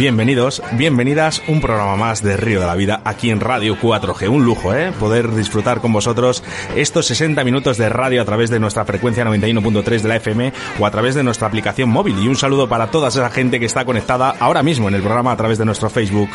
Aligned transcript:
Bienvenidos, 0.00 0.62
bienvenidas, 0.78 1.42
un 1.46 1.60
programa 1.60 1.94
más 1.94 2.22
de 2.22 2.34
Río 2.38 2.60
de 2.60 2.66
la 2.66 2.74
Vida 2.74 3.02
aquí 3.04 3.28
en 3.28 3.38
Radio 3.38 3.76
4G. 3.76 4.30
Un 4.30 4.46
lujo, 4.46 4.72
¿eh? 4.72 4.94
Poder 4.98 5.30
disfrutar 5.34 5.82
con 5.82 5.92
vosotros 5.92 6.42
estos 6.74 7.04
60 7.04 7.44
minutos 7.44 7.76
de 7.76 7.90
radio 7.90 8.22
a 8.22 8.24
través 8.24 8.48
de 8.48 8.58
nuestra 8.58 8.86
frecuencia 8.86 9.26
91.3 9.26 10.00
de 10.00 10.08
la 10.08 10.16
FM 10.16 10.54
o 10.78 10.86
a 10.86 10.90
través 10.90 11.14
de 11.14 11.22
nuestra 11.22 11.48
aplicación 11.48 11.90
móvil. 11.90 12.18
Y 12.18 12.28
un 12.28 12.36
saludo 12.36 12.66
para 12.66 12.86
toda 12.86 13.08
esa 13.08 13.28
gente 13.28 13.60
que 13.60 13.66
está 13.66 13.84
conectada 13.84 14.34
ahora 14.40 14.62
mismo 14.62 14.88
en 14.88 14.94
el 14.94 15.02
programa 15.02 15.32
a 15.32 15.36
través 15.36 15.58
de 15.58 15.66
nuestro 15.66 15.90
Facebook. 15.90 16.30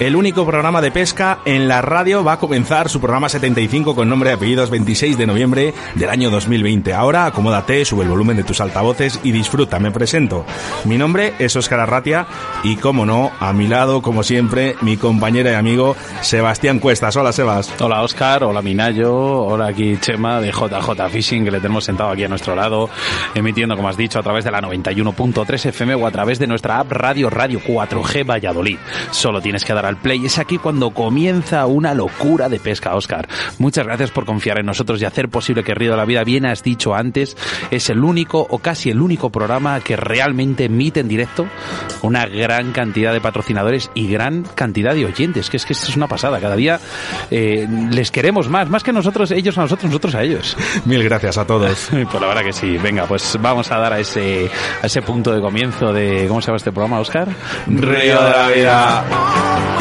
El 0.00 0.16
único 0.16 0.46
programa 0.46 0.80
de 0.80 0.90
pesca 0.90 1.40
en 1.44 1.68
la 1.68 1.82
radio 1.82 2.24
va 2.24 2.32
a 2.32 2.38
comenzar 2.38 2.88
su 2.88 3.02
programa 3.02 3.28
75 3.28 3.94
con 3.94 4.08
nombre 4.08 4.30
y 4.30 4.32
apellidos 4.32 4.70
26 4.70 5.18
de 5.18 5.26
noviembre 5.26 5.74
del 5.94 6.08
año 6.08 6.30
2020. 6.30 6.94
Ahora 6.94 7.26
acomódate, 7.26 7.84
sube 7.84 8.04
el 8.04 8.08
volumen 8.08 8.38
de 8.38 8.42
tus 8.42 8.62
altavoces 8.62 9.20
y 9.24 9.30
disfruta. 9.30 9.78
Me 9.78 9.90
presento. 9.90 10.46
Mi 10.86 10.96
nombre 10.96 11.34
es 11.38 11.54
Óscar 11.54 11.80
Arratia 11.80 12.26
y, 12.64 12.76
como 12.76 13.04
no, 13.04 13.30
a 13.40 13.52
mi 13.52 13.68
lado, 13.68 14.00
como 14.00 14.22
siempre, 14.22 14.74
mi 14.80 14.96
compañera 14.96 15.50
y 15.50 15.54
amigo 15.56 15.94
Sebastián 16.22 16.78
Cuestas. 16.78 17.14
Hola, 17.16 17.32
Sebas. 17.32 17.70
Hola, 17.78 18.00
Óscar. 18.00 18.42
Hola, 18.42 18.62
Minayo. 18.62 19.14
Hola, 19.14 19.66
aquí 19.66 19.98
Chema 20.00 20.40
de 20.40 20.50
JJ 20.50 21.10
Fishing, 21.10 21.44
que 21.44 21.50
le 21.50 21.60
tenemos 21.60 21.84
sentado 21.84 22.08
aquí 22.08 22.24
a 22.24 22.28
nuestro 22.28 22.54
lado, 22.54 22.88
emitiendo, 23.34 23.76
como 23.76 23.90
has 23.90 23.98
dicho, 23.98 24.18
a 24.18 24.22
través 24.22 24.46
de 24.46 24.50
la 24.50 24.62
91.3 24.62 25.66
FM 25.66 25.94
o 25.96 26.06
a 26.06 26.10
través 26.10 26.38
de 26.38 26.46
nuestra 26.46 26.80
app 26.80 26.90
Radio 26.90 27.28
Radio 27.28 27.60
4G 27.60 28.26
Valladolid. 28.26 28.78
Solo 29.10 29.42
tienes 29.42 29.62
que 29.62 29.74
dar 29.74 29.89
al 29.90 29.96
play. 29.96 30.24
Es 30.24 30.38
aquí 30.38 30.56
cuando 30.56 30.90
comienza 30.90 31.66
una 31.66 31.92
locura 31.94 32.48
de 32.48 32.58
pesca, 32.58 32.94
Oscar. 32.94 33.28
Muchas 33.58 33.84
gracias 33.86 34.10
por 34.10 34.24
confiar 34.24 34.58
en 34.58 34.66
nosotros 34.66 35.02
y 35.02 35.04
hacer 35.04 35.28
posible 35.28 35.62
que 35.62 35.74
Río 35.74 35.90
de 35.90 35.96
la 35.96 36.04
Vida, 36.04 36.24
bien 36.24 36.46
has 36.46 36.62
dicho 36.62 36.94
antes, 36.94 37.36
es 37.70 37.90
el 37.90 38.02
único 38.02 38.46
o 38.48 38.58
casi 38.58 38.90
el 38.90 39.00
único 39.00 39.30
programa 39.30 39.80
que 39.80 39.96
realmente 39.96 40.64
emite 40.64 41.00
en 41.00 41.08
directo 41.08 41.46
una 42.02 42.26
gran 42.26 42.72
cantidad 42.72 43.12
de 43.12 43.20
patrocinadores 43.20 43.90
y 43.94 44.08
gran 44.08 44.44
cantidad 44.54 44.94
de 44.94 45.04
oyentes. 45.04 45.50
Que 45.50 45.56
es 45.56 45.66
que 45.66 45.72
esto 45.72 45.88
es 45.88 45.96
una 45.96 46.06
pasada. 46.06 46.40
Cada 46.40 46.56
día 46.56 46.80
eh, 47.30 47.68
les 47.90 48.10
queremos 48.10 48.48
más, 48.48 48.70
más 48.70 48.82
que 48.82 48.92
nosotros, 48.92 49.30
ellos 49.32 49.58
a 49.58 49.62
nosotros, 49.62 49.86
nosotros 49.86 50.14
a 50.14 50.22
ellos. 50.22 50.56
Mil 50.84 51.02
gracias 51.04 51.36
a 51.36 51.46
todos. 51.46 51.88
pues 51.90 52.20
la 52.20 52.28
verdad 52.28 52.44
que 52.44 52.52
sí. 52.52 52.78
Venga, 52.78 53.06
pues 53.06 53.36
vamos 53.40 53.70
a 53.70 53.78
dar 53.78 53.92
a 53.92 53.98
ese, 53.98 54.50
a 54.82 54.86
ese 54.86 55.02
punto 55.02 55.32
de 55.32 55.40
comienzo 55.40 55.92
de, 55.92 56.26
¿cómo 56.28 56.40
se 56.40 56.46
llama 56.46 56.56
este 56.56 56.72
programa, 56.72 57.00
Oscar? 57.00 57.28
Río 57.66 58.22
de 58.22 58.30
la 58.30 58.48
Vida. 58.48 59.79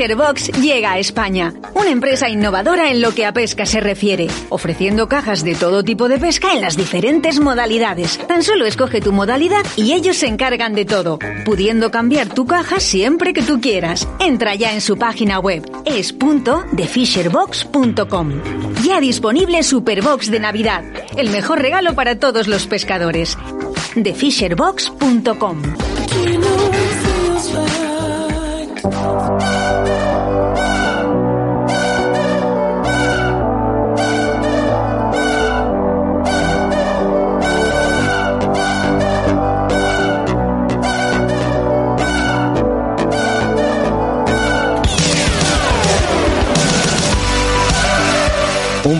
Fisherbox 0.00 0.48
llega 0.62 0.92
a 0.92 0.98
España, 0.98 1.52
una 1.74 1.90
empresa 1.90 2.30
innovadora 2.30 2.90
en 2.90 3.02
lo 3.02 3.14
que 3.14 3.26
a 3.26 3.34
pesca 3.34 3.66
se 3.66 3.80
refiere, 3.80 4.28
ofreciendo 4.48 5.10
cajas 5.10 5.44
de 5.44 5.54
todo 5.54 5.84
tipo 5.84 6.08
de 6.08 6.16
pesca 6.16 6.54
en 6.54 6.62
las 6.62 6.78
diferentes 6.78 7.38
modalidades. 7.38 8.16
Tan 8.26 8.42
solo 8.42 8.64
escoge 8.64 9.02
tu 9.02 9.12
modalidad 9.12 9.60
y 9.76 9.92
ellos 9.92 10.16
se 10.16 10.26
encargan 10.26 10.74
de 10.74 10.86
todo, 10.86 11.18
pudiendo 11.44 11.90
cambiar 11.90 12.30
tu 12.30 12.46
caja 12.46 12.80
siempre 12.80 13.34
que 13.34 13.42
tú 13.42 13.60
quieras. 13.60 14.08
Entra 14.20 14.54
ya 14.54 14.72
en 14.72 14.80
su 14.80 14.96
página 14.96 15.38
web 15.38 15.70
es.thefisherbox.com. 15.84 18.32
Ya 18.82 19.02
disponible 19.02 19.62
Superbox 19.62 20.30
de 20.30 20.40
Navidad, 20.40 20.82
el 21.18 21.28
mejor 21.28 21.60
regalo 21.60 21.94
para 21.94 22.18
todos 22.18 22.48
los 22.48 22.66
pescadores. 22.66 23.36
thefisherbox.com. 24.02 25.60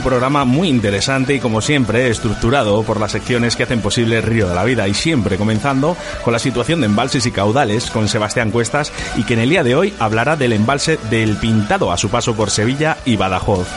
Un 0.00 0.05
programa 0.05 0.47
muy 0.47 0.71
interesante 0.71 1.34
y 1.34 1.41
como 1.41 1.61
siempre 1.61 2.09
estructurado 2.09 2.83
por 2.84 2.99
las 2.99 3.12
secciones 3.12 3.55
que 3.55 3.65
hacen 3.65 3.83
posible 3.83 4.22
Río 4.22 4.49
de 4.49 4.55
la 4.55 4.65
Vida 4.65 4.88
y 4.88 4.94
siempre 4.94 5.37
comenzando 5.37 5.94
con 6.25 6.33
la 6.33 6.38
situación 6.38 6.81
de 6.81 6.87
embalses 6.87 7.27
y 7.27 7.31
caudales 7.31 7.91
con 7.91 8.09
Sebastián 8.09 8.50
Cuestas 8.50 8.94
y 9.19 9.25
que 9.25 9.34
en 9.34 9.41
el 9.41 9.50
día 9.50 9.62
de 9.62 9.75
hoy 9.75 9.93
hablará 9.99 10.37
del 10.37 10.55
embalse 10.55 10.99
del 11.10 11.37
Pintado 11.37 11.93
a 11.93 11.99
su 11.99 12.09
paso 12.09 12.34
por 12.34 12.50
Sevilla 12.50 12.97
y 13.05 13.16
Badajoz. 13.16 13.69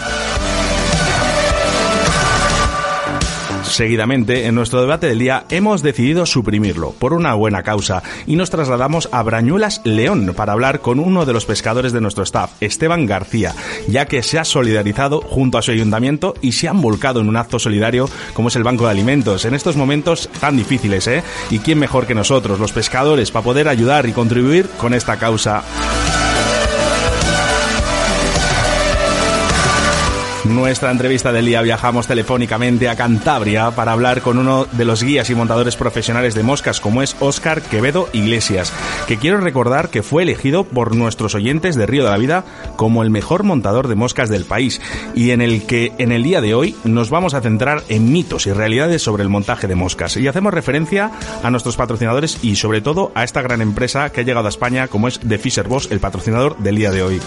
Seguidamente, 3.74 4.46
en 4.46 4.54
nuestro 4.54 4.82
debate 4.82 5.08
del 5.08 5.18
día, 5.18 5.46
hemos 5.50 5.82
decidido 5.82 6.28
suprimirlo 6.28 6.92
por 6.92 7.12
una 7.12 7.34
buena 7.34 7.64
causa 7.64 8.04
y 8.28 8.36
nos 8.36 8.52
trasladamos 8.52 9.10
a 9.12 9.24
Brañuelas 9.24 9.82
León 9.84 10.34
para 10.36 10.54
hablar 10.54 10.82
con 10.82 11.00
uno 11.00 11.26
de 11.26 11.34
los 11.34 11.48
pescadores 11.48 11.92
de 11.92 12.00
nuestro 12.00 12.24
staff, 12.24 12.52
Esteban 12.62 13.08
García, 13.08 13.56
ya 13.88 14.06
que 14.06 14.22
se 14.22 14.38
ha 14.38 14.46
solidarizado 14.46 15.22
junto 15.22 15.58
a 15.58 15.64
su 15.64 15.72
ayuntamiento 15.72 16.36
y 16.40 16.52
se 16.52 16.68
han 16.68 16.82
volcado 16.82 17.20
en 17.20 17.28
un 17.28 17.36
acto 17.36 17.58
solidario 17.58 18.08
como 18.36 18.50
es 18.50 18.56
el 18.56 18.64
Banco 18.64 18.86
de 18.86 18.92
Alimentos 18.92 19.44
en 19.44 19.56
estos 19.56 19.76
momentos 19.76 20.30
tan 20.40 20.56
difíciles, 20.56 21.08
¿eh? 21.08 21.24
Y 21.50 21.58
quién 21.58 21.80
mejor 21.80 22.06
que 22.06 22.14
nosotros, 22.14 22.60
los 22.60 22.74
pescadores, 22.74 23.32
para 23.32 23.44
poder 23.44 23.68
ayudar 23.68 24.06
y 24.08 24.12
contribuir 24.12 24.70
con 24.78 24.94
esta 24.94 25.18
causa. 25.18 25.64
Nuestra 30.54 30.92
entrevista 30.92 31.32
del 31.32 31.48
día 31.48 31.64
viajamos 31.64 32.06
telefónicamente 32.06 32.88
a 32.88 32.96
Cantabria 32.96 33.72
para 33.72 33.92
hablar 33.92 34.22
con 34.22 34.38
uno 34.38 34.68
de 34.72 34.86
los 34.86 35.02
guías 35.02 35.32
y 35.32 35.36
montadores 35.36 35.76
profesionales 35.76 36.36
de 36.36 36.44
moscas 36.44 36.80
como 36.80 37.02
es 37.02 37.16
Óscar 37.20 37.64
Quevedo 37.64 38.08
Iglesias, 38.14 38.72
que 39.08 39.18
quiero 39.18 39.40
recordar 39.40 39.90
que 39.90 40.04
fue 40.04 40.22
elegido 40.22 40.64
por 40.64 40.96
nuestros 40.96 41.34
oyentes 41.34 41.76
de 41.76 41.88
Río 41.88 42.04
de 42.04 42.12
la 42.12 42.20
Vida 42.20 42.44
como 42.76 43.02
el 43.02 43.10
mejor 43.10 43.42
montador 43.42 43.88
de 43.88 43.96
moscas 43.96 44.30
del 44.30 44.46
país 44.46 44.80
y 45.16 45.32
en 45.32 45.42
el 45.42 45.66
que 45.66 45.92
en 45.98 46.12
el 46.12 46.22
día 46.22 46.40
de 46.40 46.54
hoy 46.54 46.76
nos 46.84 47.10
vamos 47.10 47.34
a 47.34 47.42
centrar 47.42 47.82
en 47.90 48.12
mitos 48.12 48.46
y 48.46 48.54
realidades 48.54 49.02
sobre 49.02 49.24
el 49.24 49.30
montaje 49.30 49.68
de 49.68 49.74
moscas 49.74 50.18
y 50.18 50.28
hacemos 50.28 50.54
referencia 50.54 51.12
a 51.42 51.50
nuestros 51.50 51.78
patrocinadores 51.78 52.44
y 52.44 52.58
sobre 52.58 52.82
todo 52.82 53.12
a 53.16 53.24
esta 53.24 53.42
gran 53.42 53.62
empresa 53.62 54.12
que 54.12 54.22
ha 54.22 54.24
llegado 54.24 54.46
a 54.46 54.50
España 54.50 54.88
como 54.88 55.08
es 55.08 55.20
The 55.20 55.40
Fisher 55.40 55.68
Boss, 55.68 55.90
el 55.90 56.00
patrocinador 56.00 56.58
del 56.60 56.76
día 56.76 56.92
de 56.92 57.02
hoy. 57.02 57.20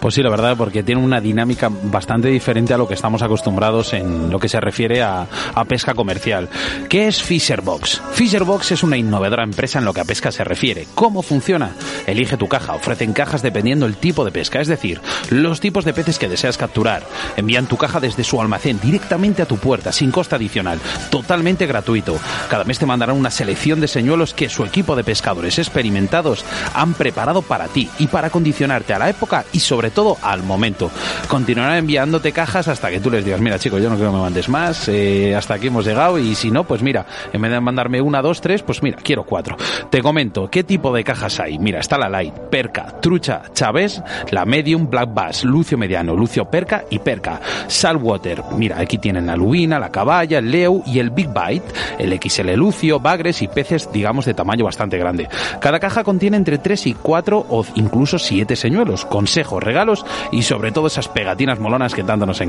Pues 0.00 0.14
sí, 0.14 0.22
la 0.22 0.28
verdad, 0.28 0.54
porque 0.58 0.82
tiene 0.82 1.02
una 1.02 1.22
dinámica 1.22 1.70
bastante 1.84 2.28
diferente 2.28 2.73
a 2.74 2.78
lo 2.78 2.88
que 2.88 2.94
estamos 2.94 3.22
acostumbrados 3.22 3.92
en 3.92 4.30
lo 4.30 4.38
que 4.38 4.48
se 4.48 4.60
refiere 4.60 5.02
a, 5.02 5.26
a 5.54 5.64
pesca 5.64 5.94
comercial. 5.94 6.48
¿Qué 6.88 7.08
es 7.08 7.22
Fisherbox? 7.22 8.02
Fisherbox 8.12 8.72
es 8.72 8.82
una 8.82 8.96
innovadora 8.96 9.44
empresa 9.44 9.78
en 9.78 9.84
lo 9.84 9.92
que 9.92 10.00
a 10.00 10.04
pesca 10.04 10.30
se 10.30 10.44
refiere. 10.44 10.86
¿Cómo 10.94 11.22
funciona? 11.22 11.72
Elige 12.06 12.36
tu 12.36 12.48
caja. 12.48 12.74
Ofrecen 12.74 13.12
cajas 13.12 13.42
dependiendo 13.42 13.86
el 13.86 13.96
tipo 13.96 14.24
de 14.24 14.32
pesca, 14.32 14.60
es 14.60 14.68
decir, 14.68 15.00
los 15.30 15.60
tipos 15.60 15.84
de 15.84 15.92
peces 15.92 16.18
que 16.18 16.28
deseas 16.28 16.56
capturar. 16.56 17.02
Envían 17.36 17.66
tu 17.66 17.76
caja 17.76 18.00
desde 18.00 18.24
su 18.24 18.40
almacén 18.40 18.80
directamente 18.80 19.42
a 19.42 19.46
tu 19.46 19.56
puerta, 19.56 19.92
sin 19.92 20.10
coste 20.10 20.36
adicional, 20.36 20.80
totalmente 21.10 21.66
gratuito. 21.66 22.18
Cada 22.48 22.64
mes 22.64 22.78
te 22.78 22.86
mandarán 22.86 23.16
una 23.16 23.30
selección 23.30 23.80
de 23.80 23.88
señuelos 23.88 24.34
que 24.34 24.48
su 24.48 24.64
equipo 24.64 24.96
de 24.96 25.04
pescadores 25.04 25.58
experimentados 25.58 26.44
han 26.74 26.94
preparado 26.94 27.42
para 27.42 27.68
ti 27.68 27.88
y 27.98 28.06
para 28.06 28.30
condicionarte 28.30 28.94
a 28.94 28.98
la 28.98 29.10
época 29.10 29.44
y 29.52 29.60
sobre 29.60 29.90
todo 29.90 30.16
al 30.22 30.42
momento. 30.42 30.90
Continuarán 31.28 31.76
enviándote 31.76 32.32
cajas 32.32 32.53
hasta 32.54 32.88
que 32.88 33.00
tú 33.00 33.10
les 33.10 33.24
digas, 33.24 33.40
mira 33.40 33.58
chicos, 33.58 33.82
yo 33.82 33.90
no 33.90 33.96
quiero 33.96 34.12
que 34.12 34.16
me 34.16 34.22
mandes 34.22 34.48
más, 34.48 34.88
eh, 34.88 35.34
hasta 35.34 35.54
aquí 35.54 35.66
hemos 35.66 35.84
llegado 35.84 36.20
y 36.20 36.36
si 36.36 36.52
no, 36.52 36.62
pues 36.62 36.82
mira, 36.82 37.04
en 37.32 37.42
vez 37.42 37.50
de 37.50 37.60
mandarme 37.60 38.00
una, 38.00 38.22
dos, 38.22 38.40
tres, 38.40 38.62
pues 38.62 38.80
mira, 38.80 38.96
quiero 39.02 39.24
cuatro. 39.24 39.56
Te 39.90 40.00
comento, 40.00 40.48
¿qué 40.48 40.62
tipo 40.62 40.94
de 40.94 41.02
cajas 41.02 41.40
hay? 41.40 41.58
Mira, 41.58 41.80
está 41.80 41.98
la 41.98 42.08
Light, 42.08 42.32
Perca, 42.50 43.00
Trucha, 43.00 43.42
Chávez, 43.52 44.00
la 44.30 44.44
Medium, 44.44 44.88
Black 44.88 45.12
Bass, 45.12 45.42
Lucio 45.42 45.76
Mediano, 45.76 46.14
Lucio 46.14 46.44
Perca 46.44 46.84
y 46.90 47.00
Perca. 47.00 47.40
Saltwater, 47.66 48.44
mira, 48.56 48.78
aquí 48.78 48.98
tienen 48.98 49.26
la 49.26 49.34
Lubina, 49.34 49.80
la 49.80 49.90
Caballa, 49.90 50.38
el 50.38 50.50
Leu 50.50 50.84
y 50.86 51.00
el 51.00 51.10
Big 51.10 51.28
Bite, 51.28 51.66
el 51.98 52.16
XL 52.22 52.52
Lucio, 52.52 53.00
Bagres 53.00 53.42
y 53.42 53.48
peces, 53.48 53.90
digamos, 53.92 54.26
de 54.26 54.34
tamaño 54.34 54.64
bastante 54.64 54.96
grande. 54.96 55.28
Cada 55.60 55.80
caja 55.80 56.04
contiene 56.04 56.36
entre 56.36 56.58
3 56.58 56.86
y 56.86 56.94
4 56.94 57.46
o 57.50 57.66
incluso 57.74 58.16
7 58.16 58.54
señuelos, 58.54 59.04
consejos, 59.04 59.60
regalos 59.60 60.06
y 60.30 60.42
sobre 60.42 60.70
todo 60.70 60.86
esas 60.86 61.08
pegatinas 61.08 61.58
molonas 61.58 61.94
que 61.94 62.04
tanto 62.04 62.26
nos. 62.26 62.43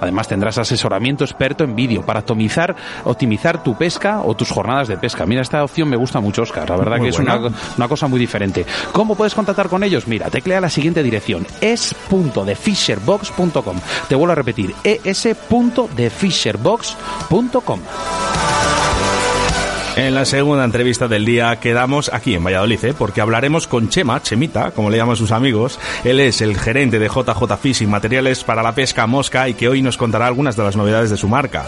Además 0.00 0.28
tendrás 0.28 0.58
asesoramiento 0.58 1.24
experto 1.24 1.64
en 1.64 1.74
vídeo 1.74 2.02
para 2.02 2.20
optimizar, 2.20 2.76
optimizar 3.04 3.62
tu 3.62 3.76
pesca 3.76 4.20
o 4.24 4.34
tus 4.34 4.50
jornadas 4.50 4.88
de 4.88 4.96
pesca. 4.96 5.26
Mira, 5.26 5.42
esta 5.42 5.62
opción 5.64 5.88
me 5.88 5.96
gusta 5.96 6.20
mucho, 6.20 6.42
Oscar. 6.42 6.68
La 6.68 6.76
verdad 6.76 7.00
que 7.00 7.08
es 7.08 7.18
una, 7.18 7.40
una, 7.76 7.88
cosa 7.88 8.08
muy 8.08 8.20
diferente. 8.20 8.66
¿Cómo 8.92 9.16
puedes 9.16 9.34
contactar 9.34 9.68
con 9.68 9.82
ellos? 9.82 10.06
Mira, 10.06 10.30
teclea 10.30 10.60
la 10.60 10.70
siguiente 10.70 11.02
dirección: 11.02 11.46
es.defisherbox.com. 11.60 13.80
Te 14.08 14.14
vuelvo 14.14 14.32
a 14.32 14.36
repetir: 14.36 14.74
es.defisherbox.com. 14.84 17.80
En 19.96 20.14
la 20.14 20.26
segunda 20.26 20.62
entrevista 20.62 21.08
del 21.08 21.24
día 21.24 21.56
quedamos 21.56 22.10
aquí 22.12 22.34
en 22.34 22.44
Valladolid, 22.44 22.84
¿eh? 22.84 22.94
porque 22.96 23.22
hablaremos 23.22 23.66
con 23.66 23.88
Chema, 23.88 24.22
Chemita, 24.22 24.72
como 24.72 24.90
le 24.90 24.98
llaman 24.98 25.16
sus 25.16 25.32
amigos. 25.32 25.80
Él 26.04 26.20
es 26.20 26.42
el 26.42 26.58
gerente 26.58 26.98
de 26.98 27.08
JJ 27.08 27.56
Fishing, 27.58 27.88
materiales 27.88 28.44
para 28.44 28.62
la 28.62 28.74
pesca 28.74 29.06
mosca, 29.06 29.48
y 29.48 29.54
que 29.54 29.70
hoy 29.70 29.80
nos 29.80 29.96
contará 29.96 30.26
algunas 30.26 30.54
de 30.54 30.64
las 30.64 30.76
novedades 30.76 31.08
de 31.08 31.16
su 31.16 31.28
marca. 31.28 31.64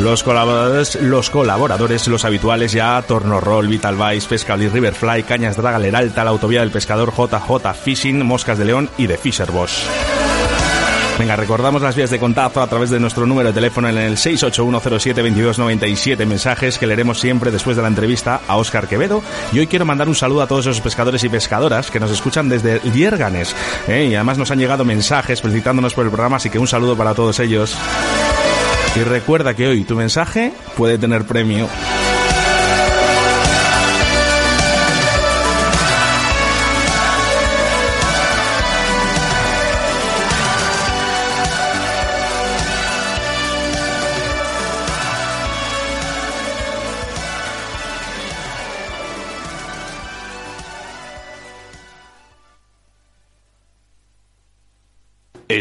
Los 0.00 0.24
colaboradores, 0.24 0.96
los 1.00 1.30
colaboradores, 1.30 2.08
los 2.08 2.24
habituales 2.24 2.72
ya, 2.72 3.00
Torno 3.02 3.40
Roll, 3.40 3.68
Vital 3.68 3.96
Vice, 3.96 4.28
Pescali, 4.28 4.68
Riverfly, 4.68 5.22
Cañas 5.22 5.56
Draga, 5.56 5.78
Leralta, 5.78 6.24
la 6.24 6.30
Autovía 6.30 6.60
del 6.60 6.72
Pescador, 6.72 7.12
JJ 7.16 7.72
Fishing, 7.84 8.26
Moscas 8.26 8.58
de 8.58 8.64
León 8.64 8.90
y 8.98 9.06
de 9.06 9.16
Fisher 9.16 9.52
Boss. 9.52 9.86
Venga, 11.18 11.34
recordamos 11.34 11.80
las 11.80 11.96
vías 11.96 12.10
de 12.10 12.18
contacto 12.18 12.60
a 12.60 12.66
través 12.66 12.90
de 12.90 13.00
nuestro 13.00 13.24
número 13.24 13.48
de 13.48 13.54
teléfono 13.54 13.88
en 13.88 13.96
el 13.96 14.18
681072297, 14.18 16.26
mensajes 16.26 16.78
que 16.78 16.86
leeremos 16.86 17.18
siempre 17.18 17.50
después 17.50 17.74
de 17.74 17.82
la 17.82 17.88
entrevista 17.88 18.42
a 18.46 18.56
Óscar 18.56 18.86
Quevedo. 18.86 19.22
Y 19.50 19.58
hoy 19.58 19.66
quiero 19.66 19.86
mandar 19.86 20.08
un 20.08 20.14
saludo 20.14 20.42
a 20.42 20.46
todos 20.46 20.66
esos 20.66 20.82
pescadores 20.82 21.24
y 21.24 21.30
pescadoras 21.30 21.90
que 21.90 22.00
nos 22.00 22.10
escuchan 22.10 22.50
desde 22.50 22.80
Vierganes. 22.80 23.56
¿eh? 23.88 24.08
Y 24.10 24.14
además 24.14 24.36
nos 24.36 24.50
han 24.50 24.58
llegado 24.58 24.84
mensajes 24.84 25.40
felicitándonos 25.40 25.94
por 25.94 26.04
el 26.04 26.10
programa, 26.10 26.36
así 26.36 26.50
que 26.50 26.58
un 26.58 26.68
saludo 26.68 26.96
para 26.96 27.14
todos 27.14 27.40
ellos. 27.40 27.74
Y 28.94 29.00
recuerda 29.00 29.54
que 29.54 29.68
hoy 29.68 29.84
tu 29.84 29.96
mensaje 29.96 30.52
puede 30.76 30.98
tener 30.98 31.24
premio. 31.24 31.66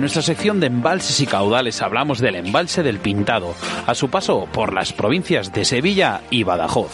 En 0.00 0.02
nuestra 0.02 0.22
sección 0.22 0.60
de 0.60 0.68
embalses 0.68 1.20
y 1.20 1.26
caudales 1.26 1.82
hablamos 1.82 2.20
del 2.20 2.36
embalse 2.36 2.82
del 2.82 3.00
Pintado, 3.00 3.54
a 3.86 3.94
su 3.94 4.08
paso 4.08 4.48
por 4.50 4.72
las 4.72 4.94
provincias 4.94 5.52
de 5.52 5.66
Sevilla 5.66 6.22
y 6.30 6.42
Badajoz. 6.42 6.90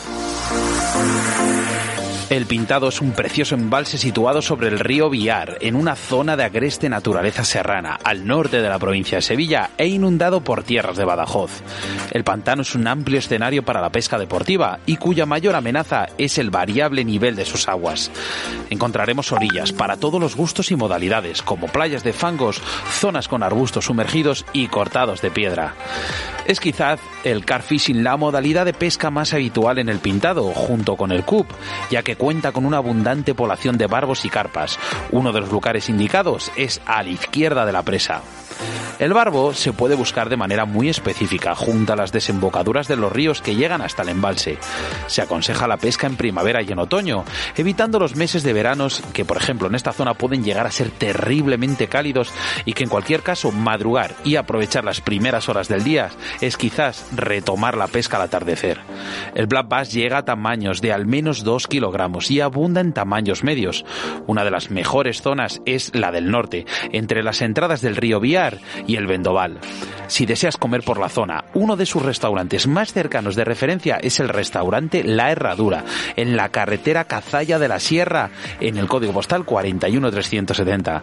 El 2.29 2.47
Pintado 2.47 2.89
es 2.89 3.01
un 3.01 3.13
precioso 3.13 3.55
embalse 3.55 3.99
situado 3.99 4.43
sobre 4.43 4.67
el 4.67 4.81
río 4.81 5.09
Viar, 5.09 5.59
en 5.61 5.77
una 5.77 5.95
zona 5.95 6.37
de 6.37 6.43
agreste 6.43 6.89
naturaleza 6.89 7.45
serrana, 7.45 8.01
al 8.03 8.27
norte 8.27 8.61
de 8.61 8.69
la 8.69 8.81
provincia 8.81 9.19
de 9.19 9.23
Sevilla 9.23 9.71
e 9.79 9.87
inundado 9.87 10.41
por 10.41 10.65
tierras 10.65 10.97
de 10.97 11.05
Badajoz. 11.05 11.63
El 12.11 12.25
pantano 12.25 12.63
es 12.63 12.75
un 12.75 12.89
amplio 12.89 13.21
escenario 13.21 13.65
para 13.65 13.81
la 13.81 13.91
pesca 13.91 14.19
deportiva 14.19 14.81
y 14.87 14.97
cuya 14.97 15.25
mayor 15.25 15.55
amenaza 15.55 16.09
es 16.19 16.39
el 16.39 16.51
variable 16.51 17.05
nivel 17.05 17.37
de 17.37 17.45
sus 17.45 17.69
aguas. 17.69 18.11
Encontraremos 18.71 19.31
orillas 19.31 19.71
para 19.71 19.97
todos 19.97 20.21
los 20.21 20.35
gustos 20.35 20.73
y 20.73 20.77
modalidades, 20.77 21.43
como 21.43 21.69
playas 21.69 22.03
de 22.03 22.13
fangos, 22.13 22.61
zonas 22.91 23.29
con 23.29 23.45
arbustos 23.45 23.85
sumergidos 23.85 24.45
y 24.53 24.67
cortados 24.67 25.23
de 25.23 25.31
piedra. 25.31 25.75
Es 26.47 26.59
quizás 26.61 27.01
el 27.25 27.45
car 27.45 27.63
fishing 27.63 28.05
la 28.05 28.17
modalidad 28.17 28.65
de 28.65 28.73
pesca 28.73 29.11
más 29.11 29.33
habitual 29.33 29.79
en 29.79 29.89
el 29.89 29.99
Pintado, 29.99 30.53
junto 30.55 30.97
con 30.97 31.11
el 31.11 31.25
CUP, 31.25 31.47
ya 31.91 32.03
que 32.03 32.16
cuenta 32.17 32.53
con 32.53 32.67
una 32.67 32.79
abundante 32.79 33.35
población 33.35 33.79
de 33.79 33.87
barbos 33.87 34.25
y 34.25 34.29
carpas. 34.29 34.79
Uno 35.13 35.33
de 35.33 35.41
los 35.41 35.51
lugares 35.51 35.89
indicados 35.89 36.51
es 36.57 36.81
a 36.87 37.03
la 37.03 37.11
izquierda 37.11 37.67
de 37.67 37.73
la 37.73 37.83
presa. 37.83 38.23
El 38.99 39.13
barbo 39.13 39.53
se 39.53 39.73
puede 39.73 39.95
buscar 39.95 40.29
de 40.29 40.37
manera 40.37 40.65
muy 40.65 40.89
específica, 40.89 41.55
junto 41.55 41.93
a 41.93 41.97
las 41.97 42.13
desembocaduras 42.13 42.89
de 42.89 42.97
los 42.97 43.13
ríos 43.13 43.43
que 43.43 43.55
llegan 43.55 43.83
hasta 43.83 44.03
el 44.03 44.09
embalse. 44.09 44.59
Se 45.07 45.21
aconseja 45.21 45.69
la 45.69 45.77
pesca 45.77 46.07
en 46.07 46.17
primavera 46.17 46.63
y 46.63 46.73
en 46.73 46.79
otoño, 46.79 47.25
evitando 47.57 47.99
los 47.99 48.17
meses 48.17 48.43
de 48.43 48.53
veranos 48.55 49.03
que, 49.13 49.25
por 49.25 49.37
ejemplo, 49.37 49.69
en 49.69 49.75
esta 49.75 49.93
zona 49.93 50.15
pueden 50.15 50.45
llegar 50.45 50.67
a 50.67 50.71
ser 50.71 50.91
terriblemente 50.91 51.89
cálidos 51.89 52.33
y 52.65 52.73
que 52.73 52.85
en 52.85 52.89
cualquier 52.91 53.23
caso 53.23 53.53
madrugar 53.53 54.15
y 54.25 54.37
aprovechar 54.37 54.85
las 54.85 55.01
primeras 55.01 55.49
horas 55.49 55.69
del 55.69 55.85
día 55.85 56.11
es 56.41 56.57
quizás 56.57 57.07
retomar 57.15 57.77
la 57.77 57.89
pesca 57.89 58.17
al 58.17 58.23
atardecer. 58.23 58.81
El 59.35 59.47
black 59.47 59.69
bass 59.69 59.93
llega 59.93 60.19
a 60.19 60.25
tamaños 60.25 60.81
de 60.81 60.93
al 60.93 61.07
menos 61.07 61.45
2 61.45 61.67
kilogramos 61.67 62.31
y 62.31 62.41
abunda 62.41 62.81
en 62.81 62.93
tamaños 62.93 63.45
medios. 63.45 63.85
Una 64.27 64.45
de 64.45 64.51
las 64.51 64.71
mejores 64.71 65.21
zonas 65.21 65.61
es 65.67 65.95
la 65.95 66.13
del 66.13 66.31
norte, 66.31 66.65
entre 66.93 67.23
las 67.23 67.43
entradas 67.43 67.83
del 67.83 67.97
río 67.97 68.21
Y 68.87 68.97
el 68.97 69.07
Vendoval. 69.07 69.59
Si 70.09 70.25
deseas 70.25 70.57
comer 70.57 70.83
por 70.83 70.99
la 70.99 71.09
zona, 71.09 71.45
uno 71.55 71.77
de 71.77 71.87
sus 71.87 72.03
restaurantes 72.03 72.67
más 72.67 72.93
cercanos 72.93 73.35
de 73.35 73.45
referencia 73.45 73.97
es 73.97 74.21
el 74.21 74.29
restaurante 74.29 75.03
La 75.03 75.33
Herradura, 75.33 75.85
en 76.15 76.37
la 76.37 76.51
carretera 76.51 77.05
Cazalla 77.05 77.59
de 77.59 77.69
la 77.69 77.81
Sierra, 77.81 78.31
en 78.61 78.77
el 78.77 78.87
código 78.87 79.13
postal 79.13 79.45
41370. 79.45 81.03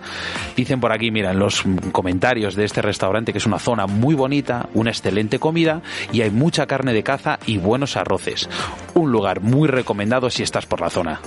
Dicen 0.55 0.79
por 0.79 0.93
aquí, 0.93 1.11
mira, 1.11 1.31
en 1.31 1.39
los 1.39 1.63
comentarios 1.91 2.55
de 2.55 2.65
este 2.65 2.81
restaurante 2.81 3.31
que 3.31 3.39
es 3.39 3.45
una 3.45 3.59
zona 3.59 3.87
muy 3.87 4.15
bonita, 4.15 4.69
una 4.73 4.91
excelente 4.91 5.39
comida 5.39 5.81
y 6.11 6.21
hay 6.21 6.31
mucha 6.31 6.65
carne 6.65 6.93
de 6.93 7.03
caza 7.03 7.39
y 7.45 7.57
buenos 7.57 7.97
arroces. 7.97 8.49
Un 8.93 9.11
lugar 9.11 9.41
muy 9.41 9.67
recomendado 9.67 10.29
si 10.29 10.43
estás 10.43 10.65
por 10.65 10.81
la 10.81 10.89
zona. 10.89 11.21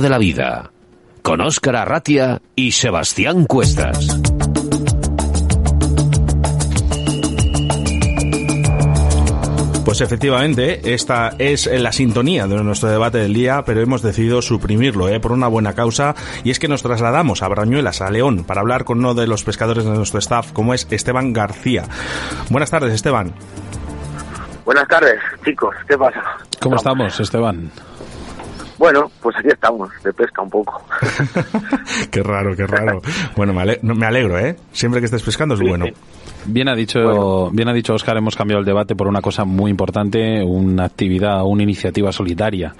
De 0.00 0.08
la 0.08 0.18
Vida, 0.18 0.70
con 1.22 1.40
Óscar 1.40 1.76
Arratia 1.76 2.40
y 2.56 2.72
Sebastián 2.72 3.44
Cuestas. 3.44 4.08
Pues 9.84 10.00
efectivamente, 10.00 10.94
esta 10.94 11.34
es 11.38 11.66
la 11.66 11.92
sintonía 11.92 12.46
de 12.46 12.62
nuestro 12.64 12.88
debate 12.88 13.18
del 13.18 13.34
día, 13.34 13.62
pero 13.64 13.80
hemos 13.80 14.02
decidido 14.02 14.40
suprimirlo 14.42 15.08
¿eh? 15.08 15.20
por 15.20 15.32
una 15.32 15.46
buena 15.46 15.74
causa, 15.74 16.14
y 16.42 16.50
es 16.50 16.58
que 16.58 16.68
nos 16.68 16.82
trasladamos 16.82 17.42
a 17.42 17.48
Brañuelas, 17.48 18.00
a 18.00 18.10
León, 18.10 18.44
para 18.44 18.62
hablar 18.62 18.84
con 18.84 18.98
uno 18.98 19.14
de 19.14 19.26
los 19.26 19.44
pescadores 19.44 19.84
de 19.84 19.90
nuestro 19.90 20.18
staff, 20.18 20.52
como 20.52 20.74
es 20.74 20.88
Esteban 20.90 21.32
García. 21.32 21.84
Buenas 22.50 22.70
tardes, 22.70 22.94
Esteban. 22.94 23.34
Buenas 24.64 24.88
tardes, 24.88 25.20
chicos, 25.44 25.76
¿qué 25.86 25.98
pasa? 25.98 26.22
¿Cómo 26.60 26.76
estamos, 26.76 27.20
Esteban? 27.20 27.70
Bueno, 28.78 29.10
pues 29.20 29.36
aquí 29.36 29.48
estamos, 29.48 29.90
de 30.02 30.12
pesca 30.12 30.42
un 30.42 30.50
poco. 30.50 30.84
qué 32.10 32.22
raro, 32.22 32.56
qué 32.56 32.66
raro. 32.66 33.00
Bueno, 33.36 33.52
me 33.52 34.06
alegro, 34.06 34.38
¿eh? 34.38 34.56
Siempre 34.72 35.00
que 35.00 35.06
estés 35.06 35.22
pescando 35.22 35.54
es 35.54 35.60
bueno. 35.60 35.86
Bien 36.46 36.68
ha 36.68 36.74
dicho, 36.74 37.50
bien 37.52 37.68
ha 37.68 37.72
dicho 37.72 37.94
Oscar, 37.94 38.18
hemos 38.18 38.36
cambiado 38.36 38.60
el 38.60 38.66
debate 38.66 38.94
por 38.94 39.08
una 39.08 39.22
cosa 39.22 39.44
muy 39.44 39.70
importante, 39.70 40.42
una 40.44 40.84
actividad, 40.84 41.42
una 41.44 41.62
iniciativa 41.62 42.12
solidaria. 42.12 42.74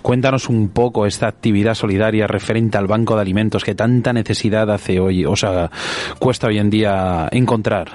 Cuéntanos 0.00 0.48
un 0.48 0.70
poco 0.70 1.04
esta 1.04 1.28
actividad 1.28 1.74
solidaria 1.74 2.26
referente 2.26 2.78
al 2.78 2.86
banco 2.86 3.14
de 3.14 3.20
alimentos 3.20 3.64
que 3.64 3.74
tanta 3.74 4.14
necesidad 4.14 4.70
hace 4.70 4.98
hoy, 4.98 5.26
o 5.26 5.36
sea, 5.36 5.70
cuesta 6.18 6.46
hoy 6.46 6.58
en 6.58 6.70
día 6.70 7.28
encontrar. 7.32 7.90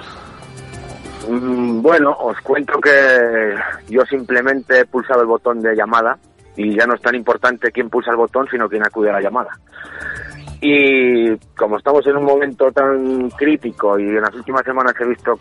Mm, 1.28 1.82
bueno, 1.82 2.12
os 2.20 2.40
cuento 2.42 2.80
que 2.80 3.54
yo 3.88 4.02
simplemente 4.06 4.80
he 4.80 4.84
pulsado 4.84 5.22
el 5.22 5.26
botón 5.26 5.60
de 5.60 5.74
llamada 5.74 6.16
y 6.58 6.76
ya 6.76 6.86
no 6.86 6.94
es 6.94 7.00
tan 7.00 7.14
importante 7.14 7.70
quién 7.70 7.88
pulsa 7.88 8.10
el 8.10 8.16
botón, 8.16 8.48
sino 8.50 8.68
quién 8.68 8.84
acude 8.84 9.10
a 9.10 9.12
la 9.12 9.20
llamada. 9.20 9.50
Y 10.60 11.36
como 11.56 11.78
estamos 11.78 12.04
en 12.08 12.16
un 12.16 12.24
momento 12.24 12.72
tan 12.72 13.30
crítico 13.30 13.96
y 13.96 14.08
en 14.08 14.20
las 14.20 14.34
últimas 14.34 14.64
semanas 14.64 14.92
he 14.98 15.06
visto 15.06 15.38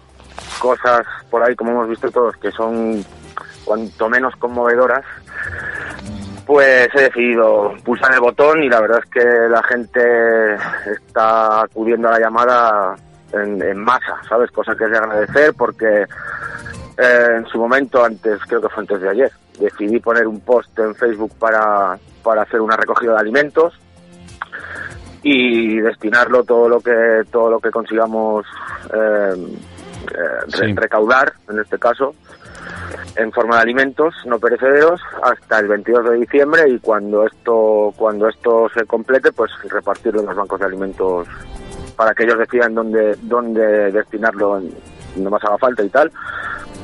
cosas 0.60 1.02
por 1.32 1.44
ahí, 1.44 1.56
como 1.56 1.72
hemos 1.72 1.90
visto 1.90 2.12
todos, 2.12 2.38
que 2.38 2.52
son 2.52 3.04
cuanto 3.66 4.08
menos 4.08 4.36
conmovedoras, 4.36 5.04
pues 6.46 6.88
he 6.94 7.02
decidido 7.02 7.74
pulsar 7.84 8.14
el 8.14 8.22
botón 8.22 8.64
y 8.64 8.70
la 8.70 8.80
verdad 8.80 9.00
es 9.04 9.10
que 9.10 9.26
la 9.50 9.64
gente 9.64 10.56
está 10.86 11.64
acudiendo 11.64 12.10
a 12.10 12.12
la 12.12 12.20
llamada 12.20 12.96
en, 13.34 13.78
masa, 13.80 14.22
¿sabes? 14.30 14.52
Cosa 14.52 14.76
que 14.76 14.86
es 14.86 14.92
de 14.92 14.98
agradecer 14.98 15.54
porque 15.58 16.06
eh, 16.98 17.36
en 17.38 17.46
su 17.48 17.60
momento, 17.60 18.04
antes, 18.04 18.40
creo 18.48 18.62
que 18.62 18.70
fue 18.70 18.82
antes 18.82 19.02
de 19.02 19.10
ayer, 19.10 19.32
decidí 19.60 20.00
poner 20.00 20.28
un 20.28 20.40
post 20.40 20.78
en 20.80 20.96
Facebook 20.96 21.32
para, 21.40 21.98
para 22.24 22.42
hacer 22.42 22.62
una 22.62 22.76
recogida 22.76 23.14
de 23.14 23.20
alimentos 23.20 23.74
y 25.24 25.80
destinarlo 25.80 26.44
todo 26.44 26.70
lo 26.70 26.80
que 26.80 27.24
todo 27.32 27.50
lo 27.50 27.60
que 27.60 27.72
consigamos 27.72 28.46
eh, 28.94 29.34
eh, 30.14 30.74
recaudar 30.76 31.34
en 31.50 31.60
este 31.60 31.78
caso 31.80 32.14
en 33.16 33.32
forma 33.32 33.56
de 33.56 33.64
alimentos 33.64 34.14
no 34.26 34.40
perecederos 34.40 35.02
hasta 35.24 35.60
el 35.60 35.68
22 35.68 36.12
de 36.12 36.16
diciembre 36.18 36.70
y 36.70 36.80
cuando 36.80 37.26
esto 37.26 37.94
cuando 37.98 38.30
esto 38.30 38.70
se 38.74 38.86
complete 38.86 39.32
pues 39.32 39.52
repartirlo 39.70 40.22
en 40.22 40.28
los 40.28 40.36
bancos 40.36 40.60
de 40.60 40.66
alimentos 40.66 41.28
para 41.96 42.14
que 42.14 42.24
ellos 42.24 42.38
decidan 42.38 42.76
dónde 42.76 43.18
dónde 43.24 43.92
destinarlo 43.92 44.62
donde 45.18 45.30
más 45.30 45.44
haga 45.44 45.58
falta 45.58 45.84
y 45.84 45.90
tal 45.90 46.12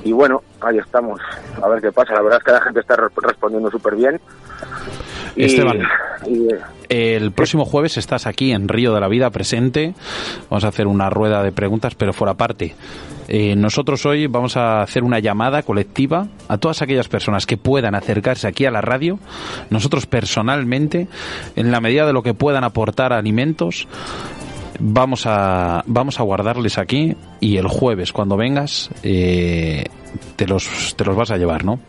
y 0.04 0.12
bueno 0.12 0.42
ahí 0.62 0.78
estamos 0.78 1.20
a 1.62 1.68
ver 1.70 1.82
qué 1.82 1.92
pasa 1.92 2.14
la 2.14 2.22
verdad 2.22 2.40
es 2.40 2.46
que 2.46 2.52
la 2.52 2.62
gente 2.62 2.80
está 2.80 2.96
respondiendo 2.96 3.72
súper 3.72 3.96
bien 3.96 4.20
Esteban, 5.36 5.80
el 6.90 7.32
próximo 7.32 7.66
jueves 7.66 7.98
estás 7.98 8.28
aquí 8.28 8.52
en 8.52 8.68
Río 8.68 8.94
de 8.94 9.00
la 9.00 9.08
Vida 9.08 9.32
presente. 9.32 9.96
Vamos 10.50 10.64
a 10.64 10.68
hacer 10.68 10.86
una 10.86 11.10
rueda 11.10 11.42
de 11.42 11.52
preguntas, 11.52 11.96
pero 11.96 12.14
fuera 12.14 12.36
parte. 12.36 12.76
Eh, 13.28 13.56
nosotros 13.56 14.06
hoy 14.06 14.28
vamos 14.28 14.58
a 14.58 14.82
hacer 14.82 15.04
una 15.04 15.20
llamada 15.20 15.64
colectiva 15.64 16.28
a 16.48 16.58
todas 16.58 16.82
aquellas 16.82 17.08
personas 17.08 17.46
que 17.46 17.58
puedan 17.58 17.96
acercarse 17.96 18.48
aquí 18.48 18.66
a 18.66 18.72
la 18.72 18.82
radio. 18.82 19.18
Nosotros 19.70 20.06
personalmente, 20.06 21.08
en 21.56 21.72
la 21.72 21.82
medida 21.82 22.06
de 22.06 22.14
lo 22.14 22.22
que 22.22 22.34
puedan 22.34 22.64
aportar 22.64 23.12
alimentos, 23.12 23.88
vamos 24.80 25.26
a 25.26 25.84
vamos 25.86 26.20
a 26.20 26.24
guardarles 26.24 26.78
aquí 26.78 27.16
y 27.40 27.58
el 27.58 27.68
jueves 27.68 28.12
cuando 28.12 28.38
vengas 28.38 28.90
eh, 29.04 29.86
te 30.36 30.48
los 30.48 30.96
te 30.96 31.06
los 31.06 31.16
vas 31.16 31.32
a 31.32 31.38
llevar, 31.38 31.66
¿no? 31.66 31.80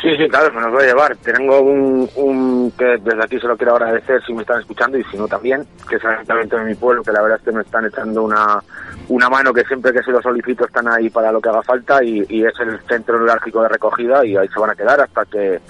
Sí, 0.00 0.08
sí, 0.16 0.26
claro, 0.30 0.50
me 0.54 0.62
nos 0.62 0.72
voy 0.72 0.84
a 0.84 0.86
llevar. 0.86 1.14
Tengo 1.16 1.60
un, 1.60 2.72
que 2.78 2.96
desde 3.02 3.22
aquí 3.22 3.38
se 3.38 3.46
lo 3.46 3.56
quiero 3.56 3.76
agradecer 3.76 4.22
si 4.24 4.32
me 4.32 4.40
están 4.40 4.60
escuchando 4.60 4.96
y 4.96 5.04
si 5.04 5.18
no 5.18 5.28
también, 5.28 5.66
que 5.88 5.96
es 5.96 6.04
el 6.04 6.10
Ayuntamiento 6.10 6.56
de 6.56 6.64
mi 6.64 6.74
pueblo, 6.74 7.02
que 7.02 7.12
la 7.12 7.20
verdad 7.20 7.38
es 7.38 7.44
que 7.44 7.52
me 7.52 7.60
están 7.60 7.84
echando 7.84 8.22
una, 8.22 8.62
una 9.08 9.28
mano 9.28 9.52
que 9.52 9.62
siempre 9.64 9.92
que 9.92 10.02
se 10.02 10.10
lo 10.10 10.22
solicito 10.22 10.64
están 10.64 10.88
ahí 10.88 11.10
para 11.10 11.30
lo 11.30 11.40
que 11.40 11.50
haga 11.50 11.62
falta 11.62 12.02
y, 12.02 12.20
es 12.22 12.58
el 12.60 12.80
centro 12.88 13.18
neurálgico 13.18 13.62
de 13.62 13.68
recogida 13.68 14.24
y 14.24 14.36
ahí 14.36 14.48
se 14.48 14.58
van 14.58 14.70
a 14.70 14.74
quedar 14.74 15.00
hasta 15.00 15.24
que 15.26 15.60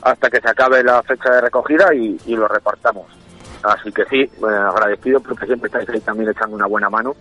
hasta 0.00 0.30
que 0.30 0.40
se 0.40 0.48
acabe 0.48 0.82
la 0.82 1.02
fecha 1.02 1.30
de 1.30 1.40
recogida 1.42 1.94
y, 1.94 2.16
lo 2.34 2.48
repartamos. 2.48 3.04
Así 3.64 3.90
que 3.92 4.04
sí, 4.06 4.30
agradecido 4.42 5.20
porque 5.20 5.46
siempre 5.46 5.68
estáis 5.68 5.88
ahí 5.88 6.00
también 6.00 6.30
echando 6.30 6.56
una 6.56 6.66
buena 6.66 6.90
mano. 6.90 7.16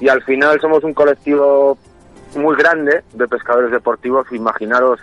Y 0.00 0.08
al 0.08 0.22
final 0.22 0.60
somos 0.60 0.82
un 0.84 0.94
colectivo 0.94 1.76
muy 2.34 2.56
grande 2.56 3.02
de 3.12 3.28
pescadores 3.28 3.70
deportivos. 3.70 4.26
Imaginaros 4.32 5.00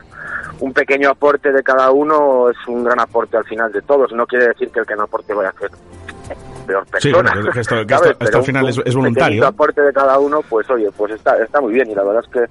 un 0.60 0.74
pequeño 0.74 1.10
aporte 1.10 1.52
de 1.52 1.64
cada 1.64 1.92
uno 1.92 2.50
es 2.50 2.58
un 2.68 2.84
gran 2.84 3.00
aporte 3.00 3.38
al 3.38 3.46
final 3.46 3.72
de 3.72 3.82
todos. 3.82 4.12
No 4.14 4.26
quiere 4.26 4.48
decir 4.48 4.70
que 4.70 4.80
el 4.80 4.86
que 4.86 4.96
no 4.96 5.04
aporte 5.04 5.34
vaya 5.34 5.50
a 5.50 5.60
ser 5.60 5.72
peor 6.66 6.86
persona. 6.88 7.34
Sí, 7.34 7.60
esto, 7.60 7.76
al 7.76 8.44
final 8.44 8.70
es, 8.70 8.82
es 8.84 8.96
voluntario. 8.96 9.42
Un 9.42 9.48
aporte 9.48 9.82
de 9.82 9.94
cada 9.94 10.18
uno, 10.20 10.42
pues 10.42 10.70
oye, 10.70 10.90
pues 10.96 11.14
está, 11.14 11.38
está 11.44 11.62
muy 11.62 11.74
bien 11.74 11.90
y 11.92 11.96
la 11.96 12.04
verdad 12.04 12.24
es 12.26 12.32
que 12.32 12.46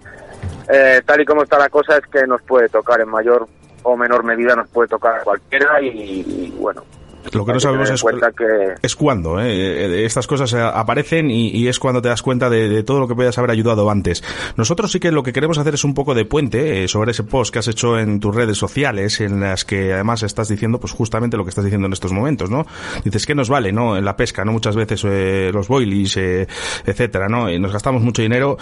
eh, 0.68 1.02
tal 1.04 1.20
y 1.20 1.24
como 1.24 1.42
está 1.42 1.58
la 1.58 1.68
cosa 1.68 1.96
es 1.96 2.06
que 2.06 2.26
nos 2.26 2.42
puede 2.42 2.68
tocar 2.68 3.00
en 3.00 3.08
mayor 3.08 3.48
o 3.82 3.96
menor 3.96 4.22
medida, 4.22 4.54
nos 4.54 4.68
puede 4.68 4.88
tocar 4.88 5.22
cualquiera 5.24 5.80
y 5.80 6.54
bueno, 6.58 6.84
lo 7.32 7.46
que 7.46 7.52
no 7.52 7.60
sabemos 7.60 7.90
es, 7.90 8.04
es 8.82 8.96
cuándo. 8.96 9.40
¿eh? 9.40 9.46
Eh, 9.46 10.04
estas 10.04 10.26
cosas 10.26 10.52
eh, 10.52 10.60
aparecen 10.60 11.30
y, 11.30 11.68
es 11.68 11.78
cuando 11.78 12.02
te 12.02 12.08
das 12.08 12.22
cuenta 12.22 12.50
de, 12.50 12.82
todo 12.82 13.00
lo 13.00 13.08
que 13.08 13.14
puedas 13.14 13.38
haber 13.38 13.50
ayudado 13.50 13.88
antes. 13.90 14.22
Nosotros 14.56 14.90
sí 14.90 15.00
que 15.00 15.12
lo 15.12 15.22
que 15.22 15.32
queremos 15.32 15.58
hacer 15.58 15.74
es 15.74 15.84
un 15.84 15.94
poco 15.94 16.14
de 16.14 16.24
puente 16.24 16.88
sobre 16.88 17.12
ese 17.12 17.22
post 17.22 17.52
que 17.52 17.60
has 17.60 17.68
hecho 17.68 17.98
en 17.98 18.20
tus 18.20 18.34
redes 18.34 18.58
sociales, 18.58 19.20
en 19.20 19.40
las 19.40 19.64
que 19.64 19.92
además 19.92 20.22
estás 20.22 20.48
diciendo 20.48 20.80
pues 20.80 20.92
justamente 20.92 21.36
lo 21.36 21.44
que 21.44 21.50
estás 21.50 21.64
diciendo 21.64 21.86
en 21.86 21.92
estos 21.92 22.12
momentos, 22.12 22.50
¿no? 22.50 22.66
Dices 23.04 23.24
que 23.24 23.34
nos 23.34 23.48
vale, 23.48 23.72
¿no? 23.72 23.96
En 23.96 24.04
la 24.04 24.16
pesca, 24.16 24.44
¿no? 24.44 24.52
Muchas 24.52 24.76
veces 24.76 25.04
los 25.04 25.68
boilies, 25.68 26.16
etcétera, 26.16 27.28
¿no? 27.28 27.50
Y 27.50 27.58
nos 27.58 27.72
gastamos 27.72 28.02
mucho 28.02 28.22
dinero 28.22 28.56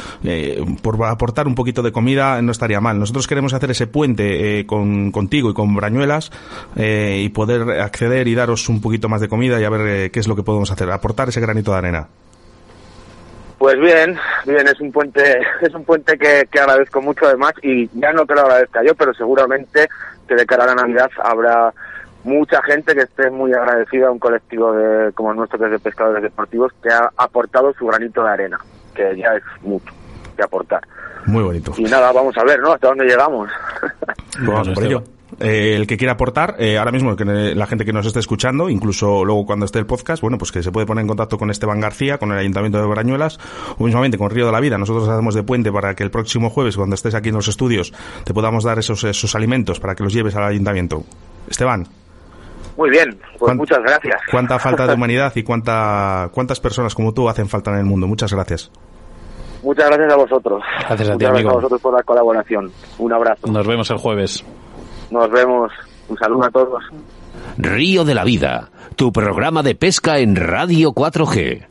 por 0.82 1.02
aportar 1.04 1.46
un 1.46 1.54
poquito 1.54 1.82
de 1.82 1.92
comida, 1.92 2.40
no 2.42 2.52
estaría 2.52 2.80
mal. 2.80 2.98
Nosotros 2.98 3.26
queremos 3.26 3.54
hacer 3.54 3.70
ese 3.70 3.86
puente 3.86 4.66
con, 4.66 5.10
contigo 5.10 5.50
y 5.50 5.54
con 5.54 5.74
Brañuelas 5.74 6.30
y 6.76 7.28
poder 7.30 7.80
acceder 7.80 8.28
y 8.28 8.34
dar 8.34 8.50
un 8.69 8.80
poquito 8.80 9.09
más 9.09 9.21
de 9.21 9.28
comida 9.28 9.61
y 9.61 9.64
a 9.64 9.71
ver 9.71 9.80
eh, 9.87 10.11
qué 10.11 10.21
es 10.21 10.28
lo 10.28 10.37
que 10.37 10.42
podemos 10.42 10.71
hacer, 10.71 10.90
aportar 10.90 11.28
ese 11.28 11.40
granito 11.40 11.73
de 11.73 11.78
arena. 11.78 12.09
Pues 13.59 13.78
bien, 13.78 14.19
bien, 14.47 14.66
es 14.66 14.80
un 14.80 14.90
puente, 14.90 15.40
es 15.61 15.75
un 15.75 15.85
puente 15.85 16.16
que, 16.19 16.47
agradezco 16.59 17.02
mucho 17.02 17.26
además 17.26 17.52
y 17.62 17.88
ya 17.99 18.12
no 18.12 18.25
te 18.25 18.35
lo 18.35 18.40
agradezca 18.40 18.83
yo, 18.83 18.95
pero 18.95 19.12
seguramente 19.14 19.88
que 20.26 20.35
de 20.35 20.47
cara 20.47 20.64
a 20.64 20.69
la 20.69 20.75
Navidad 20.76 21.11
habrá 21.23 21.73
mucha 22.25 22.62
gente 22.62 22.95
que 22.95 23.02
esté 23.02 23.30
muy 23.30 23.52
agradecida 23.52 24.09
a 24.09 24.11
un 24.11 24.19
colectivo 24.19 24.73
de, 24.73 25.12
como 25.12 25.35
nuestro 25.35 25.59
que 25.59 25.66
es 25.66 25.71
de 25.73 25.78
pescadores 25.78 26.23
deportivos 26.23 26.73
que 26.83 26.90
ha 26.90 27.11
aportado 27.16 27.73
su 27.75 27.87
granito 27.87 28.25
de 28.25 28.30
arena, 28.30 28.59
que 28.95 29.16
ya 29.16 29.35
es 29.35 29.42
mucho 29.62 29.92
que 30.37 30.42
aportar. 30.42 30.83
Muy 31.26 31.42
bonito. 31.42 31.73
Y 31.76 31.85
nada, 31.85 32.12
vamos 32.12 32.37
a 32.38 32.45
ver, 32.45 32.61
¿no? 32.61 32.73
Hasta 32.73 32.88
dónde 32.88 33.04
llegamos. 33.04 33.50
vamos 34.40 34.69
por 34.71 34.85
ello. 34.85 35.02
Eh, 35.38 35.76
el 35.76 35.87
que 35.87 35.96
quiera 35.96 36.14
aportar, 36.14 36.56
eh, 36.58 36.78
ahora 36.78 36.90
mismo 36.90 37.14
que 37.14 37.25
la 37.25 37.66
gente 37.66 37.84
que 37.84 37.92
nos 37.92 38.06
esté 38.06 38.18
escuchando, 38.18 38.68
incluso 38.68 39.25
luego 39.25 39.46
cuando 39.46 39.64
esté 39.64 39.78
el 39.78 39.87
podcast, 39.87 40.22
bueno, 40.22 40.38
pues 40.38 40.50
que 40.50 40.62
se 40.62 40.72
puede 40.72 40.87
poner 40.87 41.02
en 41.02 41.08
contacto 41.08 41.38
con 41.38 41.50
Esteban 41.50 41.80
García, 41.80 42.18
con 42.18 42.32
el 42.32 42.38
Ayuntamiento 42.38 42.80
de 42.80 42.87
Brañuelas, 42.87 43.38
o 43.78 43.84
mismamente 43.84 44.18
con 44.18 44.30
Río 44.30 44.46
de 44.46 44.52
la 44.52 44.60
Vida. 44.60 44.76
Nosotros 44.76 45.08
hacemos 45.08 45.34
de 45.34 45.42
puente 45.42 45.70
para 45.70 45.94
que 45.94 46.02
el 46.02 46.10
próximo 46.10 46.50
jueves, 46.50 46.76
cuando 46.76 46.94
estés 46.94 47.14
aquí 47.14 47.28
en 47.28 47.37
los 47.37 47.49
estudios, 47.49 47.92
te 48.25 48.34
podamos 48.34 48.64
dar 48.64 48.78
esos, 48.78 49.04
esos 49.04 49.34
alimentos 49.34 49.78
para 49.78 49.94
que 49.94 50.02
los 50.02 50.12
lleves 50.12 50.34
al 50.34 50.44
Ayuntamiento. 50.44 51.04
Esteban. 51.49 51.87
Muy 52.76 52.90
bien, 52.90 53.18
pues 53.38 53.54
muchas 53.56 53.80
gracias. 53.82 54.20
Cuánta 54.30 54.58
falta 54.58 54.87
de 54.87 54.94
humanidad 54.94 55.32
y 55.34 55.42
cuánta, 55.42 56.30
cuántas 56.32 56.60
personas 56.60 56.94
como 56.94 57.12
tú 57.12 57.28
hacen 57.28 57.49
falta 57.49 57.70
en 57.72 57.78
el 57.78 57.84
mundo. 57.84 58.06
Muchas 58.06 58.32
gracias. 58.32 58.70
Muchas 59.62 59.87
gracias 59.88 60.12
a 60.12 60.16
vosotros. 60.16 60.62
Gracias 60.88 61.10
a 61.10 61.18
ti, 61.18 61.25
amigo. 61.26 61.50
a 61.50 61.54
vosotros 61.54 61.80
por 61.80 61.94
la 61.94 62.02
colaboración. 62.02 62.72
Un 62.99 63.12
abrazo. 63.12 63.46
Nos 63.49 63.66
vemos 63.66 63.90
el 63.90 63.99
jueves. 63.99 64.44
Nos 65.10 65.30
vemos. 65.30 65.72
Un 66.08 66.16
saludo 66.18 66.44
a 66.44 66.50
todos. 66.50 66.82
Río 67.56 68.04
de 68.04 68.14
la 68.14 68.24
Vida, 68.24 68.70
tu 68.96 69.12
programa 69.12 69.62
de 69.62 69.74
pesca 69.74 70.18
en 70.18 70.36
Radio 70.36 70.92
4G. 70.92 71.66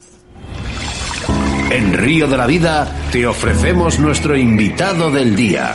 En 1.72 1.93
Río 1.93 2.27
de 2.27 2.38
la 2.38 2.48
Vida 2.48 2.88
te 3.12 3.27
ofrecemos 3.27 4.00
nuestro 4.00 4.36
invitado 4.36 5.12
del 5.12 5.36
día. 5.36 5.74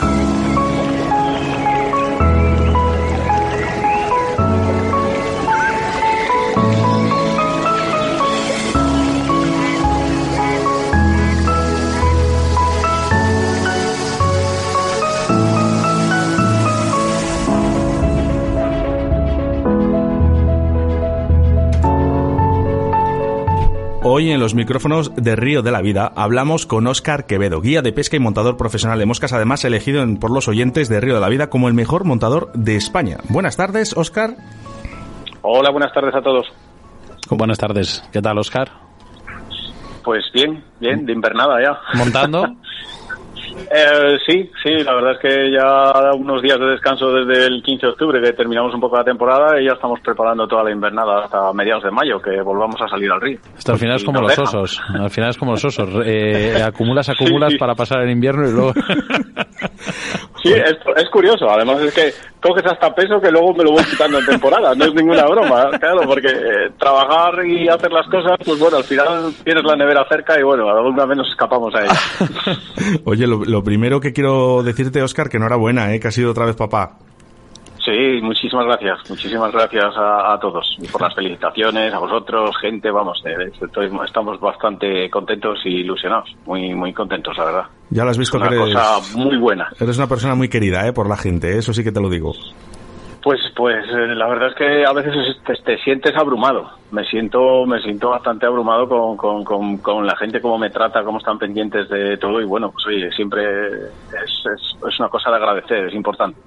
Hoy 24.16 24.30
en 24.30 24.38
los 24.38 24.54
micrófonos 24.54 25.12
de 25.16 25.34
Río 25.34 25.62
de 25.62 25.72
la 25.72 25.82
Vida 25.82 26.12
hablamos 26.14 26.66
con 26.66 26.86
Óscar 26.86 27.26
Quevedo, 27.26 27.60
guía 27.60 27.82
de 27.82 27.92
pesca 27.92 28.14
y 28.14 28.20
montador 28.20 28.56
profesional 28.56 28.96
de 28.96 29.06
moscas, 29.06 29.32
además 29.32 29.64
elegido 29.64 30.06
por 30.20 30.30
los 30.30 30.46
oyentes 30.46 30.88
de 30.88 31.00
Río 31.00 31.16
de 31.16 31.20
la 31.20 31.28
Vida 31.28 31.50
como 31.50 31.66
el 31.66 31.74
mejor 31.74 32.04
montador 32.04 32.52
de 32.52 32.76
España. 32.76 33.18
Buenas 33.28 33.56
tardes, 33.56 33.96
Óscar. 33.96 34.36
Hola, 35.42 35.72
buenas 35.72 35.92
tardes 35.92 36.14
a 36.14 36.22
todos. 36.22 36.46
Buenas 37.28 37.58
tardes. 37.58 38.08
¿Qué 38.12 38.22
tal, 38.22 38.38
Óscar? 38.38 38.70
Pues 40.04 40.22
bien, 40.32 40.62
bien, 40.78 41.04
de 41.04 41.12
invernada 41.12 41.60
ya. 41.60 41.98
¿Montando? 41.98 42.46
Eh, 43.70 44.18
sí, 44.26 44.50
sí, 44.62 44.70
la 44.84 44.94
verdad 44.94 45.12
es 45.12 45.18
que 45.18 45.50
ya 45.50 46.12
unos 46.14 46.42
días 46.42 46.58
de 46.58 46.66
descanso 46.66 47.12
desde 47.12 47.46
el 47.46 47.62
15 47.62 47.86
de 47.86 47.92
octubre 47.92 48.20
que 48.20 48.32
terminamos 48.32 48.74
un 48.74 48.80
poco 48.80 48.96
la 48.96 49.04
temporada 49.04 49.60
y 49.60 49.66
ya 49.66 49.72
estamos 49.72 50.00
preparando 50.00 50.46
toda 50.46 50.64
la 50.64 50.72
invernada 50.72 51.24
hasta 51.24 51.52
mediados 51.52 51.84
de 51.84 51.90
mayo 51.90 52.20
que 52.20 52.40
volvamos 52.42 52.80
a 52.80 52.88
salir 52.88 53.10
al 53.10 53.20
río. 53.20 53.38
Esto 53.56 53.72
al 53.72 53.78
final 53.78 53.96
es 53.96 54.04
como 54.04 54.20
los 54.20 54.38
osos, 54.38 54.80
al 54.88 55.10
final 55.10 55.30
es 55.30 55.38
como 55.38 55.52
los 55.52 55.64
osos, 55.64 55.88
eh, 56.04 56.62
acumulas, 56.62 57.08
acumulas 57.08 57.54
para 57.54 57.74
pasar 57.74 58.02
el 58.02 58.10
invierno 58.10 58.48
y 58.48 58.52
luego... 58.52 58.72
sí, 60.42 60.52
es, 60.52 60.76
es, 60.96 61.08
curioso, 61.10 61.48
además 61.48 61.80
es 61.80 61.94
que 61.94 62.12
coges 62.40 62.64
hasta 62.66 62.94
peso 62.94 63.20
que 63.20 63.30
luego 63.30 63.54
me 63.54 63.64
lo 63.64 63.72
voy 63.72 63.84
quitando 63.84 64.18
en 64.18 64.26
temporada, 64.26 64.74
no 64.74 64.84
es 64.84 64.94
ninguna 64.94 65.24
broma, 65.26 65.70
claro, 65.80 66.02
porque 66.06 66.28
eh, 66.28 66.70
trabajar 66.78 67.46
y 67.46 67.68
hacer 67.68 67.90
las 67.90 68.06
cosas, 68.08 68.36
pues 68.44 68.58
bueno, 68.58 68.76
al 68.76 68.84
final 68.84 69.32
tienes 69.42 69.64
la 69.64 69.76
nevera 69.76 70.04
cerca 70.10 70.38
y 70.38 70.42
bueno, 70.42 70.68
alguna 70.68 71.06
vez 71.06 71.16
nos 71.16 71.30
escapamos 71.30 71.74
a 71.74 71.82
ella. 71.82 71.94
Oye, 73.04 73.26
lo, 73.26 73.43
lo 73.46 73.62
primero 73.62 74.00
que 74.00 74.12
quiero 74.12 74.62
decirte, 74.62 75.02
Oscar, 75.02 75.28
que 75.28 75.36
enhorabuena, 75.36 75.94
¿eh? 75.94 76.00
que 76.00 76.08
has 76.08 76.14
sido 76.14 76.30
otra 76.30 76.46
vez 76.46 76.56
papá. 76.56 76.98
Sí, 77.84 78.20
muchísimas 78.22 78.64
gracias, 78.64 78.98
muchísimas 79.10 79.52
gracias 79.52 79.92
a, 79.94 80.38
todos 80.40 80.64
y 80.80 80.88
por 80.88 81.02
las 81.02 81.14
felicitaciones, 81.14 81.92
a 81.92 81.98
vosotros, 81.98 82.56
gente, 82.58 82.90
vamos, 82.90 83.22
eh, 83.26 83.52
estamos 84.06 84.40
bastante 84.40 85.10
contentos 85.10 85.58
y 85.66 85.80
ilusionados, 85.80 86.34
muy 86.46 86.74
muy 86.74 86.94
contentos, 86.94 87.36
la 87.36 87.44
verdad. 87.44 87.64
Ya 87.90 88.04
lo 88.04 88.10
has 88.10 88.16
visto 88.16 88.38
es 88.38 88.40
una 88.40 88.48
que 88.48 88.56
eres, 88.56 88.74
cosa 88.74 89.18
muy 89.18 89.36
buena. 89.36 89.68
Eres 89.78 89.98
una 89.98 90.06
persona 90.06 90.34
muy 90.34 90.48
querida, 90.48 90.88
¿eh? 90.88 90.94
por 90.94 91.10
la 91.10 91.18
gente, 91.18 91.52
¿eh? 91.52 91.58
eso 91.58 91.74
sí 91.74 91.84
que 91.84 91.92
te 91.92 92.00
lo 92.00 92.08
digo. 92.08 92.32
Pues, 93.24 93.40
pues 93.56 93.86
eh, 93.88 94.14
la 94.14 94.28
verdad 94.28 94.50
es 94.50 94.54
que 94.54 94.84
a 94.84 94.92
veces 94.92 95.14
te, 95.64 95.78
sientes 95.78 96.14
abrumado. 96.14 96.68
Me 96.90 97.06
siento, 97.06 97.64
me 97.64 97.80
siento 97.80 98.10
bastante 98.10 98.44
abrumado 98.44 98.86
con, 98.86 99.44
con, 99.78 100.06
la 100.06 100.14
gente, 100.14 100.42
cómo 100.42 100.58
me 100.58 100.68
trata, 100.68 101.02
cómo 101.02 101.16
están 101.16 101.38
pendientes 101.38 101.88
de 101.88 102.18
todo 102.18 102.42
y 102.42 102.44
bueno, 102.44 102.70
pues 102.70 102.86
oye, 102.86 103.10
siempre 103.12 103.42
es, 103.72 104.44
es, 104.86 105.00
una 105.00 105.08
cosa 105.08 105.30
de 105.30 105.36
agradecer, 105.36 105.86
es 105.86 105.94
importante. 105.94 106.38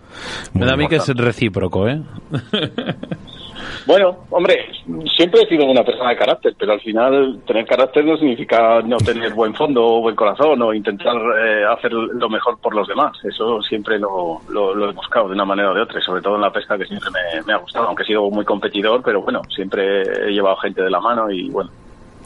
Me 0.54 0.68
da 0.68 0.74
a 0.74 0.78
mí 0.78 0.88
que 0.88 0.98
es 0.98 1.08
recíproco, 1.16 1.88
¿eh? 1.88 2.00
Bueno, 3.86 4.26
hombre, 4.30 4.70
siempre 5.16 5.42
he 5.42 5.48
sido 5.48 5.66
una 5.66 5.84
persona 5.84 6.10
de 6.10 6.18
carácter, 6.18 6.56
pero 6.58 6.74
al 6.74 6.82
final 6.82 7.40
tener 7.46 7.66
carácter 7.66 8.06
no 8.06 8.18
significa 8.18 8.82
no 8.82 8.98
tener 8.98 9.34
buen 9.34 9.54
fondo 9.54 9.84
o 9.84 10.02
buen 10.02 10.16
corazón 10.16 10.62
o 10.62 10.74
intentar 10.74 11.16
eh, 11.16 11.66
hacer 11.66 11.94
lo 11.94 12.30
mejor 12.30 12.60
por 12.60 12.76
los 12.76 12.88
demás. 12.88 13.18
Eso 13.24 13.62
siempre 13.62 14.00
lo, 14.00 14.42
lo, 14.50 14.90
he 14.90 14.94
buscado 14.94 15.28
de 15.28 15.34
una 15.34 15.46
manera 15.46 15.72
o 15.72 15.74
de 15.74 15.82
otra, 15.82 16.02
sobre 16.02 16.22
todo 16.22 16.36
en 16.36 16.42
la 16.42 16.52
pesca 16.52 16.78
que 16.78 16.86
siempre 16.86 17.10
me, 17.12 17.42
me 17.44 17.54
ha 17.54 17.58
gustado, 17.58 17.88
aunque 17.88 18.04
he 18.04 18.08
sido 18.08 18.30
muy 18.30 18.46
competidor, 18.46 19.02
pero 19.04 19.22
bueno, 19.22 19.42
siempre 19.54 20.02
he 20.02 20.32
llevado 20.32 20.58
gente 20.58 20.82
de 20.82 20.90
la 20.90 21.00
mano 21.00 21.30
y 21.32 21.50
bueno, 21.50 21.70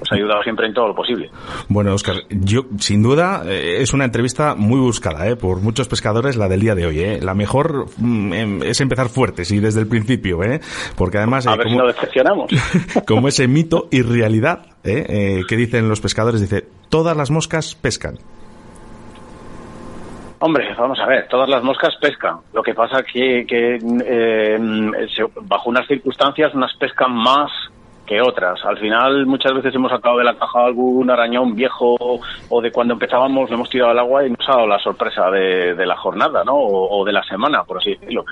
pues 0.01 0.11
ayudado 0.13 0.41
siempre 0.41 0.65
en 0.65 0.73
todo 0.73 0.87
lo 0.87 0.95
posible. 0.95 1.29
Bueno, 1.69 1.93
Oscar, 1.93 2.23
yo 2.31 2.65
sin 2.79 3.03
duda 3.03 3.43
eh, 3.45 3.81
es 3.81 3.93
una 3.93 4.05
entrevista 4.05 4.55
muy 4.55 4.79
buscada 4.79 5.29
eh, 5.29 5.35
por 5.35 5.61
muchos 5.61 5.87
pescadores 5.87 6.37
la 6.37 6.47
del 6.47 6.59
día 6.59 6.73
de 6.73 6.87
hoy. 6.87 6.99
Eh. 7.01 7.19
La 7.21 7.35
mejor 7.35 7.85
mm, 7.97 8.33
em, 8.33 8.63
es 8.63 8.81
empezar 8.81 9.09
fuerte, 9.09 9.45
sí, 9.45 9.59
desde 9.59 9.79
el 9.79 9.87
principio, 9.87 10.43
eh, 10.43 10.59
porque 10.97 11.19
además... 11.19 11.45
A 11.45 11.51
ver 11.55 11.67
como, 11.67 11.69
si 11.69 11.77
nos 11.77 11.95
decepcionamos. 11.95 12.51
como 13.07 13.27
ese 13.27 13.47
mito 13.47 13.89
y 13.91 14.01
realidad 14.01 14.65
eh, 14.83 15.41
que 15.47 15.55
dicen 15.55 15.87
los 15.87 16.01
pescadores, 16.01 16.41
dice, 16.41 16.65
todas 16.89 17.15
las 17.15 17.29
moscas 17.29 17.75
pescan. 17.75 18.15
Hombre, 20.39 20.73
vamos 20.75 20.99
a 20.99 21.05
ver, 21.05 21.27
todas 21.27 21.47
las 21.47 21.61
moscas 21.61 21.95
pescan. 22.01 22.37
Lo 22.53 22.63
que 22.63 22.73
pasa 22.73 23.03
que, 23.03 23.45
que 23.47 23.77
eh, 24.03 24.57
bajo 25.43 25.69
unas 25.69 25.85
circunstancias 25.87 26.55
unas 26.55 26.73
pescan 26.77 27.13
más 27.13 27.51
que 28.11 28.21
otras. 28.21 28.59
Al 28.65 28.77
final, 28.77 29.25
muchas 29.25 29.53
veces 29.53 29.73
hemos 29.73 29.89
sacado 29.89 30.17
de 30.17 30.25
la 30.25 30.35
caja 30.35 30.65
algún 30.65 31.09
arañón 31.09 31.55
viejo 31.55 31.95
o 32.49 32.61
de 32.61 32.69
cuando 32.69 32.95
empezábamos, 32.95 33.49
lo 33.49 33.55
hemos 33.55 33.69
tirado 33.69 33.91
al 33.91 33.99
agua 33.99 34.27
y 34.27 34.31
nos 34.31 34.49
ha 34.49 34.51
dado 34.51 34.67
la 34.67 34.79
sorpresa 34.79 35.31
de, 35.31 35.85
la 35.85 35.95
jornada, 35.95 36.43
¿no? 36.43 36.57
O, 36.57 37.05
de 37.05 37.13
la 37.13 37.23
semana, 37.23 37.63
por 37.63 37.77
así 37.77 37.91
decirlo. 37.91 38.25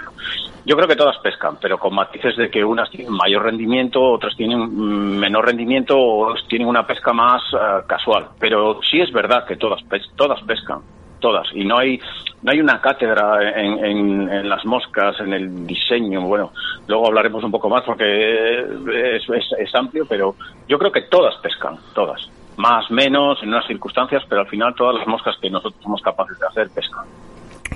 Yo 0.66 0.76
creo 0.76 0.86
que 0.86 0.98
todas 0.98 1.18
pescan, 1.20 1.58
pero 1.62 1.78
con 1.78 1.96
matices 1.96 2.36
de 2.36 2.50
que 2.50 2.62
unas 2.62 2.90
tienen 2.90 3.14
mayor 3.14 3.44
rendimiento, 3.44 4.04
otras 4.04 4.36
tienen 4.36 5.18
menor 5.18 5.46
rendimiento 5.46 5.98
o 5.98 6.36
tienen 6.50 6.68
una 6.68 6.86
pesca 6.86 7.14
más 7.14 7.42
eh, 7.54 7.58
casual. 7.88 8.28
Pero 8.38 8.82
sí 8.84 9.00
es 9.00 9.14
verdad 9.14 9.46
que 9.46 9.56
todas, 9.56 9.82
todas 10.18 10.42
pescan 10.44 10.82
todas. 11.20 11.48
Y 11.54 11.66
no 11.66 11.78
hay 11.78 12.00
no 12.42 12.52
hay 12.52 12.62
una 12.62 12.80
cátedra 12.80 13.60
en, 13.60 14.48
las 14.48 14.66
moscas 14.66 15.20
en 15.20 15.34
el 15.34 15.68
diseño. 15.68 16.22
Bueno 16.22 16.52
luego 16.88 17.08
hablaremos 17.08 17.44
un 17.44 17.52
poco 17.52 17.70
más 17.70 17.84
porque 17.84 18.60
es, 18.62 19.24
es, 19.58 19.76
amplio 19.76 20.06
pero 20.08 20.36
yo 20.68 20.78
creo 20.80 20.92
que 20.92 21.04
todas 21.04 21.36
pescan 21.38 21.78
todas. 21.94 22.30
Más 22.58 22.90
menos 22.92 23.42
en 23.44 23.50
unas 23.50 23.68
circunstancias 23.68 24.24
pero 24.28 24.42
al 24.42 24.48
final 24.48 24.74
todas 24.76 24.96
las 24.96 25.08
moscas 25.08 25.36
que 25.42 25.50
nosotros 25.50 25.82
somos 25.84 26.02
capaces 26.02 26.40
de 26.40 26.48
hacer 26.48 26.70
pescan 26.70 27.06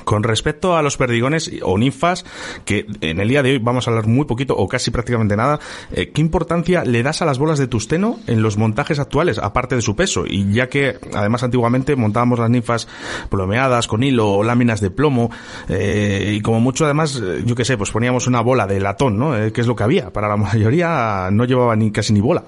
con 0.03 0.23
respecto 0.23 0.75
a 0.75 0.81
los 0.81 0.97
perdigones 0.97 1.51
o 1.61 1.77
ninfas, 1.77 2.25
que 2.65 2.85
en 3.01 3.19
el 3.19 3.27
día 3.27 3.43
de 3.43 3.51
hoy 3.51 3.57
vamos 3.59 3.87
a 3.87 3.91
hablar 3.91 4.07
muy 4.07 4.25
poquito 4.25 4.55
o 4.55 4.67
casi 4.67 4.91
prácticamente 4.91 5.35
nada, 5.35 5.59
eh, 5.91 6.11
¿qué 6.11 6.21
importancia 6.21 6.83
le 6.83 7.03
das 7.03 7.21
a 7.21 7.25
las 7.25 7.39
bolas 7.39 7.59
de 7.59 7.67
tusteno 7.67 8.19
en 8.27 8.41
los 8.41 8.57
montajes 8.57 8.99
actuales, 8.99 9.37
aparte 9.37 9.75
de 9.75 9.81
su 9.81 9.95
peso? 9.95 10.25
Y 10.27 10.51
ya 10.51 10.69
que 10.69 10.97
además 11.13 11.43
antiguamente 11.43 11.95
montábamos 11.95 12.39
las 12.39 12.49
ninfas 12.49 12.87
plomeadas 13.29 13.87
con 13.87 14.03
hilo 14.03 14.31
o 14.31 14.43
láminas 14.43 14.81
de 14.81 14.89
plomo, 14.89 15.29
eh, 15.69 16.33
y 16.37 16.41
como 16.41 16.59
mucho 16.59 16.85
además, 16.85 17.21
eh, 17.23 17.43
yo 17.45 17.55
qué 17.55 17.65
sé, 17.65 17.77
pues 17.77 17.91
poníamos 17.91 18.27
una 18.27 18.41
bola 18.41 18.67
de 18.67 18.79
latón, 18.79 19.17
¿no? 19.17 19.33
que 19.51 19.61
es 19.61 19.67
lo 19.67 19.75
que 19.75 19.83
había. 19.83 20.11
Para 20.11 20.27
la 20.27 20.37
mayoría 20.37 21.29
no 21.31 21.45
llevaba 21.45 21.75
ni 21.75 21.91
casi 21.91 22.13
ni 22.13 22.21
bola. 22.21 22.43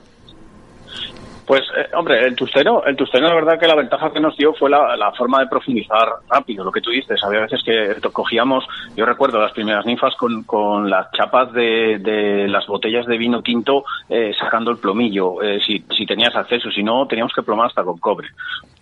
Pues, 1.46 1.62
eh, 1.78 1.90
hombre, 1.94 2.26
el 2.26 2.36
tusteno, 2.36 2.84
el 2.86 2.96
tusteno, 2.96 3.28
la 3.28 3.36
verdad 3.36 3.60
que 3.60 3.68
la 3.68 3.76
ventaja 3.76 4.12
que 4.12 4.20
nos 4.20 4.36
dio 4.36 4.54
fue 4.54 4.70
la, 4.70 5.12
forma 5.16 5.40
de 5.40 5.48
profundizar 5.48 6.08
rápido, 6.28 6.64
lo 6.64 6.72
que 6.72 6.82
tú 6.82 6.90
dices. 6.90 7.24
Había 7.24 7.42
veces 7.42 7.62
que 7.64 7.96
cogíamos, 8.12 8.66
yo 8.96 9.06
recuerdo 9.06 9.40
las 9.40 9.52
primeras 9.52 9.86
ninfas 9.86 10.16
con, 10.16 10.44
con 10.44 10.90
las 10.90 11.12
chapas 11.12 11.54
de, 11.54 12.00
de 12.00 12.48
las 12.48 12.66
botellas 12.66 13.06
de 13.06 13.18
vino 13.18 13.44
tinto 13.44 13.86
eh, 14.10 14.34
sacando 14.40 14.72
el 14.72 14.78
plomillo, 14.78 15.42
eh, 15.44 15.60
si, 15.66 15.84
si 15.96 16.06
tenías 16.06 16.36
acceso, 16.36 16.72
si 16.72 16.82
no, 16.82 17.06
teníamos 17.06 17.34
que 17.34 17.44
plomar 17.44 17.68
hasta 17.68 17.84
con 17.84 18.00
cobre. 18.00 18.30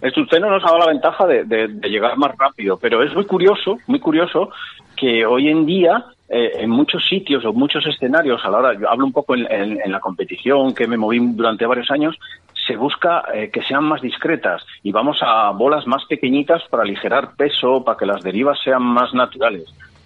El 0.01 0.13
tusteno 0.13 0.49
nos 0.49 0.63
ha 0.63 0.67
dado 0.67 0.79
la 0.79 0.87
ventaja 0.87 1.27
de, 1.27 1.67
llegar 1.89 2.17
más 2.17 2.31
rápido, 2.37 2.77
pero 2.77 3.03
es 3.03 3.13
muy 3.13 3.25
curioso, 3.25 3.77
muy 3.87 3.99
curioso 3.99 4.51
que 4.95 5.25
hoy 5.25 5.49
en 5.49 5.65
día 5.65 6.05
en 6.29 6.71
muchos 6.71 7.05
sitios 7.07 7.45
o 7.45 7.53
muchos 7.53 7.85
escenarios, 7.85 8.43
a 8.43 8.49
la 8.49 8.57
hora, 8.57 8.73
yo 8.73 8.89
hablo 8.89 9.05
un 9.05 9.11
poco 9.11 9.35
en, 9.35 9.45
en, 9.51 9.91
la 9.91 9.99
competición 9.99 10.73
que 10.73 10.87
me 10.87 10.97
moví 10.97 11.19
durante 11.19 11.67
varios 11.67 11.91
años, 11.91 12.17
se 12.65 12.75
busca 12.75 13.23
eh, 13.33 13.49
que 13.51 13.61
sean 13.63 13.83
más 13.83 14.01
discretas 14.01 14.65
y 14.83 14.91
vamos 14.91 15.19
a 15.21 15.51
bolas 15.51 15.85
más 15.87 16.05
pequeñitas 16.05 16.63
para 16.69 16.83
aligerar 16.83 17.35
peso, 17.35 17.83
para 17.83 17.97
que 17.97 18.05
las 18.05 18.23
derivas 18.23 18.59
sean 18.63 18.83
más 18.83 19.13
naturales. 19.13 19.65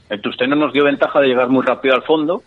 El 0.09 0.21
tusteno 0.21 0.55
nos 0.55 0.73
dio 0.73 0.83
ventaja 0.83 1.19
de 1.19 1.27
llegar 1.27 1.49
muy 1.49 1.65
rápido 1.65 1.95
al 1.95 2.03
fondo, 2.03 2.43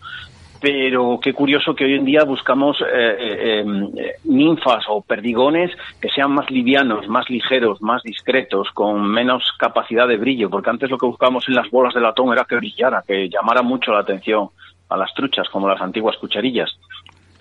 pero 0.59 1.19
qué 1.21 1.33
curioso 1.33 1.75
que 1.75 1.85
hoy 1.85 1.93
en 1.95 2.05
día 2.05 2.23
buscamos 2.23 2.79
eh, 2.81 2.85
eh, 3.19 3.59
em, 3.59 3.89
ninfas 4.25 4.83
o 4.89 5.01
perdigones 5.01 5.71
que 5.99 6.09
sean 6.09 6.31
más 6.31 6.49
livianos, 6.49 7.07
más 7.07 7.29
ligeros, 7.29 7.81
más 7.81 8.03
discretos, 8.03 8.69
con 8.73 9.07
menos 9.07 9.51
capacidad 9.57 10.07
de 10.07 10.17
brillo, 10.17 10.49
porque 10.49 10.69
antes 10.69 10.89
lo 10.89 10.97
que 10.97 11.07
buscábamos 11.07 11.47
en 11.47 11.55
las 11.55 11.69
bolas 11.69 11.93
de 11.93 12.01
latón 12.01 12.31
era 12.31 12.45
que 12.45 12.55
brillara, 12.55 13.03
que 13.07 13.29
llamara 13.29 13.61
mucho 13.61 13.91
la 13.91 13.99
atención 13.99 14.49
a 14.89 14.97
las 14.97 15.13
truchas, 15.13 15.49
como 15.49 15.67
las 15.67 15.81
antiguas 15.81 16.17
cucharillas 16.17 16.77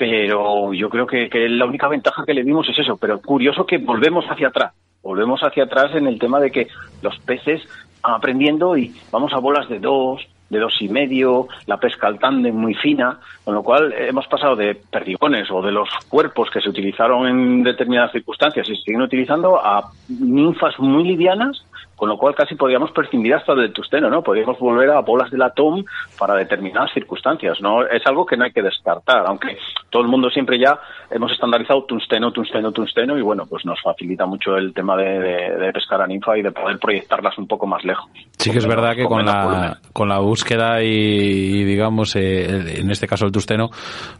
pero 0.00 0.72
yo 0.72 0.88
creo 0.88 1.06
que, 1.06 1.28
la 1.50 1.66
única 1.66 1.86
ventaja 1.86 2.24
que 2.24 2.32
le 2.32 2.42
dimos 2.42 2.66
es 2.70 2.78
eso, 2.78 2.96
pero 2.96 3.20
curioso 3.20 3.66
que 3.66 3.76
volvemos 3.76 4.24
hacia 4.30 4.48
atrás, 4.48 4.72
volvemos 5.02 5.42
hacia 5.42 5.64
atrás 5.64 5.94
en 5.94 6.06
el 6.06 6.18
tema 6.18 6.40
de 6.40 6.50
que 6.50 6.68
los 7.02 7.18
peces 7.18 7.60
van 8.00 8.14
aprendiendo 8.14 8.78
y 8.78 8.94
vamos 9.12 9.34
a 9.34 9.38
bolas 9.40 9.68
de 9.68 9.78
dos, 9.78 10.26
de 10.48 10.58
dos 10.58 10.72
y 10.80 10.88
medio, 10.88 11.48
la 11.66 11.76
pesca 11.76 12.06
al 12.06 12.18
muy 12.50 12.72
fina, 12.72 13.18
con 13.44 13.54
lo 13.54 13.62
cual 13.62 13.92
hemos 13.92 14.26
pasado 14.26 14.56
de 14.56 14.74
perdigones 14.74 15.50
o 15.50 15.60
de 15.60 15.70
los 15.70 15.90
cuerpos 16.08 16.48
que 16.50 16.62
se 16.62 16.70
utilizaron 16.70 17.28
en 17.28 17.62
determinadas 17.62 18.12
circunstancias 18.12 18.70
y 18.70 18.76
se 18.76 18.82
siguen 18.84 19.02
utilizando 19.02 19.62
a 19.62 19.90
ninfas 20.08 20.78
muy 20.78 21.04
livianas 21.04 21.62
con 22.00 22.08
lo 22.08 22.16
cual 22.16 22.34
casi 22.34 22.54
podríamos 22.54 22.92
prescindir 22.92 23.34
hasta 23.34 23.54
del 23.54 23.74
tusteno, 23.74 24.08
¿no? 24.08 24.22
Podríamos 24.22 24.58
volver 24.58 24.88
a 24.88 25.00
bolas 25.00 25.30
de 25.30 25.36
latón 25.36 25.84
para 26.18 26.34
determinadas 26.34 26.90
circunstancias, 26.94 27.60
¿no? 27.60 27.86
Es 27.86 28.06
algo 28.06 28.24
que 28.24 28.38
no 28.38 28.44
hay 28.44 28.52
que 28.52 28.62
descartar, 28.62 29.26
aunque 29.26 29.58
todo 29.90 30.00
el 30.00 30.08
mundo 30.08 30.30
siempre 30.30 30.58
ya 30.58 30.78
hemos 31.10 31.30
estandarizado 31.30 31.84
tungsteno, 31.84 32.32
tungsteno, 32.32 32.72
tungsteno 32.72 33.18
y 33.18 33.20
bueno, 33.20 33.44
pues 33.44 33.66
nos 33.66 33.82
facilita 33.82 34.24
mucho 34.24 34.56
el 34.56 34.72
tema 34.72 34.96
de, 34.96 35.70
pescar 35.74 36.00
a 36.00 36.06
ninfa 36.06 36.38
y 36.38 36.42
de 36.42 36.52
poder 36.52 36.78
proyectarlas 36.78 37.36
un 37.36 37.46
poco 37.46 37.66
más 37.66 37.84
lejos. 37.84 38.10
Sí 38.38 38.50
que 38.50 38.58
es 38.58 38.66
verdad 38.66 38.94
que 38.96 39.04
con 39.04 39.26
la, 39.26 39.76
con 39.92 40.08
la 40.08 40.20
búsqueda 40.20 40.82
y, 40.82 41.64
digamos, 41.64 42.16
eh, 42.16 42.80
en 42.80 42.90
este 42.90 43.06
caso 43.06 43.26
el 43.26 43.32
tusteno, 43.32 43.68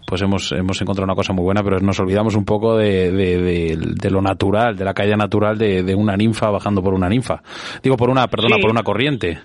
pues 0.07 0.21
hemos, 0.21 0.53
hemos 0.53 0.79
encontrado 0.83 1.07
una 1.07 1.14
cosa 1.14 1.33
muy 1.33 1.45
buena, 1.45 1.62
pero 1.62 1.81
nos 1.81 1.99
olvidamos 1.99 2.35
un 2.35 2.45
poco 2.45 2.77
de, 2.77 3.11
de, 3.11 4.11
lo 4.11 4.21
natural, 4.21 4.77
de 4.77 4.85
la 4.85 4.93
caída 4.93 5.16
natural 5.16 5.57
de, 5.57 5.95
una 5.95 6.16
ninfa 6.16 6.51
bajando 6.51 6.83
por 6.83 6.93
una 6.93 7.09
ninfa. 7.09 7.40
Digo, 7.83 7.96
por 7.96 8.11
una, 8.11 8.26
perdona, 8.28 8.56
por 8.59 8.70
una 8.70 8.83
corriente. 8.83 9.38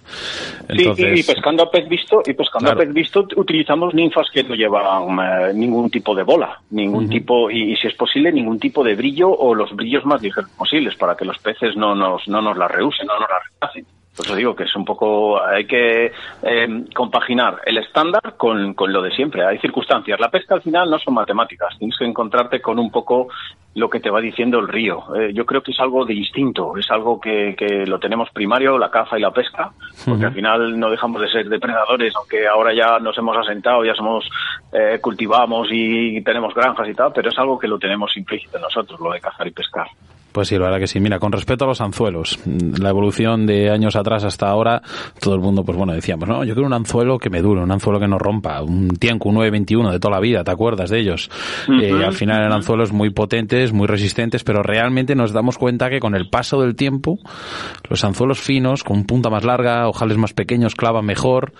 Entonces... 0.68 1.20
y 1.20 1.24
pescando 1.24 1.64
a 1.64 1.72
pez 1.72 1.88
visto, 1.88 2.22
y 2.26 2.34
pescando 2.34 2.72
a 2.72 2.76
pez 2.76 2.94
visto 2.94 3.28
utilizamos 3.36 3.94
ninfas 3.94 4.28
que 4.32 4.44
no 4.44 4.56
llevan 4.56 5.20
eh, 5.20 5.54
ningún 5.54 5.90
tipo 5.90 6.16
de 6.16 6.24
bola, 6.24 6.60
ningún 6.72 7.10
tipo, 7.10 7.50
y, 7.50 7.76
si 7.76 7.88
es 7.88 7.94
posible, 7.96 8.32
ningún 8.32 8.60
tipo 8.60 8.84
de 8.84 8.96
brillo 8.96 9.30
o 9.30 9.54
los 9.56 9.76
brillos 9.76 10.06
más 10.06 10.22
ligeros 10.22 10.50
posibles 10.52 10.96
para 10.96 11.16
que 11.16 11.26
los 11.26 11.38
peces 11.40 11.76
no 11.76 11.96
nos, 11.96 12.28
no 12.28 12.42
nos 12.42 12.58
la 12.58 12.68
reusen, 12.68 13.08
no 13.08 13.20
nos 13.20 13.30
la 13.30 13.40
rechacen. 13.40 13.95
Pues 14.16 14.30
os 14.30 14.38
digo 14.38 14.56
que 14.56 14.64
es 14.64 14.76
un 14.76 14.86
poco, 14.86 15.44
hay 15.44 15.66
que 15.68 16.12
eh, 16.42 16.86
compaginar 16.94 17.62
el 17.66 17.78
estándar 17.78 18.36
con, 18.38 18.74
con, 18.74 18.94
lo 18.94 19.02
de 19.02 19.12
siempre. 19.12 19.46
Hay 19.46 19.58
circunstancias. 19.60 20.20
La 20.20 20.32
pesca 20.32 20.56
al 20.56 20.62
final 20.62 20.90
no 20.90 20.98
son 21.00 21.16
matemáticas. 21.16 21.78
Tienes 21.78 21.98
que 21.98 22.06
encontrarte 22.06 22.62
con 22.62 22.80
un 22.80 22.90
poco 22.92 23.28
lo 23.74 23.90
que 23.90 24.00
te 24.00 24.10
va 24.10 24.22
diciendo 24.22 24.60
el 24.60 24.70
río. 24.70 25.04
Eh, 25.16 25.34
yo 25.34 25.46
creo 25.46 25.62
que 25.62 25.72
es 25.72 25.80
algo 25.82 26.06
de 26.06 26.14
instinto. 26.14 26.78
Es 26.78 26.90
algo 26.92 27.20
que, 27.20 27.56
que, 27.58 27.86
lo 27.86 28.00
tenemos 28.00 28.30
primario, 28.30 28.78
la 28.78 28.90
caza 28.90 29.18
y 29.18 29.22
la 29.22 29.32
pesca. 29.32 29.74
Porque 30.06 30.26
al 30.26 30.34
final 30.34 30.80
no 30.80 30.90
dejamos 30.90 31.22
de 31.22 31.28
ser 31.28 31.50
depredadores, 31.50 32.16
aunque 32.16 32.48
ahora 32.48 32.74
ya 32.74 33.00
nos 33.00 33.18
hemos 33.18 33.36
asentado, 33.36 33.84
ya 33.84 33.96
somos, 33.96 34.30
eh, 34.72 35.00
cultivamos 35.02 35.68
y 35.72 36.22
tenemos 36.22 36.54
granjas 36.54 36.88
y 36.88 36.94
tal, 36.94 37.12
pero 37.14 37.30
es 37.30 37.38
algo 37.38 37.60
que 37.60 37.68
lo 37.68 37.78
tenemos 37.78 38.16
implícito 38.16 38.58
en 38.58 38.64
nosotros, 38.64 38.98
lo 39.00 39.12
de 39.12 39.20
cazar 39.20 39.46
y 39.46 39.52
pescar. 39.52 39.88
Pues 40.36 40.50
sí, 40.50 40.58
la 40.58 40.66
verdad 40.66 40.80
que 40.80 40.88
sí. 40.88 41.00
Mira, 41.00 41.18
con 41.18 41.32
respecto 41.32 41.64
a 41.64 41.68
los 41.70 41.80
anzuelos, 41.80 42.38
la 42.46 42.90
evolución 42.90 43.46
de 43.46 43.70
años 43.70 43.96
atrás 43.96 44.26
hasta 44.26 44.50
ahora, 44.50 44.82
todo 45.22 45.34
el 45.34 45.40
mundo, 45.40 45.64
pues 45.64 45.78
bueno, 45.78 45.94
decíamos, 45.94 46.28
no, 46.28 46.44
yo 46.44 46.54
quiero 46.54 46.68
un 46.68 46.74
anzuelo 46.74 47.18
que 47.18 47.30
me 47.30 47.42
dure, 47.42 47.62
un 47.62 47.72
anzuelo 47.72 48.02
que 48.02 48.08
no 48.10 48.20
rompa, 48.20 48.62
un 48.62 48.90
Tianco, 48.90 49.30
un 49.30 49.36
921 49.36 49.94
de 49.94 50.00
toda 50.02 50.16
la 50.16 50.20
vida, 50.20 50.44
¿te 50.44 50.52
acuerdas 50.52 50.90
de 50.90 51.00
ellos? 51.00 51.32
Eh, 51.82 52.04
al 52.06 52.12
final 52.12 52.40
eran 52.42 52.52
anzuelos 52.52 52.92
muy 52.92 53.12
potentes, 53.12 53.72
muy 53.72 53.88
resistentes, 53.88 54.44
pero 54.44 54.62
realmente 54.62 55.16
nos 55.16 55.32
damos 55.32 55.58
cuenta 55.58 55.90
que 55.90 56.02
con 56.02 56.16
el 56.16 56.30
paso 56.30 56.60
del 56.60 56.76
tiempo, 56.76 57.18
los 57.90 58.04
anzuelos 58.04 58.42
finos, 58.42 58.84
con 58.84 59.06
punta 59.06 59.30
más 59.30 59.46
larga, 59.46 59.88
ojales 59.88 60.18
más 60.18 60.34
pequeños, 60.34 60.76
clavan 60.76 61.06
mejor, 61.06 61.54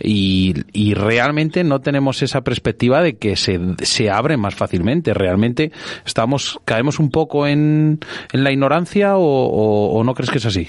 y, 0.00 0.52
y 0.72 0.94
realmente 0.94 1.62
no 1.62 1.80
tenemos 1.80 2.22
esa 2.22 2.42
perspectiva 2.42 3.02
de 3.02 3.18
que 3.18 3.36
se, 3.36 3.60
se 3.82 4.10
abren 4.10 4.40
más 4.40 4.56
fácilmente. 4.56 5.14
Realmente 5.14 5.70
estamos, 6.04 6.60
caemos 6.64 6.98
un 6.98 7.10
poco 7.10 7.46
en, 7.46 8.00
en 8.32 8.44
la 8.44 8.52
ignorancia 8.52 9.14
o, 9.16 10.02
no 10.04 10.14
crees 10.14 10.30
que 10.30 10.38
es 10.38 10.46
así? 10.46 10.68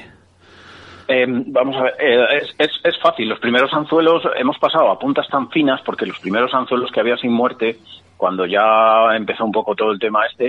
Em, 1.08 1.46
vamos 1.48 1.76
a 1.78 1.84
ver, 1.84 1.94
eh, 2.00 2.42
es, 2.58 2.72
es, 2.84 3.00
fácil. 3.00 3.30
Los 3.30 3.40
primeros 3.40 3.74
anzuelos 3.74 4.24
hemos 4.38 4.58
pasado 4.60 4.90
a 4.92 5.00
puntas 5.00 5.28
tan 5.30 5.50
finas 5.50 5.82
porque 5.86 6.06
los 6.06 6.20
primeros 6.20 6.54
anzuelos 6.54 6.92
que 6.92 7.00
había 7.00 7.16
sin 7.18 7.32
muerte, 7.32 7.78
cuando 8.18 8.46
ya 8.46 9.16
empezó 9.16 9.46
un 9.46 9.54
poco 9.54 9.74
todo 9.74 9.92
el 9.92 10.00
tema 10.00 10.26
este, 10.26 10.48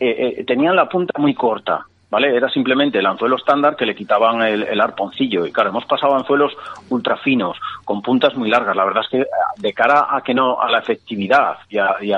eh, 0.00 0.34
eh, 0.38 0.44
tenían 0.44 0.76
la 0.76 0.88
punta 0.88 1.12
muy 1.18 1.34
corta. 1.34 1.84
¿Vale? 2.10 2.34
Era 2.34 2.48
simplemente 2.48 3.00
el 3.00 3.04
anzuelo 3.04 3.36
estándar 3.36 3.76
que 3.76 3.84
le 3.84 3.94
quitaban 3.94 4.40
el, 4.40 4.80
arponcillo. 4.80 5.44
Y 5.44 5.52
claro, 5.52 5.68
hemos 5.68 5.84
pasado 5.84 6.14
a 6.14 6.16
anzuelos 6.16 6.56
ultra 6.88 7.18
finos, 7.18 7.58
con 7.84 8.00
puntas 8.00 8.34
muy 8.34 8.48
largas. 8.48 8.74
La 8.74 8.86
verdad 8.86 9.02
es 9.04 9.10
que 9.10 9.26
de 9.58 9.72
cara 9.74 10.06
a 10.08 10.22
que 10.22 10.32
no, 10.32 10.58
a 10.58 10.70
la 10.70 10.78
efectividad 10.78 11.58
y 11.68 12.12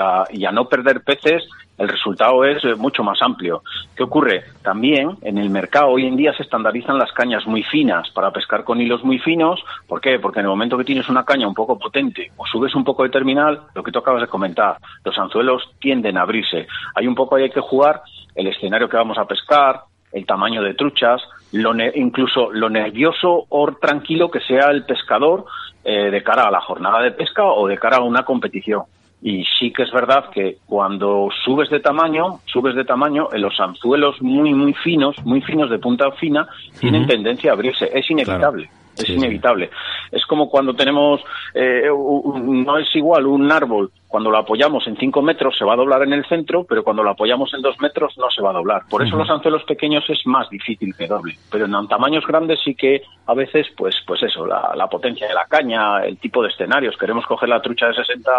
a 0.45 0.51
no 0.53 0.69
perder 0.69 1.03
peces, 1.03 1.45
el 1.81 1.87
resultado 1.87 2.45
es 2.45 2.63
eh, 2.63 2.75
mucho 2.75 3.03
más 3.03 3.19
amplio. 3.23 3.63
¿Qué 3.95 4.03
ocurre? 4.03 4.43
También 4.61 5.17
en 5.23 5.39
el 5.39 5.49
mercado 5.49 5.87
hoy 5.87 6.05
en 6.05 6.15
día 6.15 6.31
se 6.33 6.43
estandarizan 6.43 6.99
las 6.99 7.11
cañas 7.11 7.47
muy 7.47 7.63
finas 7.63 8.07
para 8.11 8.31
pescar 8.31 8.63
con 8.63 8.79
hilos 8.79 9.03
muy 9.03 9.17
finos. 9.17 9.59
¿Por 9.87 9.99
qué? 9.99 10.19
Porque 10.19 10.41
en 10.41 10.45
el 10.45 10.51
momento 10.51 10.77
que 10.77 10.83
tienes 10.83 11.09
una 11.09 11.25
caña 11.25 11.47
un 11.47 11.55
poco 11.55 11.79
potente 11.79 12.31
o 12.37 12.45
subes 12.45 12.75
un 12.75 12.83
poco 12.83 13.01
de 13.01 13.09
terminal, 13.09 13.61
lo 13.73 13.81
que 13.81 13.91
tú 13.91 13.97
acabas 13.97 14.21
de 14.21 14.27
comentar, 14.27 14.77
los 15.03 15.17
anzuelos 15.17 15.63
tienden 15.79 16.17
a 16.17 16.21
abrirse. 16.21 16.67
Hay 16.93 17.07
un 17.07 17.15
poco 17.15 17.35
ahí 17.35 17.43
hay 17.43 17.49
que 17.49 17.61
jugar 17.61 18.03
el 18.35 18.45
escenario 18.45 18.87
que 18.87 18.97
vamos 18.97 19.17
a 19.17 19.25
pescar, 19.25 19.81
el 20.11 20.27
tamaño 20.27 20.61
de 20.61 20.75
truchas, 20.75 21.21
lo 21.51 21.73
incluso 21.95 22.51
lo 22.51 22.69
nervioso 22.69 23.45
o 23.49 23.71
tranquilo 23.73 24.29
que 24.29 24.41
sea 24.41 24.69
el 24.69 24.85
pescador 24.85 25.45
eh, 25.83 26.11
de 26.11 26.21
cara 26.21 26.43
a 26.43 26.51
la 26.51 26.61
jornada 26.61 27.01
de 27.01 27.11
pesca 27.11 27.43
o 27.43 27.67
de 27.67 27.79
cara 27.79 27.97
a 27.97 28.01
una 28.01 28.23
competición. 28.23 28.83
Y 29.21 29.45
sí 29.59 29.71
que 29.71 29.83
es 29.83 29.91
verdad 29.91 30.31
que 30.31 30.57
cuando 30.65 31.29
subes 31.45 31.69
de 31.69 31.79
tamaño, 31.79 32.39
subes 32.45 32.75
de 32.75 32.83
tamaño, 32.83 33.29
en 33.31 33.41
los 33.41 33.59
anzuelos 33.59 34.19
muy, 34.21 34.53
muy 34.53 34.73
finos, 34.73 35.15
muy 35.23 35.41
finos 35.41 35.69
de 35.69 35.77
punta 35.77 36.11
fina, 36.13 36.47
tienen 36.79 37.05
tendencia 37.05 37.51
a 37.51 37.53
abrirse. 37.53 37.89
Es 37.93 38.09
inevitable. 38.09 38.69
Es 38.97 39.09
inevitable. 39.09 39.69
Es 40.11 40.25
como 40.25 40.49
cuando 40.49 40.73
tenemos, 40.73 41.21
eh, 41.53 41.89
no 41.89 42.77
es 42.77 42.95
igual 42.95 43.25
un 43.25 43.51
árbol, 43.51 43.91
cuando 44.07 44.29
lo 44.29 44.37
apoyamos 44.37 44.85
en 44.87 44.97
5 44.97 45.21
metros 45.21 45.57
se 45.57 45.63
va 45.63 45.73
a 45.73 45.77
doblar 45.77 46.03
en 46.03 46.11
el 46.11 46.25
centro, 46.25 46.65
pero 46.65 46.83
cuando 46.83 47.01
lo 47.01 47.11
apoyamos 47.11 47.53
en 47.53 47.61
2 47.61 47.79
metros 47.79 48.17
no 48.17 48.29
se 48.29 48.41
va 48.41 48.49
a 48.49 48.53
doblar. 48.53 48.81
Por 48.89 49.01
eso 49.05 49.15
los 49.15 49.29
anzuelos 49.29 49.63
pequeños 49.63 50.03
es 50.09 50.19
más 50.25 50.49
difícil 50.49 50.93
que 50.95 51.07
doble. 51.07 51.37
Pero 51.49 51.65
en 51.65 51.87
tamaños 51.87 52.27
grandes 52.27 52.59
sí 52.63 52.75
que 52.75 53.01
a 53.25 53.33
veces, 53.33 53.67
pues, 53.77 53.95
pues 54.05 54.21
eso, 54.23 54.45
la, 54.45 54.73
la 54.75 54.87
potencia 54.87 55.27
de 55.27 55.33
la 55.33 55.45
caña, 55.45 56.03
el 56.03 56.17
tipo 56.17 56.43
de 56.43 56.49
escenarios. 56.49 56.97
Queremos 56.97 57.25
coger 57.25 57.47
la 57.47 57.61
trucha 57.61 57.87
de 57.87 57.93
60 57.93 58.31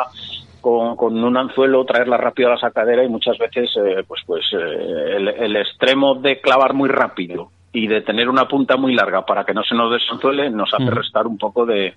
con, 0.63 1.23
un 1.23 1.37
anzuelo, 1.37 1.85
traerla 1.85 2.17
rápido 2.17 2.49
a 2.49 2.53
la 2.53 2.61
sacadera 2.61 3.05
y 3.05 3.09
muchas 3.09 3.37
veces 3.37 3.71
eh, 3.77 4.05
pues, 4.07 4.23
pues 4.27 4.45
eh, 4.53 5.17
el, 5.17 5.57
extremo 5.57 6.15
de 6.15 6.41
clavar 6.41 6.73
muy 6.73 6.89
rápido 6.89 7.51
y 7.73 7.87
de 7.87 8.03
tener 8.03 8.29
una 8.29 8.47
punta 8.47 8.77
muy 8.77 8.95
larga 8.95 9.25
para 9.25 9.45
que 9.45 9.55
no 9.55 9.63
se 9.63 9.75
nos 9.75 9.93
desanzuele 9.93 10.51
nos 10.51 10.73
hace 10.75 10.91
restar 10.91 11.27
un 11.27 11.39
poco 11.39 11.65
de, 11.65 11.95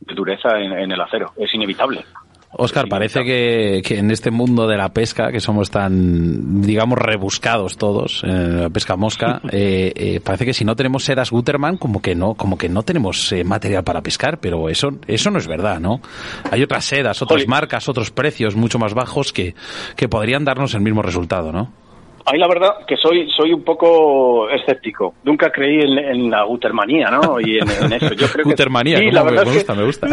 dureza 0.00 0.58
en, 0.58 0.90
el 0.90 1.00
acero. 1.00 1.32
Es 1.36 1.52
inevitable. 1.54 2.04
Oscar, 2.50 2.88
parece 2.88 3.24
que, 3.24 3.82
en 3.98 4.10
este 4.10 4.30
mundo 4.30 4.66
de 4.66 4.78
la 4.78 4.88
pesca, 4.88 5.30
que 5.30 5.38
somos 5.38 5.70
tan, 5.70 6.62
digamos, 6.62 6.98
rebuscados 6.98 7.76
todos, 7.76 8.24
en 8.24 8.62
la 8.62 8.70
pesca 8.70 8.96
mosca, 8.96 9.42
eh, 9.52 9.92
eh, 9.94 10.20
parece 10.24 10.46
que 10.46 10.54
si 10.54 10.64
no 10.64 10.74
tenemos 10.74 11.04
sedas 11.04 11.30
Guterman, 11.30 11.76
como 11.76 12.00
que 12.00 12.14
no, 12.14 12.34
como 12.34 12.56
que 12.56 12.70
no 12.70 12.84
tenemos 12.84 13.30
eh, 13.32 13.44
material 13.44 13.84
para 13.84 14.00
pescar, 14.00 14.40
pero 14.40 14.70
eso, 14.70 14.92
eso 15.06 15.30
no 15.30 15.38
es 15.38 15.46
verdad, 15.46 15.78
¿no? 15.78 16.00
Hay 16.50 16.62
otras 16.62 16.86
sedas, 16.86 17.20
otras 17.20 17.46
marcas, 17.46 17.86
otros 17.86 18.10
precios 18.10 18.56
mucho 18.56 18.78
más 18.78 18.94
bajos 18.94 19.34
que, 19.34 19.54
que 19.94 20.08
podrían 20.08 20.46
darnos 20.46 20.72
el 20.72 20.80
mismo 20.80 21.02
resultado, 21.02 21.52
¿no? 21.52 21.70
Ahí 22.32 22.38
la 22.38 22.48
verdad 22.48 22.86
que 22.86 22.96
soy 22.96 23.28
soy 23.30 23.52
un 23.52 23.62
poco 23.62 24.48
escéptico. 24.50 25.14
Nunca 25.24 25.50
creí 25.50 25.80
en, 25.80 26.30
la 26.30 26.44
gutermanía, 26.44 27.10
¿no? 27.10 27.40
Y 27.40 27.58
en, 27.58 27.92
eso. 27.92 28.12
Yo 28.14 28.28
creo 28.28 28.44
gutermanía, 28.44 28.98
sí, 28.98 29.10
la 29.10 29.22
verdad 29.22 29.46
me, 29.46 29.52
gusta, 29.52 29.74
me 29.74 29.84
gusta. 29.86 30.06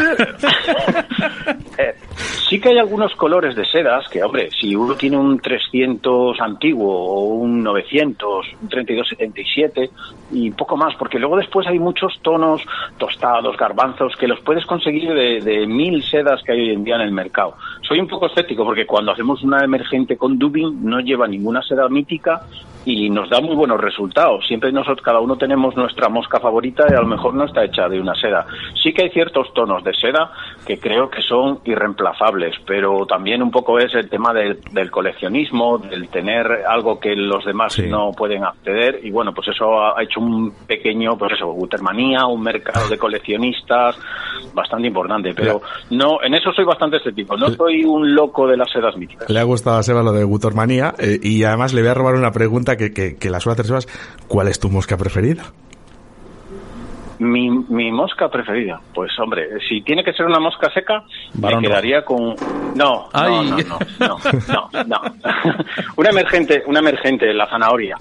Sí 2.47 2.59
que 2.59 2.69
hay 2.69 2.77
algunos 2.77 3.15
colores 3.15 3.55
de 3.55 3.65
sedas 3.65 4.07
que, 4.07 4.23
hombre, 4.23 4.49
si 4.51 4.75
uno 4.75 4.95
tiene 4.95 5.17
un 5.17 5.39
300 5.39 6.39
antiguo 6.39 6.93
o 6.93 7.23
un 7.25 7.63
900, 7.63 8.45
un 8.61 8.69
3277 8.69 9.89
y 10.31 10.51
poco 10.51 10.77
más, 10.77 10.95
porque 10.95 11.17
luego 11.17 11.37
después 11.37 11.65
hay 11.67 11.79
muchos 11.79 12.19
tonos 12.21 12.61
tostados, 12.97 13.57
garbanzos, 13.57 14.15
que 14.15 14.27
los 14.27 14.39
puedes 14.41 14.65
conseguir 14.65 15.13
de, 15.13 15.41
de 15.41 15.65
mil 15.65 16.03
sedas 16.03 16.43
que 16.43 16.51
hay 16.51 16.61
hoy 16.61 16.71
en 16.73 16.83
día 16.83 16.95
en 16.95 17.01
el 17.01 17.11
mercado. 17.11 17.55
Soy 17.81 17.99
un 17.99 18.07
poco 18.07 18.27
escéptico 18.27 18.63
porque 18.63 18.85
cuando 18.85 19.11
hacemos 19.11 19.41
una 19.43 19.63
emergente 19.63 20.15
con 20.15 20.37
dubbing 20.37 20.85
no 20.87 20.99
lleva 20.99 21.27
ninguna 21.27 21.61
seda 21.63 21.87
y 22.85 23.09
nos 23.09 23.29
da 23.29 23.41
muy 23.41 23.55
buenos 23.55 23.81
resultados. 23.81 24.45
Siempre 24.47 24.71
nosotros, 24.71 25.03
cada 25.03 25.19
uno 25.19 25.35
tenemos 25.35 25.75
nuestra 25.75 26.07
mosca 26.07 26.39
favorita 26.39 26.85
y 26.89 26.93
a 26.93 27.01
lo 27.01 27.07
mejor 27.07 27.33
no 27.33 27.45
está 27.45 27.63
hecha 27.63 27.89
de 27.89 27.99
una 27.99 28.13
seda. 28.15 28.45
Sí 28.81 28.93
que 28.93 29.03
hay 29.03 29.09
ciertos 29.09 29.51
tonos 29.53 29.83
de 29.83 29.93
seda 29.93 30.31
que 30.65 30.79
creo 30.79 31.09
que 31.09 31.21
son 31.21 31.59
irreemplazables, 31.65 32.14
pero 32.65 33.05
también 33.05 33.41
un 33.41 33.51
poco 33.51 33.79
es 33.79 33.93
el 33.93 34.09
tema 34.09 34.33
del, 34.33 34.91
coleccionismo, 34.91 35.77
del 35.77 36.09
tener 36.09 36.45
algo 36.67 36.99
que 36.99 37.15
los 37.15 37.45
demás 37.45 37.77
no 37.79 38.11
pueden 38.11 38.43
acceder 38.43 38.99
y 39.03 39.11
bueno, 39.11 39.33
pues 39.33 39.49
eso 39.49 39.81
ha 39.81 40.01
hecho 40.01 40.19
un 40.19 40.51
pequeño, 40.67 41.17
pues 41.17 41.33
eso, 41.33 41.47
Gutermanía, 41.47 42.25
un 42.25 42.41
mercado 42.41 42.87
de 42.89 42.97
coleccionistas 42.97 43.97
bastante 44.53 44.87
importante, 44.87 45.33
pero 45.33 45.61
no, 45.91 46.21
en 46.23 46.33
eso 46.33 46.51
soy 46.53 46.65
bastante 46.65 46.97
escéptico, 46.97 47.35
no 47.37 47.49
soy 47.49 47.83
un 47.83 48.13
loco 48.13 48.47
de 48.47 48.57
las 48.57 48.71
sedas 48.71 48.95
míticas. 48.97 49.29
Le 49.29 49.39
ha 49.39 49.43
gustado 49.43 49.77
a 49.77 49.83
Seba 49.83 50.03
lo 50.03 50.11
de 50.11 50.23
Gutermanía 50.23 50.93
eh, 50.99 51.19
y 51.21 51.43
además 51.43 51.73
le 51.73 51.81
voy 51.81 51.91
a 51.91 51.93
robar 51.93 52.15
una 52.15 52.31
pregunta 52.31 52.75
que, 52.77 52.91
que, 52.93 53.29
la 53.29 53.39
suele 53.39 53.53
hacer 53.53 53.65
Sebas. 53.65 53.87
¿Cuál 54.27 54.47
es 54.47 54.59
tu 54.59 54.69
mosca 54.69 54.97
preferida? 54.97 55.43
Mi, 57.19 57.49
mi 57.49 57.91
mosca 57.91 58.29
preferida, 58.29 58.79
pues 58.93 59.17
hombre, 59.19 59.47
si 59.69 59.81
tiene 59.81 60.03
que 60.03 60.11
ser 60.13 60.25
una 60.25 60.39
mosca 60.39 60.69
seca, 60.73 61.03
me 61.35 61.41
quedaría 61.69 62.03
con 62.03 62.35
no, 62.75 63.07
no, 63.13 63.43
no, 63.43 63.79
no, 63.99 64.17
no, 64.49 64.69
no, 64.73 64.83
no. 64.85 65.01
una 65.95 66.09
emergente, 66.09 66.63
una 66.67 66.79
emergente, 66.79 67.33
la 67.33 67.47
zanahoria. 67.47 67.95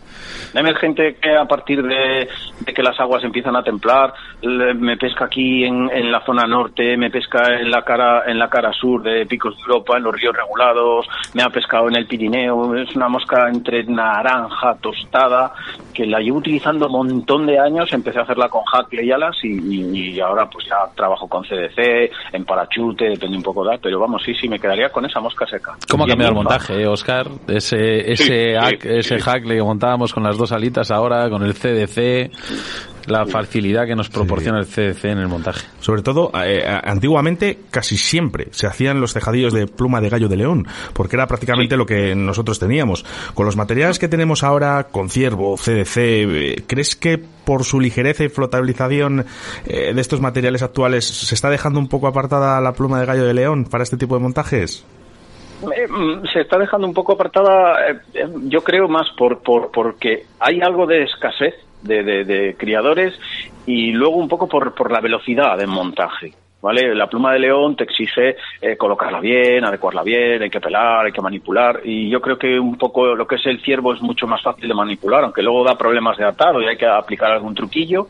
Una 0.53 0.61
emergente 0.61 1.17
que 1.21 1.37
a 1.37 1.45
partir 1.47 1.83
de, 1.83 2.29
de 2.61 2.73
que 2.75 2.83
las 2.83 2.99
aguas 2.99 3.23
empiezan 3.25 3.55
a 3.57 3.63
templar, 3.63 4.13
le- 4.43 4.75
me 4.75 4.97
pesca 4.97 5.27
aquí 5.27 5.65
en, 5.65 5.91
en 5.93 6.11
la 6.11 6.25
zona 6.25 6.45
norte, 6.47 6.97
me 6.97 7.11
pesca 7.11 7.55
en 7.61 7.71
la 7.71 7.83
cara 7.83 8.25
en 8.27 8.39
la 8.39 8.49
cara 8.49 8.73
sur 8.73 9.03
de 9.03 9.27
Picos 9.27 9.55
de 9.57 9.63
Europa, 9.63 9.97
en 9.97 10.03
los 10.05 10.15
ríos 10.15 10.35
regulados, 10.37 11.07
me 11.35 11.43
ha 11.43 11.51
pescado 11.51 11.89
en 11.89 11.97
el 11.97 12.07
Pirineo, 12.07 12.75
es 12.77 12.95
una 12.97 13.09
mosca 13.09 13.49
entre 13.49 13.85
naranja, 13.85 14.77
tostada, 14.81 15.53
que 15.93 16.07
la 16.07 16.19
llevo 16.21 16.39
utilizando 16.39 16.87
un 16.87 16.93
montón 16.93 17.47
de 17.47 17.59
años, 17.59 17.93
empecé 17.93 18.19
a 18.19 18.23
hacerla 18.23 18.49
con 18.49 18.63
Hackle 18.65 19.04
y 19.05 19.13
alas 19.13 19.37
y, 19.43 19.49
y- 19.49 20.11
y 20.15 20.21
ahora 20.21 20.49
pues 20.51 20.67
ya 20.67 20.77
trabajo 20.97 21.29
con 21.29 21.43
CDC, 21.45 22.11
en 22.33 22.45
parachute, 22.45 23.11
depende 23.11 23.37
un 23.37 23.43
poco 23.43 23.65
de, 23.65 23.79
pero 23.79 23.99
vamos, 24.01 24.23
sí, 24.25 24.35
sí, 24.35 24.49
me 24.49 24.59
quedaría 24.59 24.89
con 24.91 25.05
esa 25.05 25.21
mosca 25.21 25.47
seca. 25.47 25.77
¿Cómo 25.89 26.05
ha 26.05 26.09
cambiado 26.09 26.31
el 26.33 26.37
montaje, 26.37 26.83
eh, 26.83 26.87
Oscar? 26.87 27.27
Ese, 27.49 28.13
ese, 28.13 28.25
Sí, 28.25 28.55
hack, 28.55 28.83
sí, 28.83 28.89
ese 28.89 29.19
sí. 29.19 29.21
hack 29.25 29.45
que 29.47 29.63
montábamos 29.63 30.13
con 30.13 30.23
las 30.23 30.37
dos 30.37 30.53
alitas 30.53 30.91
ahora, 30.91 31.29
con 31.31 31.43
el 31.43 31.55
CDC, 31.55 32.31
la 33.07 33.27
facilidad 33.27 33.87
que 33.87 33.95
nos 33.97 34.09
proporciona 34.09 34.59
el 34.59 34.67
CDC 34.67 35.05
en 35.11 35.19
el 35.19 35.29
montaje. 35.29 35.67
Sobre 35.81 36.03
todo, 36.03 36.31
eh, 36.45 36.65
a- 36.67 36.91
antiguamente 36.91 37.59
casi 37.71 37.97
siempre 37.97 38.49
se 38.51 38.67
hacían 38.67 39.01
los 39.01 39.13
tejadillos 39.15 39.53
de 39.53 39.67
pluma 39.67 40.01
de 40.01 40.09
gallo 40.09 40.29
de 40.29 40.37
león, 40.37 40.67
porque 40.93 41.17
era 41.17 41.27
prácticamente 41.27 41.75
Sí. 41.75 41.79
lo 41.79 41.87
que 41.87 42.15
nosotros 42.15 42.59
teníamos. 42.59 43.05
Con 43.35 43.47
los 43.47 43.57
materiales 43.57 43.99
que 43.99 44.09
tenemos 44.09 44.43
ahora, 44.43 44.85
con 44.91 45.09
ciervo, 45.11 45.57
CDC, 45.57 45.97
eh, 46.23 46.65
¿crees 46.67 46.97
que 46.97 47.19
por 47.19 47.65
su 47.65 47.81
ligereza 47.81 48.25
y 48.25 48.29
flotabilización 48.29 49.27
eh, 49.67 49.93
de 49.95 50.01
estos 50.01 50.21
materiales 50.21 50.63
actuales 50.63 51.05
se 51.05 51.35
está 51.35 51.51
dejando 51.51 51.79
un 51.79 51.89
poco 51.89 52.07
apartada 52.07 52.61
la 52.61 52.73
pluma 52.73 53.01
de 53.01 53.07
gallo 53.07 53.25
de 53.25 53.35
león 53.35 53.65
para 53.65 53.83
este 53.85 53.97
tipo 53.97 54.15
de 54.15 54.21
montajes? 54.23 54.85
Eh, 55.63 55.87
mm, 55.89 56.27
se 56.33 56.41
está 56.41 56.59
dejando 56.59 56.87
un 56.87 56.93
poco 56.95 57.13
apartada, 57.13 57.89
eh, 57.91 57.97
eh, 58.15 58.27
yo 58.49 58.63
creo 58.63 58.89
más 58.89 59.07
por, 59.17 59.39
por 59.41 59.71
porque 59.71 60.27
hay 60.41 60.61
algo 60.61 60.87
de 60.87 61.05
escasez 61.05 61.55
de, 61.85 62.03
de- 62.25 62.57
criadores 62.57 63.15
y 63.67 63.93
luego 63.93 64.17
un 64.17 64.29
poco 64.29 64.49
por, 64.49 64.75
por 64.75 64.91
la 64.91 65.01
velocidad 65.01 65.57
de 65.59 65.67
montaje. 65.67 66.33
¿Vale? 66.61 66.95
La 66.95 67.09
pluma 67.09 67.35
de 67.35 67.41
león 67.41 67.77
te 67.77 67.85
exige 67.85 68.37
eh, 68.63 68.75
colocarla 68.79 69.21
bien, 69.21 69.67
adecuarla 69.67 70.03
bien, 70.03 70.43
hay 70.43 70.49
que 70.49 70.63
pelar, 70.63 71.05
hay 71.05 71.13
que 71.13 71.21
manipular 71.21 71.83
y 71.85 72.09
yo 72.09 72.23
creo 72.23 72.39
que 72.39 72.59
un 72.59 72.79
poco 72.79 73.15
lo 73.15 73.27
que 73.27 73.35
es 73.35 73.45
el 73.45 73.61
ciervo 73.61 73.93
es 73.93 74.01
mucho 74.01 74.27
más 74.27 74.41
fácil 74.43 74.67
de 74.69 74.75
manipular, 74.75 75.25
aunque 75.25 75.43
luego 75.43 75.63
da 75.63 75.77
problemas 75.77 76.17
de 76.17 76.25
atado 76.25 76.63
y 76.63 76.67
hay 76.67 76.79
que 76.79 76.87
aplicar 76.87 77.33
algún 77.33 77.55
truquillo, 77.55 78.09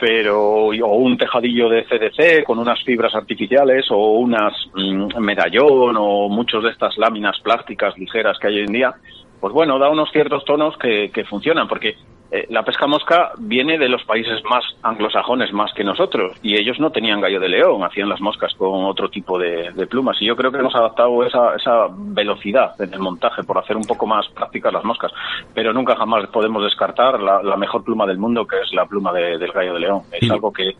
pero 0.00 0.40
o 0.70 0.96
un 0.96 1.16
tejadillo 1.16 1.68
de 1.68 1.84
CDC 1.84 2.42
con 2.42 2.58
unas 2.58 2.82
fibras 2.82 3.14
artificiales 3.14 3.88
o 3.92 4.14
unas 4.18 4.52
mm, 4.74 5.20
medallón 5.20 5.94
o 5.96 6.28
muchos 6.28 6.64
de 6.64 6.70
estas 6.70 6.98
láminas 6.98 7.38
plásticas 7.38 7.96
ligeras 7.96 8.36
que 8.40 8.48
hay 8.48 8.56
hoy 8.56 8.64
en 8.64 8.72
día, 8.72 8.94
pues 9.40 9.54
bueno, 9.54 9.78
da 9.78 9.88
unos 9.88 10.10
ciertos 10.10 10.44
tonos 10.44 10.76
que, 10.76 11.12
que 11.14 11.22
funcionan, 11.24 11.68
porque 11.68 11.94
eh, 12.32 12.46
la 12.48 12.64
pesca 12.64 12.86
mosca 12.86 13.32
viene 13.38 13.78
de 13.78 13.88
los 13.88 14.02
países 14.04 14.42
más 14.44 14.64
anglosajones 14.82 15.52
más 15.52 15.72
que 15.74 15.84
nosotros 15.84 16.36
y 16.42 16.56
ellos 16.56 16.80
no 16.80 16.90
tenían 16.90 17.20
gallo 17.20 17.38
de 17.38 17.48
león, 17.48 17.84
hacían 17.84 18.08
las 18.08 18.20
moscas 18.20 18.54
con 18.54 18.84
otro 18.84 19.08
tipo 19.10 19.38
de, 19.38 19.70
de 19.72 19.86
plumas 19.86 20.16
y 20.20 20.24
yo 20.26 20.34
creo 20.34 20.50
que 20.50 20.58
hemos 20.58 20.74
adaptado 20.74 21.22
esa, 21.24 21.54
esa 21.54 21.86
velocidad 21.90 22.74
en 22.80 22.92
el 22.94 23.00
montaje 23.00 23.42
por 23.44 23.58
hacer 23.58 23.76
un 23.76 23.84
poco 23.84 24.06
más 24.06 24.26
prácticas 24.30 24.72
las 24.72 24.84
moscas, 24.84 25.12
pero 25.54 25.72
nunca 25.72 25.94
jamás 25.94 26.26
podemos 26.28 26.62
descartar 26.64 27.20
la, 27.20 27.42
la 27.42 27.56
mejor 27.56 27.84
pluma 27.84 28.06
del 28.06 28.18
mundo 28.18 28.46
que 28.46 28.56
es 28.60 28.72
la 28.72 28.86
pluma 28.86 29.12
de- 29.12 29.38
del 29.38 29.52
gallo 29.52 29.74
de 29.74 29.80
león. 29.80 30.02
Es 30.12 30.30
algo 30.30 30.52
que 30.52 30.74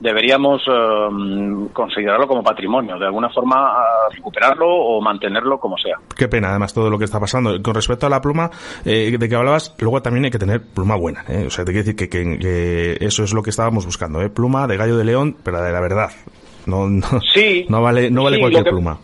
deberíamos 0.00 0.62
eh, 0.66 1.68
considerarlo 1.72 2.26
como 2.26 2.42
patrimonio, 2.42 2.98
de 2.98 3.06
alguna 3.06 3.28
forma 3.30 3.56
eh, 4.10 4.14
recuperarlo 4.16 4.66
o 4.68 5.00
mantenerlo 5.00 5.58
como 5.58 5.76
sea. 5.78 5.96
Qué 6.16 6.28
pena, 6.28 6.50
además, 6.50 6.72
todo 6.74 6.90
lo 6.90 6.98
que 6.98 7.04
está 7.04 7.18
pasando. 7.20 7.60
Con 7.62 7.74
respecto 7.74 8.06
a 8.06 8.10
la 8.10 8.20
pluma 8.20 8.50
eh, 8.84 9.16
de 9.18 9.28
que 9.28 9.34
hablabas, 9.34 9.74
luego 9.78 10.02
también 10.02 10.24
hay 10.26 10.30
que 10.30 10.38
tener 10.38 10.60
pluma 10.62 10.96
buena. 10.96 11.24
¿eh? 11.28 11.44
O 11.46 11.50
sea, 11.50 11.64
te 11.64 11.72
quiero 11.72 11.84
decir 11.86 11.96
que, 11.96 12.08
que- 12.08 12.38
que 12.38 13.04
eso 13.04 13.24
es 13.24 13.32
lo 13.32 13.42
que 13.42 13.50
estábamos 13.50 13.84
buscando. 13.86 14.20
¿eh? 14.22 14.28
Pluma 14.30 14.66
de 14.66 14.76
gallo 14.76 14.96
de 14.96 15.04
león, 15.04 15.36
pero 15.42 15.60
de 15.62 15.72
la 15.72 15.80
verdad. 15.80 16.10
No, 16.66 16.88
no, 16.88 17.06
Sí, 17.32 17.64
no 17.68 17.80
vale, 17.82 18.10
no 18.10 18.24
vale 18.24 18.36
sí, 18.36 18.40
cualquier 18.40 18.64
que- 18.64 18.70
pluma. 18.70 18.98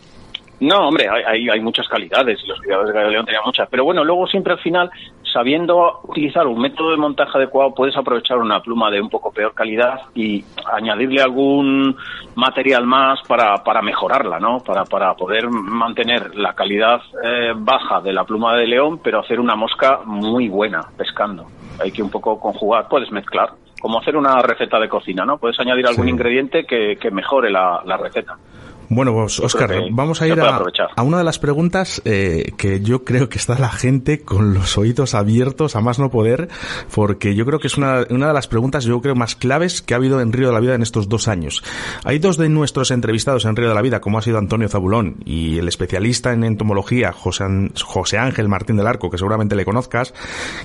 No, 0.61 0.87
hombre, 0.87 1.09
hay, 1.09 1.23
hay, 1.27 1.49
hay 1.49 1.61
muchas 1.61 1.89
calidades 1.89 2.39
y 2.45 2.47
los 2.47 2.61
criadores 2.61 2.89
de 2.89 2.95
Gallo 2.95 3.07
de 3.09 3.13
León 3.15 3.27
tenían 3.27 3.43
muchas. 3.45 3.69
Pero 3.69 3.83
bueno, 3.85 4.05
luego 4.05 4.29
siempre 4.29 4.53
al 4.53 4.61
final, 4.61 4.89
sabiendo 5.33 6.01
utilizar 6.05 6.47
un 6.47 6.61
método 6.61 6.91
de 6.91 6.97
montaje 6.97 7.39
adecuado, 7.39 7.75
puedes 7.75 7.97
aprovechar 7.97 8.39
una 8.39 8.61
pluma 8.61 8.91
de 8.91 9.01
un 9.01 9.09
poco 9.09 9.33
peor 9.33 9.55
calidad 9.55 10.01
y 10.15 10.45
añadirle 10.73 11.23
algún 11.23 11.97
material 12.35 12.87
más 12.87 13.21
para, 13.27 13.63
para 13.65 13.83
mejorarla, 13.83 14.39
¿no? 14.39 14.61
Para, 14.61 14.85
para 14.85 15.15
poder 15.15 15.49
mantener 15.51 16.35
la 16.37 16.55
calidad 16.55 17.01
eh, 17.25 17.53
baja 17.57 18.01
de 18.01 18.13
la 18.13 18.25
pluma 18.25 18.57
de 18.57 18.67
león, 18.67 19.01
pero 19.03 19.21
hacer 19.21 19.41
una 19.41 19.55
mosca 19.57 20.01
muy 20.05 20.49
buena 20.49 20.83
pescando. 20.97 21.47
Hay 21.81 21.91
que 21.93 22.03
un 22.03 22.11
poco 22.11 22.39
conjugar, 22.39 22.89
puedes 22.89 23.11
mezclar. 23.11 23.51
Como 23.81 23.99
hacer 23.99 24.17
una 24.17 24.41
receta 24.43 24.79
de 24.79 24.89
cocina, 24.89 25.25
¿no? 25.25 25.39
Puedes 25.39 25.59
añadir 25.59 25.87
algún 25.89 26.05
Sí. 26.07 26.11
ingrediente 26.13 26.65
que, 26.65 26.97
que 27.01 27.11
mejore 27.11 27.51
la, 27.51 27.83
la 27.85 27.97
receta. 27.97 28.37
Bueno, 28.89 29.13
pues, 29.13 29.41
Oscar, 29.41 29.73
vamos 29.91 30.23
a 30.23 30.29
ir 30.29 30.41
a, 30.41 31.03
una 31.03 31.19
de 31.19 31.25
las 31.25 31.39
preguntas 31.39 32.03
eh, 32.05 32.53
que 32.57 32.81
yo 32.81 33.05
creo 33.05 33.29
que 33.29 33.39
está 33.39 33.59
la 33.59 33.71
gente 33.71 34.21
con 34.21 34.55
los 34.55 34.77
oídos 34.79 35.15
abiertos 35.15 35.77
a 35.77 35.81
más 35.81 35.99
no 35.99 36.11
poder, 36.11 36.49
porque 36.95 37.35
yo 37.35 37.47
creo 37.47 37.59
que 37.59 37.69
es 37.69 37.77
una, 37.77 38.05
una 38.11 38.29
de 38.29 38.35
las 38.35 38.49
preguntas, 38.49 38.85
yo 38.85 39.01
creo, 39.01 39.15
más 39.15 39.35
claves 39.35 39.83
que 39.83 39.95
ha 39.95 39.97
habido 39.97 40.21
en 40.21 40.33
Río 40.33 40.49
de 40.49 40.55
la 40.55 40.61
Vida 40.61 40.75
en 40.75 40.83
estos 40.83 41.09
dos 41.09 41.29
años. 41.29 41.63
Hay 42.05 42.19
dos 42.19 42.37
de 42.37 42.49
nuestros 42.49 42.91
entrevistados 42.91 43.45
en 43.45 43.57
Río 43.57 43.69
de 43.69 43.75
la 43.75 43.83
Vida, 43.83 44.01
como 44.01 44.19
ha 44.19 44.23
sido 44.23 44.39
Antonio 44.39 44.69
Zabulón 44.69 45.17
y 45.25 45.59
el 45.59 45.69
especialista 45.69 46.33
en 46.33 46.45
entomología, 46.45 47.13
José, 47.13 47.45
José 47.83 48.19
Ángel 48.19 48.49
Martín 48.49 48.77
del 48.77 48.87
Arco, 48.87 49.11
que 49.11 49.19
seguramente 49.19 49.57
le 49.57 49.65
conozcas, 49.65 50.13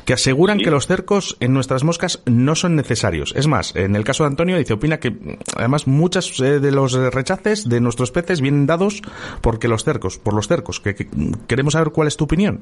que 0.05 0.13
aseguran 0.13 0.57
Sí. 0.57 0.63
que 0.63 0.71
los 0.71 0.87
cercos 0.87 1.37
en 1.39 1.53
nuestras 1.53 1.83
moscas 1.83 2.21
no 2.25 2.55
son 2.55 2.75
necesarios. 2.75 3.33
Es 3.35 3.47
más, 3.47 3.75
en 3.75 3.95
el 3.95 4.03
caso 4.03 4.23
de 4.23 4.27
Antonio 4.27 4.57
dice, 4.57 4.73
opina 4.73 4.97
que 4.99 5.11
mm, 5.11 5.37
además 5.57 5.87
muchas 5.87 6.39
eh, 6.39 6.59
de 6.59 6.71
los 6.71 6.93
rechaces 6.93 7.67
de 7.67 7.79
nuestros 7.79 8.11
peces 8.21 8.41
vienen 8.41 8.65
dados 8.65 9.01
porque 9.41 9.67
los 9.67 9.83
cercos, 9.83 10.17
por 10.17 10.33
los 10.33 10.47
cercos. 10.47 10.79
Que, 10.79 10.95
que- 10.95 11.07
queremos 11.47 11.73
saber 11.73 11.91
cuál 11.91 12.07
es 12.07 12.17
tu 12.17 12.23
opinión. 12.25 12.61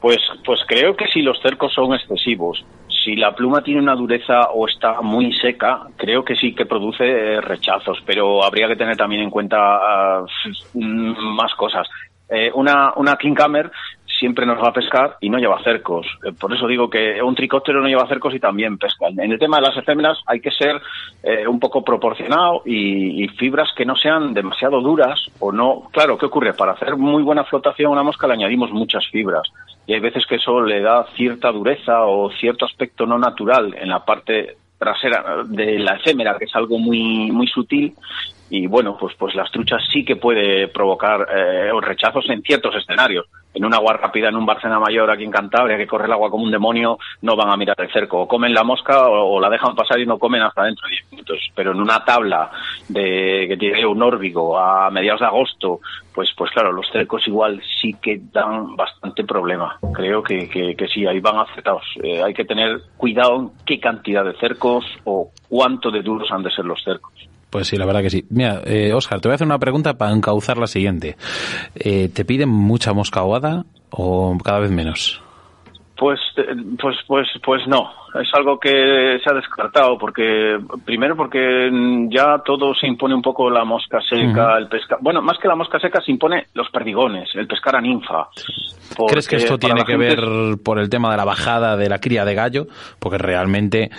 Pues, 0.00 0.18
pues 0.44 0.60
creo 0.68 0.94
que 0.96 1.06
si 1.08 1.22
los 1.22 1.40
cercos 1.42 1.72
son 1.74 1.92
excesivos, 1.92 2.64
si 3.04 3.16
la 3.16 3.34
pluma 3.34 3.62
tiene 3.62 3.80
una 3.80 3.96
dureza 3.96 4.50
o 4.54 4.68
está 4.68 5.00
muy 5.02 5.32
seca, 5.32 5.80
creo 5.96 6.24
que 6.24 6.36
sí 6.36 6.54
que 6.54 6.66
produce 6.66 7.04
eh, 7.04 7.40
rechazos, 7.40 7.98
pero 8.06 8.44
habría 8.44 8.68
que 8.68 8.76
tener 8.76 8.96
también 8.96 9.22
en 9.22 9.30
cuenta 9.30 10.22
mm, 10.74 11.34
más 11.34 11.52
cosas. 11.54 11.88
Eh, 12.28 12.50
una, 12.54 12.92
una 12.96 13.16
Kinghammer 13.16 13.70
siempre 14.18 14.46
nos 14.46 14.62
va 14.62 14.68
a 14.68 14.72
pescar 14.72 15.16
y 15.20 15.30
no 15.30 15.38
lleva 15.38 15.62
cercos. 15.62 16.06
Eh, 16.24 16.32
por 16.32 16.52
eso 16.52 16.66
digo 16.66 16.90
que 16.90 17.22
un 17.22 17.34
tricóptero 17.34 17.80
no 17.80 17.88
lleva 17.88 18.08
cercos 18.08 18.34
y 18.34 18.40
también 18.40 18.78
pesca. 18.78 19.06
En 19.08 19.32
el 19.32 19.38
tema 19.38 19.58
de 19.58 19.62
las 19.62 19.76
efémeras 19.76 20.18
hay 20.26 20.40
que 20.40 20.50
ser 20.50 20.80
eh, 21.22 21.46
un 21.46 21.60
poco 21.60 21.82
proporcionado 21.82 22.62
y, 22.64 23.24
y 23.24 23.28
fibras 23.28 23.72
que 23.76 23.84
no 23.84 23.96
sean 23.96 24.34
demasiado 24.34 24.80
duras 24.80 25.30
o 25.38 25.52
no. 25.52 25.88
Claro, 25.92 26.18
¿qué 26.18 26.26
ocurre? 26.26 26.54
Para 26.54 26.72
hacer 26.72 26.96
muy 26.96 27.22
buena 27.22 27.44
flotación 27.44 27.88
a 27.88 27.92
una 27.92 28.02
mosca 28.02 28.26
le 28.26 28.34
añadimos 28.34 28.72
muchas 28.72 29.06
fibras 29.08 29.48
y 29.86 29.94
hay 29.94 30.00
veces 30.00 30.26
que 30.26 30.36
eso 30.36 30.60
le 30.60 30.80
da 30.80 31.06
cierta 31.16 31.50
dureza 31.50 32.04
o 32.04 32.30
cierto 32.30 32.66
aspecto 32.66 33.06
no 33.06 33.18
natural 33.18 33.74
en 33.80 33.88
la 33.88 34.04
parte 34.04 34.56
trasera 34.78 35.42
de 35.46 35.78
la 35.78 35.94
efémera, 35.94 36.36
que 36.38 36.44
es 36.44 36.54
algo 36.54 36.78
muy 36.78 37.30
muy 37.32 37.46
sutil 37.46 37.94
y 38.50 38.66
bueno, 38.66 38.96
pues 38.98 39.14
pues 39.18 39.34
las 39.34 39.50
truchas 39.50 39.82
sí 39.92 40.04
que 40.04 40.16
puede 40.16 40.68
provocar 40.68 41.26
eh, 41.34 41.70
rechazos 41.80 42.28
en 42.30 42.42
ciertos 42.42 42.74
escenarios. 42.76 43.26
En 43.54 43.64
un 43.64 43.74
agua 43.74 43.94
rápida, 43.94 44.28
en 44.28 44.36
un 44.36 44.46
Barcena 44.46 44.78
Mayor 44.78 45.10
aquí 45.10 45.24
en 45.24 45.30
Cantabria, 45.30 45.76
que 45.76 45.86
corre 45.86 46.04
el 46.04 46.12
agua 46.12 46.30
como 46.30 46.44
un 46.44 46.50
demonio, 46.50 46.98
no 47.22 47.34
van 47.34 47.50
a 47.50 47.56
mirar 47.56 47.76
el 47.78 47.90
cerco. 47.90 48.20
O 48.20 48.28
comen 48.28 48.54
la 48.54 48.62
mosca 48.62 49.08
o, 49.08 49.36
o 49.36 49.40
la 49.40 49.50
dejan 49.50 49.74
pasar 49.74 49.98
y 49.98 50.06
no 50.06 50.18
comen 50.18 50.42
hasta 50.42 50.64
dentro 50.64 50.86
de 50.86 50.92
10 50.92 51.12
minutos. 51.12 51.38
Pero 51.54 51.72
en 51.72 51.80
una 51.80 52.04
tabla 52.04 52.50
de 52.88 53.46
que 53.48 53.56
tiene 53.56 53.84
un 53.86 54.02
órbigo 54.02 54.58
a 54.58 54.90
mediados 54.90 55.20
de 55.20 55.26
agosto, 55.26 55.80
pues 56.14 56.30
pues 56.36 56.50
claro, 56.52 56.72
los 56.72 56.88
cercos 56.90 57.26
igual 57.26 57.60
sí 57.80 57.94
que 58.00 58.20
dan 58.32 58.76
bastante 58.76 59.24
problema. 59.24 59.78
Creo 59.92 60.22
que, 60.22 60.48
que, 60.48 60.74
que 60.76 60.88
sí, 60.88 61.06
ahí 61.06 61.20
van 61.20 61.38
acertados. 61.38 61.84
Eh, 62.02 62.22
hay 62.22 62.34
que 62.34 62.44
tener 62.44 62.80
cuidado 62.96 63.36
en 63.36 63.50
qué 63.66 63.80
cantidad 63.80 64.24
de 64.24 64.34
cercos 64.34 64.84
o 65.04 65.30
cuánto 65.48 65.90
de 65.90 66.02
duros 66.02 66.30
han 66.30 66.42
de 66.42 66.50
ser 66.50 66.64
los 66.64 66.82
cercos. 66.82 67.28
Pues 67.50 67.68
sí, 67.68 67.76
la 67.76 67.86
verdad 67.86 68.02
que 68.02 68.10
sí. 68.10 68.26
Mira, 68.28 68.62
eh, 68.64 68.92
Oscar, 68.92 69.20
te 69.20 69.28
voy 69.28 69.32
a 69.32 69.36
hacer 69.36 69.46
una 69.46 69.58
pregunta 69.58 69.96
para 69.96 70.12
encauzar 70.12 70.58
la 70.58 70.66
siguiente. 70.66 71.16
Eh, 71.74 72.10
¿Te 72.12 72.24
piden 72.24 72.48
mucha 72.48 72.92
mosca 72.92 73.20
ahogada 73.20 73.64
o 73.90 74.36
cada 74.44 74.58
vez 74.58 74.70
menos? 74.70 75.22
Pues, 75.98 76.20
eh, 76.36 76.54
pues, 76.80 76.96
pues, 77.08 77.26
pues 77.44 77.66
no. 77.66 77.90
Es 78.14 78.32
algo 78.32 78.58
que 78.58 79.18
se 79.22 79.30
ha 79.30 79.34
descartado 79.34 79.98
porque, 79.98 80.56
primero 80.84 81.16
porque 81.16 81.68
ya 82.08 82.38
todo 82.44 82.72
se 82.74 82.86
impone 82.86 83.14
un 83.14 83.20
poco 83.20 83.50
la 83.50 83.64
mosca 83.64 83.98
seca, 84.00 84.56
el 84.58 84.68
pescar. 84.68 84.98
Bueno, 85.00 85.20
más 85.20 85.38
que 85.38 85.48
la 85.48 85.56
mosca 85.56 85.78
seca 85.80 86.00
se 86.00 86.12
impone 86.12 86.46
los 86.54 86.70
perdigones, 86.70 87.28
el 87.34 87.48
pescar 87.48 87.76
a 87.76 87.80
ninfa. 87.80 88.28
¿Crees 89.08 89.28
que 89.28 89.36
esto 89.36 89.58
tiene 89.58 89.84
que 89.84 89.96
ver 89.96 90.20
por 90.64 90.78
el 90.78 90.88
tema 90.88 91.10
de 91.10 91.16
la 91.16 91.24
bajada 91.24 91.76
de 91.76 91.88
la 91.88 91.98
cría 91.98 92.24
de 92.24 92.34
gallo? 92.34 92.66
Porque 92.98 93.18
realmente 93.18 93.90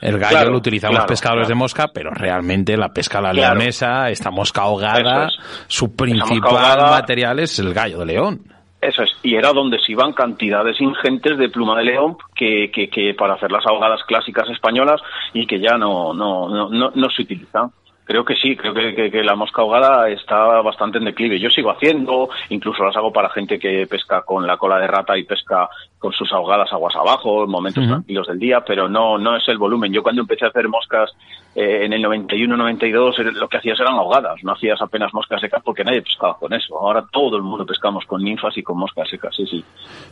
el 0.00 0.18
gallo 0.18 0.50
lo 0.50 0.58
utilizamos 0.58 1.04
pescadores 1.06 1.48
de 1.48 1.54
mosca, 1.54 1.88
pero 1.92 2.10
realmente 2.10 2.76
la 2.76 2.88
pesca 2.90 3.18
a 3.18 3.22
la 3.22 3.32
leonesa, 3.32 4.08
esta 4.10 4.30
mosca 4.30 4.62
ahogada, 4.62 5.28
su 5.66 5.94
principal 5.94 6.78
material 6.90 7.40
es 7.40 7.58
el 7.58 7.74
gallo 7.74 7.98
de 7.98 8.06
león. 8.06 8.57
Eso 8.80 9.02
es, 9.02 9.10
y 9.24 9.34
era 9.34 9.52
donde 9.52 9.80
se 9.80 9.92
iban 9.92 10.12
cantidades 10.12 10.80
ingentes 10.80 11.36
de 11.36 11.48
pluma 11.48 11.76
de 11.78 11.84
león 11.84 12.16
que, 12.36 12.70
que, 12.70 12.88
que 12.88 13.12
para 13.14 13.34
hacer 13.34 13.50
las 13.50 13.66
ahogadas 13.66 14.04
clásicas 14.04 14.48
españolas 14.50 15.00
y 15.32 15.46
que 15.46 15.58
ya 15.58 15.76
no, 15.76 16.14
no, 16.14 16.48
no, 16.48 16.68
no, 16.68 16.92
no 16.94 17.10
se 17.10 17.22
utilizan. 17.22 17.72
Creo 18.08 18.24
que 18.24 18.36
sí, 18.36 18.56
creo 18.56 18.72
que, 18.72 19.10
que, 19.10 19.22
la 19.22 19.36
mosca 19.36 19.60
ahogada 19.60 20.08
está 20.08 20.62
bastante 20.62 20.96
en 20.96 21.04
declive. 21.04 21.38
Yo 21.38 21.50
sigo 21.50 21.70
haciendo, 21.70 22.30
incluso 22.48 22.82
las 22.82 22.96
hago 22.96 23.12
para 23.12 23.28
gente 23.28 23.58
que 23.58 23.86
pesca 23.86 24.22
con 24.22 24.46
la 24.46 24.56
cola 24.56 24.78
de 24.78 24.86
rata 24.86 25.18
y 25.18 25.24
pesca 25.24 25.68
con 25.98 26.14
sus 26.14 26.32
ahogadas 26.32 26.72
aguas 26.72 26.96
abajo, 26.96 27.44
en 27.44 27.50
momentos 27.50 27.86
tranquilos 27.86 28.26
del 28.26 28.38
día, 28.38 28.62
pero 28.66 28.88
no, 28.88 29.18
no 29.18 29.36
es 29.36 29.46
el 29.48 29.58
volumen. 29.58 29.92
Yo 29.92 30.02
cuando 30.02 30.22
empecé 30.22 30.46
a 30.46 30.48
hacer 30.48 30.66
moscas 30.68 31.10
eh, 31.54 31.84
en 31.84 31.92
el 31.92 32.02
91-92, 32.02 33.32
lo 33.32 33.46
que 33.46 33.58
hacías 33.58 33.78
eran 33.78 33.96
ahogadas, 33.96 34.42
no 34.42 34.52
hacías 34.52 34.80
apenas 34.80 35.12
moscas 35.12 35.42
secas 35.42 35.62
porque 35.62 35.84
nadie 35.84 36.00
pescaba 36.00 36.38
con 36.38 36.54
eso. 36.54 36.78
Ahora 36.78 37.04
todo 37.12 37.36
el 37.36 37.42
mundo 37.42 37.66
pescamos 37.66 38.06
con 38.06 38.24
ninfas 38.24 38.56
y 38.56 38.62
con 38.62 38.78
moscas 38.78 39.06
secas, 39.06 39.36
sí, 39.36 39.46
sí. 39.46 39.62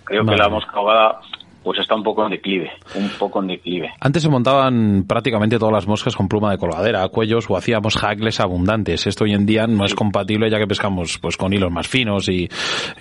Creo 0.04 0.26
que 0.26 0.36
la 0.36 0.50
mosca 0.50 0.72
ahogada 0.74 1.20
pues 1.66 1.80
está 1.80 1.96
un 1.96 2.04
poco 2.04 2.22
en 2.24 2.30
declive, 2.30 2.70
un 2.94 3.08
poco 3.18 3.42
en 3.42 3.48
declive. 3.48 3.90
Antes 3.98 4.22
se 4.22 4.28
montaban 4.28 5.02
prácticamente 5.04 5.58
todas 5.58 5.74
las 5.74 5.88
moscas 5.88 6.14
con 6.14 6.28
pluma 6.28 6.52
de 6.52 6.58
colgadera, 6.58 7.08
cuellos 7.08 7.50
o 7.50 7.56
hacíamos 7.56 7.96
hackles 7.96 8.38
abundantes. 8.38 9.04
Esto 9.08 9.24
hoy 9.24 9.32
en 9.32 9.46
día 9.46 9.66
no 9.66 9.84
es 9.84 9.96
compatible 9.96 10.48
ya 10.48 10.58
que 10.58 10.68
pescamos 10.68 11.18
pues 11.18 11.36
con 11.36 11.52
hilos 11.52 11.72
más 11.72 11.88
finos 11.88 12.28
y, 12.28 12.48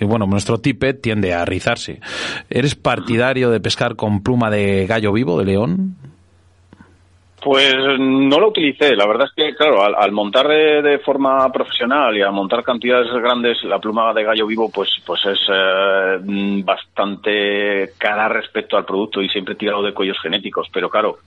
bueno, 0.00 0.26
nuestro 0.26 0.58
tippet 0.58 1.00
tiende 1.00 1.32
a 1.32 1.44
rizarse. 1.44 2.00
¿Eres 2.50 2.74
partidario 2.74 3.50
de 3.50 3.60
pescar 3.60 3.94
con 3.94 4.24
pluma 4.24 4.50
de 4.50 4.84
gallo 4.88 5.12
vivo, 5.12 5.38
de 5.38 5.44
león? 5.44 5.96
Pues 7.46 7.76
no 8.00 8.40
lo 8.40 8.48
utilicé. 8.48 8.96
La 8.96 9.06
verdad 9.06 9.28
es 9.28 9.32
que, 9.32 9.54
claro, 9.54 9.80
al, 9.80 10.10
montar 10.10 10.48
de, 10.48 10.98
forma 10.98 11.48
profesional 11.52 12.16
y 12.16 12.20
al 12.20 12.32
montar 12.32 12.64
cantidades 12.64 13.06
grandes, 13.22 13.62
la 13.62 13.78
pluma 13.78 14.12
de 14.12 14.24
gallo 14.24 14.48
vivo, 14.48 14.68
pues, 14.68 14.90
pues 15.06 15.24
es 15.26 15.38
eh, 15.48 16.18
bastante 16.64 17.92
cara 17.98 18.28
respecto 18.28 18.76
al 18.76 18.84
producto 18.84 19.22
y 19.22 19.28
siempre 19.28 19.54
tirado 19.54 19.80
de 19.84 19.94
cuellos 19.94 20.18
genéticos. 20.20 20.68
Pero 20.72 20.90
claro, 20.90 21.18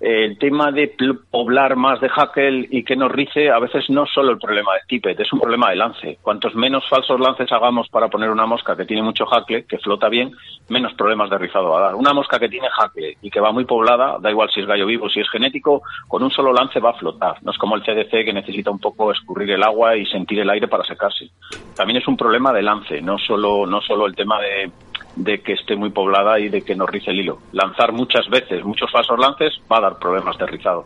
el 0.00 0.38
tema 0.38 0.70
de 0.72 0.94
poblar 1.30 1.76
más 1.76 2.00
de 2.00 2.08
hackle 2.08 2.68
y 2.70 2.84
que 2.84 2.96
nos 2.96 3.10
rice 3.10 3.50
a 3.50 3.58
veces 3.58 3.88
no 3.88 4.04
es 4.04 4.10
solo 4.12 4.32
el 4.32 4.38
problema 4.38 4.74
de 4.74 4.80
tippet, 4.86 5.18
es 5.18 5.32
un 5.32 5.40
problema 5.40 5.70
de 5.70 5.76
lance. 5.76 6.18
Cuantos 6.20 6.54
menos 6.54 6.86
falsos 6.88 7.18
lances 7.18 7.50
hagamos 7.50 7.88
para 7.88 8.08
poner 8.08 8.30
una 8.30 8.46
mosca 8.46 8.76
que 8.76 8.84
tiene 8.84 9.02
mucho 9.02 9.24
hackle, 9.26 9.64
que 9.64 9.78
flota 9.78 10.08
bien, 10.08 10.32
menos 10.68 10.92
problemas 10.94 11.30
de 11.30 11.38
rizado 11.38 11.70
va 11.70 11.78
a 11.78 11.82
dar. 11.82 11.94
Una 11.94 12.12
mosca 12.12 12.38
que 12.38 12.48
tiene 12.48 12.68
hackle 12.68 13.16
y 13.22 13.30
que 13.30 13.40
va 13.40 13.52
muy 13.52 13.64
poblada, 13.64 14.18
da 14.20 14.30
igual 14.30 14.50
si 14.50 14.60
es 14.60 14.66
gallo 14.66 14.86
vivo, 14.86 15.08
si 15.08 15.20
es 15.20 15.30
genético, 15.30 15.82
con 16.08 16.22
un 16.22 16.30
solo 16.30 16.52
lance 16.52 16.78
va 16.78 16.90
a 16.90 16.98
flotar. 16.98 17.36
No 17.42 17.52
es 17.52 17.58
como 17.58 17.76
el 17.76 17.82
CDC 17.82 18.24
que 18.24 18.32
necesita 18.32 18.70
un 18.70 18.78
poco 18.78 19.12
escurrir 19.12 19.50
el 19.52 19.62
agua 19.62 19.96
y 19.96 20.04
sentir 20.06 20.40
el 20.40 20.50
aire 20.50 20.68
para 20.68 20.84
secarse. 20.84 21.30
También 21.74 21.98
es 21.98 22.08
un 22.08 22.16
problema 22.16 22.52
de 22.52 22.62
lance, 22.62 23.00
no 23.00 23.18
solo, 23.18 23.66
no 23.66 23.80
solo 23.80 24.06
el 24.06 24.14
tema 24.14 24.40
de 24.40 24.70
de 25.16 25.40
que 25.40 25.54
esté 25.54 25.74
muy 25.74 25.90
poblada 25.90 26.38
y 26.38 26.48
de 26.48 26.62
que 26.62 26.74
no 26.74 26.86
rice 26.86 27.10
el 27.10 27.20
hilo. 27.20 27.38
Lanzar 27.52 27.92
muchas 27.92 28.28
veces 28.28 28.64
muchos 28.64 28.90
falsos 28.92 29.18
lances 29.18 29.54
va 29.70 29.78
a 29.78 29.80
dar 29.80 29.98
problemas 29.98 30.36
de 30.38 30.46
rizado. 30.46 30.84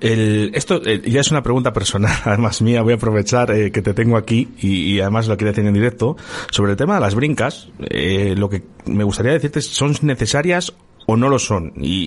esto 0.00 0.80
eh, 0.86 1.02
ya 1.04 1.20
es 1.20 1.30
una 1.30 1.42
pregunta 1.42 1.72
personal, 1.72 2.16
además 2.24 2.62
mía, 2.62 2.82
voy 2.82 2.92
a 2.92 2.96
aprovechar 2.96 3.50
eh, 3.50 3.70
que 3.72 3.82
te 3.82 3.92
tengo 3.92 4.16
aquí 4.16 4.48
y, 4.60 5.00
además 5.00 5.28
lo 5.28 5.36
quería 5.36 5.52
hacer 5.52 5.66
en 5.66 5.74
directo. 5.74 6.16
Sobre 6.50 6.72
el 6.72 6.78
tema 6.78 6.94
de 6.94 7.00
las 7.00 7.14
brincas, 7.14 7.68
eh, 7.80 8.34
lo 8.36 8.48
que 8.48 8.62
me 8.86 9.04
gustaría 9.04 9.32
decirte 9.32 9.58
es, 9.58 9.66
¿son 9.66 9.92
necesarias 10.02 10.72
o 11.06 11.16
no 11.16 11.28
lo 11.28 11.40
son? 11.40 11.72
Y, 11.76 12.06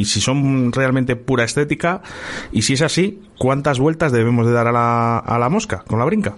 y, 0.00 0.04
si 0.06 0.20
son 0.22 0.72
realmente 0.72 1.16
pura 1.16 1.44
estética, 1.44 2.00
y 2.50 2.62
si 2.62 2.72
es 2.72 2.82
así, 2.82 3.20
¿cuántas 3.36 3.78
vueltas 3.78 4.10
debemos 4.10 4.46
de 4.46 4.52
dar 4.52 4.68
a 4.68 4.72
la, 4.72 5.18
a 5.18 5.38
la 5.38 5.50
mosca 5.50 5.84
con 5.86 5.98
la 5.98 6.06
brinca? 6.06 6.36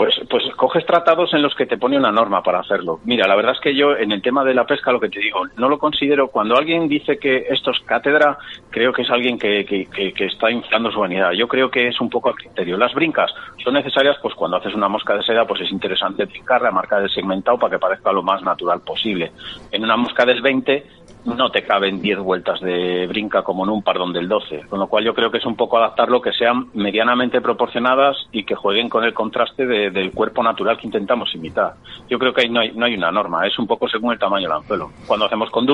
Pues, 0.00 0.18
pues 0.30 0.42
coges 0.56 0.86
tratados 0.86 1.34
en 1.34 1.42
los 1.42 1.54
que 1.54 1.66
te 1.66 1.76
pone 1.76 1.98
una 1.98 2.10
norma 2.10 2.42
para 2.42 2.60
hacerlo. 2.60 3.00
Mira, 3.04 3.28
la 3.28 3.36
verdad 3.36 3.52
es 3.52 3.60
que 3.60 3.74
yo 3.74 3.94
en 3.94 4.12
el 4.12 4.22
tema 4.22 4.42
de 4.44 4.54
la 4.54 4.64
pesca 4.64 4.92
lo 4.92 4.98
que 4.98 5.10
te 5.10 5.20
digo, 5.20 5.42
no 5.58 5.68
lo 5.68 5.78
considero, 5.78 6.28
cuando 6.28 6.56
alguien 6.56 6.88
dice 6.88 7.18
que 7.18 7.48
esto 7.50 7.70
es 7.70 7.80
cátedra, 7.80 8.38
creo 8.70 8.94
que 8.94 9.02
es 9.02 9.10
alguien 9.10 9.38
que, 9.38 9.66
que, 9.66 9.84
que, 9.90 10.24
está 10.24 10.50
inflando 10.50 10.90
su 10.90 11.00
vanidad. 11.00 11.32
Yo 11.32 11.46
creo 11.46 11.70
que 11.70 11.88
es 11.88 12.00
un 12.00 12.08
poco 12.08 12.30
a 12.30 12.34
criterio. 12.34 12.78
Las 12.78 12.94
brincas 12.94 13.30
son 13.62 13.74
necesarias, 13.74 14.16
pues 14.22 14.34
cuando 14.34 14.56
haces 14.56 14.74
una 14.74 14.88
mosca 14.88 15.14
de 15.14 15.22
seda, 15.22 15.46
pues 15.46 15.60
es 15.60 15.70
interesante 15.70 16.24
brincarla, 16.24 16.70
marcar 16.70 17.02
el 17.02 17.10
segmentado 17.10 17.58
para 17.58 17.72
que 17.72 17.78
parezca 17.78 18.10
lo 18.10 18.22
más 18.22 18.42
natural 18.42 18.80
posible. 18.80 19.32
En 19.70 19.84
una 19.84 19.98
mosca 19.98 20.24
del 20.24 20.40
20 20.40 20.82
no 21.24 21.50
te 21.50 21.62
caben 21.62 22.00
10 22.00 22.18
vueltas 22.18 22.60
de 22.60 23.06
brinca 23.06 23.42
como 23.42 23.64
en 23.64 23.70
un 23.70 23.82
pardón 23.82 24.12
del 24.12 24.28
12, 24.28 24.66
con 24.68 24.78
lo 24.78 24.88
cual 24.88 25.04
yo 25.04 25.14
creo 25.14 25.30
que 25.30 25.38
es 25.38 25.46
un 25.46 25.56
poco 25.56 25.78
adaptarlo 25.78 26.20
que 26.20 26.32
sean 26.32 26.68
medianamente 26.74 27.40
proporcionadas 27.40 28.16
y 28.32 28.44
que 28.44 28.54
jueguen 28.54 28.88
con 28.88 29.04
el 29.04 29.14
contraste 29.14 29.66
del 29.66 30.12
cuerpo 30.12 30.42
natural 30.42 30.76
que 30.76 30.86
intentamos 30.86 31.34
imitar. 31.34 31.74
Yo 32.08 32.18
creo 32.18 32.32
que 32.32 32.42
ahí 32.42 32.48
no 32.48 32.60
hay, 32.60 32.72
no 32.72 32.86
hay 32.86 32.94
una 32.94 33.10
norma, 33.10 33.46
es 33.46 33.58
un 33.58 33.66
poco 33.66 33.88
según 33.88 34.12
el 34.12 34.18
tamaño 34.18 34.48
del 34.48 34.58
anzuelo. 34.58 34.90
Cuando 35.06 35.26
hacemos 35.26 35.50
con 35.50 35.66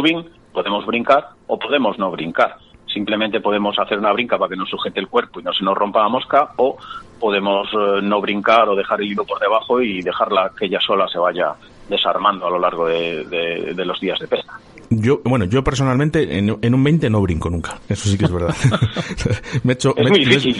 podemos 0.53 0.85
brincar 0.85 1.29
o 1.47 1.59
podemos 1.59 1.99
no 1.99 2.11
brincar. 2.11 2.57
Simplemente 2.93 3.41
podemos 3.41 3.79
hacer 3.79 3.99
una 3.99 4.13
brinca 4.13 4.39
para 4.39 4.51
que 4.51 4.57
nos 4.57 4.69
sujete 4.69 5.01
el 5.01 5.09
cuerpo 5.09 5.41
y 5.41 5.43
no 5.43 5.53
se 5.53 5.65
nos 5.65 5.77
rompa 5.77 6.03
la 6.03 6.09
mosca 6.09 6.51
o 6.57 6.77
podemos 7.19 7.69
eh, 7.73 8.01
no 8.03 8.21
brincar 8.21 8.69
o 8.69 8.77
dejar 8.77 9.01
el 9.01 9.13
hilo 9.13 9.25
por 9.25 9.39
debajo 9.39 9.81
y 9.81 10.03
dejarla 10.03 10.53
que 10.59 10.67
ella 10.67 10.81
sola 10.81 11.09
se 11.09 11.19
vaya 11.19 11.55
desarmando 11.89 12.47
a 12.47 12.51
lo 12.51 12.59
largo 12.59 12.87
de 12.87 13.75
los 13.85 14.01
días 14.01 14.19
de 14.19 14.29
pesca. 14.29 14.59
Yo, 14.91 15.21
bueno, 15.25 15.47
yo 15.47 15.65
personalmente 15.65 16.39
en, 16.39 16.51
un 16.51 16.85
20 16.85 17.11
no 17.11 17.21
brinco 17.21 17.51
nunca. 17.51 17.79
Eso 17.89 18.09
sí 18.09 18.17
que 18.17 18.27
es 18.27 18.33
verdad. 18.33 18.55
me 19.65 19.73
hecho, 19.73 19.95
es 19.97 20.09
muy 20.09 20.25
difícil. 20.25 20.57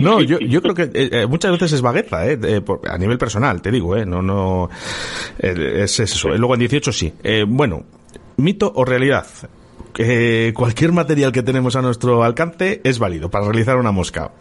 no, 0.00 0.20
yo, 0.20 0.38
yo 0.38 0.60
creo 0.62 0.74
que 0.74 0.82
eh, 0.82 1.08
eh, 1.12 1.26
muchas 1.26 1.52
veces 1.52 1.72
es 1.72 1.82
vagueza, 1.82 2.26
eh, 2.26 2.62
a 2.88 2.98
nivel 2.98 3.18
personal, 3.18 3.62
te 3.62 3.70
digo, 3.70 3.96
eh, 3.96 4.04
no, 4.04 4.22
no, 4.22 4.68
es, 5.38 6.00
eso. 6.00 6.28
Luego 6.30 6.54
en 6.54 6.60
18 6.60 6.92
sí. 6.92 7.12
bueno, 7.46 7.84
mito 8.36 8.72
o 8.74 8.84
realidad. 8.84 9.26
cualquier 10.54 10.92
material 10.92 11.32
que 11.32 11.42
tenemos 11.42 11.76
a 11.76 11.82
nuestro 11.82 12.22
alcance 12.22 12.80
es 12.84 12.98
válido 12.98 13.30
para 13.30 13.46
realizar 13.46 13.76
una 13.76 13.92
mosca. 13.92 14.32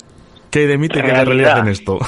¿Qué 0.49 0.67
de 0.67 0.77
mito 0.77 0.99
y 0.99 1.01
qué 1.01 1.07
de 1.12 1.25
realidad 1.25 1.59
en 1.59 1.67
esto? 1.69 1.99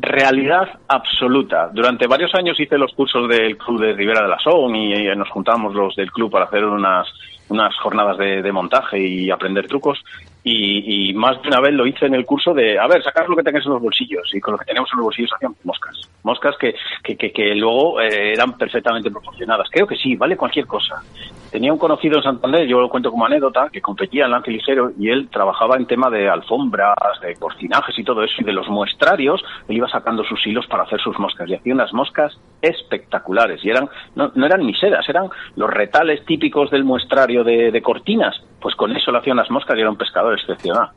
Realidad 0.00 0.68
absoluta. 0.88 1.70
Durante 1.72 2.06
varios 2.06 2.34
años 2.34 2.58
hice 2.58 2.78
los 2.78 2.92
cursos 2.92 3.28
del 3.28 3.56
club 3.56 3.80
de 3.80 3.92
Rivera 3.92 4.22
de 4.22 4.28
la 4.28 4.38
Son 4.38 4.74
y, 4.74 5.04
nos 5.16 5.28
juntamos 5.30 5.74
los 5.74 5.94
del 5.96 6.10
club 6.10 6.30
para 6.30 6.46
hacer 6.46 6.64
unas, 6.64 7.06
unas 7.48 7.74
jornadas 7.76 8.18
de, 8.18 8.52
montaje 8.52 8.98
y 8.98 9.30
aprender 9.30 9.66
trucos. 9.66 10.02
Y, 10.50 11.12
más 11.14 11.40
de 11.42 11.48
una 11.48 11.60
vez 11.60 11.74
lo 11.74 11.86
hice 11.86 12.06
en 12.06 12.14
el 12.14 12.24
curso 12.24 12.54
de, 12.54 12.78
a 12.78 12.86
ver, 12.86 13.02
sacar 13.02 13.28
lo 13.28 13.36
que 13.36 13.42
tengáis 13.42 13.66
en 13.66 13.72
los 13.72 13.82
bolsillos. 13.82 14.34
Y 14.34 14.40
con 14.40 14.52
lo 14.52 14.58
que 14.58 14.64
teníamos 14.64 14.90
en 14.92 14.98
los 14.98 15.04
bolsillos 15.04 15.32
hacíamos 15.34 15.58
moscas. 15.64 16.00
Moscas 16.22 16.56
que, 16.58 16.74
que, 17.02 17.32
que, 17.32 17.54
luego 17.54 18.00
eh, 18.00 18.32
eran 18.32 18.56
perfectamente 18.56 19.10
proporcionadas. 19.10 19.68
Creo 19.70 19.86
que 19.86 19.96
sí, 19.96 20.16
vale 20.16 20.36
cualquier 20.36 20.66
cosa. 20.66 21.02
Tenía 21.50 21.72
un 21.72 21.78
conocido 21.78 22.18
en 22.18 22.22
Santander, 22.22 22.66
yo 22.66 22.80
lo 22.80 22.88
cuento 22.88 23.10
como 23.10 23.24
anécdota, 23.24 23.68
que 23.72 23.80
competía 23.80 24.26
en 24.26 24.32
lance 24.32 24.50
ligero 24.50 24.92
y 24.98 25.08
él 25.08 25.28
trabajaba 25.30 25.76
en 25.76 25.86
tema 25.86 26.10
de 26.10 26.28
alfombras, 26.28 26.94
de 27.22 27.34
cortinajes 27.36 27.98
y 27.98 28.04
todo 28.04 28.22
eso. 28.22 28.34
Y 28.38 28.44
de 28.44 28.52
los 28.52 28.68
muestrarios, 28.68 29.42
él 29.68 29.76
iba 29.76 29.88
sacando 29.88 30.24
sus 30.24 30.46
hilos 30.46 30.66
para 30.66 30.84
hacer 30.84 31.00
sus 31.00 31.18
moscas. 31.18 31.48
Y 31.48 31.54
hacía 31.54 31.74
unas 31.74 31.92
moscas 31.92 32.38
espectaculares. 32.62 33.64
Y 33.64 33.70
eran, 33.70 33.88
no, 34.14 34.32
no 34.34 34.46
eran 34.46 34.64
ni 34.64 34.74
sedas, 34.74 35.08
eran 35.08 35.28
los 35.56 35.70
retales 35.70 36.24
típicos 36.24 36.70
del 36.70 36.84
muestrario 36.84 37.44
de, 37.44 37.70
de 37.70 37.82
cortinas. 37.82 38.42
Pues 38.60 38.74
con 38.74 38.94
eso 38.96 39.12
le 39.12 39.18
hacía 39.18 39.32
unas 39.32 39.50
moscas 39.50 39.76
y 39.76 39.80
era 39.80 39.90
un 39.90 39.96
pescador 39.96 40.34
excepcional. 40.38 40.90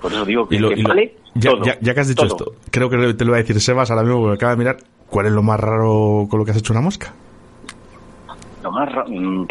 Por 0.00 0.12
eso 0.12 0.24
digo 0.24 0.48
que, 0.48 0.60
vale 0.82 1.16
ya, 1.34 1.52
ya, 1.80 1.94
que 1.94 2.00
has 2.00 2.08
dicho 2.08 2.26
esto, 2.26 2.52
creo 2.70 2.88
que 2.88 3.14
te 3.14 3.24
lo 3.24 3.30
voy 3.30 3.40
a 3.40 3.42
decir 3.42 3.60
Sebas 3.60 3.90
ahora 3.90 4.02
mismo 4.02 4.20
porque 4.20 4.34
acaba 4.34 4.52
de 4.52 4.58
mirar. 4.58 4.76
¿Cuál 5.08 5.26
es 5.26 5.32
lo 5.32 5.42
más 5.42 5.60
raro 5.60 6.26
con 6.28 6.38
lo 6.38 6.44
que 6.44 6.50
has 6.50 6.56
hecho 6.56 6.72
una 6.72 6.82
mosca? 6.82 7.12
Lo 8.62 8.72
más 8.72 8.90
raro... 8.92 9.08
Mm, 9.08 9.46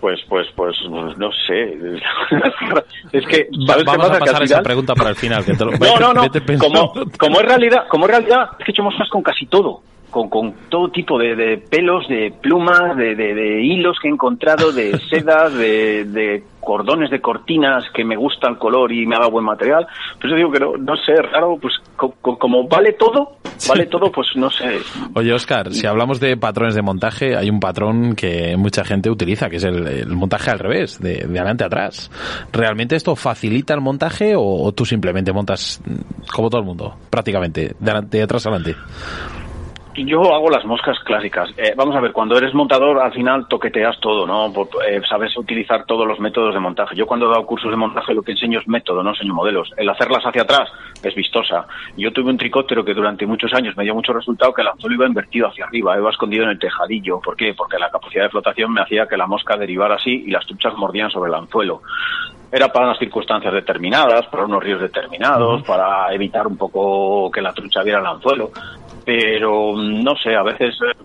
pues, 0.00 0.20
pues, 0.28 0.48
pues, 0.56 0.76
no 0.90 1.30
sé. 1.46 1.78
es 3.12 3.26
que 3.26 3.48
vamos 3.86 4.10
a 4.10 4.18
pasar 4.18 4.42
esa 4.42 4.62
pregunta 4.62 4.94
para 4.94 5.10
el 5.10 5.16
final. 5.16 5.44
no, 5.58 5.98
no, 6.00 6.12
no. 6.12 6.28
Como, 6.58 6.92
como 7.18 7.40
es 7.40 7.46
realidad, 7.46 7.86
como 7.88 8.06
es 8.06 8.10
realidad, 8.10 8.50
es 8.58 8.64
que 8.64 8.72
he 8.72 8.74
hecho 8.74 8.82
moscas 8.82 9.08
con 9.08 9.22
casi 9.22 9.46
todo 9.46 9.80
con, 10.12 10.28
con 10.28 10.52
todo 10.68 10.90
tipo 10.90 11.18
de, 11.18 11.34
de 11.34 11.56
pelos, 11.58 12.06
de 12.06 12.32
plumas, 12.40 12.96
de, 12.96 13.16
de- 13.16 13.34
de 13.34 13.62
hilos 13.62 13.96
que 14.00 14.06
he 14.08 14.10
encontrado, 14.12 14.70
de 14.70 15.00
sedas, 15.10 15.52
de, 15.54 16.04
de 16.04 16.44
cordones 16.60 17.10
de 17.10 17.20
cortinas 17.20 17.82
que 17.92 18.04
me 18.04 18.14
gusta 18.14 18.48
el 18.48 18.56
color 18.58 18.92
y 18.92 19.04
me 19.06 19.16
ha 19.16 19.18
dado 19.18 19.32
buen 19.32 19.44
material. 19.44 19.84
Por 20.20 20.26
eso 20.26 20.36
digo 20.36 20.52
que 20.52 20.60
no, 20.60 20.76
no 20.76 20.96
sé, 20.96 21.14
raro, 21.16 21.56
pues 21.60 21.74
co- 21.96 22.14
co- 22.20 22.38
como 22.38 22.68
vale 22.68 22.92
todo, 22.92 23.38
vale 23.68 23.86
todo, 23.86 24.12
pues 24.12 24.28
no 24.36 24.48
sé. 24.50 24.78
Oye, 25.14 25.32
Oscar, 25.32 25.72
si 25.72 25.86
hablamos 25.86 26.20
de 26.20 26.36
patrones 26.36 26.74
de 26.76 26.82
montaje, 26.82 27.36
hay 27.36 27.50
un 27.50 27.58
patrón 27.58 28.14
que 28.14 28.56
mucha 28.56 28.84
gente 28.84 29.10
utiliza, 29.10 29.48
que 29.50 29.56
es 29.56 29.64
el, 29.64 29.86
el 29.88 30.08
montaje 30.08 30.50
al 30.50 30.58
revés, 30.60 31.00
de, 31.00 31.26
de 31.26 31.38
adelante 31.38 31.64
a 31.64 31.68
atrás. 31.68 32.10
¿Realmente 32.52 32.94
esto 32.96 33.16
facilita 33.16 33.74
el 33.74 33.80
montaje 33.80 34.36
o, 34.36 34.42
o 34.42 34.72
tú 34.72 34.84
simplemente 34.84 35.32
montas 35.32 35.82
como 36.32 36.48
todo 36.50 36.60
el 36.60 36.66
mundo, 36.66 36.94
prácticamente, 37.10 37.74
de, 37.80 37.90
adelante- 37.90 38.18
de 38.18 38.22
atrás 38.22 38.46
adelante? 38.46 38.76
Yo 39.94 40.34
hago 40.34 40.48
las 40.48 40.64
moscas 40.64 40.98
clásicas. 41.00 41.50
Eh, 41.58 41.74
vamos 41.76 41.94
a 41.94 42.00
ver, 42.00 42.12
cuando 42.12 42.38
eres 42.38 42.54
montador, 42.54 42.98
al 42.98 43.12
final 43.12 43.46
toqueteas 43.46 44.00
todo, 44.00 44.26
¿no? 44.26 44.50
Por- 44.50 44.68
eh, 44.88 45.02
sabes 45.06 45.36
utilizar 45.36 45.84
todos 45.84 46.06
los 46.08 46.18
métodos 46.18 46.54
de 46.54 46.60
montaje. 46.60 46.96
Yo 46.96 47.04
cuando 47.06 47.26
he 47.26 47.28
dado 47.28 47.44
cursos 47.44 47.70
de 47.70 47.76
montaje 47.76 48.14
lo 48.14 48.22
que 48.22 48.32
enseño 48.32 48.58
es 48.58 48.66
método, 48.66 49.02
no 49.02 49.10
enseño 49.10 49.34
modelos. 49.34 49.70
El 49.76 49.90
hacerlas 49.90 50.24
hacia 50.24 50.42
atrás 50.42 50.70
es 51.02 51.14
vistosa. 51.14 51.66
Yo 51.94 52.10
tuve 52.10 52.30
un 52.30 52.38
tricóptero 52.38 52.82
que 52.84 52.94
durante 52.94 53.26
muchos 53.26 53.52
años 53.52 53.76
me 53.76 53.84
dio 53.84 53.94
mucho 53.94 54.14
resultado 54.14 54.54
que 54.54 54.62
el 54.62 54.68
anzuelo 54.68 54.94
iba 54.96 55.06
invertido 55.06 55.48
hacia 55.48 55.66
arriba, 55.66 55.98
iba 55.98 56.08
escondido 56.10 56.44
en 56.44 56.50
el 56.50 56.58
tejadillo. 56.58 57.20
¿Por 57.20 57.36
qué? 57.36 57.52
Porque 57.52 57.78
la 57.78 57.90
capacidad 57.90 58.24
de 58.24 58.30
flotación 58.30 58.72
me 58.72 58.80
hacía 58.80 59.06
que 59.06 59.18
la 59.18 59.26
mosca 59.26 59.58
derivara 59.58 59.96
así 59.96 60.24
y 60.26 60.30
las 60.30 60.46
truchas 60.46 60.72
mordían 60.74 61.10
sobre 61.10 61.28
el 61.28 61.34
anzuelo 61.34 61.82
era 62.54 62.68
para 62.70 62.84
unas 62.84 62.98
circunstancias 62.98 63.50
determinadas, 63.54 64.26
para 64.26 64.44
unos 64.44 64.62
ríos 64.62 64.78
determinados, 64.78 65.62
para 65.62 66.12
evitar 66.12 66.46
un 66.46 66.58
poco 66.58 67.30
que 67.30 67.40
la 67.40 67.54
trucha 67.54 67.82
viera 67.82 67.98
el 68.00 68.04
anzuelo. 68.06 68.50
Pero 69.04 69.74
no 69.76 70.14
sé, 70.16 70.34
a 70.34 70.42
veces 70.42 70.74
eh, 70.82 70.96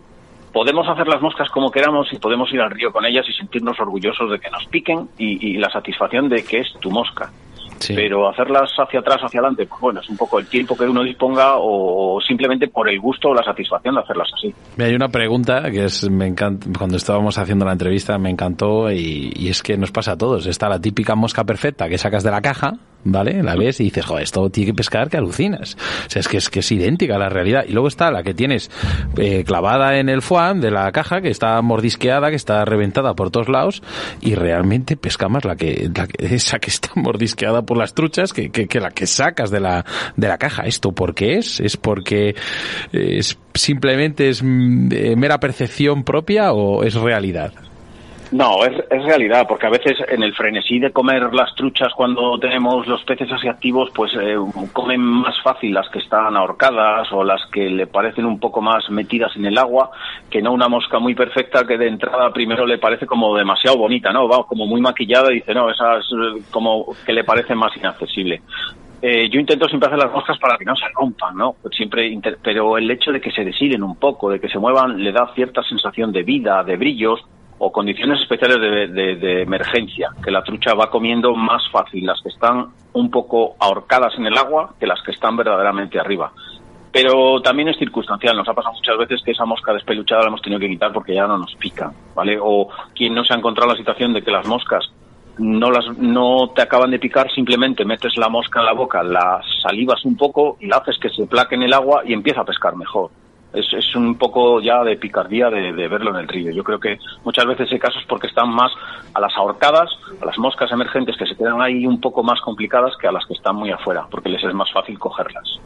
podemos 0.54 0.88
hacer 0.88 1.08
las 1.08 1.22
moscas 1.22 1.50
como 1.50 1.72
queramos 1.72 2.12
y 2.12 2.18
podemos 2.18 2.52
ir 2.54 2.62
al 2.62 2.72
río 2.72 2.91
con 2.91 3.06
ellas 3.06 3.26
y 3.28 3.34
sentirnos 3.34 3.80
orgullosos 3.80 4.32
de 4.32 4.39
que 4.39 4.50
nos 4.50 4.66
piquen 4.66 5.10
y, 5.18 5.52
y 5.52 5.58
la 5.58 5.70
satisfacción 5.70 6.30
de 6.30 6.43
que 6.43 6.60
es 6.60 6.74
tu 6.80 6.89
mosca. 6.91 7.32
Sí. 7.80 7.93
Pero 7.93 8.28
hacerlas 8.28 8.72
hacia 8.78 9.02
atrás, 9.02 9.18
hacia 9.24 9.39
adelante, 9.39 9.68
pues 9.68 9.80
bueno, 9.80 10.00
es 10.00 10.10
un 10.10 10.18
poco 10.18 10.39
el 10.39 10.48
tiempo 10.48 10.76
que 10.76 10.86
uno 10.86 11.04
disponga 11.04 11.58
o 11.58 12.20
simplemente 12.22 12.68
por 12.70 12.89
el 12.89 13.00
gusto 13.00 13.30
o 13.30 13.34
la 13.36 13.43
satisfacción 13.43 13.95
de 13.95 14.02
hacerlas 14.02 14.30
así. 14.34 14.54
Mira, 14.76 14.89
Hay 14.89 14.95
una 14.95 15.10
pregunta 15.10 15.70
que 15.70 15.86
es, 15.86 16.10
me 16.10 16.26
encanta, 16.26 16.68
cuando 16.76 16.98
estábamos 16.98 17.38
haciendo 17.38 17.66
la 17.66 17.74
entrevista 17.74 18.18
me 18.18 18.30
encantó 18.30 18.91
y, 18.91 19.32
y 19.36 19.50
es 19.50 19.62
que 19.62 19.78
nos 19.78 19.91
pasa 19.91 20.14
a 20.14 20.18
todos. 20.18 20.48
Está 20.48 20.70
la 20.70 20.80
típica 20.80 21.14
mosca 21.16 21.43
perfecta 21.43 21.88
que 21.88 22.00
sacas 22.00 22.24
de 22.24 22.32
la 22.32 22.41
caja, 22.41 22.74
¿vale? 23.12 23.41
La 23.43 23.55
ves 23.55 23.80
y 23.80 23.86
dices, 23.86 24.05
joder, 24.05 24.24
esto 24.24 24.49
tiene 24.49 24.72
que 24.72 24.76
pescar 24.76 25.10
que 25.10 25.18
alucinas. 25.18 25.76
O 26.08 26.10
sea, 26.10 26.20
es 26.20 26.28
que 26.28 26.38
es 26.38 26.49
que 26.49 26.60
es 26.60 26.72
idéntica 26.72 27.16
a 27.16 27.20
la 27.20 27.30
realidad. 27.30 27.66
Y 27.68 27.72
luego 27.74 27.88
está 27.88 28.12
la 28.12 28.24
que 28.24 28.34
tienes 28.34 28.70
eh, 29.18 29.43
clavada 29.45 29.97
en 29.99 30.10
el 30.10 30.22
foam 30.22 30.60
de 30.62 30.72
la 30.72 30.91
caja, 30.91 31.22
que 31.22 31.30
está 31.30 31.62
mordisqueada, 31.62 32.30
que 32.30 32.36
está 32.36 32.64
reventada 32.66 33.14
por 33.16 33.32
todos 33.32 33.49
lados 33.49 33.82
y 34.22 34.36
realmente 34.36 34.97
pesca 34.97 35.30
más 35.30 35.45
la 35.45 35.55
que, 35.55 35.89
la 35.95 36.08
que- 36.08 36.36
esa 36.36 36.60
que 36.60 36.70
está 36.70 36.89
mordisqueada 36.95 37.62
por 37.64 37.78
las 37.78 37.93
truchas 37.93 38.34
que, 38.34 38.49
que, 38.51 38.68
que 38.68 38.80
la 38.80 38.91
que 38.91 39.08
sacas 39.08 39.49
de 39.51 39.60
la, 39.60 39.86
de 40.16 40.28
la 40.28 40.38
caja. 40.38 40.64
¿Esto 40.64 40.91
por 40.91 41.16
qué 41.16 41.38
es? 41.38 41.60
¿Es 41.60 41.78
porque 41.78 42.30
eh, 42.30 42.36
es 43.18 43.38
simplemente 43.53 44.30
es 44.30 44.43
mm, 44.43 44.89
eh, 44.91 45.16
mera 45.16 45.39
percepción 45.39 46.03
propia 46.03 46.51
o 46.53 46.84
es 46.84 46.93
realidad? 46.95 47.53
No, 48.32 48.65
es, 48.65 48.73
es 48.89 49.03
realidad, 49.03 49.45
porque 49.47 49.67
a 49.67 49.69
veces 49.69 49.97
en 50.09 50.21
el 50.21 50.34
frenesí 50.34 50.80
de 50.80 50.91
comer 50.91 51.34
las 51.34 51.55
truchas 51.55 51.93
cuando 51.95 52.38
tenemos 52.38 52.86
los 52.86 53.01
peces 53.05 53.32
así 53.32 53.47
activos, 53.47 53.89
pues 53.95 54.11
eh, 54.19 54.36
comen 54.73 54.99
más 54.99 55.41
fácil 55.41 55.73
las 55.73 55.88
que 55.89 55.99
están 55.99 56.36
ahorcadas 56.36 57.07
o 57.13 57.23
las 57.23 57.45
que 57.51 57.69
le 57.69 57.88
parecen 57.88 58.25
un 58.25 58.38
poco 58.38 58.61
más 58.61 58.89
metidas 58.89 59.34
en 59.38 59.45
el 59.45 59.57
agua, 59.57 59.91
que 60.30 60.41
no 60.41 60.51
una 60.51 60.67
mosca 60.67 60.99
muy 60.99 61.15
perfecta 61.15 61.65
que 61.65 61.78
de 61.78 61.88
entrada 61.88 62.34
primero 62.34 62.65
le 62.65 62.80
parece 62.80 63.05
como 63.05 63.36
demasiado 63.36 63.78
bonita, 63.78 64.11
¿no? 64.11 64.28
Va 64.28 64.45
como 64.45 64.65
muy 64.65 64.82
maquillada 64.82 65.32
y 65.32 65.36
dice, 65.36 65.53
no, 65.53 65.69
esa 65.69 65.97
es 65.97 66.05
eh, 66.11 66.41
como 66.51 66.86
que 67.05 67.13
le 67.13 67.23
parece 67.23 67.55
más 67.55 67.75
inaccesible. 67.78 68.41
Eh, 69.01 69.30
yo 69.30 69.39
intento 69.39 69.69
siempre 69.69 69.88
hacer 69.88 69.99
las 69.99 70.11
moscas 70.11 70.38
para 70.38 70.57
que 70.57 70.65
no 70.65 70.75
se 70.75 70.86
rompan, 70.93 71.38
¿no? 71.38 71.55
Siempre, 71.71 72.19
pero 72.43 72.78
el 72.78 72.91
hecho 72.91 73.11
de 73.11 73.21
que 73.21 73.32
se 73.32 73.45
deshilen 73.45 73.84
un 73.84 73.95
poco, 73.95 74.30
de 74.30 74.41
que 74.41 74.49
se 74.49 74.59
muevan, 74.59 75.01
le 75.01 75.13
da 75.13 75.32
cierta 75.34 75.63
sensación 75.63 76.11
de 76.11 76.23
vida, 76.23 76.63
de 76.63 76.75
brillos 76.75 77.23
o 77.60 77.72
condiciones 77.72 78.22
especiales 78.22 78.60
de, 78.60 78.88
de- 78.88 79.16
de 79.16 79.41
emergencia, 79.41 80.10
que 80.24 80.32
la 80.32 80.43
trucha 80.43 80.74
va 80.74 80.89
comiendo 80.89 81.34
más 81.36 81.64
fácil 81.72 82.05
las 82.05 82.22
que 82.22 82.30
están 82.30 82.68
un 82.93 83.10
poco 83.12 83.55
ahorcadas 83.60 84.14
en 84.18 84.26
el 84.28 84.38
agua 84.38 84.74
que 84.80 84.88
las 84.88 85.01
que 85.01 85.12
están 85.12 85.36
verdaderamente 85.38 85.99
arriba. 85.99 86.32
Pero 86.91 87.41
también 87.41 87.68
es 87.68 87.78
circunstancial, 87.78 88.36
nos 88.36 88.47
ha 88.47 88.53
pasado 88.53 88.74
muchas 88.76 88.97
veces 88.97 89.22
que 89.24 89.32
esa 89.32 89.45
mosca 89.45 89.74
despeluchada 89.74 90.22
la 90.22 90.28
hemos 90.30 90.41
tenido 90.41 90.60
que 90.60 90.70
quitar 90.70 90.91
porque 90.93 91.14
ya 91.14 91.28
no 91.28 91.38
nos 91.38 91.53
pica, 91.55 91.91
¿vale? 92.16 92.38
O 92.41 92.70
quien 92.95 93.14
no 93.14 93.24
se 93.24 93.34
ha 93.34 93.38
encontrado 93.38 93.72
la 93.72 93.78
situación 93.78 94.14
de 94.14 94.22
que 94.24 94.32
las 94.32 94.47
moscas 94.47 94.91
no 95.38 95.70
las 95.70 95.86
no 95.99 96.49
te 96.55 96.64
acaban 96.64 96.89
de 96.89 96.97
picar, 96.97 97.30
simplemente 97.32 97.86
metes 97.86 98.18
la 98.18 98.30
mosca 98.30 98.60
en 98.62 98.66
la 98.66 98.74
boca, 98.74 99.03
la 99.03 99.39
salivas 99.62 100.03
un 100.05 100.18
poco 100.18 100.58
y 100.60 100.66
la 100.66 100.78
haces 100.78 100.97
que 100.97 101.10
se 101.10 101.28
plaque 101.28 101.53
en 101.53 101.64
el 101.64 101.74
agua 101.74 102.01
y 102.05 102.14
empieza 102.14 102.41
a 102.41 102.45
pescar 102.45 102.76
mejor. 102.76 103.12
Es, 103.54 103.66
es 103.74 103.95
un 103.95 104.18
poco 104.18 104.62
ya 104.62 104.84
de 104.84 104.98
picardía 104.98 105.50
de, 105.50 105.72
de 105.74 105.88
verlo 105.88 106.12
en 106.12 106.18
el 106.18 106.28
río. 106.28 106.52
Yo 106.52 106.64
creo 106.64 106.80
que 106.80 106.98
muchas 107.24 107.45
veces 107.45 107.72
hay 107.72 107.80
casos 107.80 108.04
porque 108.08 108.28
están 108.28 108.50
más 108.50 108.72
a 109.14 109.20
las 109.22 109.36
ahorcadas, 109.38 109.89
a 110.22 110.26
las 110.26 110.38
moscas 110.38 110.70
emergentes 110.72 111.16
que 111.18 111.26
se 111.26 111.36
quedan 111.36 111.62
ahí 111.62 111.86
un 111.86 112.00
poco 112.02 112.22
más 112.24 112.39
complicadas 112.41 112.93
que 113.02 113.08
a 113.08 113.12
las 113.12 113.26
que 113.26 113.34
están 113.34 113.56
muy 113.56 113.72
afuera, 113.72 114.06
porque 114.12 114.30
les 114.30 114.43
es 114.43 114.54
más 114.54 114.72
fácil 114.72 115.00
cogerlas. 115.00 115.60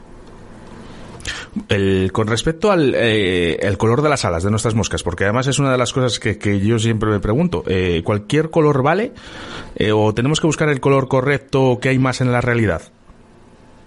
El- 1.67 2.11
con 2.13 2.27
respecto 2.27 2.71
al 2.71 2.93
eh, 2.95 3.57
el 3.61 3.77
color 3.77 4.01
de 4.01 4.09
las 4.09 4.23
alas 4.23 4.43
de 4.43 4.49
nuestras 4.51 4.73
moscas, 4.73 5.03
porque 5.03 5.25
además 5.25 5.47
es 5.47 5.59
una 5.59 5.71
de 5.71 5.77
las 5.77 5.91
cosas 5.91 6.17
que, 6.19 6.37
que 6.37 6.59
yo 6.61 6.79
siempre 6.79 7.09
me 7.09 7.19
pregunto, 7.19 7.63
eh, 7.67 8.01
¿cualquier 8.05 8.49
color 8.49 8.83
vale 8.83 9.11
Eh, 9.75 9.91
o 9.91 10.13
tenemos 10.13 10.39
que 10.39 10.47
buscar 10.47 10.69
el 10.69 10.79
color 10.79 11.07
correcto 11.07 11.79
que 11.81 11.89
hay 11.89 11.99
más 11.99 12.21
en 12.21 12.31
la 12.31 12.39
realidad? 12.41 12.81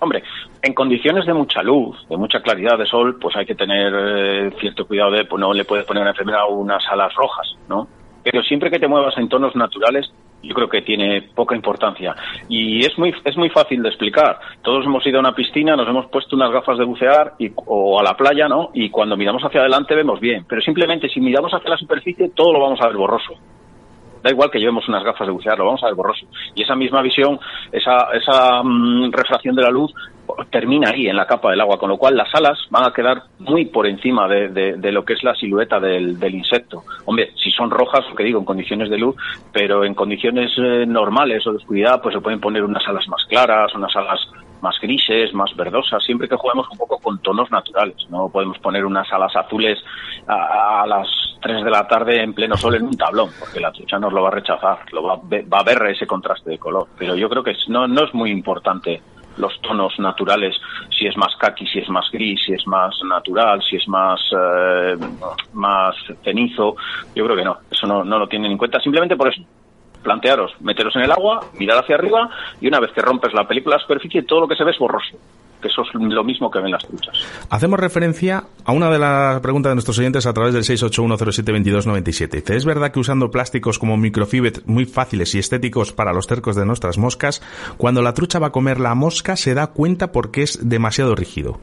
Hombre, 0.04 0.22
en 0.60 0.74
condiciones 0.74 1.24
de 1.24 1.32
mucha 1.32 1.62
luz, 1.62 1.96
de 2.10 2.18
mucha 2.18 2.40
claridad 2.40 2.76
de 2.76 2.84
sol, 2.84 3.16
pues 3.18 3.34
hay 3.36 3.46
que 3.46 3.54
tener 3.54 3.90
eh, 3.96 4.50
cierto 4.60 4.86
cuidado 4.86 5.12
de 5.12 5.24
pues, 5.24 5.40
no 5.40 5.54
le 5.54 5.64
puedes 5.64 5.86
poner 5.86 6.02
a 6.02 6.04
una 6.04 6.10
enfermera 6.10 6.44
unas 6.44 6.86
alas 6.90 7.14
rojas, 7.14 7.56
¿no? 7.70 7.88
Pero 8.22 8.42
siempre 8.42 8.70
que 8.70 8.78
te 8.78 8.86
muevas 8.86 9.16
en 9.16 9.30
tonos 9.30 9.56
naturales, 9.56 10.12
yo 10.42 10.54
creo 10.54 10.68
que 10.68 10.82
tiene 10.82 11.22
poca 11.22 11.56
importancia. 11.56 12.14
Y 12.50 12.84
es 12.84 12.98
muy, 12.98 13.14
es 13.24 13.36
muy 13.38 13.48
fácil 13.48 13.82
de 13.82 13.88
explicar. 13.88 14.38
Todos 14.60 14.84
hemos 14.84 15.06
ido 15.06 15.16
a 15.16 15.20
una 15.20 15.34
piscina, 15.34 15.74
nos 15.74 15.88
hemos 15.88 16.04
puesto 16.10 16.36
unas 16.36 16.52
gafas 16.52 16.76
de 16.76 16.84
bucear 16.84 17.32
y, 17.38 17.50
o 17.64 17.98
a 17.98 18.02
la 18.02 18.14
playa, 18.14 18.46
¿no? 18.46 18.72
Y 18.74 18.90
cuando 18.90 19.16
miramos 19.16 19.42
hacia 19.42 19.62
adelante 19.62 19.94
vemos 19.94 20.20
bien. 20.20 20.44
Pero 20.46 20.60
simplemente 20.60 21.08
si 21.08 21.18
miramos 21.18 21.54
hacia 21.54 21.70
la 21.70 21.78
superficie, 21.78 22.28
todo 22.34 22.52
lo 22.52 22.60
vamos 22.60 22.78
a 22.82 22.88
ver 22.88 22.96
borroso 22.98 23.32
da 24.24 24.30
igual 24.30 24.50
que 24.50 24.58
llevemos 24.58 24.88
unas 24.88 25.04
gafas 25.04 25.26
de 25.26 25.32
bucear, 25.32 25.58
lo 25.58 25.66
vamos 25.66 25.82
a 25.82 25.86
ver 25.86 25.94
borroso. 25.94 26.26
Y 26.54 26.62
esa 26.62 26.74
misma 26.74 27.02
visión, 27.02 27.38
esa, 27.70 28.08
esa 28.14 28.62
mm, 28.62 29.12
refracción 29.12 29.54
de 29.54 29.62
la 29.62 29.70
luz 29.70 29.92
termina 30.50 30.88
ahí 30.88 31.08
en 31.08 31.16
la 31.16 31.26
capa 31.26 31.50
del 31.50 31.60
agua, 31.60 31.78
con 31.78 31.90
lo 31.90 31.98
cual 31.98 32.16
las 32.16 32.34
alas 32.34 32.58
van 32.70 32.84
a 32.84 32.92
quedar 32.94 33.24
muy 33.40 33.66
por 33.66 33.86
encima 33.86 34.26
de, 34.26 34.92
lo 34.92 35.04
que 35.04 35.12
es 35.12 35.22
la 35.22 35.34
silueta 35.34 35.78
del, 35.78 36.18
del 36.18 36.36
insecto. 36.36 36.84
Hombre, 37.04 37.32
si 37.36 37.50
son 37.50 37.70
rojas, 37.70 38.08
lo 38.08 38.16
que 38.16 38.24
digo, 38.24 38.38
en 38.38 38.46
condiciones 38.46 38.88
de 38.88 38.96
luz, 38.96 39.14
pero 39.52 39.84
en 39.84 39.94
condiciones 39.94 40.50
eh, 40.56 40.86
normales 40.86 41.46
o 41.46 41.50
de 41.50 41.58
oscuridad, 41.58 42.00
pues 42.02 42.14
se 42.14 42.22
pueden 42.22 42.40
poner 42.40 42.64
unas 42.64 42.88
alas 42.88 43.06
más 43.08 43.26
claras, 43.26 43.74
unas 43.74 43.94
alas 43.94 44.26
más 44.64 44.80
grises, 44.80 45.34
más 45.34 45.54
verdosas, 45.54 46.02
siempre 46.02 46.26
que 46.26 46.36
juguemos 46.36 46.66
un 46.70 46.78
poco 46.78 46.98
con 46.98 47.18
tonos 47.18 47.50
naturales. 47.50 47.96
No 48.08 48.30
podemos 48.30 48.58
poner 48.58 48.84
unas 48.86 49.12
alas 49.12 49.36
azules 49.36 49.78
a, 50.26 50.86
las 50.86 51.06
3 51.42 51.62
de 51.62 51.70
la 51.70 51.86
tarde 51.86 52.22
en 52.22 52.32
pleno 52.32 52.56
sol 52.56 52.74
en 52.74 52.84
un 52.84 52.96
tablón, 52.96 53.28
porque 53.38 53.60
la 53.60 53.70
trucha 53.70 53.98
nos 53.98 54.12
lo 54.12 54.22
va 54.22 54.28
a 54.28 54.32
rechazar, 54.32 54.78
lo 54.92 55.02
va, 55.02 55.16
va 55.16 55.58
a 55.58 55.62
ver 55.62 55.82
ese 55.90 56.06
contraste 56.06 56.50
de 56.50 56.58
color. 56.58 56.88
Pero 56.98 57.14
yo 57.14 57.28
creo 57.28 57.44
que 57.44 57.54
no, 57.68 57.84
es 57.84 58.14
muy 58.14 58.30
importante 58.30 59.02
los 59.36 59.60
tonos 59.60 59.98
naturales, 59.98 60.56
si 60.96 61.06
es 61.06 61.16
más 61.16 61.36
kaki, 61.36 61.66
si 61.66 61.80
es 61.80 61.88
más 61.90 62.10
gris, 62.10 62.40
si 62.46 62.54
es 62.54 62.66
más 62.66 62.94
natural, 63.04 63.62
si 63.62 63.76
es 63.76 63.86
más, 63.86 64.20
eh, 64.32 64.96
más 65.52 65.94
cenizo. 66.22 66.76
Yo 67.14 67.24
creo 67.24 67.36
que 67.36 67.44
no, 67.44 67.58
eso 67.70 67.86
no 67.86 68.18
lo 68.18 68.26
tienen 68.28 68.52
en 68.52 68.58
cuenta, 68.58 68.80
simplemente 68.80 69.16
por 69.16 69.28
eso 69.28 69.42
plantearos, 70.04 70.52
meteros 70.60 70.94
en 70.94 71.02
el 71.02 71.10
agua, 71.10 71.40
mirar 71.58 71.82
hacia 71.82 71.96
arriba 71.96 72.30
y 72.60 72.68
una 72.68 72.78
vez 72.78 72.92
que 72.92 73.00
rompes 73.00 73.32
la 73.34 73.48
película 73.48 73.74
a 73.74 73.78
la 73.78 73.82
superficie, 73.82 74.22
todo 74.22 74.42
lo 74.42 74.48
que 74.48 74.54
se 74.54 74.62
ve 74.62 74.70
es 74.70 74.78
borroso. 74.78 75.16
Que 75.60 75.68
eso 75.68 75.82
es 75.82 75.88
lo 75.94 76.22
mismo 76.22 76.50
que 76.50 76.60
ven 76.60 76.70
las 76.70 76.86
truchas. 76.86 77.16
Hacemos 77.50 77.80
referencia 77.80 78.44
a 78.66 78.72
una 78.72 78.90
de 78.90 78.98
las 78.98 79.40
preguntas 79.40 79.70
de 79.70 79.74
nuestros 79.76 79.98
oyentes 79.98 80.26
a 80.26 80.34
través 80.34 80.52
del 80.52 80.62
681072297. 80.62 82.30
Dice, 82.30 82.54
¿es 82.54 82.64
verdad 82.66 82.92
que 82.92 83.00
usando 83.00 83.30
plásticos 83.30 83.78
como 83.78 83.96
microfibet 83.96 84.62
muy 84.66 84.84
fáciles 84.84 85.34
y 85.34 85.38
estéticos 85.38 85.92
para 85.92 86.12
los 86.12 86.26
cercos 86.26 86.54
de 86.54 86.66
nuestras 86.66 86.98
moscas, 86.98 87.42
cuando 87.78 88.02
la 88.02 88.12
trucha 88.12 88.38
va 88.38 88.48
a 88.48 88.52
comer 88.52 88.78
la 88.78 88.94
mosca 88.94 89.36
se 89.36 89.54
da 89.54 89.68
cuenta 89.68 90.12
porque 90.12 90.42
es 90.42 90.68
demasiado 90.68 91.14
rígido? 91.14 91.58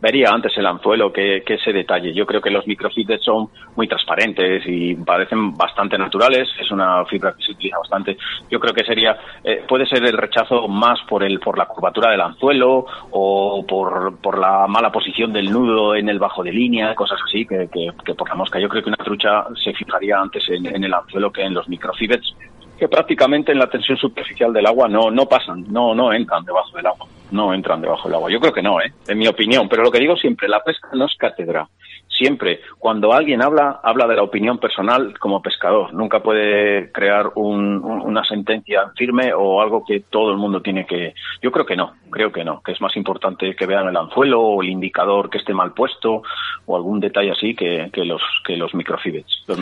Vería 0.00 0.30
antes 0.30 0.56
el 0.56 0.66
anzuelo 0.66 1.12
que, 1.12 1.42
ese 1.46 1.72
detalle. 1.72 2.14
Yo 2.14 2.24
creo 2.24 2.40
que 2.40 2.50
los 2.50 2.66
microfibres 2.66 3.22
son 3.22 3.48
muy 3.76 3.86
transparentes 3.86 4.62
y 4.66 4.94
parecen 4.94 5.54
bastante 5.54 5.98
naturales. 5.98 6.48
Es 6.58 6.70
una 6.70 7.04
fibra 7.04 7.34
que 7.36 7.42
se 7.44 7.52
utiliza 7.52 7.78
bastante. 7.78 8.16
Yo 8.50 8.58
creo 8.58 8.72
que 8.72 8.84
sería, 8.84 9.18
eh, 9.44 9.62
puede 9.68 9.86
ser 9.86 10.02
el 10.04 10.16
rechazo 10.16 10.66
más 10.68 11.00
por 11.08 11.22
el, 11.22 11.38
por 11.38 11.58
la 11.58 11.66
curvatura 11.66 12.10
del 12.10 12.20
anzuelo 12.22 12.86
o 13.10 13.64
por, 13.66 14.16
por 14.18 14.38
la 14.38 14.66
mala 14.66 14.90
posición 14.90 15.32
del 15.32 15.50
nudo 15.50 15.94
en 15.94 16.08
el 16.08 16.18
bajo 16.18 16.42
de 16.42 16.52
línea, 16.52 16.94
cosas 16.94 17.18
así, 17.26 17.44
que, 17.44 17.68
que, 17.68 18.14
por 18.14 18.28
la 18.28 18.36
mosca. 18.36 18.58
Yo 18.58 18.68
creo 18.68 18.82
que 18.82 18.88
una 18.88 18.96
trucha 18.96 19.44
se 19.62 19.74
fijaría 19.74 20.18
antes 20.18 20.48
en, 20.48 20.66
en 20.66 20.84
el 20.84 20.94
anzuelo 20.94 21.30
que 21.30 21.42
en 21.42 21.52
los 21.52 21.68
microfibres 21.68 22.34
que 22.78 22.88
prácticamente 22.88 23.52
en 23.52 23.58
la 23.58 23.68
tensión 23.68 23.98
superficial 23.98 24.54
del 24.54 24.66
agua 24.66 24.88
no, 24.88 25.10
no 25.10 25.26
pasan, 25.26 25.66
no, 25.70 25.94
no 25.94 26.14
entran 26.14 26.42
debajo 26.46 26.74
del 26.74 26.86
agua, 26.86 27.06
no 27.32 27.54
entran 27.54 27.80
debajo 27.80 28.08
del 28.08 28.16
agua. 28.16 28.30
Yo 28.30 28.40
creo 28.40 28.52
que 28.52 28.62
no, 28.62 28.80
¿eh? 28.80 28.92
en 29.06 29.18
mi 29.18 29.26
opinión, 29.26 29.68
pero 29.68 29.82
lo 29.82 29.90
que 29.90 29.98
digo 29.98 30.16
siempre, 30.16 30.48
la 30.48 30.62
pesca 30.62 30.88
no 30.92 31.06
es 31.06 31.16
cátedra. 31.16 31.68
Siempre, 32.08 32.60
cuando 32.78 33.14
alguien 33.14 33.42
habla, 33.42 33.80
habla 33.82 34.06
de 34.06 34.16
la 34.16 34.22
opinión 34.22 34.58
personal 34.58 35.18
como 35.18 35.40
pescador. 35.40 35.94
Nunca 35.94 36.20
puede 36.22 36.92
crear 36.92 37.30
una 37.34 38.24
sentencia 38.24 38.92
firme 38.94 39.32
o 39.32 39.62
algo 39.62 39.84
que 39.86 40.00
todo 40.00 40.30
el 40.30 40.36
mundo 40.36 40.60
tiene 40.60 40.84
que. 40.84 41.14
Yo 41.40 41.50
creo 41.50 41.64
que 41.64 41.76
no, 41.76 41.94
creo 42.10 42.30
que 42.30 42.44
no, 42.44 42.60
que 42.62 42.72
es 42.72 42.80
más 42.82 42.94
importante 42.96 43.54
que 43.56 43.64
vean 43.64 43.88
el 43.88 43.96
anzuelo 43.96 44.40
o 44.40 44.62
el 44.62 44.68
indicador 44.68 45.30
que 45.30 45.38
esté 45.38 45.54
mal 45.54 45.72
puesto 45.72 46.22
o 46.66 46.76
algún 46.76 47.00
detalle 47.00 47.30
así 47.30 47.54
que, 47.54 47.88
que 47.90 48.04
los 48.04 48.20
que 48.44 48.56
los 48.56 48.74
microfibets. 48.74 49.44
Los 49.46 49.58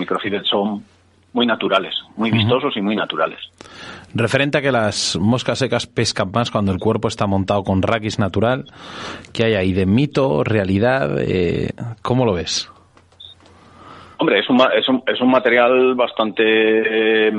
son 0.49 0.83
muy 1.33 1.47
naturales, 1.47 1.95
muy 2.17 2.31
vistosos 2.31 2.77
y 2.77 2.81
muy 2.81 2.97
naturales. 2.97 3.39
Referente 4.15 4.59
a 4.59 4.63
que 4.63 4.73
las 4.73 5.17
moscas 5.21 5.59
secas 5.59 5.87
pescan 5.87 6.31
más 6.33 6.51
cuando 6.51 6.73
el 6.73 6.79
cuerpo 6.79 7.09
está 7.09 7.27
montado 7.27 7.63
con 7.63 7.83
raquis 7.83 8.19
natural, 8.19 8.65
¿qué 9.33 9.45
hay 9.45 9.55
ahí 9.55 9.73
de 9.73 9.87
mito, 9.87 10.43
realidad? 10.45 11.19
Eh, 11.19 11.71
¿Cómo 12.03 12.25
lo 12.25 12.33
ves? 12.33 12.71
Hombre, 14.19 14.41
es 14.41 14.49
un, 14.49 14.61
es 14.77 14.89
un, 14.89 15.03
es 15.07 15.21
un 15.21 15.31
material 15.31 15.95
bastante 15.95 16.43
eh, 16.45 17.33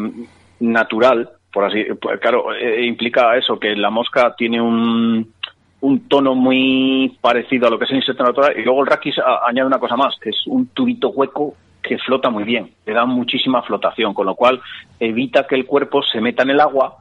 natural, 0.62 1.30
por 1.52 1.66
así 1.66 1.84
pues, 2.00 2.20
claro, 2.20 2.54
eh, 2.54 2.86
implica 2.86 3.36
eso, 3.36 3.60
que 3.60 3.76
la 3.76 3.90
mosca 3.90 4.34
tiene 4.38 4.62
un, 4.62 5.34
un 5.82 6.08
tono 6.08 6.36
muy 6.36 7.18
parecido 7.20 7.68
a 7.68 7.70
lo 7.72 7.80
que 7.80 7.86
es 7.86 7.92
el 7.92 7.98
insecto 7.98 8.24
natural 8.24 8.54
y 8.58 8.64
luego 8.64 8.82
el 8.82 8.88
raquis 8.88 9.16
añade 9.48 9.68
una 9.68 9.80
cosa 9.80 9.98
más, 9.98 10.16
que 10.22 10.30
es 10.30 10.48
un 10.48 10.68
tubito 10.68 11.10
hueco 11.10 11.56
que 11.90 11.98
flota 11.98 12.30
muy 12.30 12.44
bien, 12.44 12.70
le 12.86 12.94
da 12.94 13.06
muchísima 13.06 13.64
flotación, 13.64 14.14
con 14.14 14.28
lo 14.28 14.36
cual 14.36 14.62
evita 15.00 15.48
que 15.48 15.56
el 15.56 15.66
cuerpo 15.66 16.04
se 16.04 16.22
meta 16.22 16.44
en 16.44 16.52
el 16.52 16.60
agua, 16.60 16.98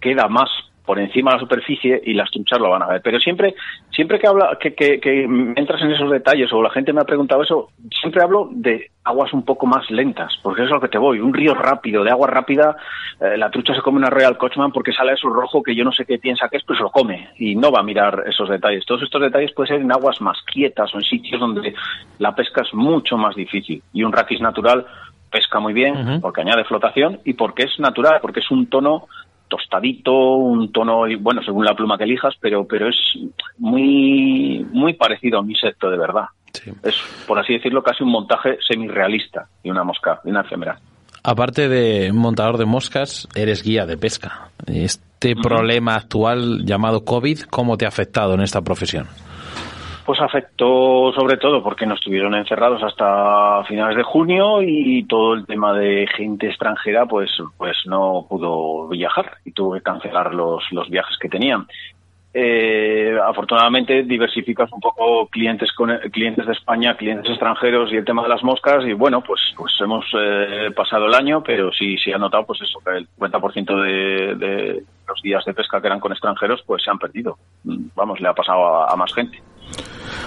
queda 0.00 0.28
más 0.28 0.48
por 0.88 0.98
encima 0.98 1.32
de 1.32 1.36
la 1.36 1.42
superficie 1.42 2.00
y 2.02 2.14
las 2.14 2.30
truchas 2.30 2.58
lo 2.58 2.70
van 2.70 2.82
a 2.82 2.86
ver. 2.86 3.02
Pero 3.02 3.20
siempre, 3.20 3.54
siempre 3.90 4.18
que 4.18 4.26
habla, 4.26 4.56
que, 4.58 4.72
que, 4.74 5.24
entras 5.54 5.82
en 5.82 5.90
esos 5.90 6.10
detalles 6.10 6.50
o 6.50 6.62
la 6.62 6.70
gente 6.70 6.94
me 6.94 7.02
ha 7.02 7.04
preguntado 7.04 7.42
eso, 7.42 7.68
siempre 8.00 8.22
hablo 8.22 8.48
de 8.50 8.90
aguas 9.04 9.34
un 9.34 9.44
poco 9.44 9.66
más 9.66 9.90
lentas, 9.90 10.32
porque 10.42 10.62
eso 10.62 10.68
es 10.68 10.74
lo 10.76 10.80
que 10.80 10.88
te 10.88 10.96
voy. 10.96 11.20
Un 11.20 11.34
río 11.34 11.52
rápido, 11.52 12.02
de 12.02 12.10
agua 12.10 12.28
rápida, 12.28 12.74
eh, 13.20 13.36
la 13.36 13.50
trucha 13.50 13.74
se 13.74 13.82
come 13.82 13.98
una 13.98 14.08
Royal 14.08 14.38
Coachman 14.38 14.72
porque 14.72 14.94
sale 14.94 15.12
eso 15.12 15.28
rojo 15.28 15.62
que 15.62 15.74
yo 15.74 15.84
no 15.84 15.92
sé 15.92 16.06
qué 16.06 16.16
piensa 16.18 16.48
que 16.48 16.56
es, 16.56 16.64
pues 16.64 16.80
lo 16.80 16.88
come 16.88 17.28
y 17.36 17.54
no 17.54 17.70
va 17.70 17.80
a 17.80 17.82
mirar 17.82 18.24
esos 18.26 18.48
detalles. 18.48 18.86
Todos 18.86 19.02
estos 19.02 19.20
detalles 19.20 19.52
pueden 19.52 19.74
ser 19.74 19.82
en 19.82 19.92
aguas 19.92 20.22
más 20.22 20.38
quietas 20.50 20.94
o 20.94 20.96
en 20.96 21.04
sitios 21.04 21.38
donde 21.38 21.74
la 22.18 22.34
pesca 22.34 22.62
es 22.62 22.72
mucho 22.72 23.18
más 23.18 23.36
difícil. 23.36 23.82
Y 23.92 24.04
un 24.04 24.12
raquis 24.12 24.40
natural 24.40 24.86
pesca 25.30 25.60
muy 25.60 25.74
bien 25.74 26.22
porque 26.22 26.40
añade 26.40 26.64
flotación 26.64 27.20
y 27.26 27.34
porque 27.34 27.64
es 27.64 27.78
natural, 27.78 28.20
porque 28.22 28.40
es 28.40 28.50
un 28.50 28.68
tono 28.68 29.06
tostadito, 29.48 30.12
un 30.12 30.70
tono, 30.72 31.04
bueno, 31.20 31.42
según 31.42 31.64
la 31.64 31.74
pluma 31.74 31.98
que 31.98 32.04
elijas, 32.04 32.34
pero, 32.40 32.66
pero 32.66 32.88
es 32.88 32.96
muy, 33.58 34.66
muy 34.72 34.94
parecido 34.94 35.38
a 35.38 35.42
un 35.42 35.50
insecto 35.50 35.90
de 35.90 35.98
verdad. 35.98 36.26
Es, 36.82 36.96
por 37.26 37.38
así 37.38 37.54
decirlo, 37.54 37.82
casi 37.82 38.02
un 38.02 38.10
montaje 38.10 38.58
semi-realista 38.66 39.48
de 39.62 39.70
una 39.70 39.84
mosca, 39.84 40.20
de 40.24 40.30
una 40.30 40.42
efemera. 40.42 40.78
Aparte 41.22 41.68
de 41.68 42.12
montador 42.12 42.58
de 42.58 42.64
moscas, 42.64 43.28
eres 43.34 43.62
guía 43.62 43.86
de 43.86 43.96
pesca. 43.96 44.50
Este 44.66 45.34
problema 45.34 45.94
actual 45.94 46.64
llamado 46.64 47.04
COVID, 47.04 47.40
¿cómo 47.50 47.76
te 47.76 47.84
ha 47.84 47.88
afectado 47.88 48.34
en 48.34 48.40
esta 48.40 48.62
profesión? 48.62 49.08
Pues 50.08 50.22
afectó 50.22 51.12
sobre 51.12 51.36
todo 51.36 51.62
porque 51.62 51.84
nos 51.84 51.98
estuvieron 51.98 52.34
encerrados 52.34 52.82
hasta 52.82 53.62
finales 53.64 53.94
de 53.94 54.02
junio 54.02 54.62
y 54.62 55.04
todo 55.04 55.34
el 55.34 55.44
tema 55.44 55.74
de 55.74 56.06
gente 56.16 56.46
extranjera 56.46 57.04
pues 57.04 57.30
pues 57.58 57.76
no 57.84 58.24
pudo 58.26 58.88
viajar 58.88 59.32
y 59.44 59.52
tuvo 59.52 59.74
que 59.74 59.82
cancelar 59.82 60.32
los, 60.32 60.64
los 60.72 60.88
viajes 60.88 61.18
que 61.18 61.28
tenían. 61.28 61.66
Eh, 62.32 63.18
afortunadamente 63.22 64.02
diversificas 64.04 64.72
un 64.72 64.80
poco 64.80 65.26
clientes 65.26 65.72
con 65.72 65.94
clientes 66.10 66.46
de 66.46 66.52
España, 66.54 66.96
clientes 66.96 67.28
extranjeros 67.28 67.92
y 67.92 67.96
el 67.96 68.06
tema 68.06 68.22
de 68.22 68.30
las 68.30 68.42
moscas 68.42 68.86
y 68.86 68.94
bueno 68.94 69.20
pues 69.20 69.42
pues 69.58 69.74
hemos 69.82 70.06
eh, 70.18 70.70
pasado 70.74 71.04
el 71.04 71.14
año 71.14 71.42
pero 71.42 71.70
sí 71.70 71.98
sí 71.98 72.12
ha 72.12 72.18
notado 72.18 72.46
pues 72.46 72.62
eso 72.62 72.80
que 72.80 72.96
el 72.96 73.08
50% 73.10 73.82
de, 73.82 74.34
de 74.36 74.84
los 75.06 75.20
días 75.20 75.44
de 75.44 75.52
pesca 75.52 75.82
que 75.82 75.86
eran 75.88 76.00
con 76.00 76.12
extranjeros 76.12 76.62
pues 76.66 76.82
se 76.82 76.90
han 76.90 76.98
perdido. 76.98 77.36
Vamos, 77.94 78.18
le 78.20 78.28
ha 78.28 78.32
pasado 78.32 78.88
a 78.88 78.96
más 78.96 79.12
gente. 79.12 79.38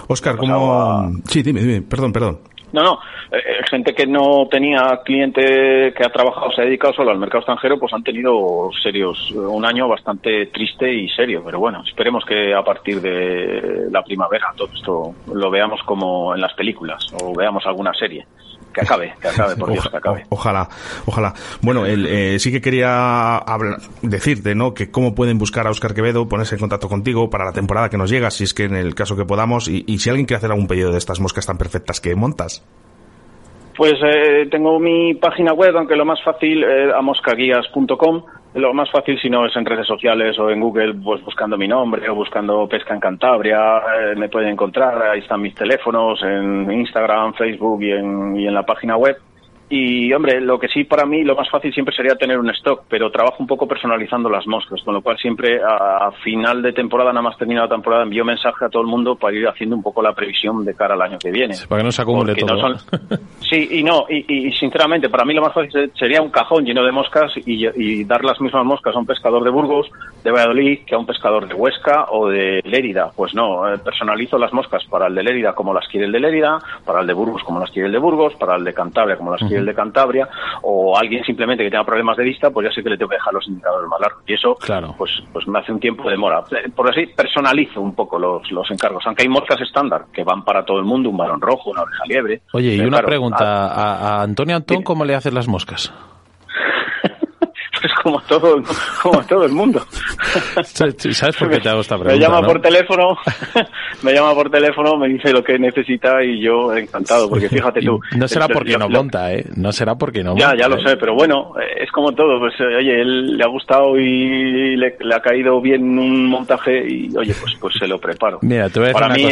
Oscar, 0.08 0.38
¿cómo...? 0.38 1.12
Sí, 1.26 1.42
dime, 1.42 1.62
dime, 1.62 1.82
perdón, 1.82 2.14
perdón. 2.14 2.40
No, 2.74 2.84
no, 2.84 3.00
eh, 3.32 3.38
eh, 3.38 3.64
gente 3.70 3.94
que 3.94 4.08
no 4.08 4.48
tenía 4.50 5.02
cliente 5.04 5.94
que 5.94 6.06
ha 6.06 6.10
trabajado, 6.10 6.52
se 6.52 6.62
ha 6.62 6.66
dedicado 6.66 6.94
solo 6.94 7.12
al 7.12 7.20
mercado 7.20 7.40
extranjero, 7.40 7.78
pues 7.78 7.92
han 7.94 8.04
tenido 8.04 8.70
serios, 8.82 9.32
un 9.32 9.66
año 9.66 9.90
bastante 9.90 10.46
triste 10.48 10.94
y 10.94 11.10
serio, 11.10 11.42
pero 11.46 11.60
bueno, 11.60 11.84
esperemos 11.86 12.24
que 12.24 12.54
a 12.54 12.64
partir 12.64 13.02
de 13.02 13.90
la 13.92 14.02
primavera 14.04 14.54
todo 14.56 14.70
esto 14.74 15.16
lo 15.34 15.52
veamos 15.52 15.82
como 15.84 16.34
en 16.34 16.40
las 16.42 16.54
películas 16.54 17.06
o 17.22 17.36
veamos 17.36 17.66
alguna 17.66 17.94
serie 17.94 18.26
que 18.74 18.82
acabe, 18.82 19.14
que 19.22 19.28
acabe, 19.28 19.56
por 19.56 19.72
Dios, 19.72 19.88
que 19.90 19.98
acabe. 19.98 20.24
Ojalá, 20.30 20.68
ojalá. 21.06 21.34
Bueno, 21.62 21.86
el, 21.86 22.06
eh, 22.06 22.40
sí 22.40 22.52
que 22.52 22.62
quería 22.62 23.38
hablar, 23.38 23.78
decirte, 24.02 24.56
¿no? 24.56 24.74
Que 24.74 24.92
cómo 24.92 25.16
pueden 25.16 25.38
buscar 25.38 25.68
a 25.68 25.72
Oscar 25.72 25.94
Quevedo, 25.94 26.28
ponerse 26.28 26.56
en 26.56 26.62
contacto 26.62 26.90
contigo 26.90 27.30
para 27.30 27.46
la 27.46 27.54
temporada 27.54 27.90
que 27.90 27.98
nos 27.98 28.10
llega, 28.10 28.32
si 28.32 28.44
es 28.44 28.54
que 28.54 28.64
en 28.64 28.76
el 28.76 28.96
caso 28.96 29.16
que 29.16 29.26
podamos, 29.26 29.68
y, 29.68 29.84
y 29.88 30.00
si 30.00 30.10
alguien 30.10 30.26
quiere 30.26 30.38
hacer 30.38 30.52
algún 30.52 30.68
pedido 30.68 30.92
de 30.92 30.98
estas 30.98 31.20
moscas 31.20 31.46
tan 31.46 31.58
perfectas 31.58 32.00
que 32.00 32.16
montas. 32.16 32.64
Pues 33.76 33.94
eh, 34.04 34.48
tengo 34.52 34.80
mi 34.80 35.16
página 35.16 35.54
web, 35.54 35.76
aunque 35.76 35.96
lo 35.96 36.06
más 36.06 36.22
fácil 36.24 36.64
es 36.64 36.94
a 36.94 37.02
moscaguías.com. 37.02 38.24
Lo 38.54 38.74
más 38.74 38.92
fácil 38.92 39.18
si 39.20 39.30
no 39.30 39.46
es 39.46 39.56
en 39.56 39.66
redes 39.66 39.88
sociales 39.88 40.38
o 40.38 40.50
en 40.50 40.60
Google, 40.60 40.94
pues 40.96 41.24
buscando 41.24 41.58
mi 41.58 41.70
nombre 41.70 42.10
o 42.10 42.16
buscando 42.16 42.68
Pesca 42.68 42.94
en 42.94 43.00
Cantabria, 43.00 43.78
eh, 43.78 44.16
me 44.18 44.28
pueden 44.28 44.50
encontrar. 44.50 45.02
Ahí 45.04 45.20
están 45.20 45.42
mis 45.42 45.56
teléfonos 45.56 46.22
en 46.22 46.70
Instagram, 46.70 47.34
Facebook 47.36 47.82
y 47.82 47.92
en, 47.92 48.36
y 48.36 48.48
en 48.48 48.54
la 48.54 48.64
página 48.64 48.98
web. 48.98 49.16
Y, 49.74 50.12
hombre, 50.12 50.42
lo 50.42 50.60
que 50.60 50.68
sí 50.68 50.84
para 50.84 51.06
mí 51.06 51.24
lo 51.24 51.34
más 51.34 51.50
fácil 51.50 51.74
siempre 51.74 51.96
sería 51.96 52.16
tener 52.16 52.38
un 52.38 52.50
stock, 52.50 52.84
pero 52.90 53.10
trabajo 53.10 53.38
un 53.40 53.48
poco 53.48 53.70
personalizando 53.70 54.30
las 54.30 54.46
moscas, 54.46 54.82
con 54.84 54.94
lo 54.94 55.02
cual 55.02 55.18
siempre 55.18 55.62
a, 55.64 56.12
final 56.22 56.62
de 56.62 56.74
temporada, 56.74 57.14
nada 57.14 57.22
más 57.22 57.38
terminada 57.38 57.68
la 57.68 57.76
temporada, 57.76 58.04
envío 58.04 58.26
mensaje 58.26 58.66
a 58.66 58.70
todo 58.70 58.82
el 58.82 58.90
mundo 58.90 59.16
para 59.16 59.34
ir 59.34 59.48
haciendo 59.48 59.78
un 59.78 59.82
poco 59.82 60.02
la 60.02 60.14
previsión 60.14 60.66
de 60.66 60.76
cara 60.76 60.96
al 60.96 61.02
año 61.02 61.18
que 61.18 61.32
viene. 61.32 61.56
para 61.70 61.80
que 61.80 61.86
no 61.86 61.92
se 61.94 62.02
acumule 62.02 62.36
todo. 62.36 62.76
sí, 63.50 63.70
y 63.72 63.82
no, 63.82 64.08
y, 64.10 64.52
sinceramente, 64.52 65.08
para 65.08 65.24
mí 65.24 65.34
lo 65.34 65.42
más 65.42 65.54
fácil 65.54 65.90
sería 65.98 66.22
un 66.22 66.32
cajón 66.32 66.66
lleno 66.66 66.84
de 66.84 66.92
moscas 66.92 67.32
y, 67.38 68.04
dar 68.04 68.26
las 68.26 68.42
mismas 68.42 68.66
moscas 68.66 68.94
a 68.94 69.00
un 69.00 69.06
pescador 69.06 69.42
de 69.42 69.52
Burgos, 69.52 69.90
de 70.22 70.32
Valladolid, 70.32 70.80
que 70.86 70.96
a 70.96 70.98
un 70.98 71.06
pescador 71.06 71.48
de 71.48 71.54
Huesca 71.54 72.08
o 72.10 72.28
de 72.28 72.60
Lérida. 72.66 73.12
Pues 73.16 73.34
no, 73.34 73.74
eh, 73.74 73.78
personalizo 73.78 74.38
las 74.38 74.52
moscas 74.52 74.84
para 74.90 75.08
el 75.08 75.16
de 75.16 75.24
Lérida 75.24 75.54
como 75.54 75.74
las 75.74 75.88
quiere 75.88 76.08
el 76.08 76.12
de 76.12 76.20
Lérida, 76.20 76.60
para 76.86 77.00
el 77.00 77.08
de 77.08 77.14
Burgos 77.14 77.42
como 77.44 77.62
las 77.62 77.72
quiere 77.72 77.86
el 77.86 77.94
de 77.94 78.00
Burgos, 78.00 78.34
para 78.36 78.58
el 78.58 78.66
de 78.66 78.74
Cantabria 78.74 79.16
como 79.16 79.32
las 79.32 79.40
quiere 79.40 79.61
de 79.66 79.74
Cantabria 79.74 80.30
o 80.64 80.98
alguien 80.98 81.24
simplemente 81.24 81.64
que 81.64 81.70
tenga 81.70 81.84
problemas 81.84 82.18
de 82.18 82.24
vista, 82.24 82.50
pues 82.50 82.68
ya 82.68 82.74
sé 82.74 82.84
que 82.84 82.90
le 82.90 82.98
tengo 82.98 83.10
que 83.10 83.16
dejar 83.16 83.34
los 83.34 83.48
indicadores 83.48 83.90
más 83.90 84.00
largos. 84.00 84.24
Y 84.28 84.34
eso, 84.34 84.56
claro. 84.56 84.96
pues, 84.98 85.12
pues 85.32 85.48
me 85.48 85.60
hace 85.60 85.72
un 85.72 85.80
tiempo 85.80 86.10
de 86.10 86.18
mora. 86.18 86.44
Por 86.76 86.90
así, 86.90 87.08
personalizo 87.08 87.82
un 87.82 87.96
poco 87.96 88.20
los, 88.20 88.50
los 88.52 88.70
encargos. 88.72 89.06
Aunque 89.06 89.24
hay 89.24 89.30
moscas 89.30 89.60
estándar 89.62 90.06
que 90.14 90.24
van 90.24 90.44
para 90.44 90.64
todo 90.64 90.80
el 90.80 90.86
mundo, 90.86 91.10
un 91.10 91.18
varón 91.18 91.42
rojo, 91.42 91.72
una 91.72 91.84
oreja 91.84 92.04
liebre. 92.08 92.42
Oye, 92.54 92.76
y 92.76 92.82
una 92.82 93.02
pregunta. 93.02 93.68
A, 93.68 94.22
Antonio 94.22 94.56
Antón, 94.56 94.84
¿cómo 94.84 95.06
le 95.06 95.16
hacen 95.16 95.34
las 95.34 95.48
moscas? 95.48 95.94
es 97.84 97.94
como 98.02 98.20
todo, 98.22 98.62
como 99.02 99.24
todo 99.26 99.46
el 99.46 99.52
mundo. 99.52 99.82
¿Sabes 100.64 101.36
por 101.38 101.50
qué 101.50 101.60
te 101.60 101.70
hago 101.70 101.82
esta 101.82 101.98
pregunta? 101.98 102.16
Me 102.16 102.20
llama 102.20 102.48
por 102.48 102.62
teléfono, 102.62 103.18
me 104.04 104.14
llama 104.14 104.34
por 104.34 104.50
teléfono, 104.50 104.98
me 104.98 105.08
dice 105.08 105.32
lo 105.32 105.44
que 105.44 105.58
necesita 105.58 106.24
y 106.24 106.42
yo 106.42 106.74
encantado, 106.74 107.30
porque 107.30 107.50
fíjate 107.50 107.82
tú. 107.82 108.00
No 108.18 108.28
será 108.28 108.48
porque 108.48 108.78
no 108.78 108.90
monta, 108.90 109.34
¿eh? 109.34 109.46
No 109.56 109.72
será 109.72 109.96
porque 109.96 110.24
no 110.24 110.36
Ya, 110.38 110.48
monta, 110.48 110.62
ya 110.62 110.68
lo 110.68 110.78
¿eh? 110.78 110.84
sé, 110.86 110.98
pero 110.98 111.14
bueno, 111.16 111.54
es 111.78 111.92
como 111.92 112.12
todo, 112.14 112.40
pues 112.40 112.54
eh, 112.60 112.76
oye, 112.78 113.02
él 113.02 113.38
le 113.38 113.44
ha 113.44 113.48
gustado 113.48 113.98
y 113.98 114.76
le, 114.76 114.96
ha 115.14 115.20
caído 115.20 115.62
bien 115.62 115.98
un 115.98 116.26
montaje 116.26 116.86
y 116.88 117.16
oye, 117.16 117.34
pues 117.40 117.56
pues 117.60 117.76
se 117.80 117.88
lo 117.88 118.00
preparo. 118.00 118.40
Mira, 118.42 118.70
te 118.70 118.80
voy 118.80 118.90
a 118.90 118.94
Para 118.94 119.10
mí 119.10 119.28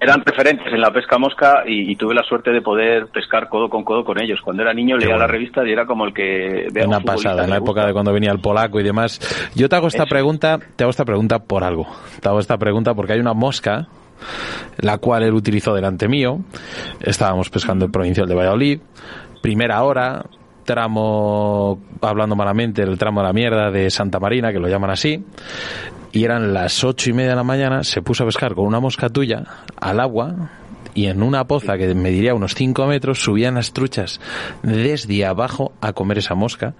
eran 0.00 0.22
referentes 0.24 0.72
en 0.72 0.80
la 0.80 0.90
pesca 0.90 1.18
mosca 1.18 1.62
y, 1.66 1.96
tuve 1.96 2.14
la 2.14 2.22
suerte 2.22 2.50
de 2.50 2.62
poder 2.62 3.08
pescar 3.08 3.48
codo 3.48 3.68
con 3.68 3.84
codo 3.84 4.04
con 4.04 4.20
ellos. 4.20 4.40
Cuando 4.42 4.62
era 4.62 4.72
niño 4.72 4.96
leía 4.96 5.16
la 5.16 5.26
revista 5.26 5.66
y 5.66 5.72
era 5.72 5.84
como 5.84 6.06
el 6.06 6.14
que... 6.14 6.66
Una 6.86 7.00
pasada, 7.00 7.44
en 7.44 7.50
la 7.50 7.58
época 7.58 7.84
de 7.84 7.92
cuando 7.92 8.12
venía 8.12 8.32
el 8.32 8.40
polaco 8.40 8.80
y 8.80 8.82
demás. 8.82 9.20
Yo 9.54 9.68
te 9.68 9.76
hago 9.76 9.88
esta 9.88 10.06
pregunta, 10.06 10.39
te 10.40 10.84
hago 10.84 10.90
esta 10.90 11.04
pregunta 11.04 11.38
por 11.40 11.64
algo. 11.64 11.86
Te 12.20 12.28
hago 12.28 12.40
esta 12.40 12.58
pregunta 12.58 12.94
porque 12.94 13.12
hay 13.12 13.20
una 13.20 13.34
mosca 13.34 13.88
la 14.78 14.98
cual 14.98 15.22
él 15.22 15.34
utilizó 15.34 15.74
delante 15.74 16.08
mío. 16.08 16.40
Estábamos 17.00 17.50
pescando 17.50 17.84
el 17.84 17.90
provincial 17.90 18.26
de 18.26 18.34
Valladolid. 18.34 18.80
Primera 19.42 19.82
hora, 19.82 20.24
tramo, 20.64 21.80
hablando 22.00 22.36
malamente, 22.36 22.82
el 22.82 22.98
tramo 22.98 23.20
de 23.20 23.26
la 23.26 23.32
mierda 23.32 23.70
de 23.70 23.90
Santa 23.90 24.18
Marina, 24.18 24.52
que 24.52 24.58
lo 24.58 24.68
llaman 24.68 24.90
así. 24.90 25.24
Y 26.12 26.24
eran 26.24 26.52
las 26.52 26.82
ocho 26.84 27.10
y 27.10 27.12
media 27.12 27.30
de 27.30 27.36
la 27.36 27.44
mañana, 27.44 27.84
se 27.84 28.02
puso 28.02 28.24
a 28.24 28.26
pescar 28.26 28.54
con 28.54 28.66
una 28.66 28.80
mosca 28.80 29.08
tuya 29.08 29.44
al 29.80 30.00
agua, 30.00 30.50
y 30.94 31.06
en 31.06 31.22
una 31.22 31.44
poza 31.44 31.76
que 31.76 31.94
me 31.94 32.10
diría 32.10 32.34
unos 32.34 32.54
5 32.54 32.86
metros 32.86 33.22
subían 33.22 33.54
las 33.54 33.72
truchas 33.72 34.20
desde 34.62 35.24
abajo 35.24 35.72
a 35.80 35.92
comer 35.92 36.18
esa 36.18 36.34
mosca 36.34 36.74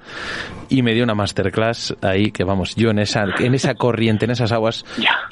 y 0.68 0.82
me 0.82 0.94
dio 0.94 1.04
una 1.04 1.14
masterclass 1.14 1.96
ahí 2.00 2.30
que 2.30 2.44
vamos, 2.44 2.74
yo 2.76 2.90
en 2.90 3.00
esa, 3.00 3.24
en 3.38 3.54
esa 3.54 3.74
corriente, 3.74 4.24
en 4.24 4.30
esas 4.30 4.52
aguas, 4.52 4.84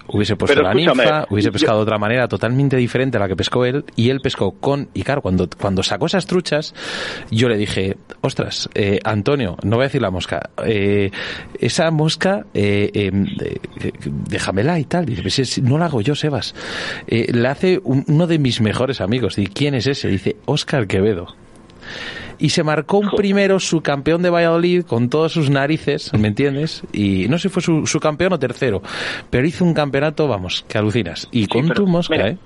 hubiese 0.08 0.36
puesto 0.36 0.60
la 0.62 0.74
ninfa, 0.74 1.26
hubiese 1.30 1.52
pescado 1.52 1.78
de 1.78 1.82
otra 1.84 1.98
manera 1.98 2.26
totalmente 2.28 2.76
diferente 2.76 3.16
a 3.16 3.20
la 3.20 3.28
que 3.28 3.36
pescó 3.36 3.64
él 3.64 3.84
y 3.96 4.10
él 4.10 4.20
pescó 4.20 4.52
con, 4.52 4.88
y 4.94 5.02
claro, 5.02 5.22
cuando, 5.22 5.48
cuando 5.48 5.82
sacó 5.82 6.06
esas 6.06 6.26
truchas, 6.26 6.74
yo 7.30 7.48
le 7.48 7.56
dije, 7.56 7.96
ostras, 8.20 8.68
eh, 8.74 8.98
Antonio, 9.04 9.56
no 9.62 9.76
voy 9.76 9.84
a 9.84 9.88
decir 9.88 10.02
la 10.02 10.10
mosca, 10.10 10.50
eh, 10.64 11.10
esa 11.60 11.90
mosca, 11.90 12.44
eh, 12.52 12.90
em, 12.94 13.26
déjamela 14.28 14.78
y 14.78 14.84
tal, 14.84 15.06
dice, 15.06 15.22
pues 15.22 15.62
no 15.62 15.78
la 15.78 15.86
hago 15.86 16.00
yo, 16.00 16.14
Sebas, 16.14 16.54
la 17.06 17.52
hace 17.52 17.80
uno 17.84 18.26
de 18.26 18.38
mis 18.38 18.60
mejores 18.68 19.00
amigos, 19.00 19.38
y 19.38 19.46
¿quién 19.46 19.74
es 19.74 19.86
ese? 19.86 20.08
Dice, 20.08 20.36
Oscar 20.44 20.86
Quevedo 20.86 21.26
y 22.38 22.50
se 22.50 22.62
marcó 22.62 22.98
un 22.98 23.10
primero 23.10 23.58
su 23.58 23.80
campeón 23.80 24.22
de 24.22 24.30
Valladolid 24.30 24.84
con 24.84 25.08
todas 25.10 25.32
sus 25.32 25.50
narices, 25.50 26.12
¿me 26.18 26.28
entiendes? 26.28 26.84
Y 26.92 27.26
no 27.28 27.38
sé 27.38 27.48
si 27.48 27.60
fue 27.60 27.62
su, 27.62 28.00
campeón 28.00 28.32
o 28.32 28.38
tercero, 28.38 28.80
pero 29.30 29.46
hizo 29.46 29.64
un 29.64 29.74
campeonato, 29.74 30.28
vamos, 30.28 30.64
que 30.68 30.78
alucinas. 30.78 31.28
Y 31.32 31.46
con 31.46 31.68
tu 31.70 31.86
mosca, 31.86 32.28
¿eh? 32.28 32.36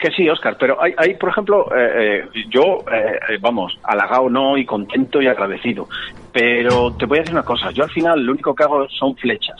Que 0.00 0.10
sí, 0.10 0.28
Oscar, 0.28 0.56
pero 0.60 0.80
hay, 0.80 0.92
hay 0.96 1.14
por 1.14 1.30
ejemplo, 1.30 1.66
eh, 1.74 2.22
eh, 2.34 2.44
yo, 2.50 2.84
eh, 2.92 3.38
vamos, 3.40 3.76
halagado 3.82 4.28
no 4.28 4.56
y 4.56 4.64
contento 4.64 5.20
y 5.20 5.26
agradecido. 5.26 5.88
Pero 6.32 6.92
te 6.92 7.06
voy 7.06 7.18
a 7.18 7.20
decir 7.22 7.34
una 7.34 7.44
cosa, 7.44 7.70
yo 7.72 7.82
al 7.82 7.90
final 7.90 8.22
lo 8.24 8.32
único 8.32 8.54
que 8.54 8.62
hago 8.62 8.86
son 8.90 9.16
flechas. 9.16 9.56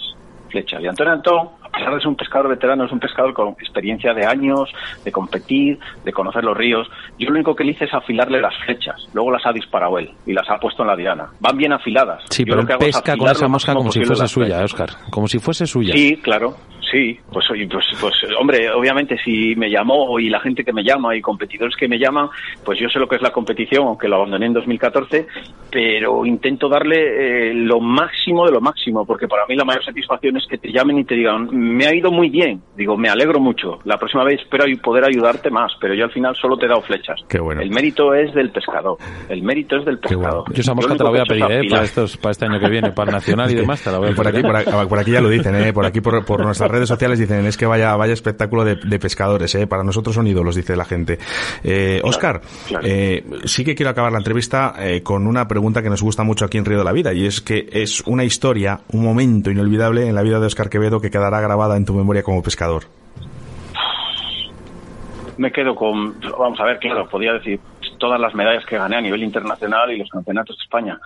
Flechas. 0.48 0.82
Y 0.82 0.86
Antonio 0.86 1.12
Antón 1.12 1.48
pesar 1.78 1.94
de 1.94 2.00
ser 2.00 2.08
un 2.08 2.16
pescador 2.16 2.48
veterano, 2.48 2.84
es 2.84 2.92
un 2.92 3.00
pescador 3.00 3.32
con 3.32 3.48
experiencia 3.50 4.12
de 4.12 4.26
años, 4.26 4.70
de 5.04 5.12
competir, 5.12 5.78
de 6.04 6.12
conocer 6.12 6.44
los 6.44 6.56
ríos. 6.56 6.88
Yo 7.18 7.28
lo 7.28 7.36
único 7.36 7.54
que 7.54 7.64
le 7.64 7.72
hice 7.72 7.84
es 7.84 7.94
afilarle 7.94 8.40
las 8.40 8.54
flechas. 8.64 8.96
Luego 9.12 9.32
las 9.32 9.46
ha 9.46 9.52
disparado 9.52 9.98
él 9.98 10.10
y 10.26 10.32
las 10.32 10.48
ha 10.50 10.58
puesto 10.58 10.82
en 10.82 10.88
la 10.88 10.96
diana. 10.96 11.28
Van 11.40 11.56
bien 11.56 11.72
afiladas. 11.72 12.22
Sí, 12.30 12.44
pero 12.44 12.66
pesca 12.78 13.16
con 13.16 13.28
esa 13.28 13.48
mosca 13.48 13.74
como 13.74 13.90
si 13.90 14.04
fuese 14.04 14.28
suya, 14.28 14.62
Oscar. 14.62 14.90
Como 15.10 15.28
si 15.28 15.38
fuese 15.38 15.66
suya. 15.66 15.94
Sí, 15.94 16.16
claro. 16.22 16.56
Sí, 16.90 17.18
pues, 17.30 17.46
pues, 17.70 17.84
pues 18.00 18.14
hombre, 18.40 18.70
obviamente 18.70 19.18
si 19.22 19.54
me 19.56 19.70
llamó 19.70 20.18
y 20.18 20.30
la 20.30 20.40
gente 20.40 20.64
que 20.64 20.72
me 20.72 20.82
llama 20.82 21.14
y 21.14 21.20
competidores 21.20 21.76
que 21.76 21.86
me 21.86 21.98
llaman, 21.98 22.28
pues 22.64 22.78
yo 22.78 22.88
sé 22.88 22.98
lo 22.98 23.06
que 23.06 23.16
es 23.16 23.22
la 23.22 23.30
competición, 23.30 23.86
aunque 23.86 24.08
lo 24.08 24.16
abandoné 24.16 24.46
en 24.46 24.54
2014, 24.54 25.26
pero 25.70 26.24
intento 26.24 26.68
darle 26.68 27.50
eh, 27.50 27.54
lo 27.54 27.80
máximo 27.80 28.46
de 28.46 28.52
lo 28.52 28.62
máximo, 28.62 29.04
porque 29.04 29.28
para 29.28 29.44
mí 29.46 29.54
la 29.54 29.66
mayor 29.66 29.84
satisfacción 29.84 30.38
es 30.38 30.46
que 30.46 30.56
te 30.56 30.72
llamen 30.72 30.98
y 30.98 31.04
te 31.04 31.14
digan, 31.14 31.48
me 31.68 31.86
ha 31.86 31.94
ido 31.94 32.10
muy 32.10 32.30
bien, 32.30 32.62
digo, 32.76 32.96
me 32.96 33.08
alegro 33.08 33.40
mucho, 33.40 33.78
la 33.84 33.98
próxima 33.98 34.24
vez 34.24 34.40
espero 34.40 34.64
poder 34.82 35.04
ayudarte 35.04 35.50
más, 35.50 35.72
pero 35.80 35.94
yo 35.94 36.04
al 36.04 36.12
final 36.12 36.34
solo 36.36 36.56
te 36.56 36.66
he 36.66 36.68
dado 36.68 36.82
flechas. 36.82 37.20
Qué 37.28 37.40
bueno. 37.40 37.60
El 37.60 37.70
mérito 37.70 38.14
es 38.14 38.32
del 38.34 38.50
pescador, 38.50 38.98
el 39.28 39.42
mérito 39.42 39.76
es 39.76 39.84
del 39.84 39.98
pescador. 39.98 40.44
Yo 40.52 40.60
esa 40.60 40.74
mosca 40.74 40.96
te 40.96 41.04
la 41.04 41.10
voy 41.10 41.20
a 41.20 41.24
pedir, 41.24 41.44
¿eh? 41.44 41.68
Para, 41.68 41.84
estos, 41.84 42.16
para 42.16 42.32
este 42.32 42.46
año 42.46 42.60
que 42.60 42.68
viene, 42.68 42.92
para 42.92 43.10
el 43.10 43.14
Nacional 43.14 43.50
y 43.50 43.54
demás, 43.56 43.82
te 43.82 43.90
la 43.90 43.98
voy 43.98 44.10
a 44.10 44.14
por 44.14 44.26
aquí, 44.26 44.42
por, 44.42 44.98
aquí 44.98 45.10
ya 45.10 45.20
lo 45.20 45.28
dicen, 45.28 45.54
¿eh? 45.54 45.72
Por 45.72 45.86
aquí, 45.86 46.00
por, 46.00 46.24
por 46.24 46.44
nuestras 46.44 46.70
redes 46.70 46.88
sociales 46.88 47.18
dicen, 47.18 47.44
es 47.46 47.56
que 47.56 47.66
vaya, 47.66 47.94
vaya 47.96 48.12
espectáculo 48.12 48.64
de, 48.64 48.98
pescadores, 48.98 49.54
¿eh? 49.54 49.66
Para 49.66 49.84
nosotros 49.84 50.14
son 50.14 50.26
ídolos, 50.26 50.56
dice 50.56 50.76
la 50.76 50.84
gente. 50.84 51.18
Eh, 51.62 52.00
Oscar, 52.04 52.40
Eh, 52.82 53.24
sí 53.44 53.64
que 53.64 53.74
quiero 53.74 53.90
acabar 53.90 54.12
la 54.12 54.18
entrevista 54.18 54.74
eh, 54.78 55.02
con 55.02 55.26
una 55.26 55.46
pregunta 55.46 55.82
que 55.82 55.90
nos 55.90 56.02
gusta 56.02 56.22
mucho 56.22 56.44
aquí 56.44 56.58
en 56.58 56.64
Río 56.64 56.78
de 56.78 56.84
la 56.84 56.92
Vida, 56.92 57.12
y 57.12 57.26
es 57.26 57.40
que 57.40 57.68
es 57.72 58.02
una 58.06 58.24
historia, 58.24 58.80
un 58.92 59.04
momento 59.04 59.50
inolvidable 59.50 60.08
en 60.08 60.14
la 60.14 60.22
vida 60.22 60.40
de 60.40 60.46
Oscar 60.46 60.68
Quevedo 60.68 61.00
que 61.00 61.10
quedará 61.10 61.40
en 61.76 61.84
tu 61.84 61.94
memoria 61.94 62.22
como 62.22 62.42
pescador. 62.42 62.84
Me 65.36 65.52
quedo 65.52 65.74
con, 65.74 66.18
vamos 66.38 66.58
a 66.58 66.64
ver, 66.64 66.78
claro, 66.78 67.08
podía 67.08 67.32
decir 67.32 67.60
todas 67.98 68.20
las 68.20 68.34
medallas 68.34 68.64
que 68.66 68.76
gané 68.76 68.96
a 68.96 69.00
nivel 69.00 69.22
internacional 69.22 69.90
y 69.92 69.98
los 69.98 70.08
campeonatos 70.10 70.56
de 70.56 70.62
España 70.62 70.98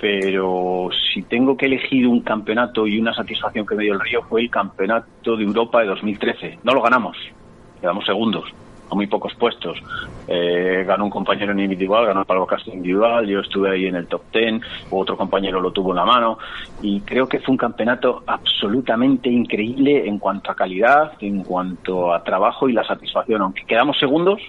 pero 0.00 0.90
si 1.12 1.22
tengo 1.22 1.56
que 1.56 1.66
elegir 1.66 2.06
un 2.06 2.20
campeonato 2.20 2.86
y 2.86 2.98
una 2.98 3.14
satisfacción 3.14 3.66
que 3.66 3.74
me 3.74 3.84
dio 3.84 3.94
el 3.94 4.00
Río 4.00 4.22
fue 4.22 4.42
el 4.42 4.50
campeonato 4.50 5.36
de 5.36 5.44
Europa 5.44 5.80
de 5.80 5.86
2013. 5.86 6.58
No 6.62 6.74
lo 6.74 6.82
ganamos, 6.82 7.16
quedamos 7.80 8.04
segundos, 8.04 8.44
a 8.90 8.94
muy 8.94 9.06
pocos 9.06 9.34
puestos. 9.34 9.78
Eh, 10.26 10.84
ganó 10.86 11.04
un 11.04 11.10
compañero 11.10 11.52
en 11.52 11.60
individual, 11.60 12.06
ganó 12.06 12.20
el 12.20 12.26
Pablo 12.26 12.46
Castro 12.46 12.72
individual, 12.72 13.26
yo 13.26 13.40
estuve 13.40 13.70
ahí 13.70 13.86
en 13.86 13.96
el 13.96 14.06
top 14.06 14.22
ten, 14.30 14.60
otro 14.90 15.16
compañero 15.16 15.60
lo 15.60 15.70
tuvo 15.72 15.90
en 15.90 15.96
la 15.96 16.04
mano 16.04 16.38
y 16.82 17.00
creo 17.00 17.26
que 17.28 17.40
fue 17.40 17.52
un 17.52 17.58
campeonato 17.58 18.22
absolutamente 18.26 19.28
increíble 19.28 20.06
en 20.06 20.18
cuanto 20.18 20.50
a 20.50 20.54
calidad, 20.54 21.12
en 21.20 21.42
cuanto 21.44 22.12
a 22.12 22.22
trabajo 22.22 22.68
y 22.68 22.72
la 22.72 22.84
satisfacción. 22.84 23.42
Aunque 23.42 23.64
quedamos 23.64 23.98
segundos, 23.98 24.40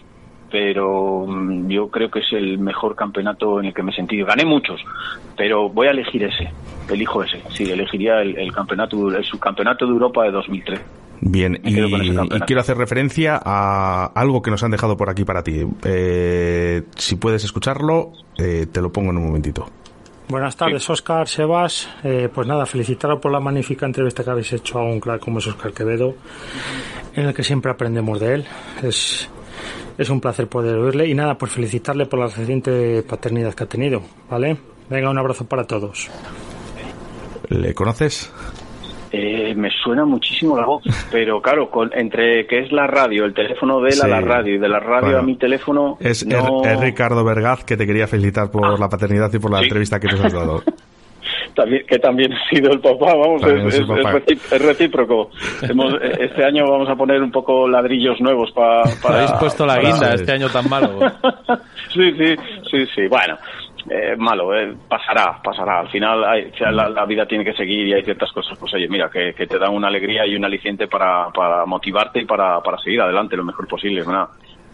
pero 0.52 1.26
mm, 1.28 1.70
yo 1.70 1.90
creo 1.90 2.10
que 2.10 2.20
es 2.20 2.34
el 2.34 2.60
mejor 2.60 2.96
campeonato 2.96 3.60
en 3.60 3.68
el 3.68 3.74
que 3.74 3.84
me 3.84 3.92
he 3.92 3.96
sentido. 3.96 4.26
Gané 4.26 4.46
muchos, 4.46 4.82
pero 5.38 5.70
voy 5.70 5.88
a 5.88 5.92
elegir 5.92 6.24
ese, 6.24 6.52
elijo 6.90 7.24
ese. 7.24 7.42
Sí, 7.50 7.70
elegiría 7.70 8.22
el, 8.22 8.52
campeonato, 8.52 9.10
el 9.10 9.24
subcampeonato 9.24 9.86
de 9.86 9.92
Europa 9.92 10.24
de 10.24 10.32
2003. 10.32 10.82
Bien, 11.22 11.60
y, 11.64 11.76
quiero 12.46 12.62
hacer 12.62 12.78
referencia 12.78 13.40
a 13.44 14.06
algo 14.16 14.42
que 14.42 14.52
nos 14.52 14.64
han 14.64 14.72
dejado 14.72 14.96
por 14.96 15.10
aquí 15.10 15.26
para 15.26 15.44
ti. 15.44 15.66
Eh, 15.84 16.84
si 16.96 17.16
puedes 17.18 17.44
escucharlo, 17.44 18.14
eh, 18.38 18.68
te 18.72 18.82
lo 18.82 18.92
pongo 18.92 19.12
en 19.12 19.18
un 19.18 19.28
momentito. 19.28 19.70
Buenas 20.30 20.56
tardes, 20.56 20.88
Oscar, 20.90 21.28
Sebas. 21.28 21.90
Eh, 22.04 22.30
pues 22.34 22.48
nada, 22.48 22.66
felicitaros 22.66 23.20
por 23.20 23.32
la 23.32 23.40
magnífica 23.40 23.86
entrevista 23.86 24.24
que 24.24 24.30
habéis 24.30 24.54
hecho 24.54 24.80
a 24.80 24.84
un 24.84 25.00
crack 25.00 25.22
como 25.22 25.40
es 25.40 25.48
Oscar 25.48 25.74
Quevedo, 25.74 26.16
en 27.16 27.26
el 27.26 27.34
que 27.34 27.44
siempre 27.44 27.72
aprendemos 27.72 28.20
de 28.20 28.36
él. 28.36 28.46
Es, 28.84 29.28
es 29.98 30.10
un 30.10 30.22
placer 30.22 30.48
poder 30.48 30.76
oírle 30.76 31.08
y 31.08 31.16
nada, 31.16 31.38
pues 31.38 31.52
felicitarle 31.52 32.06
por 32.06 32.20
la 32.20 32.28
reciente 32.28 33.04
paternidad 33.04 33.56
que 33.56 33.64
ha 33.64 33.68
tenido, 33.68 34.04
¿vale? 34.30 34.58
Venga, 34.90 35.10
un 35.10 35.18
abrazo 35.18 35.46
para 35.46 35.66
todos. 35.66 36.10
¿Le 37.50 37.74
conoces? 37.74 38.32
Eh, 39.12 39.56
me 39.56 39.70
suena 39.72 40.06
muchísimo 40.06 40.56
la 40.56 40.66
voz, 40.66 40.84
pero 41.12 41.42
claro, 41.42 41.70
con, 41.70 41.92
entre 41.94 42.46
que 42.46 42.60
es 42.60 42.72
la 42.72 42.86
radio, 42.86 43.26
el 43.26 43.34
teléfono 43.34 43.82
de 43.82 43.90
él 43.90 44.02
a 44.04 44.08
la 44.08 44.22
radio 44.22 44.56
y 44.56 44.60
de 44.60 44.70
la 44.70 44.80
radio 44.80 45.18
a 45.18 45.22
mi 45.24 45.36
teléfono. 45.36 45.98
Es, 46.00 46.26
Ricardo 46.80 47.24
Vergaz 47.24 47.64
que 47.64 47.76
te 47.76 47.88
quería 47.88 48.08
felicitar 48.08 48.52
por 48.52 48.66
ah. 48.66 48.76
la 48.80 48.88
paternidad 48.88 49.32
y 49.34 49.40
por 49.40 49.52
la 49.52 49.62
entrevista 49.62 50.00
que 50.00 50.08
nos 50.08 50.24
has 50.26 50.34
dado. 50.34 50.64
que 51.88 52.00
también 52.00 52.34
ha 52.34 52.50
sido 52.50 52.72
el 52.72 52.80
papá, 52.80 53.14
vamos, 53.16 53.42
es, 53.44 54.62
recíproco. 54.62 55.30
este 56.20 56.44
año 56.44 56.70
vamos 56.70 56.90
a 56.90 56.96
poner 56.96 57.22
un 57.22 57.32
poco 57.32 57.68
ladrillos 57.68 58.20
nuevos 58.22 58.52
para... 58.52 58.84
Habéis 59.04 59.32
puesto 59.34 59.66
la 59.66 59.80
guinda 59.80 60.14
este 60.14 60.32
año 60.32 60.50
tan 60.50 60.70
malo. 60.70 61.00
sí, 61.94 62.12
sí, 62.18 62.36
sí, 62.70 62.86
sí, 62.96 63.08
bueno. 63.08 63.38
Eh, 63.90 64.16
malo, 64.18 64.56
eh, 64.56 64.76
pasará, 64.88 65.40
pasará. 65.44 65.80
Al 65.80 65.90
final 65.90 66.24
hay, 66.24 66.52
la, 66.72 67.06
vida 67.06 67.26
tiene 67.26 67.46
que 67.46 67.54
seguir 67.54 67.88
y 67.88 67.94
hay 67.94 68.04
ciertas 68.04 68.32
cosas, 68.32 68.58
pues 68.58 68.74
oye, 68.74 68.88
mira, 68.88 69.10
que, 69.10 69.34
te 69.34 69.60
dan 69.60 69.74
una 69.74 69.88
alegría 69.88 70.26
y 70.26 70.36
un 70.36 70.46
aliciente 70.46 70.88
para, 70.88 71.30
para 71.30 71.66
motivarte 71.66 72.22
y 72.22 72.26
para, 72.26 72.62
seguir 72.84 73.02
adelante 73.02 73.38
lo 73.38 73.44
mejor 73.44 73.68
posible. 73.68 74.04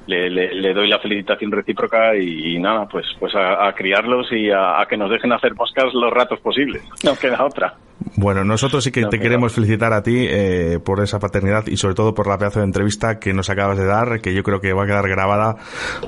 Le, 0.08 0.30
le, 0.30 0.74
doy 0.74 0.88
la 0.88 1.00
felicitación 1.00 1.52
recíproca 1.52 2.16
y, 2.16 2.60
nada, 2.60 2.88
pues 2.88 3.06
pues 3.20 3.34
a, 3.36 3.72
criarlos 3.74 4.32
y 4.32 4.50
a, 4.52 4.86
que 4.90 4.98
nos 4.98 5.10
dejen 5.10 5.32
hacer 5.32 5.54
podcast 5.56 5.94
los 5.94 6.12
ratos 6.12 6.40
posibles. 6.40 6.84
No 7.04 7.16
queda 7.16 7.46
otra. 7.46 7.76
Bueno, 8.18 8.44
nosotros 8.44 8.84
sí 8.84 8.92
que 8.92 9.06
te 9.06 9.20
queremos 9.20 9.54
felicitar 9.54 9.94
a 9.94 10.02
ti 10.02 10.26
eh, 10.28 10.80
por 10.84 11.04
esa 11.04 11.20
paternidad 11.20 11.68
y 11.68 11.78
sobre 11.78 11.94
todo 11.94 12.14
por 12.14 12.28
la 12.28 12.38
pedazo 12.38 12.60
de 12.60 12.66
entrevista 12.66 13.20
que 13.20 13.34
nos 13.34 13.50
acabas 13.50 13.78
de 13.78 13.86
dar, 13.86 14.22
que 14.22 14.34
yo 14.34 14.42
creo 14.42 14.60
que 14.60 14.74
va 14.74 14.84
a 14.84 14.88
quedar 14.88 15.08
grabada 15.08 15.56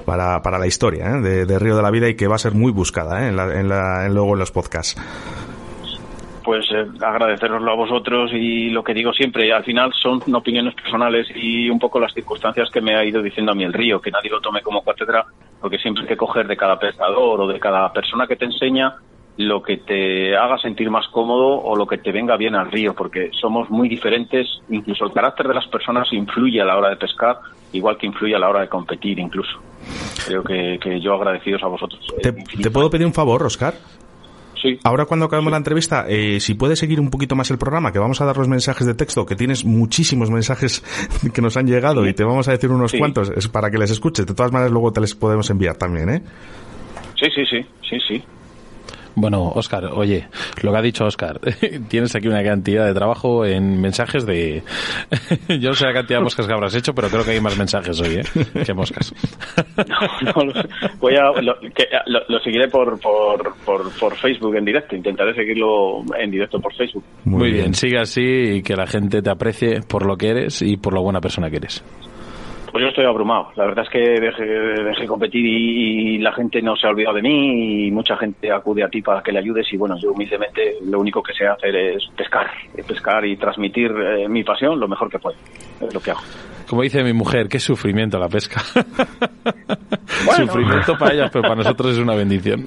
para, 0.06 0.42
para 0.42 0.58
la 0.58 0.66
historia 0.66 1.18
¿eh? 1.18 1.46
de, 1.46 1.60
Río 1.60 1.76
de 1.76 1.84
la 1.84 1.92
Vida 1.92 2.10
y 2.10 2.16
que 2.16 2.28
va 2.28 2.36
a 2.36 2.40
ser 2.40 2.54
muy 2.54 2.72
buscada 2.72 3.24
¿eh? 3.24 3.30
en, 3.30 3.36
la, 3.36 3.60
en, 3.60 3.70
la, 3.70 4.06
en 4.06 4.14
luego 4.16 4.34
en 4.34 4.40
los 4.40 4.52
podcasts 4.52 5.00
pues 6.48 6.66
eh, 6.72 6.88
agradeceroslo 7.02 7.70
a 7.70 7.76
vosotros 7.76 8.32
y 8.32 8.70
lo 8.70 8.82
que 8.82 8.94
digo 8.94 9.12
siempre, 9.12 9.52
al 9.52 9.66
final 9.66 9.92
son 10.02 10.22
opiniones 10.34 10.74
personales 10.76 11.28
y 11.36 11.70
un 11.70 11.78
poco 11.78 12.00
las 12.00 12.14
circunstancias 12.14 12.70
que 12.72 12.80
me 12.80 12.96
ha 12.96 13.04
ido 13.04 13.22
diciendo 13.22 13.52
a 13.52 13.56
mí 13.56 13.66
el 13.66 13.74
río, 13.74 14.00
que 14.00 14.12
nadie 14.12 14.30
lo 14.30 14.40
tome 14.40 14.62
como 14.62 14.82
cátedra, 14.82 15.26
porque 15.60 15.78
siempre 15.78 16.04
hay 16.04 16.08
que 16.08 16.16
coger 16.16 16.48
de 16.48 16.56
cada 16.56 16.80
pescador 16.80 17.42
o 17.42 17.48
de 17.48 17.60
cada 17.60 17.92
persona 17.92 18.28
que 18.28 18.38
te 18.38 18.46
enseña 18.46 18.96
lo 19.36 19.62
que 19.62 19.76
te 19.76 20.38
haga 20.38 20.58
sentir 20.58 20.90
más 20.90 21.10
cómodo 21.10 21.62
o 21.62 21.76
lo 21.76 21.86
que 21.86 21.98
te 21.98 22.14
venga 22.14 22.38
bien 22.38 22.56
al 22.56 22.72
río, 22.72 22.94
porque 22.94 23.30
somos 23.34 23.70
muy 23.70 23.90
diferentes, 23.90 24.48
incluso 24.70 25.04
el 25.04 25.12
carácter 25.12 25.50
de 25.50 25.54
las 25.54 25.68
personas 25.68 26.08
influye 26.14 26.62
a 26.62 26.66
la 26.66 26.78
hora 26.78 26.92
de 26.92 26.96
pescar, 26.96 27.40
igual 27.74 27.98
que 27.98 28.06
influye 28.06 28.38
a 28.38 28.40
la 28.40 28.48
hora 28.48 28.62
de 28.62 28.70
competir 28.70 29.20
incluso. 29.20 29.60
Creo 30.26 30.46
que, 30.46 31.02
yo 31.02 31.14
agradecidos 31.14 31.62
a 31.64 31.68
vosotros. 31.68 32.00
¿Te, 32.24 32.32
¿te 32.32 32.72
puedo 32.72 32.90
pedir 32.90 33.06
un 33.06 33.14
favor, 33.14 33.44
Oscar? 33.44 33.74
Sí. 34.62 34.80
Ahora 34.84 35.06
cuando 35.06 35.26
acabemos 35.26 35.52
la 35.52 35.58
entrevista, 35.58 36.06
eh, 36.08 36.40
si 36.40 36.54
puedes 36.54 36.80
seguir 36.80 37.00
un 37.00 37.10
poquito 37.10 37.36
más 37.36 37.50
el 37.52 37.58
programa, 37.58 37.92
que 37.92 38.00
vamos 38.00 38.22
a 38.22 38.26
dar 38.26 38.38
los 38.38 38.48
mensajes 38.48 38.86
de 38.86 38.94
texto, 38.94 39.26
que 39.26 39.36
tienes 39.36 39.66
muchísimos 39.66 40.30
mensajes 40.30 40.84
que 41.34 41.42
nos 41.42 41.58
han 41.58 41.68
llegado 41.68 42.08
y 42.08 42.14
te 42.14 42.24
vamos 42.24 42.48
a 42.48 42.52
decir 42.52 42.72
unos 42.72 42.94
cuantos 42.94 43.32
es 43.36 43.48
para 43.48 43.70
que 43.70 43.78
les 43.78 43.92
escuches. 43.92 44.26
De 44.26 44.34
todas 44.34 44.52
maneras, 44.52 44.72
luego 44.72 44.92
te 44.92 45.02
les 45.02 45.16
podemos 45.16 45.50
enviar 45.50 45.76
también, 45.76 46.10
¿eh? 46.10 46.22
Sí, 47.16 47.28
sí, 47.34 47.46
sí, 47.46 47.66
sí, 47.90 47.98
sí. 48.08 48.24
Bueno, 49.20 49.52
Oscar, 49.56 49.86
oye, 49.86 50.28
lo 50.62 50.72
que 50.72 50.78
ha 50.78 50.82
dicho 50.84 51.04
Oscar, 51.06 51.40
tienes 51.90 52.16
aquí 52.16 52.28
una 52.28 52.44
cantidad 52.44 52.86
de 52.86 52.94
trabajo 52.94 53.44
en 53.48 53.82
mensajes 53.82 54.28
de... 54.28 54.62
Yo 55.60 55.70
no 55.70 55.74
sé 55.74 55.88
la 55.88 55.94
cantidad 55.94 56.20
de 56.20 56.24
moscas 56.24 56.46
que 56.46 56.54
habrás 56.54 56.76
hecho, 56.76 56.94
pero 56.94 57.10
creo 57.10 57.26
que 57.26 57.32
hay 57.32 57.42
más 57.42 57.58
mensajes 57.58 58.00
hoy, 58.00 58.18
¿eh? 58.20 58.64
Que 58.64 58.76
moscas. 58.76 59.12
No, 60.22 60.44
no, 60.44 60.54
voy 61.00 61.16
a, 61.16 61.42
lo, 61.42 61.60
que, 61.60 61.86
lo, 62.08 62.20
lo 62.28 62.40
seguiré 62.40 62.68
por, 62.68 63.00
por, 63.00 63.56
por, 63.64 63.92
por, 63.98 64.16
Facebook 64.16 64.56
en 64.56 64.66
directo. 64.66 64.96
Intentaré 64.96 65.34
seguirlo 65.34 66.04
en 66.18 66.32
directo 66.32 66.60
por 66.60 66.74
Facebook. 66.74 67.04
Muy, 67.24 67.40
Muy 67.40 67.52
bien. 67.52 67.62
bien, 67.66 67.74
sigue 67.74 68.00
así 68.00 68.22
y 68.22 68.64
que 68.64 68.76
la 68.76 68.88
gente 68.88 69.22
te 69.22 69.30
aprecie 69.30 69.82
por 69.88 70.06
lo 70.06 70.16
que 70.18 70.30
eres 70.30 70.62
y 70.62 70.78
por 70.78 70.94
lo 70.94 71.02
buena 71.02 71.22
persona 71.22 71.50
que 71.50 71.58
eres. 71.58 71.84
Pues 72.72 72.82
yo 72.84 72.90
estoy 72.90 73.06
abrumado. 73.06 73.50
La 73.56 73.66
verdad 73.66 73.86
es 73.86 73.90
que 73.90 74.00
dejé, 74.00 74.46
dejé 74.46 75.08
competir 75.08 75.46
y, 75.46 76.16
y, 76.16 76.18
la 76.20 76.34
gente 76.34 76.62
no 76.62 76.76
se 76.76 76.88
ha 76.88 76.90
olvidado 76.90 77.16
de 77.16 77.22
mí 77.22 77.88
y 77.88 77.92
mucha 77.92 78.18
gente 78.18 78.52
acude 78.52 78.84
a 78.84 78.90
ti 78.90 79.02
para 79.02 79.22
que 79.22 79.32
le 79.32 79.40
ayudes 79.40 79.72
y 79.72 79.78
bueno, 79.78 79.96
yo 79.98 80.12
humildemente 80.12 80.76
lo 80.84 81.00
único 81.00 81.24
que 81.24 81.34
sé 81.34 81.48
hacer 81.48 81.76
es 81.76 82.04
pescar, 82.16 82.48
pescar 82.88 83.26
y 83.26 83.38
transmitir 83.38 83.92
eh, 83.92 84.28
mi 84.28 84.44
pasión 84.44 84.80
lo 84.80 84.88
mejor 84.88 85.10
que 85.10 85.20
puedo. 85.20 85.38
Es 85.82 85.94
lo 85.94 86.00
que 86.00 86.12
hago. 86.12 86.22
Como 86.68 86.82
dice 86.82 87.02
mi 87.02 87.14
mujer, 87.14 87.48
qué 87.48 87.60
sufrimiento 87.60 88.20
la 88.20 88.28
pesca. 88.28 88.62
Bueno. 90.26 90.48
Sufrimiento 90.48 90.98
para 90.98 91.14
ellas, 91.14 91.30
pero 91.32 91.44
para 91.44 91.56
nosotros 91.56 91.94
es 91.94 92.00
una 92.00 92.16
bendición. 92.16 92.66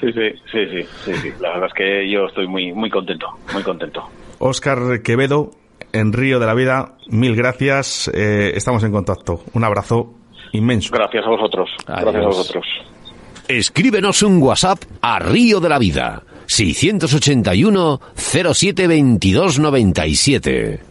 sí, 0.00 0.12
sí, 0.12 0.30
sí, 0.52 0.66
sí, 0.66 0.82
sí, 1.04 1.14
sí. 1.14 1.32
La 1.40 1.50
verdad 1.54 1.68
es 1.68 1.74
que 1.74 2.10
yo 2.10 2.26
estoy 2.26 2.46
muy, 2.46 2.72
muy 2.72 2.90
contento, 2.90 3.26
muy 3.52 3.62
contento. 3.62 4.04
Oscar 4.38 5.02
Quevedo, 5.02 5.50
en 5.92 6.12
Río 6.12 6.38
de 6.38 6.46
la 6.46 6.54
Vida. 6.54 6.94
Mil 7.08 7.34
gracias. 7.36 8.10
Eh, 8.12 8.52
estamos 8.54 8.82
en 8.84 8.92
contacto. 8.92 9.42
Un 9.54 9.64
abrazo 9.64 10.14
inmenso. 10.52 10.90
Gracias 10.92 11.24
a 11.24 11.30
vosotros. 11.30 11.70
Adiós. 11.86 12.02
Gracias 12.02 12.24
a 12.24 12.28
vosotros. 12.28 12.66
Escríbenos 13.48 14.22
un 14.22 14.42
WhatsApp 14.42 14.82
a 15.00 15.18
Río 15.18 15.60
de 15.60 15.68
la 15.68 15.78
Vida. 15.78 16.22
681 16.46 18.00
07 18.14 18.86
22 18.86 19.58
97. 19.58 20.87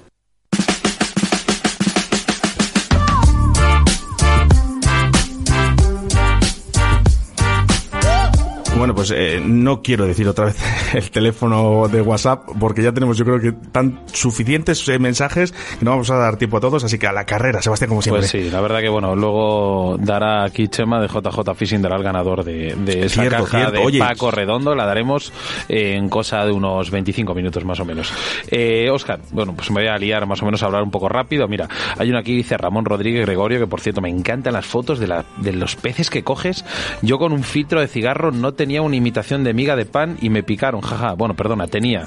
Bueno, 8.78 8.94
pues 8.94 9.10
eh, 9.10 9.42
no 9.44 9.82
quiero 9.82 10.06
decir 10.06 10.28
otra 10.28 10.46
vez 10.46 10.58
el 10.94 11.10
teléfono 11.10 11.88
de 11.88 12.00
WhatsApp 12.00 12.48
porque 12.60 12.84
ya 12.84 12.92
tenemos 12.92 13.18
yo 13.18 13.26
creo 13.26 13.40
que 13.40 13.52
tan 13.52 14.02
suficientes 14.14 14.88
eh, 14.88 15.00
mensajes 15.00 15.52
que 15.52 15.84
no 15.84 15.92
vamos 15.92 16.12
a 16.12 16.18
dar 16.18 16.38
tiempo 16.38 16.58
a 16.58 16.60
todos, 16.60 16.84
así 16.84 17.00
que 17.00 17.08
a 17.08 17.12
la 17.12 17.26
carrera, 17.26 17.60
Sebastián, 17.60 17.90
como 17.90 18.04
siempre. 18.04 18.22
Pues 18.22 18.30
sí, 18.30 18.52
la 18.52 18.62
verdad 18.62 18.82
que 18.82 18.90
bueno, 18.90 19.16
luego 19.16 19.98
dará 20.00 20.44
aquí 20.44 20.68
Chema 20.68 21.02
de 21.02 21.08
JJ 21.08 21.56
Fishing, 21.56 21.82
dará 21.82 21.96
el 21.96 22.04
ganador 22.04 22.44
de, 22.44 22.76
de 22.76 23.06
esa 23.06 23.22
cierto, 23.22 23.46
caja 23.46 23.58
cierto. 23.58 23.80
de 23.80 23.80
Oye, 23.80 24.00
Paco 24.00 24.30
Redondo, 24.30 24.76
la 24.76 24.86
daremos 24.86 25.34
en 25.68 26.08
cosa 26.08 26.46
de 26.46 26.52
unos 26.52 26.92
25 26.92 27.34
minutos 27.34 27.66
más 27.66 27.80
o 27.80 27.86
menos. 27.86 28.14
Eh, 28.52 28.92
Oscar, 28.92 29.20
bueno, 29.32 29.56
pues 29.56 29.72
me 29.72 29.82
voy 29.82 29.90
a 29.90 29.98
liar 29.98 30.28
más 30.28 30.44
o 30.44 30.46
menos 30.46 30.62
a 30.62 30.68
hablar 30.68 30.84
un 30.84 30.92
poco 30.92 31.10
rápido. 31.10 31.48
Mira, 31.48 31.68
hay 31.98 32.10
uno 32.10 32.20
aquí, 32.20 32.36
dice 32.36 32.56
Ramón 32.58 32.86
Rodríguez 32.86 33.26
Gregorio, 33.26 33.60
que 33.60 33.68
por 33.68 33.82
cierto 33.82 34.02
me 34.02 34.10
encantan 34.10 34.54
las 34.54 34.68
fotos 34.68 35.00
de, 35.00 35.08
la, 35.08 35.26
de 35.38 35.54
los 35.54 35.76
peces 35.76 36.12
que 36.12 36.24
coges. 36.24 36.64
Yo 37.02 37.18
con 37.18 37.34
un 37.34 37.44
filtro 37.44 37.82
de 37.82 37.88
cigarro 37.88 38.32
no 38.32 38.54
te 38.54 38.67
tenía 38.68 38.82
una 38.82 38.98
imitación 38.98 39.46
de 39.46 39.54
miga 39.54 39.78
de 39.78 39.86
pan 39.86 40.18
y 40.22 40.30
me 40.30 40.44
picaron, 40.44 40.82
jaja. 40.82 41.14
Bueno, 41.14 41.36
perdona, 41.36 41.68
tenía. 41.68 42.04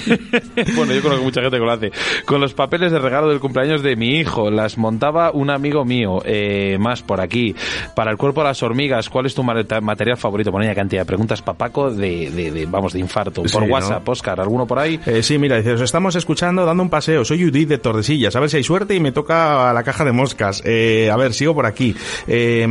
bueno, 0.74 0.94
yo 0.94 1.02
conozco 1.02 1.22
mucha 1.22 1.42
gente 1.42 1.58
que 1.58 1.62
lo 1.62 1.70
hace. 1.70 1.92
Con 2.24 2.40
los 2.40 2.54
papeles 2.54 2.90
de 2.90 2.98
regalo 2.98 3.28
del 3.28 3.38
cumpleaños 3.38 3.82
de 3.82 3.96
mi 3.96 4.18
hijo, 4.18 4.50
las 4.50 4.78
montaba 4.78 5.30
un 5.30 5.50
amigo 5.50 5.84
mío. 5.84 6.22
Eh, 6.24 6.78
más 6.80 7.02
por 7.02 7.20
aquí. 7.20 7.54
Para 7.94 8.10
el 8.12 8.16
cuerpo 8.16 8.40
de 8.40 8.46
las 8.46 8.62
hormigas, 8.62 9.10
¿cuál 9.10 9.26
es 9.26 9.34
tu 9.34 9.42
material 9.42 10.16
favorito? 10.16 10.50
Ponía 10.50 10.74
cantidad 10.74 11.02
de 11.02 11.06
preguntas, 11.06 11.42
papaco, 11.42 11.90
de, 11.90 12.30
de, 12.30 12.50
de 12.50 12.64
vamos, 12.64 12.94
de 12.94 13.00
infarto. 13.00 13.42
Por 13.42 13.64
sí, 13.64 13.70
WhatsApp, 13.70 14.06
¿no? 14.06 14.12
Oscar, 14.12 14.40
¿alguno 14.40 14.66
por 14.66 14.78
ahí? 14.78 14.98
Eh, 15.04 15.22
sí, 15.22 15.36
mira, 15.36 15.58
dice, 15.58 15.74
os 15.74 15.82
estamos 15.82 16.16
escuchando 16.16 16.64
dando 16.64 16.82
un 16.82 16.88
paseo. 16.88 17.26
Soy 17.26 17.44
Judith 17.44 17.68
de 17.68 17.76
Tordesillas. 17.76 18.34
A 18.36 18.40
ver 18.40 18.48
si 18.48 18.56
hay 18.56 18.64
suerte 18.64 18.94
y 18.94 19.00
me 19.00 19.12
toca 19.12 19.68
a 19.68 19.74
la 19.74 19.82
caja 19.82 20.06
de 20.06 20.12
moscas. 20.12 20.62
Eh, 20.64 21.10
a 21.12 21.16
ver, 21.18 21.34
sigo 21.34 21.54
por 21.54 21.66
aquí. 21.66 21.94
Eh, 22.26 22.66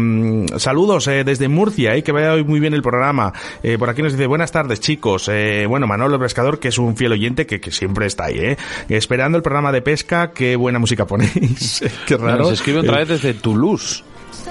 saludos 0.57 1.05
desde 1.05 1.47
Murcia, 1.47 2.01
que 2.01 2.11
vaya 2.11 2.33
hoy 2.33 2.43
muy 2.43 2.59
bien 2.59 2.73
el 2.73 2.81
programa. 2.81 3.18
Eh, 3.63 3.77
por 3.77 3.89
aquí 3.89 4.01
nos 4.01 4.13
dice, 4.13 4.27
buenas 4.27 4.51
tardes 4.51 4.79
chicos. 4.79 5.29
Eh, 5.31 5.65
bueno, 5.67 5.87
Manolo 5.87 6.15
el 6.15 6.21
Pescador, 6.21 6.59
que 6.59 6.69
es 6.69 6.77
un 6.77 6.95
fiel 6.95 7.11
oyente 7.11 7.45
que, 7.45 7.59
que 7.59 7.71
siempre 7.71 8.05
está 8.05 8.25
ahí, 8.25 8.39
¿eh? 8.39 8.57
Esperando 8.89 9.37
el 9.37 9.43
programa 9.43 9.71
de 9.71 9.81
pesca, 9.81 10.31
qué 10.31 10.55
buena 10.55 10.79
música 10.79 11.05
ponéis. 11.05 11.83
qué 12.07 12.17
raro. 12.17 12.39
Nos 12.39 12.53
escribe 12.53 12.79
otra 12.79 12.97
vez 12.97 13.07
desde 13.07 13.33
Toulouse. 13.33 14.03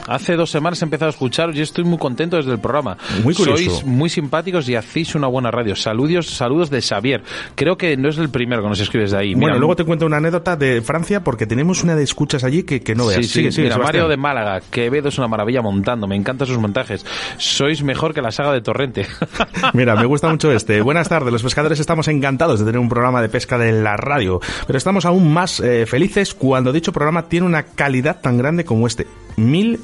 Hace 0.07 0.36
dos 0.36 0.51
semanas 0.51 0.80
he 0.82 0.84
empezado 0.84 1.09
a 1.09 1.11
escucharos 1.11 1.57
y 1.57 1.61
estoy 1.61 1.84
muy 1.84 1.99
contento 1.99 2.36
desde 2.36 2.53
el 2.53 2.59
programa. 2.59 2.97
Muy 3.22 3.34
curioso. 3.34 3.62
Sois 3.62 3.84
muy 3.84 4.09
simpáticos 4.09 4.68
y 4.68 4.74
hacéis 4.74 5.14
una 5.14 5.26
buena 5.26 5.51
radio. 5.51 5.76
Saludos, 5.76 6.26
saludos 6.28 6.70
de 6.70 6.80
Xavier. 6.80 7.22
Creo 7.55 7.76
que 7.76 7.97
no 7.97 8.09
es 8.09 8.18
el 8.18 8.30
primero 8.30 8.62
que 8.62 8.68
nos 8.68 8.80
escribes 8.80 9.11
de 9.11 9.18
ahí. 9.18 9.34
Bueno, 9.34 9.49
Mira, 9.49 9.59
luego 9.59 9.76
te 9.76 9.84
cuento 9.84 10.07
una 10.07 10.18
anécdota 10.18 10.57
de 10.57 10.82
Francia 10.82 11.22
porque 11.22 11.47
tenemos 11.47 11.82
una 11.82 11.95
de 11.95 12.03
escuchas 12.03 12.45
allí 12.45 12.62
que, 12.62 12.80
que 12.80 12.95
no 12.95 13.07
veas. 13.07 13.18
Sí, 13.18 13.24
sí. 13.24 13.28
Sigue, 13.39 13.53
sigue, 13.53 13.64
Mira, 13.64 13.76
Sebastián. 13.76 14.03
Mario 14.03 14.09
de 14.11 14.16
Málaga, 14.16 14.61
Quevedo 14.70 15.09
es 15.09 15.18
una 15.18 15.28
maravilla 15.28 15.62
montando. 15.62 16.07
Me 16.07 16.16
encantan 16.16 16.47
sus 16.47 16.59
montajes. 16.59 17.05
Sois 17.36 17.82
mejor 17.82 18.14
que 18.14 18.22
la 18.22 18.30
saga 18.30 18.53
de 18.53 18.61
Torrente. 18.61 19.07
Mira, 19.74 19.95
me 19.97 20.07
gusta 20.07 20.28
mucho 20.28 20.53
este. 20.53 20.80
Buenas 20.80 21.09
tardes, 21.09 21.32
los 21.32 21.43
pescadores 21.43 21.80
estamos 21.80 22.09
encantados 22.09 22.61
de 22.61 22.66
tener 22.66 22.78
un 22.78 22.89
programa 22.89 23.22
de 23.22 23.28
pesca 23.28 23.59
de 23.59 23.72
la 23.72 23.97
radio, 23.97 24.41
pero 24.66 24.76
estamos 24.76 25.05
aún 25.05 25.32
más 25.32 25.61
eh, 25.61 25.86
felices 25.86 26.34
cuando 26.34 26.72
dicho 26.72 26.93
programa 26.93 27.28
tiene 27.28 27.47
una 27.47 27.62
calidad 27.62 28.20
tan 28.20 28.39
grande 28.39 28.64
como 28.64 28.86
este. 28.86 29.07
Mil 29.39 29.78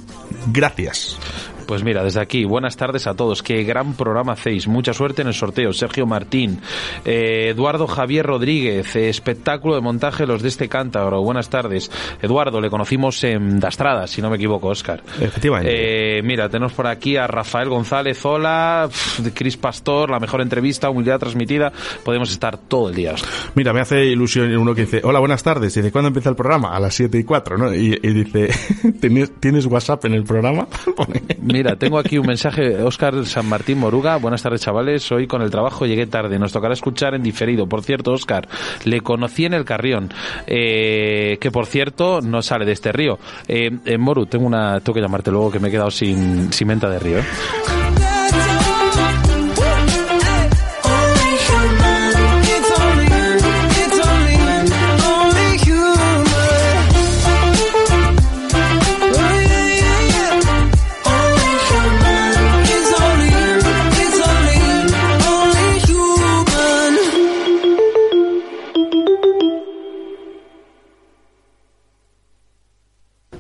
gracias. 0.53 1.17
Pues 1.67 1.83
mira, 1.83 2.03
desde 2.03 2.21
aquí, 2.21 2.45
buenas 2.45 2.77
tardes 2.77 3.07
a 3.07 3.15
todos. 3.15 3.43
Qué 3.43 3.65
gran 3.65 3.95
programa 3.95 4.33
hacéis. 4.33 4.69
Mucha 4.69 4.93
suerte 4.93 5.23
en 5.23 5.29
el 5.29 5.35
sorteo. 5.35 5.73
Sergio 5.73 6.07
Martín, 6.07 6.61
eh, 7.05 7.49
Eduardo 7.51 7.87
Javier 7.87 8.27
Rodríguez, 8.27 8.95
eh, 8.97 9.09
espectáculo 9.09 9.75
de 9.75 9.81
montaje 9.81 10.27
Los 10.27 10.43
de 10.43 10.49
este 10.49 10.69
Cántabro. 10.69 11.23
Buenas 11.23 11.49
tardes. 11.49 11.91
Eduardo, 12.21 12.61
le 12.61 12.71
conocimos 12.71 13.23
en 13.25 13.61
Dastrada, 13.61 14.07
si 14.07 14.21
no 14.23 14.31
me 14.31 14.37
equivoco, 14.37 14.69
Oscar. 14.69 15.03
Efectivamente. 15.21 16.19
Eh, 16.19 16.23
mira, 16.23 16.49
tenemos 16.49 16.73
por 16.73 16.87
aquí 16.87 17.17
a 17.17 17.27
Rafael 17.27 17.69
González, 17.69 18.25
hola, 18.25 18.89
Cris 19.35 19.57
Pastor, 19.57 20.11
la 20.11 20.21
mejor 20.21 20.41
entrevista, 20.41 20.91
humildad 20.91 21.19
transmitida. 21.19 21.73
Podemos 22.05 22.31
estar 22.31 22.59
todo 22.59 22.89
el 22.89 22.95
día. 22.95 23.13
Oscar. 23.13 23.31
Mira, 23.55 23.73
me 23.73 23.81
hace 23.81 24.05
ilusión 24.05 24.55
uno 24.57 24.75
que 24.75 24.83
dice, 24.83 25.01
hola, 25.03 25.19
buenas 25.19 25.43
tardes. 25.43 25.77
Y 25.77 25.81
dice, 25.81 25.93
¿cuándo 25.93 26.09
empieza 26.09 26.31
el 26.31 26.37
programa? 26.37 26.75
A 26.75 26.81
las 26.81 26.95
7 26.95 27.19
y 27.19 27.25
4, 27.25 27.59
¿no? 27.59 27.75
Y, 27.75 27.99
y 28.03 28.13
dice, 28.13 28.51
¿tienes, 29.01 29.33
¿tienes 29.41 29.67
WhatsApp 29.67 30.05
en 30.07 30.15
el 30.15 30.25
programa? 30.25 30.69
Mira, 31.55 31.77
tengo 31.77 32.01
aquí 32.01 32.19
un 32.19 32.27
mensaje, 32.27 32.83
Óscar 32.83 33.25
San 33.27 33.49
Martín 33.49 33.79
Moruga. 33.79 34.17
Buenas 34.17 34.43
tardes, 34.43 34.61
chavales. 34.61 35.13
Hoy 35.13 35.29
con 35.29 35.41
el 35.41 35.53
trabajo 35.53 35.87
llegué 35.87 36.05
tarde. 36.09 36.37
Nos 36.37 36.53
tocará 36.53 36.75
escuchar 36.75 37.15
en 37.15 37.23
diferido. 37.23 37.69
Por 37.69 37.85
cierto, 37.85 38.11
Óscar, 38.11 38.49
le 38.83 39.03
conocí 39.03 39.45
en 39.45 39.55
el 39.55 39.65
Carrión, 39.65 40.13
eh, 40.49 41.39
que 41.41 41.53
por 41.53 41.67
cierto 41.67 42.21
no 42.21 42.43
sale 42.43 42.65
de 42.65 42.73
este 42.73 42.91
río. 42.91 43.21
Eh, 43.47 43.71
eh, 43.85 43.99
Moru, 43.99 44.27
tengo 44.27 44.47
una, 44.47 44.81
tengo 44.81 44.95
que 44.95 45.01
llamarte 45.01 45.31
luego 45.31 45.53
que 45.53 45.61
me 45.61 45.69
he 45.69 45.71
quedado 45.71 45.93
sin, 45.93 46.53
sin 46.53 46.67
menta 46.67 46.91
de 46.91 46.99
río. 46.99 47.19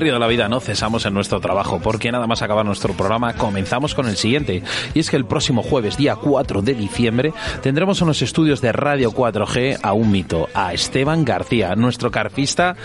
Río 0.00 0.14
de 0.14 0.18
la 0.18 0.26
Vida 0.26 0.48
no 0.48 0.60
cesamos 0.60 1.04
en 1.04 1.14
nuestro 1.14 1.40
trabajo, 1.40 1.78
porque 1.82 2.10
nada 2.10 2.26
más 2.26 2.42
acabar 2.42 2.64
nuestro 2.64 2.94
programa, 2.94 3.34
comenzamos 3.34 3.94
con 3.94 4.08
el 4.08 4.16
siguiente. 4.16 4.62
Y 4.94 4.98
es 4.98 5.10
que 5.10 5.16
el 5.16 5.26
próximo 5.26 5.62
jueves, 5.62 5.96
día 5.96 6.16
4 6.16 6.62
de 6.62 6.74
diciembre, 6.74 7.32
tendremos 7.62 8.00
en 8.00 8.08
los 8.08 8.22
estudios 8.22 8.60
de 8.60 8.72
Radio 8.72 9.12
4G 9.12 9.78
a 9.82 9.92
un 9.92 10.10
mito, 10.10 10.48
a 10.54 10.72
Esteban 10.72 11.24
García, 11.24 11.76
nuestro 11.76 12.10
carpista, 12.10 12.76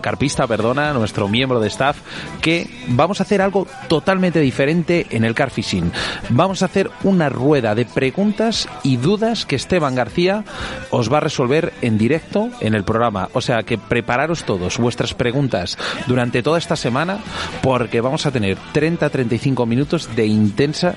carpista, 0.00 0.46
perdona, 0.46 0.92
nuestro 0.94 1.28
miembro 1.28 1.60
de 1.60 1.68
staff, 1.68 1.98
que 2.40 2.68
vamos 2.88 3.20
a 3.20 3.24
hacer 3.24 3.42
algo 3.42 3.66
totalmente 3.88 4.40
diferente 4.40 5.06
en 5.10 5.24
el 5.24 5.34
Carfishing. 5.34 5.92
Vamos 6.30 6.62
a 6.62 6.66
hacer 6.66 6.90
una 7.04 7.28
rueda 7.28 7.74
de 7.74 7.84
preguntas 7.84 8.68
y 8.82 8.96
dudas 8.96 9.44
que 9.44 9.56
Esteban 9.56 9.94
García 9.94 10.44
os 10.90 11.12
va 11.12 11.18
a 11.18 11.20
resolver 11.20 11.72
en 11.82 11.98
directo 11.98 12.48
en 12.60 12.74
el 12.74 12.84
programa. 12.84 13.28
O 13.34 13.40
sea 13.40 13.62
que 13.62 13.76
prepararos 13.76 14.44
todos 14.44 14.78
vuestras 14.78 15.12
preguntas 15.14 15.76
durante 16.06 16.42
toda 16.42 16.58
esta 16.62 16.76
semana 16.76 17.18
porque 17.62 18.00
vamos 18.00 18.24
a 18.24 18.30
tener 18.30 18.56
30-35 18.72 19.66
minutos 19.66 20.08
de 20.14 20.26
intensa 20.26 20.94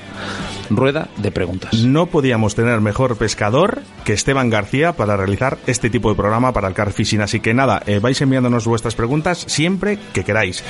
rueda 0.70 1.09
de 1.18 1.32
preguntas. 1.32 1.74
No 1.84 2.05
podíamos 2.05 2.55
tener 2.55 2.82
mejor 2.82 3.18
pescador 3.18 3.82
que 4.03 4.13
Esteban 4.13 4.49
García 4.49 4.93
para 4.93 5.18
realizar 5.18 5.57
este 5.68 5.89
tipo 5.89 6.09
de 6.09 6.16
programa 6.16 6.53
para 6.53 6.68
el 6.68 6.74
Car 6.74 6.91
Fishing. 6.91 7.22
Así 7.22 7.39
que 7.39 7.53
nada, 7.53 7.82
eh, 7.86 7.99
vais 7.99 8.22
enviándonos 8.22 8.66
vuestras 8.66 8.95
preguntas 8.95 9.43
siempre 9.47 9.97
que 10.13 10.24
queráis. 10.24 10.63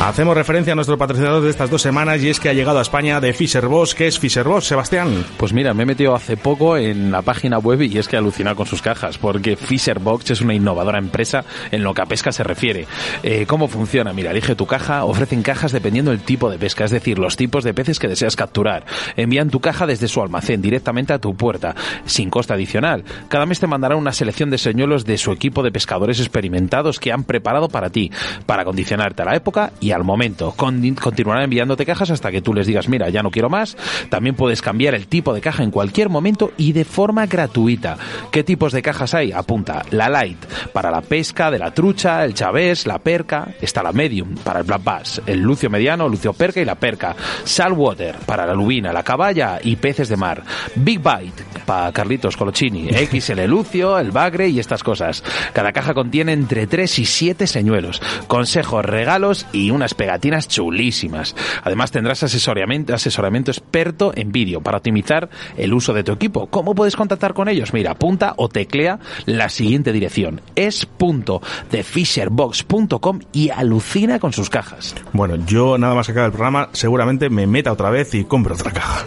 Hacemos 0.00 0.36
referencia 0.36 0.74
a 0.74 0.76
nuestro 0.76 0.96
patrocinador 0.96 1.42
de 1.42 1.50
estas 1.50 1.70
dos 1.70 1.82
semanas 1.82 2.22
y 2.22 2.28
es 2.28 2.38
que 2.38 2.48
ha 2.48 2.52
llegado 2.52 2.78
a 2.78 2.82
España 2.82 3.20
de 3.20 3.32
Fisher 3.32 3.66
Boss. 3.66 3.96
¿Qué 3.96 4.06
es 4.06 4.16
Fisher 4.16 4.46
Boss, 4.46 4.66
Sebastián? 4.66 5.24
Pues 5.36 5.52
mira, 5.52 5.74
me 5.74 5.82
he 5.82 5.86
metido 5.86 6.14
hace 6.14 6.36
poco 6.36 6.76
en 6.76 7.10
la 7.10 7.22
página 7.22 7.58
web 7.58 7.82
y 7.82 7.98
es 7.98 8.06
que 8.06 8.16
alucina 8.16 8.54
con 8.54 8.64
sus 8.64 8.80
cajas, 8.80 9.18
porque 9.18 9.56
Fisher 9.56 9.98
Box 9.98 10.30
es 10.30 10.40
una 10.40 10.54
innovadora 10.54 10.98
empresa 10.98 11.44
en 11.72 11.82
lo 11.82 11.94
que 11.94 12.02
a 12.02 12.06
pesca 12.06 12.30
se 12.30 12.44
refiere. 12.44 12.86
Eh, 13.24 13.44
¿Cómo 13.46 13.66
funciona? 13.66 14.12
Mira, 14.12 14.30
elige 14.30 14.54
tu 14.54 14.66
caja, 14.66 15.04
ofrecen 15.04 15.42
cajas 15.42 15.72
dependiendo 15.72 16.12
del 16.12 16.20
tipo 16.20 16.48
de 16.48 16.58
pesca, 16.58 16.84
es 16.84 16.92
decir, 16.92 17.18
los 17.18 17.36
tipos 17.36 17.64
de 17.64 17.74
peces 17.74 17.98
que 17.98 18.06
deseas 18.06 18.36
capturar. 18.36 18.86
Envían 19.16 19.50
tu 19.50 19.58
caja 19.58 19.84
desde 19.84 20.06
su 20.06 20.22
almacén 20.22 20.62
directamente 20.62 21.12
a 21.12 21.18
tu 21.18 21.34
puerta, 21.34 21.74
sin 22.04 22.30
coste 22.30 22.52
adicional. 22.52 23.02
Cada 23.26 23.46
mes 23.46 23.58
te 23.58 23.66
mandarán 23.66 23.98
una 23.98 24.12
selección 24.12 24.48
de 24.48 24.58
señuelos 24.58 25.04
de 25.04 25.18
su 25.18 25.32
equipo 25.32 25.64
de 25.64 25.72
pescadores 25.72 26.20
experimentados 26.20 27.00
que 27.00 27.12
han 27.12 27.24
preparado 27.24 27.68
para 27.68 27.90
ti, 27.90 28.12
para 28.46 28.64
condicionarte 28.64 29.22
a 29.22 29.24
la 29.24 29.34
época 29.34 29.72
y 29.80 29.87
al 29.92 30.04
momento. 30.04 30.54
continuarán 30.56 31.44
enviándote 31.44 31.86
cajas 31.86 32.10
hasta 32.10 32.30
que 32.30 32.42
tú 32.42 32.54
les 32.54 32.66
digas, 32.66 32.88
mira, 32.88 33.08
ya 33.08 33.22
no 33.22 33.30
quiero 33.30 33.48
más. 33.48 33.76
También 34.10 34.34
puedes 34.34 34.62
cambiar 34.62 34.94
el 34.94 35.06
tipo 35.06 35.34
de 35.34 35.40
caja 35.40 35.62
en 35.62 35.70
cualquier 35.70 36.08
momento 36.08 36.52
y 36.56 36.72
de 36.72 36.84
forma 36.84 37.26
gratuita. 37.26 37.96
¿Qué 38.30 38.44
tipos 38.44 38.72
de 38.72 38.82
cajas 38.82 39.14
hay? 39.14 39.32
Apunta 39.32 39.84
la 39.90 40.08
light 40.08 40.38
para 40.72 40.90
la 40.90 41.00
pesca 41.00 41.50
de 41.50 41.58
la 41.58 41.72
trucha, 41.72 42.24
el 42.24 42.34
chavés, 42.34 42.86
la 42.86 42.98
perca. 42.98 43.48
Está 43.60 43.82
la 43.82 43.92
medium 43.92 44.34
para 44.36 44.60
el 44.60 44.66
black 44.66 44.84
bass, 44.84 45.22
el 45.26 45.40
lucio 45.40 45.70
mediano, 45.70 46.08
lucio 46.08 46.32
perca 46.32 46.60
y 46.60 46.64
la 46.64 46.74
perca. 46.74 47.14
Saltwater 47.44 48.16
para 48.26 48.46
la 48.46 48.54
lubina, 48.54 48.92
la 48.92 49.02
caballa 49.02 49.58
y 49.62 49.76
peces 49.76 50.08
de 50.08 50.16
mar. 50.16 50.42
Big 50.74 50.98
bite 50.98 51.44
para 51.66 51.92
Carlitos 51.92 52.36
Colochini, 52.36 52.88
XL 52.88 53.44
lucio, 53.46 53.98
el 53.98 54.10
bagre 54.10 54.48
y 54.48 54.58
estas 54.58 54.82
cosas. 54.82 55.22
Cada 55.52 55.72
caja 55.72 55.94
contiene 55.94 56.32
entre 56.32 56.66
3 56.66 56.98
y 56.98 57.04
7 57.04 57.46
señuelos, 57.46 58.00
consejos, 58.26 58.84
regalos 58.84 59.46
y 59.52 59.70
unas 59.78 59.94
pegatinas 59.94 60.46
chulísimas. 60.48 61.34
Además 61.62 61.90
tendrás 61.90 62.22
asesoramiento, 62.22 62.94
asesoramiento 62.94 63.50
experto 63.50 64.12
en 64.14 64.32
vídeo 64.32 64.60
para 64.60 64.76
optimizar 64.78 65.28
el 65.56 65.72
uso 65.72 65.94
de 65.94 66.04
tu 66.04 66.12
equipo. 66.12 66.48
¿Cómo 66.48 66.74
puedes 66.74 66.96
contactar 66.96 67.32
con 67.32 67.48
ellos? 67.48 67.72
Mira, 67.72 67.92
apunta 67.92 68.34
o 68.36 68.48
teclea 68.48 68.98
la 69.24 69.48
siguiente 69.48 69.92
dirección. 69.92 70.42
es.thefisherbox.com 70.56 73.20
y 73.32 73.50
alucina 73.50 74.18
con 74.18 74.32
sus 74.32 74.50
cajas. 74.50 74.96
Bueno, 75.12 75.36
yo 75.46 75.78
nada 75.78 75.94
más 75.94 76.08
acabe 76.08 76.26
el 76.26 76.32
programa, 76.32 76.70
seguramente 76.72 77.30
me 77.30 77.46
meta 77.46 77.70
otra 77.72 77.90
vez 77.90 78.12
y 78.14 78.24
compro 78.24 78.54
otra 78.54 78.72
caja. 78.72 79.04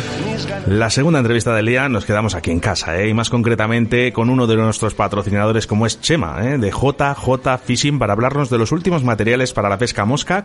la 0.66 0.90
segunda 0.90 1.18
entrevista 1.18 1.54
del 1.54 1.66
día 1.66 1.88
nos 1.88 2.04
quedamos 2.04 2.34
aquí 2.34 2.50
en 2.50 2.60
casa, 2.60 3.00
¿eh? 3.00 3.08
y 3.08 3.14
más 3.14 3.30
concretamente 3.30 4.12
con 4.12 4.30
uno 4.30 4.46
de 4.46 4.56
nuestros 4.56 4.94
patrocinadores 4.94 5.66
como 5.66 5.86
es 5.86 6.00
Chema, 6.00 6.38
¿eh? 6.44 6.58
de 6.58 6.70
JJ 6.70 7.58
Fishing, 7.64 7.98
para 7.98 8.12
hablarnos 8.12 8.50
de 8.50 8.58
los 8.58 8.72
últimos 8.72 9.02
materiales 9.02 9.52
para 9.52 9.68
la 9.68 9.78
pesca 9.78 9.87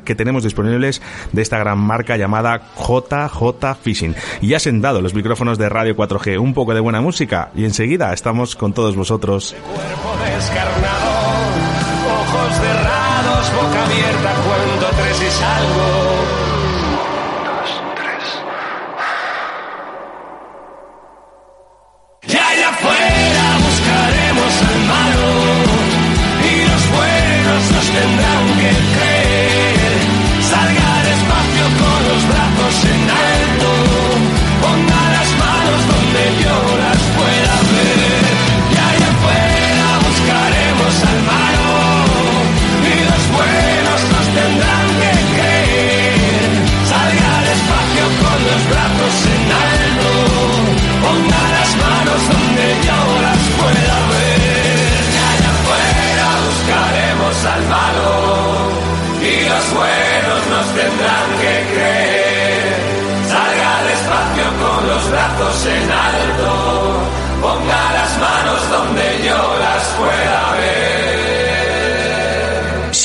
que 0.03 0.15
tenemos 0.15 0.43
disponibles 0.43 1.01
de 1.31 1.41
esta 1.41 1.57
gran 1.57 1.79
marca 1.79 2.17
llamada 2.17 2.61
JJ 2.77 3.75
Fishing. 3.81 4.15
Y 4.41 4.49
ya 4.49 4.59
sentado 4.59 5.01
los 5.01 5.13
micrófonos 5.13 5.57
de 5.57 5.69
Radio 5.69 5.95
4G, 5.95 6.39
un 6.39 6.53
poco 6.53 6.73
de 6.73 6.79
buena 6.79 7.01
música 7.01 7.51
y 7.55 7.65
enseguida 7.65 8.13
estamos 8.13 8.55
con 8.55 8.73
todos 8.73 8.95
vosotros. 8.95 9.55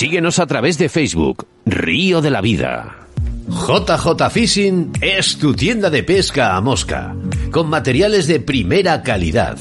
Síguenos 0.08 0.38
a 0.38 0.46
través 0.46 0.78
de 0.78 0.88
Facebook, 0.88 1.46
Río 1.66 2.22
de 2.22 2.30
la 2.30 2.40
Vida. 2.40 2.96
JJ 3.46 4.30
Fishing 4.30 4.92
es 5.02 5.36
tu 5.36 5.52
tienda 5.52 5.90
de 5.90 6.02
pesca 6.02 6.56
a 6.56 6.62
mosca, 6.62 7.14
con 7.50 7.68
materiales 7.68 8.26
de 8.26 8.40
primera 8.40 9.02
calidad. 9.02 9.58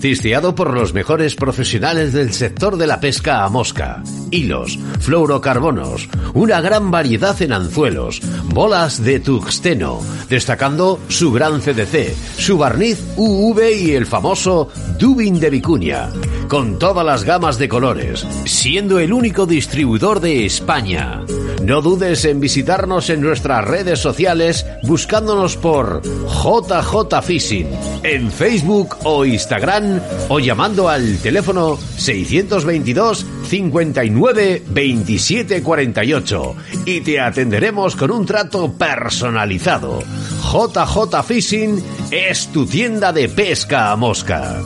Cisteado 0.00 0.54
por 0.54 0.72
los 0.72 0.94
mejores 0.94 1.34
profesionales 1.34 2.12
del 2.12 2.32
sector 2.32 2.76
de 2.76 2.86
la 2.86 3.00
pesca 3.00 3.44
a 3.44 3.48
mosca. 3.48 4.02
Hilos, 4.30 4.78
fluorocarbonos, 5.00 6.08
una 6.34 6.60
gran 6.60 6.90
variedad 6.90 7.40
en 7.42 7.52
anzuelos, 7.52 8.20
bolas 8.44 9.02
de 9.02 9.18
tuxteno, 9.18 10.00
destacando 10.28 11.00
su 11.08 11.32
gran 11.32 11.60
CDC, 11.60 12.14
su 12.38 12.58
barniz 12.58 13.02
UV 13.16 13.60
y 13.76 13.90
el 13.92 14.06
famoso 14.06 14.68
Dubin 14.98 15.40
de 15.40 15.50
Vicuña, 15.50 16.10
con 16.46 16.78
todas 16.78 17.04
las 17.04 17.24
gamas 17.24 17.58
de 17.58 17.68
colores, 17.68 18.24
siendo 18.44 19.00
el 19.00 19.12
único 19.12 19.46
distribuidor 19.46 20.20
de 20.20 20.46
España. 20.46 21.24
No 21.62 21.82
dudes 21.82 22.24
en 22.24 22.40
visitarnos 22.40 23.10
en 23.10 23.20
nuestras 23.20 23.64
redes 23.64 23.98
sociales 23.98 24.64
buscándonos 24.84 25.56
por 25.56 26.02
JJ 26.02 27.22
Fishing 27.22 27.66
en 28.02 28.30
Facebook 28.30 28.96
o 29.04 29.24
Instagram 29.24 30.00
o 30.28 30.38
llamando 30.38 30.88
al 30.88 31.18
teléfono 31.18 31.78
622 31.96 33.26
59 33.48 34.62
27 34.68 35.62
48 35.62 36.54
y 36.84 37.00
te 37.00 37.20
atenderemos 37.20 37.96
con 37.96 38.10
un 38.10 38.24
trato 38.24 38.72
personalizado. 38.72 40.02
JJ 40.42 41.22
Fishing 41.26 41.82
es 42.10 42.46
tu 42.48 42.66
tienda 42.66 43.12
de 43.12 43.28
pesca 43.28 43.90
a 43.90 43.96
mosca. 43.96 44.62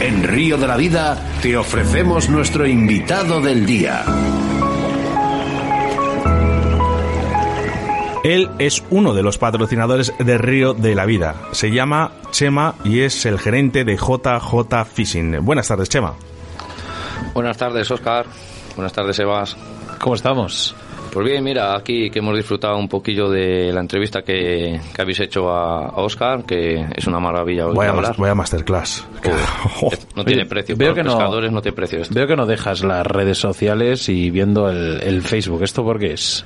En 0.00 0.22
Río 0.22 0.58
de 0.58 0.66
la 0.66 0.76
Vida 0.76 1.16
te 1.40 1.56
ofrecemos 1.56 2.28
nuestro 2.28 2.66
invitado 2.66 3.40
del 3.40 3.64
día. 3.64 4.04
Él 8.22 8.50
es 8.58 8.84
uno 8.90 9.14
de 9.14 9.22
los 9.22 9.38
patrocinadores 9.38 10.12
de 10.18 10.36
Río 10.36 10.74
de 10.74 10.94
la 10.94 11.06
Vida. 11.06 11.36
Se 11.52 11.70
llama 11.70 12.12
Chema 12.30 12.74
y 12.84 13.00
es 13.00 13.24
el 13.24 13.38
gerente 13.38 13.84
de 13.84 13.96
JJ 13.96 14.84
Fishing. 14.92 15.44
Buenas 15.44 15.68
tardes, 15.68 15.88
Chema. 15.88 16.14
Buenas 17.32 17.56
tardes, 17.56 17.90
Oscar. 17.90 18.26
Buenas 18.74 18.92
tardes, 18.92 19.16
Sebas. 19.16 19.56
¿Cómo 19.98 20.14
estamos? 20.14 20.74
Pues 21.16 21.28
bien, 21.30 21.42
mira, 21.42 21.74
aquí 21.74 22.10
que 22.10 22.18
hemos 22.18 22.36
disfrutado 22.36 22.76
un 22.76 22.88
poquillo 22.90 23.30
de 23.30 23.72
la 23.72 23.80
entrevista 23.80 24.20
que, 24.20 24.78
que 24.94 25.00
habéis 25.00 25.18
hecho 25.20 25.48
a, 25.50 25.86
a 25.86 25.96
Oscar, 26.02 26.44
que 26.44 26.84
es 26.94 27.06
una 27.06 27.18
maravilla 27.18 27.66
oír 27.68 27.74
Vaya, 27.74 27.90
hablar. 27.92 28.08
mas- 28.10 28.18
vaya 28.18 28.34
masterclass. 28.34 29.06
Que- 29.22 29.30
No 30.14 30.24
tiene 30.26 30.44
precio, 30.44 30.76
Veo 30.76 30.88
para 30.90 30.94
que 31.02 31.04
los 31.04 31.14
no- 31.14 31.18
pescadores 31.18 31.52
no, 31.52 31.62
tiene 31.62 31.74
precio 31.74 32.00
esto. 32.02 32.14
Veo 32.14 32.26
que 32.26 32.36
no 32.36 32.44
dejas 32.44 32.82
las 32.84 33.06
redes 33.06 33.38
sociales 33.38 34.10
y 34.10 34.30
viendo 34.30 34.68
el, 34.68 35.00
el 35.02 35.22
Facebook. 35.22 35.62
¿Esto 35.62 35.82
por 35.82 35.98
qué 35.98 36.12
es? 36.12 36.44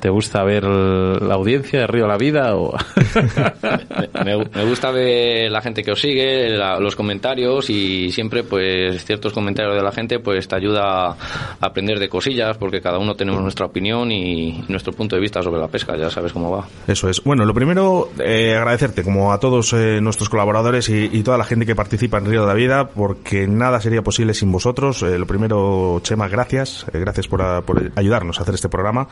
¿Te 0.00 0.08
gusta 0.10 0.44
ver 0.44 0.64
la 0.64 1.34
audiencia 1.34 1.80
de 1.80 1.86
Río 1.86 2.02
de 2.04 2.08
la 2.08 2.16
Vida 2.18 2.56
o...? 2.56 2.76
me, 4.24 4.36
me 4.44 4.64
gusta 4.64 4.90
ver 4.90 5.50
la 5.50 5.60
gente 5.60 5.82
que 5.82 5.90
os 5.92 6.00
sigue, 6.00 6.50
la- 6.50 6.78
los 6.78 6.94
comentarios 6.96 7.68
y 7.70 8.10
siempre 8.12 8.44
pues 8.44 9.04
ciertos 9.04 9.32
comentarios 9.32 9.74
de 9.74 9.82
la 9.82 9.92
gente 9.92 10.18
pues 10.20 10.46
te 10.48 10.56
ayuda 10.56 11.08
a 11.10 11.16
aprender 11.60 11.98
de 11.98 12.08
cosillas 12.08 12.56
porque 12.58 12.80
cada 12.80 12.98
uno 12.98 13.14
tenemos 13.14 13.40
nuestra 13.42 13.66
opinión 13.66 14.10
y 14.12 14.64
nuestro 14.68 14.92
punto 14.92 15.16
de 15.16 15.22
vista 15.22 15.42
sobre 15.42 15.60
la 15.60 15.68
pesca, 15.68 15.96
ya 15.96 16.10
sabes 16.10 16.32
cómo 16.32 16.50
va. 16.50 16.66
Eso 16.86 17.08
es. 17.08 17.22
Bueno, 17.24 17.44
lo 17.44 17.54
primero, 17.54 18.10
eh, 18.20 18.54
agradecerte 18.56 19.02
como 19.02 19.32
a 19.32 19.40
todos 19.40 19.72
eh, 19.72 20.00
nuestros 20.00 20.28
colaboradores 20.28 20.88
y, 20.88 21.10
y 21.12 21.22
toda 21.22 21.38
la 21.38 21.44
gente 21.44 21.66
que 21.66 21.74
participa 21.74 22.18
en 22.18 22.26
Río 22.26 22.42
de 22.42 22.46
la 22.46 22.54
Vida, 22.54 22.88
porque 22.88 23.46
nada 23.46 23.80
sería 23.80 24.02
posible 24.02 24.34
sin 24.34 24.52
vosotros. 24.52 25.02
Eh, 25.02 25.18
lo 25.18 25.26
primero, 25.26 26.00
Chema, 26.02 26.28
gracias. 26.28 26.86
Eh, 26.92 26.98
gracias 27.00 27.26
por, 27.26 27.42
a- 27.42 27.62
por 27.62 27.90
ayudarnos 27.96 28.38
a 28.38 28.42
hacer 28.42 28.54
este 28.54 28.68
programa. 28.68 29.08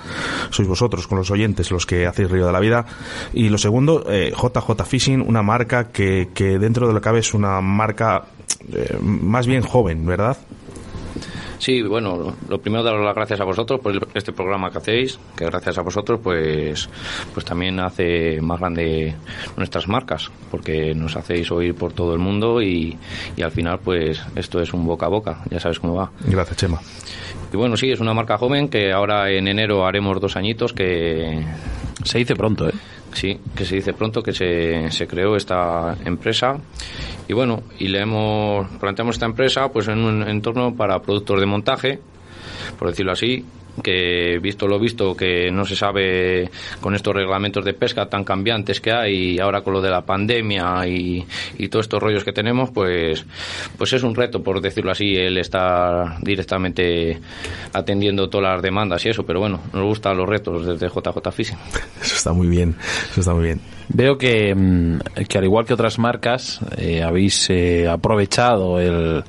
Sois 0.50 0.68
vosotros, 0.68 0.75
con 1.06 1.18
los 1.18 1.30
oyentes, 1.30 1.70
los 1.70 1.86
que 1.86 2.06
hacéis 2.06 2.30
Río 2.30 2.46
de 2.46 2.52
la 2.52 2.60
Vida. 2.60 2.86
Y 3.32 3.48
lo 3.48 3.58
segundo, 3.58 4.04
eh, 4.08 4.32
JJ 4.32 4.84
Fishing, 4.84 5.20
una 5.20 5.42
marca 5.42 5.88
que, 5.88 6.28
que 6.34 6.58
dentro 6.58 6.86
de 6.86 6.92
lo 6.92 7.00
que 7.00 7.04
cabe 7.04 7.18
es 7.20 7.34
una 7.34 7.60
marca 7.60 8.24
eh, 8.72 8.98
más 9.00 9.46
bien 9.46 9.62
joven, 9.62 10.06
¿verdad? 10.06 10.36
Sí, 11.58 11.82
bueno, 11.82 12.34
lo- 12.48 12.58
primero 12.60 12.82
daros 12.82 13.04
las 13.04 13.14
gracias 13.14 13.40
a 13.40 13.44
vosotros 13.44 13.80
por 13.80 13.92
el- 13.92 14.00
este 14.14 14.32
programa 14.32 14.70
que 14.70 14.78
hacéis, 14.78 15.18
que 15.36 15.46
gracias 15.46 15.78
a 15.78 15.82
vosotros 15.82 16.20
pues 16.22 16.88
pues 17.32 17.44
también 17.46 17.80
hace 17.80 18.40
más 18.42 18.60
grande 18.60 19.14
nuestras 19.56 19.88
marcas, 19.88 20.30
porque 20.50 20.94
nos 20.94 21.16
hacéis 21.16 21.50
oír 21.50 21.74
por 21.74 21.92
todo 21.92 22.12
el 22.12 22.18
mundo 22.18 22.60
y, 22.62 22.96
y 23.36 23.42
al 23.42 23.50
final 23.52 23.78
pues 23.82 24.22
esto 24.36 24.60
es 24.60 24.72
un 24.74 24.86
boca 24.86 25.06
a 25.06 25.08
boca, 25.10 25.42
ya 25.50 25.58
sabes 25.60 25.80
cómo 25.80 25.94
va. 25.94 26.10
Gracias, 26.26 26.56
Chema. 26.58 26.80
Y 27.52 27.56
bueno, 27.56 27.76
sí, 27.76 27.90
es 27.90 28.00
una 28.00 28.12
marca 28.12 28.36
joven 28.38 28.68
que 28.68 28.92
ahora 28.92 29.30
en 29.30 29.48
enero 29.48 29.86
haremos 29.86 30.20
dos 30.20 30.36
añitos 30.36 30.72
que... 30.72 31.44
Se 32.04 32.18
dice 32.18 32.34
pronto, 32.36 32.68
¿eh? 32.68 32.72
Sí, 33.16 33.40
que 33.56 33.64
se 33.64 33.76
dice 33.76 33.94
pronto 33.94 34.22
que 34.22 34.34
se, 34.34 34.90
se 34.90 35.06
creó 35.06 35.36
esta 35.36 35.96
empresa. 36.04 36.58
Y 37.26 37.32
bueno, 37.32 37.62
y 37.78 37.88
le 37.88 38.00
hemos 38.00 38.68
planteamos 38.78 39.14
esta 39.14 39.24
empresa 39.24 39.72
pues 39.72 39.88
en 39.88 40.00
un 40.00 40.28
entorno 40.28 40.76
para 40.76 41.00
productos 41.00 41.40
de 41.40 41.46
montaje, 41.46 41.98
por 42.78 42.88
decirlo 42.88 43.12
así, 43.12 43.42
que 43.82 44.38
visto 44.40 44.66
lo 44.66 44.78
visto 44.78 45.16
que 45.16 45.50
no 45.50 45.64
se 45.64 45.76
sabe 45.76 46.50
con 46.80 46.94
estos 46.94 47.14
reglamentos 47.14 47.64
de 47.64 47.74
pesca 47.74 48.06
tan 48.06 48.24
cambiantes 48.24 48.80
que 48.80 48.92
hay 48.92 49.34
y 49.34 49.40
ahora 49.40 49.62
con 49.62 49.74
lo 49.74 49.80
de 49.80 49.90
la 49.90 50.02
pandemia 50.02 50.86
y, 50.86 51.24
y 51.58 51.68
todos 51.68 51.86
estos 51.86 52.02
rollos 52.02 52.24
que 52.24 52.32
tenemos 52.32 52.70
pues 52.70 53.24
pues 53.76 53.92
es 53.92 54.02
un 54.02 54.14
reto 54.14 54.42
por 54.42 54.60
decirlo 54.60 54.90
así 54.90 55.16
el 55.16 55.38
estar 55.38 56.20
directamente 56.22 57.18
atendiendo 57.72 58.28
todas 58.28 58.54
las 58.54 58.62
demandas 58.62 59.04
y 59.06 59.10
eso 59.10 59.24
pero 59.24 59.40
bueno 59.40 59.60
nos 59.72 59.84
gustan 59.84 60.16
los 60.16 60.28
retos 60.28 60.66
desde 60.66 60.88
JJ 60.88 61.30
Fishing 61.32 61.58
Eso 62.02 62.16
está 62.16 62.32
muy 62.32 62.48
bien. 62.48 62.76
Eso 63.10 63.20
está 63.20 63.34
muy 63.34 63.44
bien. 63.44 63.60
Veo 63.88 64.18
que, 64.18 64.54
mm, 64.54 64.98
que 65.28 65.38
al 65.38 65.44
igual 65.44 65.64
que 65.64 65.74
otras 65.74 65.98
marcas 65.98 66.60
eh, 66.76 67.02
habéis 67.02 67.48
eh, 67.50 67.88
aprovechado 67.88 68.80
el, 68.80 69.24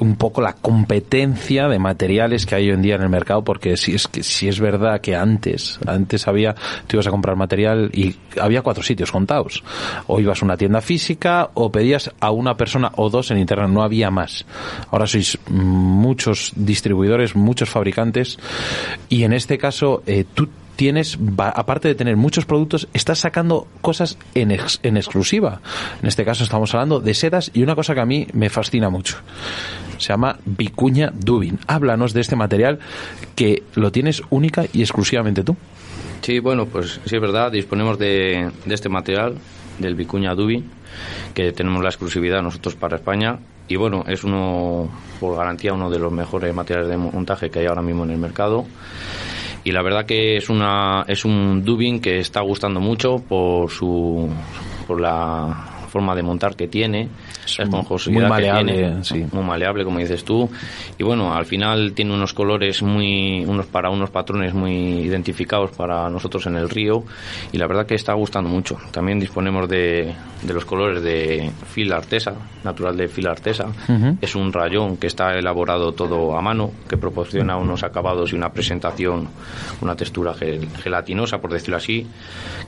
un 0.00 0.16
poco 0.16 0.40
la 0.40 0.54
competencia 0.54 1.68
de 1.68 1.78
materiales 1.78 2.46
que 2.46 2.54
hay 2.54 2.68
hoy 2.68 2.74
en 2.74 2.82
día 2.82 2.96
en 2.96 3.02
el 3.02 3.08
mercado 3.08 3.42
porque 3.42 3.76
si 3.76 3.94
es 3.94 4.08
que 4.08 4.22
si 4.22 4.48
es 4.48 4.60
verdad 4.60 5.00
que 5.00 5.14
antes 5.14 5.78
antes 5.86 6.26
había 6.26 6.54
tú 6.86 6.96
ibas 6.96 7.06
a 7.06 7.10
comprar 7.10 7.36
material 7.36 7.90
y 7.92 8.16
había 8.40 8.62
cuatro 8.62 8.82
sitios 8.82 9.12
contados. 9.12 9.62
O 10.06 10.20
ibas 10.20 10.42
a 10.42 10.44
una 10.44 10.56
tienda 10.56 10.80
física 10.80 11.50
o 11.54 11.70
pedías 11.70 12.10
a 12.20 12.30
una 12.30 12.56
persona 12.56 12.90
o 12.96 13.08
dos 13.10 13.30
en 13.30 13.38
internet 13.38 13.70
no 13.70 13.82
había 13.82 14.10
más. 14.10 14.44
Ahora 14.90 15.06
sois 15.06 15.38
muchos 15.48 16.52
distribuidores 16.56 17.36
muchos 17.36 17.70
fabricantes 17.70 18.38
y 19.08 19.24
en 19.24 19.32
este 19.32 19.58
caso 19.58 20.02
eh, 20.06 20.24
tú 20.34 20.48
tienes, 20.76 21.18
aparte 21.38 21.88
de 21.88 21.94
tener 21.94 22.16
muchos 22.16 22.44
productos, 22.44 22.88
estás 22.92 23.20
sacando 23.20 23.66
cosas 23.80 24.18
en, 24.34 24.50
ex- 24.50 24.80
en 24.82 24.96
exclusiva. 24.96 25.60
En 26.02 26.08
este 26.08 26.24
caso 26.24 26.44
estamos 26.44 26.74
hablando 26.74 27.00
de 27.00 27.14
sedas 27.14 27.50
y 27.54 27.62
una 27.62 27.74
cosa 27.74 27.94
que 27.94 28.00
a 28.00 28.06
mí 28.06 28.26
me 28.32 28.50
fascina 28.50 28.90
mucho. 28.90 29.18
Se 29.98 30.08
llama 30.08 30.38
Vicuña 30.44 31.12
Dubin. 31.14 31.58
Háblanos 31.66 32.12
de 32.12 32.20
este 32.22 32.36
material 32.36 32.78
que 33.36 33.62
lo 33.74 33.92
tienes 33.92 34.22
única 34.30 34.64
y 34.72 34.80
exclusivamente 34.80 35.44
tú. 35.44 35.56
Sí, 36.22 36.38
bueno, 36.38 36.66
pues 36.66 37.00
sí 37.04 37.16
es 37.16 37.20
verdad, 37.20 37.50
disponemos 37.52 37.98
de, 37.98 38.50
de 38.64 38.74
este 38.74 38.88
material, 38.88 39.34
del 39.78 39.94
Vicuña 39.94 40.34
Dubi, 40.34 40.64
que 41.34 41.52
tenemos 41.52 41.82
la 41.82 41.88
exclusividad 41.88 42.42
nosotros 42.42 42.74
para 42.74 42.96
España. 42.96 43.38
Y 43.68 43.76
bueno, 43.76 44.04
es 44.06 44.22
uno, 44.24 44.88
por 45.18 45.36
garantía, 45.36 45.72
uno 45.72 45.88
de 45.90 45.98
los 45.98 46.12
mejores 46.12 46.54
materiales 46.54 46.90
de 46.90 46.96
montaje 46.96 47.50
que 47.50 47.60
hay 47.60 47.66
ahora 47.66 47.82
mismo 47.82 48.04
en 48.04 48.10
el 48.10 48.18
mercado. 48.18 48.66
Y 49.64 49.72
la 49.72 49.82
verdad 49.82 50.06
que 50.06 50.36
es 50.36 50.48
una 50.48 51.04
es 51.06 51.24
un 51.24 51.64
dubin 51.64 52.00
que 52.00 52.18
está 52.18 52.40
gustando 52.40 52.80
mucho 52.80 53.18
por 53.18 53.70
su 53.70 54.28
por 54.86 55.00
la 55.00 55.86
forma 55.88 56.14
de 56.14 56.22
montar 56.22 56.56
que 56.56 56.68
tiene, 56.68 57.08
la 57.58 57.64
esponjosidad 57.64 58.14
muy 58.14 58.22
que 58.24 58.28
maleable, 58.28 58.72
tiene, 58.72 59.04
sí. 59.04 59.26
muy 59.32 59.44
maleable 59.44 59.84
como 59.84 59.98
dices 59.98 60.24
tú. 60.24 60.50
Y 60.98 61.02
bueno 61.02 61.34
al 61.34 61.44
final 61.44 61.92
tiene 61.92 62.14
unos 62.14 62.32
colores 62.32 62.82
muy 62.82 63.44
unos 63.44 63.66
para 63.66 63.90
unos 63.90 64.10
patrones 64.10 64.54
muy 64.54 64.72
identificados 65.00 65.70
para 65.72 66.08
nosotros 66.08 66.46
en 66.46 66.56
el 66.56 66.68
río. 66.70 67.04
Y 67.52 67.58
la 67.58 67.66
verdad 67.66 67.86
que 67.86 67.94
está 67.94 68.12
gustando 68.14 68.48
mucho. 68.48 68.76
También 68.90 69.18
disponemos 69.18 69.68
de, 69.68 70.14
de 70.42 70.54
los 70.54 70.64
colores 70.64 71.02
de 71.02 71.50
fil 71.72 71.92
artesa 71.92 72.34
natural 72.64 72.96
de 72.96 73.08
fil 73.08 73.26
artesa. 73.26 73.66
Es 74.20 74.34
un 74.34 74.52
rayón 74.52 74.96
que 74.96 75.06
está 75.08 75.34
elaborado 75.34 75.92
todo 75.92 76.36
a 76.36 76.40
mano 76.42 76.70
que 76.88 76.96
proporciona 76.96 77.56
unos 77.56 77.82
acabados 77.82 78.32
y 78.32 78.36
una 78.36 78.52
presentación 78.52 79.28
una 79.80 79.94
textura 79.96 80.32
gel- 80.34 80.68
gelatinosa 80.82 81.38
por 81.40 81.52
decirlo 81.52 81.76
así 81.76 82.06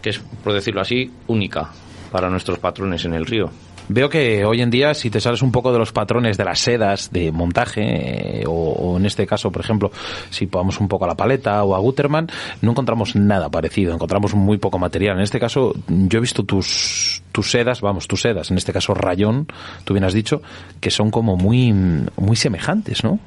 que 0.02 0.10
es 0.10 0.18
por 0.18 0.52
decirlo 0.52 0.80
así 0.80 1.10
única 1.28 1.70
para 2.10 2.28
nuestros 2.28 2.58
patrones 2.58 3.04
en 3.04 3.14
el 3.14 3.24
río 3.26 3.50
Veo 3.88 4.08
que 4.08 4.44
hoy 4.46 4.62
en 4.62 4.70
día, 4.70 4.94
si 4.94 5.10
te 5.10 5.20
sales 5.20 5.42
un 5.42 5.52
poco 5.52 5.72
de 5.72 5.78
los 5.78 5.92
patrones 5.92 6.38
de 6.38 6.44
las 6.44 6.58
sedas 6.58 7.10
de 7.12 7.30
montaje, 7.30 8.40
eh, 8.40 8.44
o, 8.46 8.96
en 8.96 9.04
este 9.04 9.26
caso, 9.26 9.52
por 9.52 9.62
ejemplo, 9.62 9.92
si 10.30 10.46
vamos 10.46 10.80
un 10.80 10.88
poco 10.88 11.04
a 11.04 11.08
la 11.08 11.14
paleta 11.14 11.62
o 11.64 11.74
a 11.74 11.78
Gutermann, 11.78 12.28
no 12.62 12.70
encontramos 12.70 13.14
nada 13.14 13.50
parecido, 13.50 13.92
encontramos 13.92 14.34
muy 14.34 14.56
poco 14.56 14.78
material. 14.78 15.16
En 15.18 15.22
este 15.22 15.38
caso, 15.38 15.74
yo 15.88 16.18
he 16.18 16.20
visto 16.20 16.44
tus, 16.44 17.22
tus 17.30 17.50
sedas, 17.50 17.82
vamos, 17.82 18.08
tus 18.08 18.22
sedas, 18.22 18.50
en 18.50 18.56
este 18.56 18.72
caso 18.72 18.94
rayón, 18.94 19.48
tú 19.84 19.92
bien 19.92 20.04
has 20.04 20.14
dicho, 20.14 20.40
que 20.80 20.90
son 20.90 21.10
como 21.10 21.36
muy, 21.36 21.72
muy 21.72 22.36
semejantes, 22.36 23.04
¿no? 23.04 23.18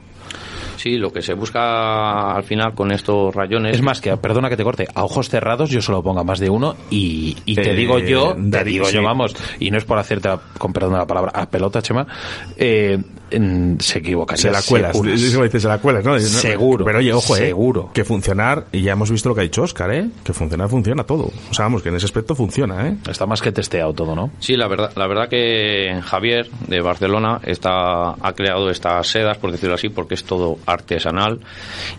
Sí, 0.78 0.96
lo 0.98 1.12
que 1.12 1.22
se 1.22 1.34
busca 1.34 2.34
al 2.34 2.44
final 2.44 2.74
con 2.74 2.92
estos 2.92 3.36
rayones. 3.36 3.76
Es 3.76 3.82
más 3.82 4.00
que, 4.00 4.16
perdona 4.18 4.48
que 4.50 4.56
te 4.58 4.64
corte, 4.64 4.88
a 4.96 5.04
ojos 5.04 5.28
cerrados 5.30 5.70
yo 5.70 5.82
solo 5.82 6.02
ponga 6.02 6.24
más 6.24 6.40
de 6.40 6.50
uno 6.50 6.76
y, 6.90 7.36
y 7.46 7.56
te 7.56 7.72
Eh, 7.72 7.76
digo 7.76 8.00
yo, 8.00 8.34
te 8.36 8.42
David, 8.58 8.72
digo 8.72 8.86
sí. 8.86 8.94
yo, 8.96 9.04
vamos, 9.04 9.36
y 9.60 9.70
no 9.72 9.78
es 9.78 9.84
por 9.86 9.98
hacerte, 10.00 10.30
la- 10.30 10.40
con 10.58 10.72
perdón 10.72 10.94
la 10.94 11.06
palabra, 11.06 11.32
a 11.34 11.50
pelota, 11.50 11.82
Chema, 11.82 12.08
eh, 12.56 12.98
se 13.30 14.00
equivocaría. 14.00 14.42
Se 14.42 14.52
la 14.52 14.62
cuelas, 14.62 14.92
seguro. 14.94 15.14
es 15.14 15.32
como 15.32 15.44
dices, 15.44 15.62
se 15.62 15.68
la 15.68 15.78
cuelas, 15.80 16.06
¿no? 16.06 16.20
Seguro, 16.20 16.86
Pero 16.86 17.00
oye, 17.00 17.14
ojo, 17.14 17.36
eh, 17.36 17.40
seguro. 17.40 17.90
que 17.94 18.04
funcionar, 18.04 18.66
y 18.72 18.82
ya 18.82 18.94
hemos 18.94 19.12
visto 19.12 19.30
lo 19.30 19.36
que 19.36 19.42
ha 19.42 19.44
dicho 19.44 19.64
Oscar, 19.64 19.92
¿eh? 19.94 20.10
Que 20.24 20.34
funcionar 20.34 20.70
funciona 20.70 21.04
todo. 21.04 21.32
O 21.50 21.54
sea, 21.54 21.66
vamos, 21.66 21.82
que 21.82 21.90
en 21.90 21.96
ese 21.96 22.06
aspecto 22.06 22.36
funciona, 22.36 22.88
¿eh? 22.88 22.98
Está 23.10 23.26
más 23.26 23.42
que 23.42 23.52
testeado 23.52 23.94
todo, 23.94 24.16
¿no? 24.16 24.32
Sí, 24.40 24.56
la 24.56 24.68
verdad, 24.68 24.92
la 24.96 25.08
verdad 25.08 25.30
que 25.30 26.00
Javier 26.04 26.50
de 26.68 26.82
Barcelona 26.82 27.40
está, 27.44 28.12
ha 28.12 28.34
creado 28.34 28.70
estas 28.70 29.08
sedas, 29.08 29.38
por 29.38 29.52
decirlo 29.52 29.76
así, 29.76 29.90
porque 29.90 30.16
es 30.16 30.24
todo 30.24 30.58
artesanal 30.66 31.40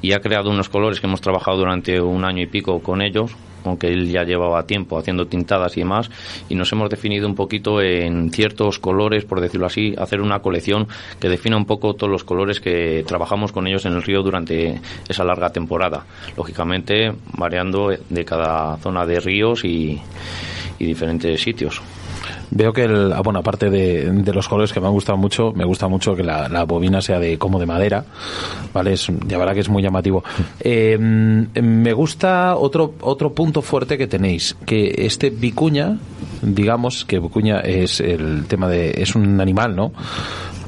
y 0.02 0.12
ha 0.12 0.20
creado 0.20 0.50
unos 0.50 0.68
colores 0.68 1.00
que 1.00 1.06
hemos 1.06 1.20
trabajado 1.20 1.58
durante 1.58 2.00
un 2.00 2.24
año 2.24 2.42
y 2.42 2.46
pico 2.46 2.80
con 2.80 3.02
ellos, 3.02 3.32
aunque 3.64 3.88
él 3.88 4.11
ya 4.11 4.24
llevaba 4.24 4.66
tiempo 4.66 4.98
haciendo 4.98 5.26
tintadas 5.26 5.76
y 5.76 5.80
demás, 5.80 6.11
y 6.48 6.54
nos 6.54 6.72
hemos 6.72 6.90
definido 6.90 7.26
un 7.26 7.34
poquito 7.34 7.80
en 7.80 8.30
ciertos 8.30 8.78
colores, 8.78 9.24
por 9.24 9.40
decirlo 9.40 9.66
así, 9.66 9.94
hacer 9.98 10.20
una 10.20 10.40
colección 10.40 10.88
que 11.20 11.28
defina 11.28 11.56
un 11.56 11.66
poco 11.66 11.94
todos 11.94 12.11
los 12.11 12.24
colores 12.24 12.61
que 12.61 13.04
trabajamos 13.06 13.52
con 13.52 13.66
ellos 13.66 13.84
en 13.86 13.92
el 13.94 14.02
río 14.02 14.22
durante 14.22 14.80
esa 15.09 15.24
larga 15.24 15.50
temporada. 15.50 16.04
Lógicamente, 16.36 17.12
variando 17.36 17.88
de 18.09 18.24
cada 18.24 18.76
zona 18.78 19.06
de 19.06 19.20
ríos 19.20 19.64
y, 19.64 20.00
y 20.78 20.86
diferentes 20.86 21.40
sitios. 21.40 21.80
Veo 22.50 22.72
que, 22.72 22.84
el, 22.84 23.12
ah, 23.12 23.20
bueno, 23.20 23.40
aparte 23.40 23.70
de, 23.70 24.10
de 24.10 24.32
los 24.32 24.48
colores 24.48 24.72
que 24.72 24.80
me 24.80 24.86
han 24.86 24.92
gustado 24.92 25.18
mucho, 25.18 25.52
me 25.52 25.64
gusta 25.64 25.88
mucho 25.88 26.14
que 26.14 26.22
la, 26.22 26.64
bobina 26.64 27.00
sea 27.00 27.18
de 27.18 27.38
como 27.38 27.58
de 27.58 27.66
madera, 27.66 28.04
¿vale? 28.72 28.92
Es, 28.92 29.08
ya 29.26 29.38
verá 29.38 29.54
que 29.54 29.60
es 29.60 29.68
muy 29.68 29.82
llamativo. 29.82 30.24
Eh, 30.60 30.98
me 30.98 31.92
gusta 31.92 32.56
otro, 32.56 32.94
otro 33.00 33.32
punto 33.32 33.62
fuerte 33.62 33.98
que 33.98 34.06
tenéis, 34.06 34.56
que 34.66 34.94
este 34.98 35.30
vicuña, 35.30 35.98
digamos 36.42 37.04
que 37.04 37.18
vicuña 37.18 37.60
es 37.60 38.00
el 38.00 38.46
tema 38.46 38.68
de, 38.68 38.90
es 38.96 39.14
un 39.14 39.40
animal, 39.40 39.74
¿no? 39.76 39.92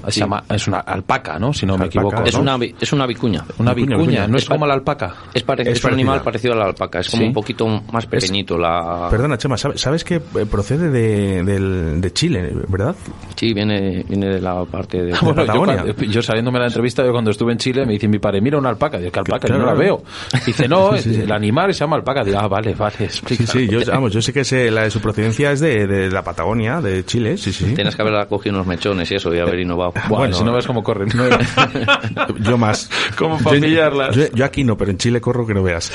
Se 0.09 0.21
llama, 0.21 0.43
es 0.49 0.67
una 0.69 0.79
alpaca, 0.81 1.39
¿no? 1.39 1.53
Si 1.53 1.67
no 1.67 1.77
me 1.77 1.85
Alpaca, 1.85 2.01
equivoco. 2.09 2.25
Es, 2.29 2.35
¿no? 2.35 2.41
una, 2.57 2.67
es 2.81 2.93
una 2.93 3.07
vicuña. 3.07 3.45
Una 3.59 3.75
Vicuña, 3.75 3.97
vicuña, 3.97 4.11
vicuña. 4.21 4.29
no 4.29 4.37
es 4.37 4.43
Es 4.45 4.49
como 4.49 4.67
la 4.67 4.75
alpaca. 4.75 5.15
Es, 5.35 5.43
pare- 5.43 5.63
Es 5.63 5.79
es 5.79 5.85
un 5.85 5.93
animal 5.93 6.23
parecido 6.23 6.55
a 6.55 6.57
la 6.57 6.65
alpaca, 6.67 7.01
es 7.01 7.09
como 7.11 7.23
¿Sí? 7.23 7.27
un 7.29 7.33
poquito 7.35 7.67
más 7.93 8.07
pequeñito. 8.07 8.57
La... 8.59 9.09
Perdona, 9.11 9.37
Chema, 9.39 9.57
¿sabes, 9.57 9.81
sabes 9.81 10.05
que 10.05 10.17
eh, 10.17 10.47
procede 10.51 10.91
de, 10.91 11.43
del- 11.43 12.01
de 12.01 12.13
Chile, 12.13 12.51
verdad? 12.69 12.95
Sí, 13.37 13.53
viene, 13.55 14.05
viene 14.09 14.27
de 14.29 14.41
la 14.41 14.65
parte 14.65 15.03
de... 15.03 15.13
Bueno, 15.23 15.43
yo, 15.43 15.47
Patagonia. 15.47 15.83
cuando- 15.83 16.03
yo 16.05 16.23
saliéndome 16.23 16.59
de 16.59 16.63
la 16.65 16.69
entrevista, 16.69 17.05
yo 17.05 17.13
cuando 17.13 17.31
estuve 17.31 17.53
en 17.53 17.59
Chile, 17.59 17.85
me 17.87 17.93
dice 17.95 18.09
mi 18.09 18.19
padre, 18.19 18.41
mira 18.41 18.59
una 18.59 18.69
alpaca. 18.71 18.99
Digo, 18.99 19.11
¿qué 19.13 19.19
alpaca? 19.21 19.47
Claro, 19.47 19.61
yo 19.63 19.67
no 19.67 19.73
la 19.75 19.79
veo. 19.79 20.03
Dice, 20.47 20.69
no, 20.69 20.97
Sí, 20.99 21.15
sí. 21.15 21.21
el 21.23 21.33
animal 21.33 21.73
se 21.75 21.81
llama 21.81 21.97
alpaca. 21.97 22.25
Digo, 22.25 22.39
ah, 22.41 22.49
vale, 22.49 22.75
vale, 22.75 22.95
Sí, 22.99 23.05
explica. 23.05 23.47
sí, 23.47 23.69
yo, 23.69 23.81
vamos, 23.87 24.13
yo 24.13 24.21
sé 24.23 24.33
que 24.33 24.45
sé, 24.45 24.71
la 24.71 24.83
de 24.85 24.91
su 24.91 25.01
procedencia 25.01 25.53
es 25.53 25.61
de, 25.61 25.87
de 25.87 26.11
la 26.11 26.23
Patagonia, 26.23 26.81
de 26.81 27.05
Chile, 27.05 27.37
sí, 27.37 27.53
sí. 27.53 27.75
Tienes 27.75 27.95
que 27.97 28.03
haber 28.03 28.27
cogido 28.29 28.55
unos 28.57 28.67
mechones 28.67 29.11
y 29.11 29.15
eso, 29.15 29.35
y 29.35 29.39
haber 29.39 29.61
innovado. 29.61 29.90
Buah, 29.93 30.09
Bueno, 30.21 30.35
si 30.37 30.45
no 30.45 30.53
ves 30.53 30.67
cómo 30.67 30.83
corren. 30.83 31.09
Yo 32.41 32.59
más. 32.59 32.89
Como 33.17 33.39
para 33.39 33.57
Yo- 33.57 33.63
pillarlas. 33.63 34.15
Yo, 34.17 34.25
yo 34.33 34.45
aquí 34.45 34.65
no, 34.65 34.77
pero 34.77 34.91
en 34.91 34.99
Chile 34.99 35.21
corro 35.21 35.47
que 35.47 35.55
no 35.55 35.63
veas. 35.63 35.91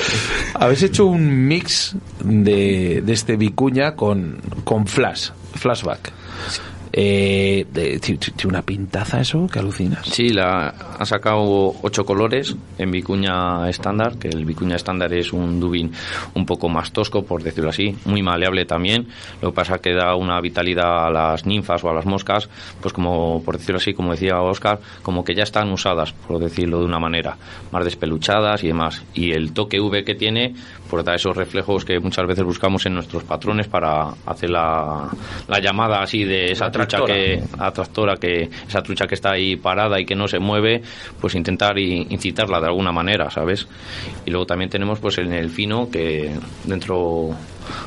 Habéis 0.54 0.82
hecho 0.82 1.06
un 1.06 1.46
mix 1.46 1.94
de, 2.24 3.02
de 3.04 3.12
este 3.12 3.36
vicuña 3.36 3.94
con, 3.96 4.38
con 4.64 4.86
flash, 4.86 5.30
flashback. 5.54 6.12
Eh, 6.98 7.66
tiene 8.00 8.18
una 8.46 8.62
pintaza 8.62 9.20
eso 9.20 9.46
que 9.46 9.58
alucinas. 9.58 10.06
Sí, 10.06 10.30
la, 10.30 10.68
ha 10.98 11.04
sacado 11.04 11.74
ocho 11.82 12.06
colores 12.06 12.56
en 12.78 12.90
vicuña 12.90 13.68
estándar, 13.68 14.16
que 14.16 14.28
el 14.28 14.46
vicuña 14.46 14.76
estándar 14.76 15.12
es 15.12 15.30
un 15.34 15.60
dubin 15.60 15.92
un 16.32 16.46
poco 16.46 16.70
más 16.70 16.92
tosco, 16.92 17.22
por 17.22 17.42
decirlo 17.42 17.68
así, 17.68 17.94
muy 18.06 18.22
maleable 18.22 18.64
también. 18.64 19.08
Lo 19.42 19.50
que 19.50 19.56
pasa 19.56 19.78
que 19.78 19.92
da 19.92 20.14
una 20.16 20.40
vitalidad 20.40 21.08
a 21.08 21.10
las 21.10 21.44
ninfas 21.44 21.84
o 21.84 21.90
a 21.90 21.94
las 21.94 22.06
moscas, 22.06 22.48
pues 22.80 22.94
como, 22.94 23.42
por 23.44 23.58
decirlo 23.58 23.76
así, 23.76 23.92
como 23.92 24.12
decía 24.12 24.40
Oscar, 24.40 24.80
como 25.02 25.22
que 25.22 25.34
ya 25.34 25.42
están 25.42 25.70
usadas, 25.70 26.14
por 26.14 26.38
decirlo 26.38 26.78
de 26.78 26.86
una 26.86 26.98
manera, 26.98 27.36
más 27.72 27.84
despeluchadas 27.84 28.64
y 28.64 28.68
demás. 28.68 29.04
Y 29.12 29.32
el 29.32 29.52
toque 29.52 29.78
V 29.80 30.02
que 30.02 30.14
tiene, 30.14 30.54
pues 30.88 31.04
da 31.04 31.14
esos 31.14 31.36
reflejos 31.36 31.84
que 31.84 32.00
muchas 32.00 32.26
veces 32.26 32.44
buscamos 32.44 32.86
en 32.86 32.94
nuestros 32.94 33.22
patrones 33.24 33.68
para 33.68 34.14
hacer 34.24 34.48
la, 34.48 35.10
la 35.46 35.60
llamada 35.60 36.00
así 36.00 36.24
de 36.24 36.52
esa 36.52 36.70
trucha 36.86 37.04
que 37.04 37.42
atractora 37.58 38.16
que 38.16 38.48
esa 38.68 38.82
trucha 38.82 39.06
que 39.06 39.14
está 39.14 39.32
ahí 39.32 39.56
parada 39.56 40.00
y 40.00 40.04
que 40.04 40.14
no 40.14 40.28
se 40.28 40.38
mueve 40.38 40.82
pues 41.20 41.34
intentar 41.34 41.78
incitarla 41.78 42.60
de 42.60 42.66
alguna 42.66 42.92
manera 42.92 43.30
sabes 43.30 43.66
y 44.24 44.30
luego 44.30 44.46
también 44.46 44.70
tenemos 44.70 44.98
pues 44.98 45.18
en 45.18 45.32
el 45.32 45.50
fino 45.50 45.90
que 45.90 46.30
dentro 46.64 47.30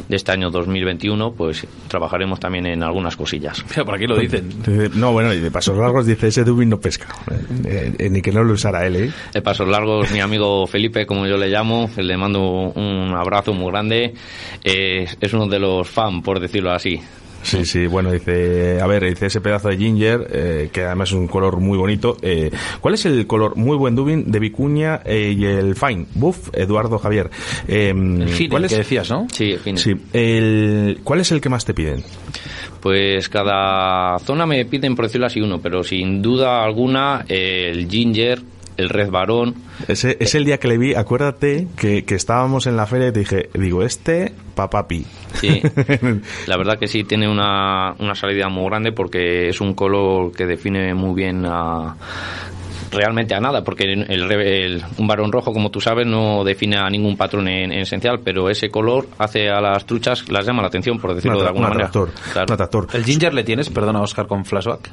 de 0.10 0.16
este 0.16 0.32
año 0.34 0.50
2021 0.50 1.34
pues 1.34 1.66
trabajaremos 1.88 2.40
también 2.40 2.66
en 2.66 2.84
algunas 2.84 3.16
cosillas 3.16 3.64
Mira, 3.70 3.86
por 3.86 3.96
aquí 3.96 4.08
lo 4.08 4.18
dicen. 4.18 4.50
Eh, 4.68 4.90
No, 4.94 5.14
bueno, 5.14 5.34
y 5.34 5.40
de 5.40 5.52
pasos 5.52 5.78
largos 5.78 6.06
dice 6.06 6.28
ese 6.28 6.44
Dubin 6.44 6.70
no 6.70 6.80
pesca. 6.80 7.08
Eh, 7.66 7.94
eh, 7.98 8.10
ni 8.10 8.22
que 8.22 8.32
no 8.32 8.44
lo 8.44 8.54
usara 8.54 8.86
él, 8.86 8.96
¿eh? 8.96 9.12
de 9.34 9.42
pasos 9.42 9.68
largos 9.68 10.12
mi 10.12 10.20
amigo 10.20 10.68
Felipe 10.68 11.06
como 11.06 11.26
yo 11.28 11.38
le 11.38 11.48
llamo 11.48 11.90
le 11.98 12.18
mando 12.18 12.42
un 12.42 13.14
abrazo 13.16 13.54
muy 13.54 13.72
grande 13.72 14.14
Eh, 14.64 15.06
es 15.20 15.34
uno 15.34 15.48
de 15.48 15.60
los 15.60 15.88
fan 15.88 16.22
por 16.22 16.40
decirlo 16.40 16.72
así 16.72 17.00
Sí, 17.42 17.66
sí, 17.66 17.88
bueno, 17.88 18.12
dice, 18.12 18.80
a 18.82 18.88
ver, 18.88 19.04
dice 19.06 19.28
ese 19.28 19.42
pedazo 19.42 19.70
de 19.70 19.78
ginger, 19.78 20.28
eh, 20.32 20.70
que 20.72 20.84
además 20.84 21.10
es 21.10 21.16
un 21.16 21.28
color 21.28 21.60
muy 21.60 21.78
bonito. 21.78 22.18
Eh, 22.22 22.52
¿Cuál 22.82 22.94
es 22.96 23.06
el 23.06 23.26
color 23.28 23.56
muy 23.56 23.78
buen 23.78 23.96
Dubin 23.96 24.32
de 24.32 24.40
Vicuña 24.40 25.02
eh, 25.06 25.34
y 25.38 25.46
el 25.46 25.76
Fine? 25.76 26.06
Buff, 26.16 26.50
Eduardo 26.54 27.00
Javier. 27.00 27.30
Eh, 27.68 27.90
El 27.90 28.30
fine, 28.30 28.50
¿cuál 28.50 28.66
es, 28.66 28.72
que 28.72 28.78
decías, 28.80 29.10
¿no? 29.10 29.28
sí, 29.32 29.52
en 29.52 29.60
fin. 29.60 29.78
sí, 29.78 29.96
el, 30.14 31.00
¿Cuál 31.04 31.22
es 31.22 31.32
el 31.32 31.42
que 31.42 31.50
más 31.50 31.66
te 31.66 31.74
piden? 31.74 32.04
Pues 32.82 33.28
cada 33.30 34.20
zona 34.20 34.46
me 34.46 34.64
piden, 34.66 34.96
por 34.96 35.06
decirlo 35.06 35.28
así, 35.28 35.42
uno, 35.42 35.60
pero 35.60 35.84
sin 35.84 36.22
duda 36.22 36.64
alguna 36.64 37.26
el 37.28 37.90
ginger, 37.90 38.42
el 38.80 38.88
red 38.88 39.10
varón, 39.12 39.56
Ese, 39.90 40.16
es 40.22 40.36
el 40.36 40.46
día 40.46 40.58
que 40.58 40.70
le 40.70 40.78
vi, 40.78 40.94
acuérdate 40.96 41.68
que, 41.76 42.06
que 42.06 42.16
estábamos 42.16 42.66
en 42.66 42.78
la 42.78 42.86
feria 42.86 43.10
y 43.10 43.12
te 43.12 43.20
dije, 43.20 43.50
digo, 43.54 43.84
este, 43.84 44.34
papapi. 44.56 45.06
sí. 45.34 45.62
La 46.48 46.56
verdad 46.56 46.80
que 46.80 46.88
sí 46.88 47.04
tiene 47.04 47.28
una, 47.28 47.94
una 48.00 48.16
salida 48.16 48.48
muy 48.48 48.66
grande 48.70 48.94
porque 48.94 49.50
es 49.50 49.60
un 49.60 49.74
color 49.74 50.32
que 50.32 50.46
define 50.46 50.94
muy 50.94 51.14
bien 51.14 51.46
a 51.46 51.96
realmente 52.92 53.36
a 53.36 53.40
nada, 53.40 53.64
porque 53.64 53.84
el, 53.86 54.28
re- 54.28 54.66
el- 54.66 54.84
un 54.98 55.08
varón 55.08 55.32
rojo, 55.32 55.54
como 55.54 55.70
tú 55.70 55.80
sabes, 55.82 56.08
no 56.08 56.44
define 56.44 56.78
a 56.78 56.90
ningún 56.90 57.16
patrón 57.18 57.48
en, 57.48 57.72
en 57.72 57.80
esencial, 57.80 58.20
pero 58.24 58.50
ese 58.50 58.70
color 58.70 59.08
hace 59.18 59.50
a 59.50 59.60
las 59.62 59.86
truchas, 59.86 60.28
las 60.30 60.46
llama 60.46 60.62
la 60.62 60.68
atención, 60.70 61.00
por 61.00 61.14
decirlo 61.14 61.42
de 61.42 61.48
alguna 61.48 61.68
un 61.68 61.74
manera. 61.74 61.88
atractor. 61.90 62.14
Claro. 62.32 62.46
un 62.48 62.54
atractor. 62.54 62.88
El 62.94 63.06
ginger 63.06 63.34
le 63.34 63.44
tienes, 63.44 63.70
perdona 63.70 64.02
Oscar, 64.02 64.28
con 64.28 64.44
flashback. 64.46 64.90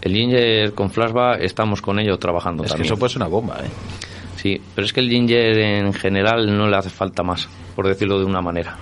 El 0.00 0.12
ginger 0.12 0.72
con 0.74 0.90
flashback 0.90 1.40
estamos 1.42 1.80
con 1.82 1.98
ello 1.98 2.18
trabajando 2.18 2.64
Es 2.64 2.68
que 2.70 2.72
también. 2.74 2.92
eso 2.92 2.98
puede 2.98 3.12
ser 3.12 3.22
una 3.22 3.28
bomba, 3.30 3.56
¿eh? 3.62 3.68
Sí, 4.36 4.60
pero 4.74 4.84
es 4.84 4.92
que 4.92 5.00
el 5.00 5.08
ginger 5.08 5.58
en 5.58 5.92
general 5.92 6.56
no 6.56 6.68
le 6.68 6.76
hace 6.76 6.90
falta 6.90 7.22
más, 7.22 7.48
por 7.74 7.86
decirlo 7.88 8.18
de 8.18 8.24
una 8.26 8.40
manera. 8.42 8.76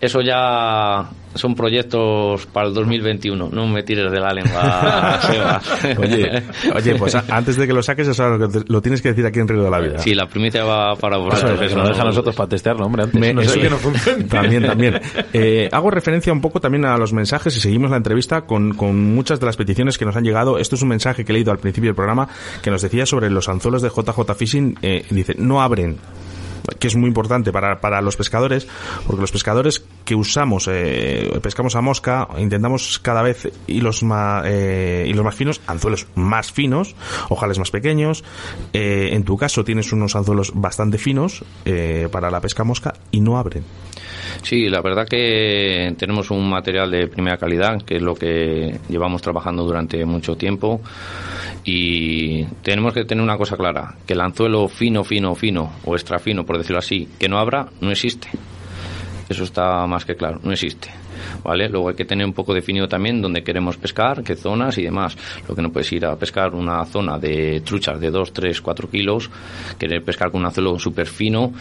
Eso 0.00 0.20
ya 0.22 1.10
son 1.34 1.54
proyectos 1.54 2.46
para 2.46 2.66
el 2.68 2.74
2021, 2.74 3.50
no 3.52 3.66
me 3.68 3.82
tires 3.84 4.10
de 4.10 4.18
la 4.18 4.32
lengua, 4.32 5.20
Seba. 5.22 5.60
Oye, 5.98 6.42
oye, 6.74 6.94
pues 6.96 7.14
antes 7.14 7.56
de 7.56 7.66
que 7.66 7.72
lo 7.72 7.82
saques, 7.82 8.08
eso 8.08 8.36
lo, 8.66 8.80
tienes 8.82 9.00
que 9.02 9.10
decir 9.10 9.24
aquí 9.26 9.38
en 9.38 9.46
Río 9.46 9.62
de 9.62 9.70
la 9.70 9.78
Vida. 9.78 9.98
Sí, 9.98 10.14
la 10.14 10.26
primicia 10.26 10.64
va 10.64 10.96
para 10.96 11.18
vosotros. 11.18 11.58
que 11.60 11.66
eso 11.66 11.76
nos 11.76 11.84
no- 11.84 11.90
deja 11.90 12.02
a 12.02 12.06
nosotros 12.06 12.34
para 12.34 12.48
testearlo, 12.48 12.86
hombre, 12.86 13.02
antes. 13.04 13.20
Me- 13.20 13.32
no 13.34 13.42
eso- 13.42 13.52
sé 13.52 13.60
que 13.60 13.70
no 13.70 13.76
funcione. 13.76 14.24
También, 14.24 14.62
también. 14.64 15.00
Eh, 15.32 15.68
hago 15.70 15.90
referencia 15.90 16.32
un 16.32 16.40
poco 16.40 16.60
también 16.60 16.84
a 16.86 16.96
los 16.96 17.12
mensajes 17.12 17.54
y 17.56 17.60
seguimos 17.60 17.90
la 17.90 17.98
entrevista 17.98 18.40
con, 18.42 18.72
con 18.74 19.14
muchas 19.14 19.38
de 19.38 19.46
las 19.46 19.56
peticiones 19.56 19.98
que 19.98 20.04
nos 20.06 20.16
han 20.16 20.24
llegado. 20.24 20.58
Esto 20.58 20.74
es 20.76 20.82
un 20.82 20.88
mensaje 20.88 21.24
que 21.24 21.30
he 21.32 21.34
leído 21.34 21.52
al 21.52 21.58
principio 21.58 21.88
del 21.90 21.94
programa 21.94 22.26
que 22.62 22.70
nos 22.70 22.82
decía 22.82 23.06
sobre 23.06 23.30
los 23.30 23.48
anzuelos 23.48 23.82
de 23.82 23.90
JJ 23.90 24.34
Fishing. 24.34 24.78
Eh, 24.82 25.04
dice, 25.10 25.34
no 25.38 25.60
abren 25.62 25.98
que 26.78 26.88
es 26.88 26.96
muy 26.96 27.08
importante 27.08 27.52
para, 27.52 27.80
para 27.80 28.00
los 28.00 28.16
pescadores, 28.16 28.66
porque 29.06 29.20
los 29.20 29.32
pescadores 29.32 29.84
que 30.04 30.14
usamos, 30.14 30.68
eh, 30.70 31.30
pescamos 31.42 31.76
a 31.76 31.80
mosca, 31.80 32.28
intentamos 32.38 32.98
cada 32.98 33.22
vez 33.22 33.50
hilos 33.66 34.02
más, 34.02 34.44
eh, 34.46 35.06
hilos 35.08 35.24
más 35.24 35.34
finos, 35.34 35.60
anzuelos 35.66 36.06
más 36.14 36.52
finos, 36.52 36.94
ojales 37.28 37.58
más 37.58 37.70
pequeños. 37.70 38.24
Eh, 38.72 39.10
en 39.12 39.24
tu 39.24 39.36
caso 39.36 39.64
tienes 39.64 39.92
unos 39.92 40.16
anzuelos 40.16 40.52
bastante 40.54 40.98
finos 40.98 41.44
para 42.10 42.30
la 42.30 42.40
pesca 42.40 42.64
mosca 42.64 42.92
y 43.10 43.20
no 43.20 43.38
abren. 43.38 43.64
Sí, 44.42 44.68
la 44.68 44.80
verdad 44.80 45.06
que 45.06 45.94
tenemos 45.98 46.30
un 46.30 46.48
material 46.48 46.90
de 46.90 47.08
primera 47.08 47.36
calidad, 47.36 47.82
que 47.82 47.96
es 47.96 48.02
lo 48.02 48.14
que 48.14 48.78
llevamos 48.88 49.22
trabajando 49.22 49.64
durante 49.64 50.04
mucho 50.04 50.36
tiempo. 50.36 50.80
Y 51.64 52.44
tenemos 52.62 52.94
que 52.94 53.04
tener 53.04 53.22
una 53.22 53.36
cosa 53.36 53.56
clara, 53.56 53.96
que 54.06 54.14
el 54.14 54.20
anzuelo 54.20 54.66
fino, 54.68 55.04
fino, 55.04 55.34
fino, 55.34 55.72
o 55.84 55.94
extra 55.94 56.18
fino, 56.18 56.44
por 56.50 56.58
decirlo 56.58 56.80
así, 56.80 57.06
que 57.16 57.28
no 57.28 57.38
abra, 57.38 57.68
no 57.80 57.92
existe. 57.92 58.28
Eso 59.28 59.44
está 59.44 59.86
más 59.86 60.04
que 60.04 60.16
claro, 60.16 60.40
no 60.42 60.50
existe. 60.50 60.90
¿Vale? 61.44 61.68
Luego 61.68 61.90
hay 61.90 61.94
que 61.94 62.04
tener 62.04 62.26
un 62.26 62.32
poco 62.32 62.52
definido 62.52 62.88
también 62.88 63.22
dónde 63.22 63.44
queremos 63.44 63.76
pescar, 63.76 64.24
qué 64.24 64.34
zonas 64.34 64.76
y 64.76 64.82
demás. 64.82 65.16
Lo 65.48 65.54
que 65.54 65.62
no 65.62 65.70
puedes 65.70 65.92
ir 65.92 66.04
a 66.04 66.16
pescar 66.16 66.52
una 66.56 66.84
zona 66.86 67.20
de 67.20 67.60
truchas 67.60 68.00
de 68.00 68.10
2, 68.10 68.32
3, 68.32 68.60
4 68.60 68.90
kilos, 68.90 69.30
querer 69.78 70.02
pescar 70.02 70.32
con 70.32 70.40
un 70.40 70.46
anzuelo 70.46 70.76
súper 70.80 71.06
fino, 71.06 71.52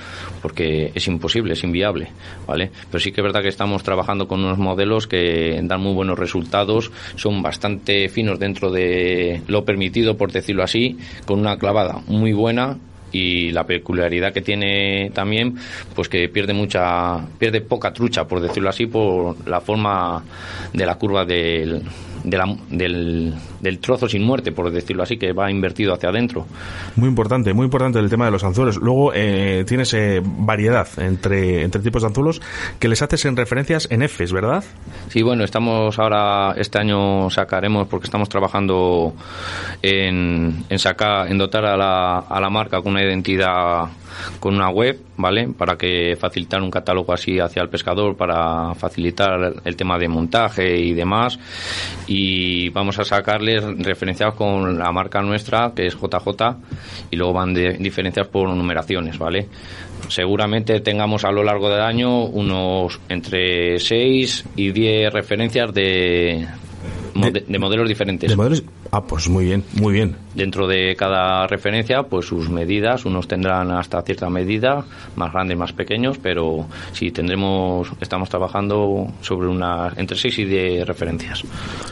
porque 0.41 0.91
es 0.95 1.07
imposible, 1.07 1.53
es 1.53 1.63
inviable. 1.63 2.07
¿Vale? 2.47 2.71
Pero 2.89 2.99
sí 2.99 3.11
que 3.11 3.21
es 3.21 3.25
verdad 3.25 3.43
que 3.43 3.49
estamos 3.49 3.83
trabajando 3.83 4.27
con 4.27 4.43
unos 4.43 4.57
modelos 4.57 5.05
que 5.05 5.61
dan 5.65 5.81
muy 5.81 5.93
buenos 5.93 6.17
resultados, 6.17 6.91
son 7.15 7.43
bastante 7.43 8.09
finos 8.09 8.39
dentro 8.39 8.71
de 8.71 9.43
lo 9.45 9.63
permitido, 9.63 10.17
por 10.17 10.31
decirlo 10.31 10.63
así, 10.63 10.97
con 11.27 11.41
una 11.41 11.59
clavada 11.59 12.01
muy 12.07 12.33
buena 12.33 12.79
y 13.11 13.51
la 13.51 13.65
peculiaridad 13.65 14.33
que 14.33 14.41
tiene 14.41 15.11
también 15.13 15.55
pues 15.95 16.09
que 16.09 16.29
pierde 16.29 16.53
mucha 16.53 17.25
pierde 17.37 17.61
poca 17.61 17.93
trucha 17.93 18.25
por 18.25 18.41
decirlo 18.41 18.69
así 18.69 18.85
por 18.85 19.47
la 19.47 19.61
forma 19.61 20.23
de 20.73 20.85
la 20.85 20.95
curva 20.95 21.25
del 21.25 21.83
de 22.23 22.37
la- 22.37 22.55
del, 22.69 23.33
del 23.61 23.79
trozo 23.79 24.07
sin 24.09 24.23
muerte 24.23 24.51
por 24.51 24.69
decirlo 24.71 25.03
así 25.03 25.17
que 25.17 25.33
va 25.33 25.49
invertido 25.51 25.93
hacia 25.93 26.09
adentro 26.09 26.45
Muy 26.95 27.07
importante, 27.09 27.53
muy 27.53 27.65
importante 27.65 27.99
el 27.99 28.09
tema 28.09 28.25
de 28.25 28.31
los 28.31 28.43
anzuelos. 28.43 28.77
Luego 28.77 29.11
eh, 29.13 29.63
tienes 29.67 29.93
eh, 29.93 30.21
variedad 30.23 30.87
entre, 30.97 31.63
entre 31.63 31.81
tipos 31.81 32.01
de 32.01 32.07
anzuelos 32.09 32.41
que 32.79 32.87
les 32.87 33.01
haces 33.01 33.25
en 33.25 33.35
referencias 33.35 33.87
en 33.91 34.01
Fs, 34.07 34.31
¿verdad? 34.31 34.63
Sí, 35.09 35.21
bueno, 35.21 35.43
estamos 35.43 35.97
ahora, 35.99 36.53
este 36.57 36.79
año 36.79 37.29
sacaremos, 37.29 37.87
porque 37.87 38.05
estamos 38.05 38.29
trabajando 38.29 39.13
en, 39.81 40.63
en 40.69 40.79
sacar, 40.79 41.31
en 41.31 41.37
dotar 41.37 41.65
a 41.65 41.77
la, 41.77 42.19
a 42.19 42.39
la 42.41 42.49
marca 42.49 42.81
con 42.81 42.93
una 42.93 43.03
identidad, 43.03 43.85
con 44.39 44.55
una 44.55 44.69
web, 44.69 44.99
¿vale? 45.17 45.49
Para 45.57 45.77
que 45.77 46.15
facilitar 46.15 46.61
un 46.61 46.71
catálogo 46.71 47.13
así 47.13 47.39
hacia 47.39 47.61
el 47.61 47.69
pescador, 47.69 48.15
para 48.15 48.73
facilitar 48.75 49.53
el 49.63 49.75
tema 49.75 49.97
de 49.97 50.07
montaje 50.07 50.77
y 50.77 50.93
demás. 50.93 51.39
Y 52.07 52.69
vamos 52.69 52.99
a 52.99 53.03
sacarles 53.03 53.63
referenciados 53.77 54.35
con 54.35 54.77
la 54.77 54.91
marca 54.91 55.21
nuestra, 55.21 55.71
que 55.75 55.87
es 55.87 55.95
JJ, 55.95 56.57
y 57.11 57.15
luego 57.15 57.33
van 57.33 57.53
de, 57.53 57.77
diferenciados 57.77 58.31
por 58.31 58.49
numeraciones, 58.49 59.17
¿vale? 59.17 59.47
Seguramente 60.07 60.79
tengamos 60.79 61.25
a 61.25 61.31
lo 61.31 61.43
largo 61.43 61.69
del 61.69 61.81
año 61.81 62.25
unos 62.25 62.99
entre 63.09 63.79
6 63.79 64.45
y 64.55 64.71
10 64.71 65.13
referencias 65.13 65.73
de, 65.73 66.47
mode- 67.19 67.45
de 67.47 67.59
modelos 67.59 67.87
diferentes. 67.87 68.29
De 68.29 68.35
modelos. 68.35 68.63
Ah, 68.91 69.01
pues 69.03 69.29
muy 69.29 69.45
bien, 69.45 69.63
muy 69.73 69.93
bien. 69.93 70.15
Dentro 70.33 70.67
de 70.67 70.95
cada 70.95 71.45
referencia, 71.47 72.03
pues 72.03 72.25
sus 72.25 72.49
medidas, 72.49 73.05
unos 73.05 73.27
tendrán 73.27 73.71
hasta 73.71 74.01
cierta 74.01 74.29
medida, 74.29 74.85
más 75.15 75.31
grandes, 75.33 75.57
más 75.57 75.73
pequeños, 75.73 76.17
pero 76.17 76.65
sí 76.93 77.11
tendremos, 77.11 77.91
estamos 78.01 78.29
trabajando 78.29 79.07
sobre 79.21 79.47
una 79.47 79.93
entre 79.97 80.17
6 80.17 80.39
y 80.39 80.45
10 80.45 80.87
referencias. 80.87 81.43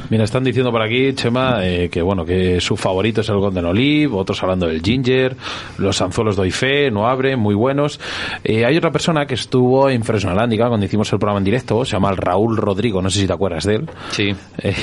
Mira, 0.10 0.24
están 0.24 0.44
diciendo 0.44 0.72
por 0.72 0.82
aquí, 0.82 1.14
Chema, 1.14 1.60
eh, 1.66 1.90
que 1.90 2.02
bueno, 2.02 2.26
que 2.26 2.60
su 2.62 2.76
favorito 2.78 3.22
es 3.22 3.30
el 3.30 3.38
Golden 3.38 3.66
Olive, 3.66 4.14
otros 4.16 4.42
hablando 4.42 4.68
del 4.68 4.82
Ginger, 4.82 5.36
los 5.78 6.02
anzuelos 6.02 6.36
doy 6.36 6.52
fe, 6.52 6.90
no 6.90 7.08
abre, 7.08 7.36
muy 7.36 7.56
buenos. 7.56 8.00
Eh, 8.44 8.66
hay 8.66 8.78
otra 8.78 8.92
persona 8.92 9.26
que 9.26 9.36
estuvo 9.36 9.90
en 9.90 10.04
Fresnolándica 10.04 10.68
cuando 10.68 10.86
hicimos 10.86 11.12
el 11.14 11.20
programa 11.20 11.40
en 11.40 11.44
directo, 11.46 11.84
se 11.86 11.92
llama 11.94 12.12
Raúl 12.14 12.58
Rodrigo, 12.58 13.02
no 13.02 13.10
sé 13.10 13.20
si 13.20 13.28
te 13.28 13.34
acuerdas 13.34 13.66
de 13.66 13.76
él. 13.76 13.90
Sí. 14.12 14.34
Eh, 14.60 14.74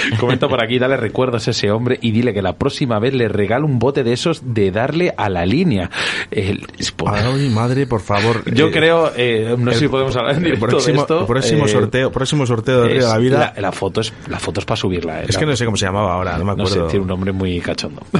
comenta 0.20 0.48
por 0.48 0.62
aquí, 0.62 0.78
dale 0.78 0.96
recuerdos 0.96 1.46
a 1.48 1.50
ese 1.50 1.70
hombre 1.70 1.98
y 2.00 2.10
dile 2.10 2.32
que 2.34 2.42
la 2.42 2.54
próxima 2.54 2.98
vez 2.98 3.14
le 3.14 3.28
regalo 3.28 3.66
un 3.66 3.78
bote 3.78 4.02
de 4.04 4.12
esos 4.12 4.54
de 4.54 4.70
darle 4.70 5.12
a 5.16 5.28
la 5.28 5.44
línea. 5.46 5.90
El- 6.30 6.66
por- 6.96 7.14
Ay, 7.14 7.48
madre, 7.50 7.86
por 7.86 8.00
favor. 8.00 8.42
Yo 8.54 8.66
eh, 8.68 8.70
creo, 8.70 9.12
eh, 9.16 9.54
no 9.58 9.72
sé 9.72 9.78
si 9.78 9.84
el- 9.84 9.90
podemos 9.90 10.14
hablar 10.16 10.34
el 10.44 10.58
próximo, 10.58 10.94
de 10.96 11.00
esto. 11.00 11.26
próximo 11.26 11.66
eh, 11.66 11.68
sorteo, 11.68 12.10
próximo 12.12 12.46
sorteo 12.46 12.82
de 12.82 12.88
Río 12.88 13.02
de 13.02 13.08
la 13.08 13.18
Vida. 13.18 13.52
La, 13.56 13.60
la 13.62 13.72
foto 13.72 14.00
es 14.00 14.12
la 14.28 14.38
foto 14.38 14.60
es 14.60 14.66
para 14.66 14.76
subirla. 14.76 15.22
eh. 15.22 15.26
es 15.28 15.36
que 15.38 15.46
no 15.46 15.54
sé 15.56 15.64
cómo 15.64 15.76
se 15.76 15.86
llamaba 15.86 16.14
ahora, 16.14 16.38
no 16.38 16.44
me 16.44 16.54
No 16.56 16.66
sé, 16.66 16.74
acuerdo. 16.74 16.88
tiene 16.88 17.02
un 17.02 17.08
nombre 17.08 17.32
muy 17.32 17.60
cachondo. 17.60 18.02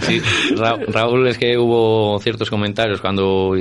Sí, 0.00 0.20
Ra- 0.56 0.78
Raúl, 0.88 1.26
es 1.28 1.38
que 1.38 1.56
hubo 1.58 2.18
ciertos 2.20 2.50
comentarios 2.50 3.00
cuando 3.00 3.54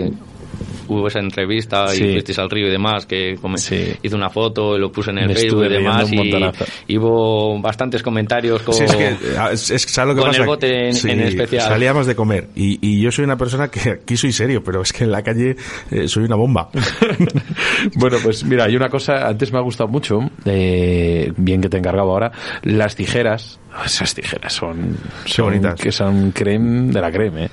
hubo 0.88 1.08
esa 1.08 1.20
entrevista 1.20 1.88
Sí. 1.90 2.04
y 2.04 2.12
fuisteis 2.14 2.40
al 2.40 2.50
río 2.50 2.68
y 2.68 2.72
demás, 2.72 3.06
que 3.06 3.38
Sí. 3.58 3.94
hizo 4.04 4.16
una 4.16 4.30
foto 4.30 4.76
y 4.76 4.80
lo 4.80 4.92
puse 4.92 5.12
en 5.12 5.20
el 5.20 5.28
Me 5.30 5.36
Facebook 5.36 5.66
y 5.66 5.70
demás, 5.70 6.12
y, 6.12 6.94
y 6.94 6.98
hubo 6.98 7.60
bastantes 7.62 8.02
comentarios 8.04 8.62
con... 8.62 8.74
Sí, 8.74 8.84
es 8.84 8.96
que, 8.96 9.16
ah, 9.38 9.50
es, 9.52 9.70
es 9.72 9.86
que 9.86 9.92
¿sabes 9.92 10.10
lo 10.10 10.16
que 10.16 10.22
con 10.22 10.30
pasa? 10.32 10.42
el 10.42 10.48
bote 10.48 10.88
en- 10.88 10.94
Sí, 10.94 11.10
en 11.12 11.22
especial. 11.22 11.62
Salíamos 11.64 12.06
de 12.08 12.16
comer 12.16 12.48
y, 12.56 12.78
y 12.82 13.02
yo 13.02 13.12
soy 13.12 13.26
una 13.26 13.38
persona 13.38 13.70
que 13.70 13.90
aquí 13.92 14.18
soy 14.18 14.32
serio, 14.32 14.64
pero 14.64 14.82
es 14.82 14.94
que 14.94 15.04
en 15.04 15.12
la 15.12 15.22
calle 15.22 15.56
eh, 15.92 16.08
soy 16.08 16.24
una 16.26 16.36
bomba. 16.36 16.70
bueno, 17.96 18.18
pues 18.24 18.44
mira, 18.44 18.66
hay 18.66 18.76
una 18.76 18.90
cosa, 18.90 19.28
antes 19.28 19.52
me 19.52 19.60
ha 19.60 19.62
gustado 19.62 19.88
mucho, 19.90 20.20
eh, 20.46 21.32
bien 21.38 21.62
que 21.62 21.70
te 21.70 21.78
encargaba 21.78 22.12
ahora, 22.12 22.32
las 22.64 22.96
tijeras. 22.96 23.60
Esas 23.86 24.14
tijeras 24.14 24.54
son, 24.54 24.98
son 25.26 25.46
bonitas. 25.46 25.80
que 25.80 25.92
son 25.92 26.32
creme 26.32 26.92
de 26.92 27.02
la 27.02 27.12
creme. 27.12 27.46
¿eh? 27.46 27.50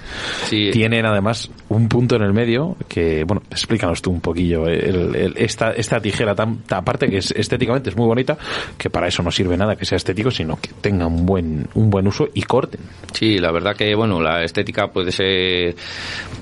Sí. 0.47 0.71
Tienen 0.73 1.07
además 1.07 1.51
un 1.69 1.89
punto 1.89 2.17
en 2.17 2.23
el 2.23 2.33
medio 2.33 2.77
que, 2.89 3.25
bueno, 3.25 3.43
explícanos 3.51 4.01
tú 4.03 4.11
un 4.11 4.21
poquillo 4.21 4.67
el- 4.67 5.15
el- 5.15 5.35
esta, 5.37 5.71
esta 5.73 6.01
tijera 6.01 6.35
tan, 6.35 6.59
tan- 6.59 6.81
aparte 6.81 7.09
que 7.09 7.19
es 7.19 7.31
estéticamente 7.33 7.91
es 7.91 7.97
muy 7.97 8.07
bonita, 8.07 8.37
que 8.79 8.91
para 8.91 9.07
eso 9.09 9.23
no 9.23 9.31
sirve 9.31 9.57
nada 9.57 9.77
que 9.77 9.85
sea 9.85 9.97
estético, 9.97 10.31
sino 10.31 10.59
que 10.61 10.71
tenga 10.81 11.07
un 11.07 11.25
buen, 11.27 11.69
un 11.75 11.91
buen 11.91 12.07
uso 12.07 12.29
y 12.35 12.43
corten. 12.43 12.81
Sí, 13.13 13.39
la 13.39 13.53
verdad 13.53 13.77
que, 13.77 13.95
bueno, 13.95 14.21
la 14.21 14.43
estética 14.45 14.89
puede 14.89 15.13
ser 15.13 15.75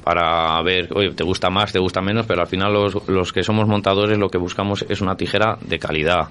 para 0.05 0.61
ver, 0.63 0.89
oye, 0.95 1.11
te 1.13 1.25
gusta 1.25 1.51
más, 1.51 1.73
te 1.73 1.79
gusta 1.79 2.01
menos, 2.01 2.27
pero 2.27 2.41
al 2.43 2.47
final 2.49 2.73
los, 2.73 3.09
los 3.09 3.33
que 3.33 3.43
somos 3.43 3.67
montadores 3.69 4.19
lo 4.19 4.29
que 4.29 4.39
buscamos 4.39 4.85
es 4.89 5.01
una 5.01 5.17
tijera 5.17 5.59
de 5.61 5.79
calidad, 5.79 6.29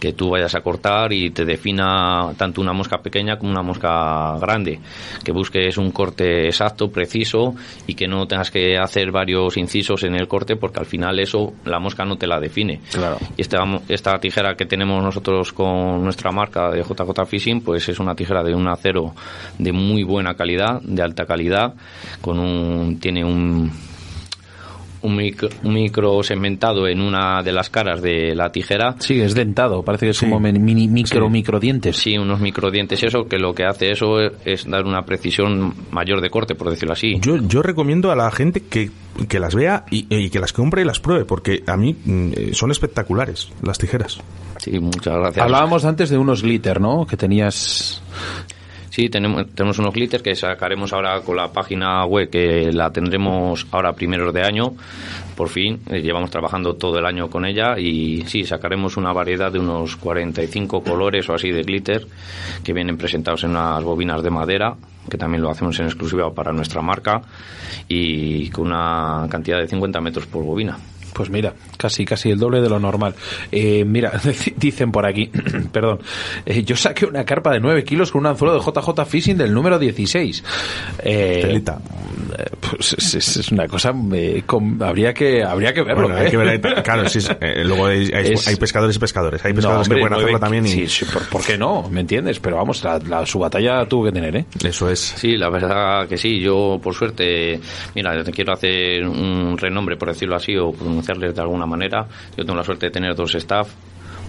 que 0.00 0.12
tú 0.12 0.30
vayas 0.30 0.54
a 0.54 0.60
cortar 0.60 1.12
y 1.12 1.30
te 1.30 1.44
defina 1.44 2.32
tanto 2.36 2.60
una 2.60 2.72
mosca 2.72 2.93
pequeña 2.98 3.38
como 3.38 3.50
una 3.50 3.62
mosca 3.62 4.36
grande, 4.38 4.80
que 5.24 5.32
busques 5.32 5.76
un 5.78 5.90
corte 5.90 6.46
exacto, 6.46 6.88
preciso 6.90 7.54
y 7.86 7.94
que 7.94 8.06
no 8.06 8.26
tengas 8.26 8.50
que 8.50 8.76
hacer 8.76 9.10
varios 9.10 9.56
incisos 9.56 10.02
en 10.04 10.14
el 10.14 10.28
corte 10.28 10.56
porque 10.56 10.80
al 10.80 10.86
final 10.86 11.18
eso 11.20 11.52
la 11.64 11.78
mosca 11.78 12.04
no 12.04 12.16
te 12.16 12.26
la 12.26 12.40
define. 12.40 12.80
Claro. 12.92 13.18
Y 13.36 13.42
esta, 13.42 13.58
esta 13.88 14.18
tijera 14.18 14.54
que 14.54 14.66
tenemos 14.66 15.02
nosotros 15.02 15.52
con 15.52 16.02
nuestra 16.02 16.30
marca 16.30 16.70
de 16.70 16.82
JJ 16.82 17.26
Fishing, 17.26 17.60
pues 17.60 17.88
es 17.88 17.98
una 17.98 18.14
tijera 18.14 18.42
de 18.42 18.54
un 18.54 18.68
acero 18.68 19.14
de 19.58 19.72
muy 19.72 20.02
buena 20.02 20.34
calidad, 20.34 20.80
de 20.82 21.02
alta 21.02 21.24
calidad, 21.26 21.74
con 22.20 22.38
un 22.38 22.98
tiene 23.00 23.24
un 23.24 23.70
un 25.04 25.16
micro, 25.16 25.48
un 25.62 25.74
micro 25.74 26.22
segmentado 26.22 26.88
en 26.88 27.00
una 27.00 27.42
de 27.42 27.52
las 27.52 27.70
caras 27.70 28.02
de 28.02 28.34
la 28.34 28.50
tijera. 28.50 28.96
Sí, 28.98 29.20
es 29.20 29.34
dentado, 29.34 29.82
parece 29.82 30.06
que 30.06 30.10
es 30.10 30.18
como 30.20 30.40
mini, 30.40 30.88
micro, 30.88 31.26
Sí. 31.26 31.32
micro 31.32 31.60
dientes. 31.60 31.96
Sí, 31.96 32.18
unos 32.18 32.40
microdientes, 32.40 33.02
eso 33.02 33.24
que 33.28 33.38
lo 33.38 33.54
que 33.54 33.64
hace 33.64 33.92
eso 33.92 34.20
es, 34.20 34.32
es 34.44 34.68
dar 34.68 34.84
una 34.84 35.02
precisión 35.04 35.74
mayor 35.90 36.20
de 36.20 36.30
corte, 36.30 36.54
por 36.54 36.70
decirlo 36.70 36.94
así. 36.94 37.18
Yo, 37.20 37.36
yo 37.36 37.62
recomiendo 37.62 38.10
a 38.10 38.16
la 38.16 38.30
gente 38.30 38.62
que, 38.62 38.90
que 39.28 39.38
las 39.38 39.54
vea 39.54 39.84
y, 39.90 40.06
y 40.08 40.30
que 40.30 40.40
las 40.40 40.52
compre 40.52 40.82
y 40.82 40.84
las 40.84 41.00
pruebe, 41.00 41.24
porque 41.24 41.62
a 41.66 41.76
mí 41.76 41.94
mm, 42.04 42.32
eh, 42.34 42.50
son 42.54 42.70
espectaculares 42.70 43.50
las 43.62 43.78
tijeras. 43.78 44.18
Sí, 44.58 44.78
muchas 44.80 45.14
gracias. 45.14 45.44
Hablábamos 45.44 45.84
antes 45.84 46.08
de 46.10 46.16
unos 46.18 46.42
glitter, 46.42 46.80
¿no? 46.80 47.06
Que 47.06 47.16
tenías... 47.16 48.02
Sí, 48.94 49.08
tenemos, 49.08 49.48
tenemos 49.56 49.76
unos 49.80 49.92
glitters 49.92 50.22
que 50.22 50.36
sacaremos 50.36 50.92
ahora 50.92 51.20
con 51.22 51.34
la 51.34 51.50
página 51.50 52.06
web, 52.06 52.30
que 52.30 52.70
la 52.72 52.92
tendremos 52.92 53.66
ahora 53.72 53.92
primeros 53.92 54.32
de 54.32 54.42
año, 54.42 54.72
por 55.34 55.48
fin. 55.48 55.80
Eh, 55.90 56.00
llevamos 56.00 56.30
trabajando 56.30 56.74
todo 56.74 57.00
el 57.00 57.04
año 57.04 57.28
con 57.28 57.44
ella 57.44 57.76
y 57.76 58.22
sí, 58.28 58.44
sacaremos 58.44 58.96
una 58.96 59.12
variedad 59.12 59.50
de 59.50 59.58
unos 59.58 59.96
45 59.96 60.84
colores 60.84 61.28
o 61.28 61.34
así 61.34 61.50
de 61.50 61.62
glitter 61.62 62.06
que 62.62 62.72
vienen 62.72 62.96
presentados 62.96 63.42
en 63.42 63.50
unas 63.50 63.82
bobinas 63.82 64.22
de 64.22 64.30
madera, 64.30 64.76
que 65.10 65.18
también 65.18 65.42
lo 65.42 65.50
hacemos 65.50 65.76
en 65.80 65.86
exclusiva 65.86 66.32
para 66.32 66.52
nuestra 66.52 66.80
marca 66.80 67.20
y 67.88 68.48
con 68.50 68.68
una 68.68 69.26
cantidad 69.28 69.58
de 69.58 69.66
50 69.66 70.00
metros 70.02 70.26
por 70.28 70.44
bobina. 70.44 70.78
Pues 71.14 71.30
mira, 71.30 71.54
casi 71.78 72.04
casi 72.04 72.30
el 72.30 72.38
doble 72.38 72.60
de 72.60 72.68
lo 72.68 72.78
normal. 72.78 73.14
Eh, 73.50 73.84
mira, 73.86 74.12
dicen 74.56 74.92
por 74.92 75.06
aquí, 75.06 75.30
perdón, 75.72 76.00
eh, 76.44 76.62
yo 76.64 76.76
saqué 76.76 77.06
una 77.06 77.24
carpa 77.24 77.52
de 77.52 77.60
9 77.60 77.84
kilos 77.84 78.10
con 78.10 78.20
un 78.20 78.26
anzuelo 78.26 78.52
de 78.54 78.60
JJ 78.60 79.06
Fishing 79.06 79.38
del 79.38 79.54
número 79.54 79.78
16. 79.78 80.44
Eh, 80.98 81.38
Telita. 81.42 81.78
eh, 82.38 82.44
Pues 82.60 82.92
es, 82.98 83.14
es- 83.14 83.36
es 83.36 83.52
una 83.52 83.66
cosa, 83.68 83.94
eh, 84.12 84.42
habría 84.80 85.14
que 85.14 85.42
habría 85.42 85.72
que 85.72 85.82
verlo. 85.82 86.08
Bueno, 86.08 86.16
hay 86.20 86.30
que 86.30 86.36
ver, 86.36 86.48
hay- 86.48 86.82
claro, 86.82 87.08
sí, 87.08 87.20
eh, 87.40 87.62
luego 87.64 87.86
hay, 87.86 88.10
hay- 88.12 88.32
Es- 88.32 88.48
hay 88.48 88.56
pescadores 88.56 88.96
y 88.96 88.98
pescadores. 88.98 89.44
Hay 89.44 89.52
No, 89.52 89.56
pescadores 89.56 89.86
hombre, 89.86 89.96
que 89.98 90.00
pueden 90.02 90.14
hacerlo 90.14 90.38
nueve- 90.38 90.40
también 90.44 90.66
y 90.66 90.68
Sí, 90.68 90.88
sí, 90.88 91.04
¿por, 91.12 91.28
por 91.28 91.44
qué 91.44 91.56
no? 91.56 91.88
¿Me 91.90 92.00
entiendes? 92.00 92.40
Pero 92.40 92.56
vamos, 92.56 92.82
la, 92.82 92.98
la- 92.98 93.24
su 93.26 93.38
batalla 93.38 93.86
tuvo 93.86 94.06
que 94.06 94.12
tener, 94.12 94.34
¿eh? 94.36 94.44
eso 94.64 94.90
es. 94.90 95.00
Sí, 95.16 95.36
la 95.36 95.48
verdad 95.48 96.08
que 96.08 96.16
sí. 96.16 96.40
Yo, 96.40 96.80
por 96.82 96.94
suerte, 96.94 97.60
mira, 97.94 98.16
yo 98.16 98.24
te 98.24 98.32
quiero 98.32 98.52
hacer 98.52 99.06
un 99.06 99.56
renombre, 99.56 99.96
por 99.96 100.08
decirlo 100.08 100.36
así, 100.36 100.56
o 100.56 100.72
pronunciarles 101.04 101.34
de 101.34 101.40
alguna 101.42 101.66
manera. 101.66 102.06
Yo 102.36 102.44
tengo 102.44 102.56
la 102.56 102.64
suerte 102.64 102.86
de 102.86 102.92
tener 102.92 103.14
dos 103.14 103.34
staff. 103.34 103.68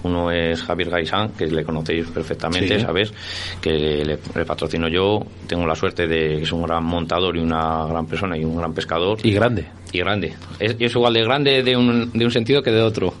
Uno 0.02 0.30
es 0.30 0.62
Javier 0.62 0.90
Gaisán, 0.90 1.30
que 1.30 1.46
le 1.46 1.64
conocéis 1.64 2.06
perfectamente, 2.08 2.78
Sí. 2.78 2.84
¿sabes? 2.84 3.12
Que 3.60 3.70
le, 4.04 4.18
le 4.34 4.44
patrocino 4.44 4.88
yo. 4.88 5.20
Tengo 5.48 5.66
la 5.66 5.74
suerte 5.74 6.06
de 6.06 6.36
que 6.36 6.42
es 6.42 6.52
un 6.52 6.62
gran 6.62 6.84
montador 6.84 7.36
y 7.36 7.40
una 7.40 7.86
gran 7.86 8.06
persona 8.06 8.36
y 8.36 8.44
un 8.44 8.56
gran 8.56 8.72
pescador. 8.72 9.18
Y 9.24 9.32
grande. 9.32 9.66
Y 9.92 9.98
grande. 9.98 10.34
Es, 10.58 10.76
es 10.78 10.94
igual 10.94 11.14
de 11.14 11.22
grande 11.22 11.62
de 11.62 11.76
un, 11.76 12.10
de 12.12 12.24
un 12.24 12.30
sentido 12.30 12.62
que 12.62 12.70
de 12.70 12.82
otro. 12.82 13.14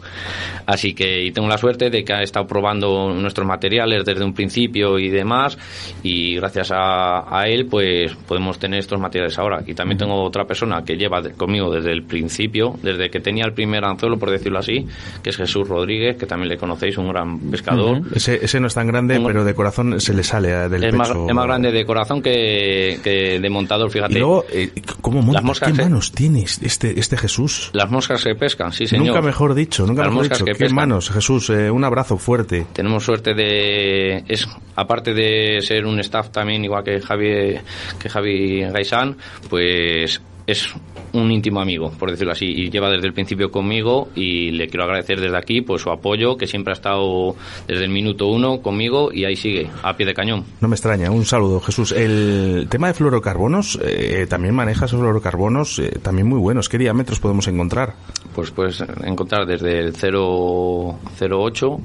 Así 0.66 0.94
que 0.94 1.24
y 1.24 1.30
tengo 1.30 1.48
la 1.48 1.58
suerte 1.58 1.90
de 1.90 2.04
que 2.04 2.12
ha 2.12 2.22
estado 2.22 2.46
probando 2.46 3.12
nuestros 3.14 3.46
materiales 3.46 4.04
desde 4.04 4.24
un 4.24 4.34
principio 4.34 4.98
y 4.98 5.08
demás. 5.08 5.56
Y 6.02 6.34
gracias 6.36 6.70
a, 6.72 7.24
a 7.40 7.48
él, 7.48 7.66
pues 7.66 8.14
podemos 8.26 8.58
tener 8.58 8.80
estos 8.80 8.98
materiales 9.00 9.38
ahora. 9.38 9.62
Y 9.66 9.74
también 9.74 9.96
tengo 9.98 10.22
otra 10.24 10.44
persona 10.44 10.82
que 10.84 10.96
lleva 10.96 11.22
conmigo 11.36 11.70
desde 11.70 11.92
el 11.92 12.02
principio, 12.02 12.74
desde 12.82 13.10
que 13.10 13.20
tenía 13.20 13.44
el 13.44 13.52
primer 13.52 13.84
anzuelo, 13.84 14.18
por 14.18 14.30
decirlo 14.30 14.58
así, 14.58 14.86
que 15.22 15.30
es 15.30 15.36
Jesús 15.36 15.68
Rodríguez, 15.68 16.16
que 16.16 16.26
también 16.26 16.48
le 16.48 16.56
conocéis, 16.56 16.98
un 16.98 17.08
gran 17.08 17.38
pescador. 17.50 18.02
Ese, 18.14 18.44
ese 18.44 18.58
no 18.60 18.66
es 18.66 18.74
tan 18.74 18.88
grande, 18.88 19.18
Un- 19.18 19.26
pero 19.26 19.44
de 19.44 19.54
corazón 19.54 20.00
se 20.00 20.12
le 20.14 20.24
sale 20.24 20.50
eh, 20.50 20.68
del 20.68 20.82
Es 20.84 20.90
pecho. 20.90 20.96
más, 20.98 21.10
es 21.28 21.34
más 21.34 21.46
grande 21.46 21.70
de 21.70 21.84
corazón 21.86 22.20
que, 22.22 22.98
que 23.04 23.38
de 23.38 23.50
montador, 23.50 23.88
Y 23.88 23.92
fíjate. 23.92 24.18
luego, 24.18 24.44
eh, 24.52 24.70
¿cómo 25.00 25.18
monta? 25.22 25.34
Las 25.34 25.44
moscas 25.44 25.70
¿Qué 25.70 25.76
que- 25.76 25.82
manos 25.84 26.10
tienes 26.12 26.58
este, 26.66 26.98
este 27.00 27.16
Jesús? 27.16 27.70
Las 27.72 27.90
moscas 27.90 28.20
se 28.20 28.34
pescan, 28.34 28.72
sí 28.72 28.86
señor. 28.86 29.06
Nunca 29.06 29.22
mejor 29.22 29.54
dicho, 29.54 29.86
nunca 29.86 30.02
Las 30.02 30.10
mejor 30.10 30.24
moscas 30.24 30.38
dicho. 30.38 30.44
que 30.44 30.52
¿Qué 30.52 30.58
pescan. 30.58 30.76
manos, 30.76 31.10
Jesús? 31.10 31.50
Eh, 31.50 31.70
un 31.70 31.84
abrazo 31.84 32.18
fuerte. 32.18 32.66
Tenemos 32.72 33.04
suerte 33.04 33.34
de 33.34 34.24
es 34.28 34.46
aparte 34.74 35.14
de 35.14 35.60
ser 35.62 35.86
un 35.86 35.98
staff 36.00 36.30
también 36.30 36.64
igual 36.64 36.84
que 36.84 37.00
Javi 37.00 37.56
que 37.98 38.08
Javi 38.08 38.62
Gaisán, 38.62 39.16
pues 39.48 40.20
es 40.46 40.72
un 41.12 41.30
íntimo 41.30 41.60
amigo, 41.60 41.90
por 41.98 42.10
decirlo 42.10 42.32
así, 42.32 42.46
y 42.46 42.70
lleva 42.70 42.90
desde 42.90 43.06
el 43.06 43.12
principio 43.12 43.50
conmigo 43.50 44.08
y 44.14 44.50
le 44.52 44.68
quiero 44.68 44.84
agradecer 44.84 45.20
desde 45.20 45.36
aquí 45.36 45.60
pues 45.62 45.82
su 45.82 45.90
apoyo, 45.90 46.36
que 46.36 46.46
siempre 46.46 46.72
ha 46.72 46.74
estado 46.74 47.34
desde 47.66 47.84
el 47.84 47.90
minuto 47.90 48.26
uno 48.28 48.60
conmigo 48.60 49.12
y 49.12 49.24
ahí 49.24 49.36
sigue, 49.36 49.68
a 49.82 49.96
pie 49.96 50.06
de 50.06 50.14
cañón. 50.14 50.44
No 50.60 50.68
me 50.68 50.74
extraña. 50.74 51.10
Un 51.10 51.24
saludo, 51.24 51.60
Jesús. 51.60 51.92
El 51.92 52.66
tema 52.68 52.88
de 52.88 52.94
fluorocarbonos, 52.94 53.78
eh, 53.82 54.26
también 54.28 54.54
manejas 54.54 54.90
fluorocarbonos, 54.90 55.78
eh, 55.78 55.98
también 56.02 56.28
muy 56.28 56.38
buenos. 56.38 56.68
¿Qué 56.68 56.78
diámetros 56.78 57.20
podemos 57.20 57.48
encontrar? 57.48 57.94
Pues 58.34 58.50
puedes 58.50 58.82
encontrar 59.02 59.46
desde 59.46 59.78
el 59.78 59.92
008 59.94 61.80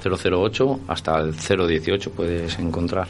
008 0.00 0.80
hasta 0.86 1.18
el 1.20 1.34
018 1.34 2.10
puedes 2.12 2.58
encontrar 2.58 3.08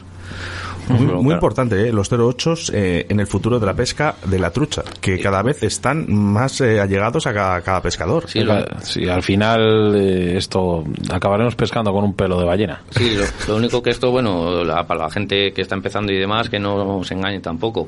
Muy, 0.88 1.06
muy 1.22 1.34
importante, 1.34 1.88
¿eh? 1.88 1.92
los 1.92 2.10
08 2.10 2.54
eh, 2.72 3.06
en 3.08 3.20
el 3.20 3.26
futuro 3.26 3.58
de 3.60 3.66
la 3.66 3.74
pesca 3.74 4.14
de 4.24 4.38
la 4.38 4.50
trucha, 4.50 4.82
que 5.00 5.18
cada 5.20 5.42
vez 5.42 5.62
están 5.62 6.06
más 6.12 6.60
eh, 6.60 6.80
allegados 6.80 7.26
a 7.26 7.32
cada, 7.34 7.60
cada 7.62 7.80
pescador. 7.82 8.24
Sí, 8.28 8.40
sí, 8.82 9.08
al 9.08 9.22
final 9.22 9.94
eh, 9.96 10.36
esto 10.36 10.84
acabaremos 11.10 11.54
pescando 11.56 11.92
con 11.92 12.04
un 12.04 12.14
pelo 12.14 12.38
de 12.38 12.44
ballena. 12.46 12.82
Sí, 12.90 13.14
lo, 13.16 13.24
lo 13.52 13.56
único 13.56 13.82
que 13.82 13.90
esto, 13.90 14.10
bueno, 14.10 14.64
la- 14.64 14.86
para 14.86 15.04
la 15.04 15.10
gente 15.10 15.52
que 15.52 15.62
está 15.62 15.74
empezando 15.74 16.12
y 16.12 16.16
demás, 16.18 16.48
que 16.48 16.58
no 16.58 17.02
se 17.04 17.14
engañe 17.14 17.40
tampoco, 17.40 17.86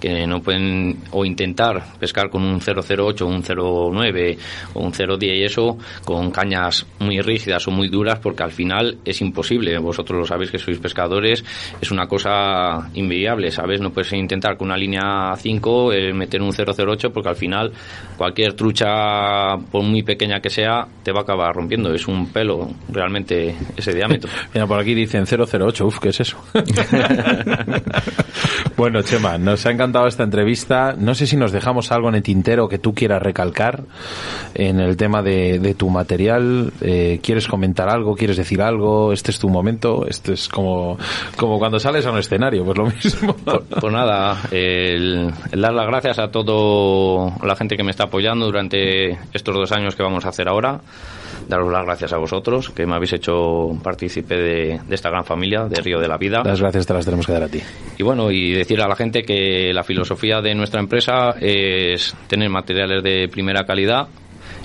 que 0.00 0.26
no 0.26 0.42
pueden 0.42 0.98
o 1.12 1.24
intentar 1.24 1.82
pescar 1.98 2.28
con 2.30 2.42
un 2.42 2.60
008, 2.60 3.26
un 3.26 3.42
09 3.42 4.38
o 4.74 4.80
un 4.80 4.92
010 4.92 5.22
y 5.22 5.44
eso, 5.44 5.78
con 6.04 6.30
cañas 6.30 6.86
muy 6.98 7.20
rígidas 7.20 7.66
o 7.68 7.70
muy 7.70 7.88
duras, 7.88 8.18
porque 8.18 8.42
al 8.42 8.52
final 8.52 8.98
es 9.04 9.20
imposible. 9.20 9.76
Vosotros 9.78 10.18
lo 10.20 10.26
sabéis 10.26 10.50
que 10.50 10.58
sois 10.58 10.78
pescadores, 10.78 11.44
es 11.80 11.90
una 11.90 12.06
cosa 12.06 12.41
inviable, 12.94 13.50
¿sabes? 13.50 13.80
No 13.80 13.90
puedes 13.90 14.12
intentar 14.12 14.56
con 14.56 14.68
una 14.68 14.76
línea 14.76 15.34
5 15.36 15.92
eh, 15.92 16.12
meter 16.12 16.42
un 16.42 16.52
008 16.52 17.12
porque 17.12 17.28
al 17.28 17.36
final 17.36 17.72
cualquier 18.16 18.54
trucha, 18.54 19.56
por 19.70 19.82
muy 19.82 20.02
pequeña 20.02 20.40
que 20.40 20.50
sea, 20.50 20.86
te 21.02 21.12
va 21.12 21.20
a 21.20 21.22
acabar 21.22 21.54
rompiendo. 21.54 21.92
Es 21.92 22.06
un 22.06 22.28
pelo 22.28 22.70
realmente 22.88 23.54
ese 23.76 23.94
diámetro. 23.94 24.30
Mira, 24.54 24.66
por 24.66 24.78
aquí 24.78 24.94
dicen 24.94 25.24
008, 25.26 25.86
uf, 25.86 25.98
¿qué 25.98 26.10
es 26.10 26.20
eso? 26.20 26.38
bueno, 28.76 29.02
Chema, 29.02 29.38
nos 29.38 29.64
ha 29.66 29.70
encantado 29.70 30.06
esta 30.06 30.24
entrevista. 30.24 30.94
No 30.96 31.14
sé 31.14 31.26
si 31.26 31.36
nos 31.36 31.52
dejamos 31.52 31.90
algo 31.92 32.08
en 32.08 32.16
el 32.16 32.22
tintero 32.22 32.68
que 32.68 32.78
tú 32.78 32.94
quieras 32.94 33.22
recalcar 33.22 33.82
en 34.54 34.80
el 34.80 34.96
tema 34.96 35.22
de, 35.22 35.58
de 35.58 35.74
tu 35.74 35.90
material. 35.90 36.72
Eh, 36.80 37.20
¿Quieres 37.22 37.48
comentar 37.48 37.88
algo? 37.88 38.14
¿Quieres 38.14 38.36
decir 38.36 38.62
algo? 38.62 39.12
Este 39.12 39.30
es 39.30 39.38
tu 39.38 39.48
momento. 39.48 40.06
Este 40.06 40.34
es 40.34 40.48
como, 40.48 40.98
como 41.36 41.58
cuando 41.58 41.78
sales 41.78 42.06
a 42.06 42.10
un 42.10 42.18
escenario, 42.32 42.64
pues 42.64 42.78
lo 42.78 42.86
mismo. 42.86 43.36
Pues 43.80 43.92
nada, 43.92 44.38
el, 44.50 45.30
el 45.50 45.60
dar 45.60 45.74
las 45.74 45.86
gracias 45.86 46.18
a 46.18 46.28
toda 46.28 47.36
la 47.42 47.56
gente 47.56 47.76
que 47.76 47.82
me 47.82 47.90
está 47.90 48.04
apoyando 48.04 48.46
durante 48.46 49.18
estos 49.32 49.54
dos 49.54 49.72
años 49.72 49.96
que 49.96 50.02
vamos 50.02 50.24
a 50.24 50.28
hacer 50.28 50.48
ahora. 50.48 50.80
Daros 51.48 51.72
las 51.72 51.84
gracias 51.84 52.12
a 52.12 52.18
vosotros, 52.18 52.70
que 52.70 52.86
me 52.86 52.94
habéis 52.94 53.14
hecho 53.14 53.70
partícipe 53.82 54.36
de, 54.36 54.80
de 54.86 54.94
esta 54.94 55.10
gran 55.10 55.24
familia, 55.24 55.64
de 55.64 55.80
Río 55.80 55.98
de 55.98 56.08
la 56.08 56.16
Vida. 56.16 56.42
Las 56.44 56.60
gracias 56.60 56.86
te 56.86 56.94
las 56.94 57.04
tenemos 57.04 57.26
que 57.26 57.32
dar 57.32 57.42
a 57.42 57.48
ti. 57.48 57.60
Y 57.98 58.02
bueno, 58.02 58.30
y 58.30 58.52
decir 58.52 58.80
a 58.80 58.88
la 58.88 58.94
gente 58.94 59.22
que 59.22 59.72
la 59.72 59.82
filosofía 59.82 60.40
de 60.40 60.54
nuestra 60.54 60.80
empresa 60.80 61.34
es 61.40 62.14
tener 62.28 62.48
materiales 62.48 63.02
de 63.02 63.28
primera 63.28 63.64
calidad 63.64 64.08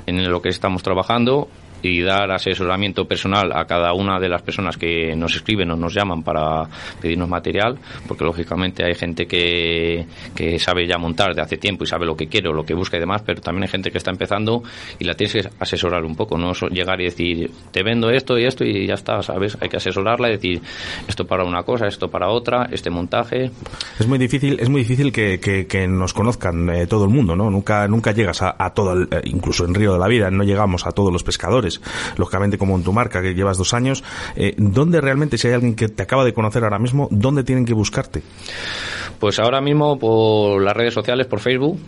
en 0.06 0.30
lo 0.30 0.41
que 0.41 0.49
estamos 0.49 0.84
trabajando 0.84 1.48
y 1.81 2.01
dar 2.01 2.31
asesoramiento 2.31 3.05
personal 3.07 3.51
a 3.53 3.65
cada 3.65 3.93
una 3.93 4.19
de 4.19 4.29
las 4.29 4.41
personas 4.41 4.77
que 4.77 5.15
nos 5.15 5.35
escriben 5.35 5.71
o 5.71 5.75
nos 5.75 5.93
llaman 5.93 6.23
para 6.23 6.67
pedirnos 7.01 7.29
material, 7.29 7.77
porque 8.07 8.23
lógicamente 8.25 8.83
hay 8.83 8.95
gente 8.95 9.25
que, 9.27 10.05
que 10.35 10.59
sabe 10.59 10.87
ya 10.87 10.97
montar 10.97 11.35
de 11.35 11.41
hace 11.41 11.57
tiempo 11.57 11.83
y 11.83 11.87
sabe 11.87 12.05
lo 12.05 12.15
que 12.15 12.27
quiere 12.27 12.49
o 12.49 12.53
lo 12.53 12.63
que 12.65 12.73
busca 12.73 12.97
y 12.97 12.99
demás, 12.99 13.21
pero 13.25 13.41
también 13.41 13.63
hay 13.63 13.69
gente 13.69 13.91
que 13.91 13.97
está 13.97 14.11
empezando 14.11 14.63
y 14.99 15.05
la 15.05 15.13
tienes 15.15 15.33
que 15.33 15.49
asesorar 15.59 16.03
un 16.03 16.15
poco, 16.15 16.37
no 16.37 16.53
llegar 16.69 16.99
y 17.01 17.05
decir, 17.05 17.51
te 17.71 17.83
vendo 17.83 18.09
esto 18.09 18.37
y 18.37 18.45
esto 18.45 18.63
y 18.63 18.87
ya 18.87 18.95
está, 18.95 19.21
¿sabes? 19.21 19.57
Hay 19.61 19.69
que 19.69 19.77
asesorarla 19.77 20.29
y 20.29 20.31
decir, 20.33 20.61
esto 21.07 21.25
para 21.25 21.43
una 21.43 21.63
cosa, 21.63 21.87
esto 21.87 22.09
para 22.09 22.29
otra, 22.29 22.67
este 22.71 22.89
montaje, 22.89 23.51
Es 23.99 24.07
muy 24.07 24.17
difícil, 24.17 24.57
es 24.59 24.69
muy 24.69 24.81
difícil 24.81 25.11
que, 25.11 25.39
que- 25.39 25.87
nos 25.87 26.13
conozcan 26.13 26.69
eh, 26.69 26.87
todo 26.87 27.05
el 27.05 27.09
mundo, 27.11 27.35
¿no? 27.35 27.49
Nunca, 27.49 27.87
nunca 27.87 28.11
llegas 28.11 28.41
a, 28.41 28.55
a 28.57 28.73
todo, 28.73 29.03
eh, 29.03 29.07
incluso 29.25 29.63
en 29.65 29.73
Río 29.73 29.93
de 29.93 29.99
la 29.99 30.07
Vida, 30.07 30.29
no 30.31 30.43
llegamos 30.43 30.85
a 30.85 30.91
todos 30.91 31.13
los 31.13 31.23
pescadores. 31.23 31.66
Lógicamente, 32.18 32.57
como 32.57 32.76
en 32.76 32.84
tu 32.84 32.94
marca, 32.94 33.22
que 33.22 33.34
llevas 33.34 33.57
dos 33.57 33.73
años, 33.73 34.03
eh, 34.35 34.53
¿dónde 34.57 35.02
realmente, 35.02 35.38
si 35.38 35.48
hay 35.48 35.53
alguien 35.53 35.76
que 35.76 35.89
te 35.89 36.03
acaba 36.03 36.26
de 36.26 36.34
conocer 36.34 36.64
ahora 36.64 36.80
mismo, 36.80 37.07
dónde 37.11 37.44
tienen 37.44 37.65
que 37.65 37.73
buscarte? 37.73 38.22
Pues 39.19 39.39
ahora 39.39 39.61
mismo 39.61 39.98
por 39.98 40.61
las 40.61 40.76
redes 40.76 40.94
sociales, 40.94 41.27
por 41.27 41.39
Facebook 41.39 41.80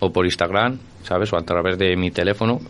o 0.00 0.12
por 0.12 0.24
Instagram, 0.24 0.78
¿sabes? 1.02 1.32
O 1.32 1.36
a 1.36 1.42
través 1.42 1.78
de 1.78 1.96
mi 1.96 2.10
teléfono, 2.10 2.60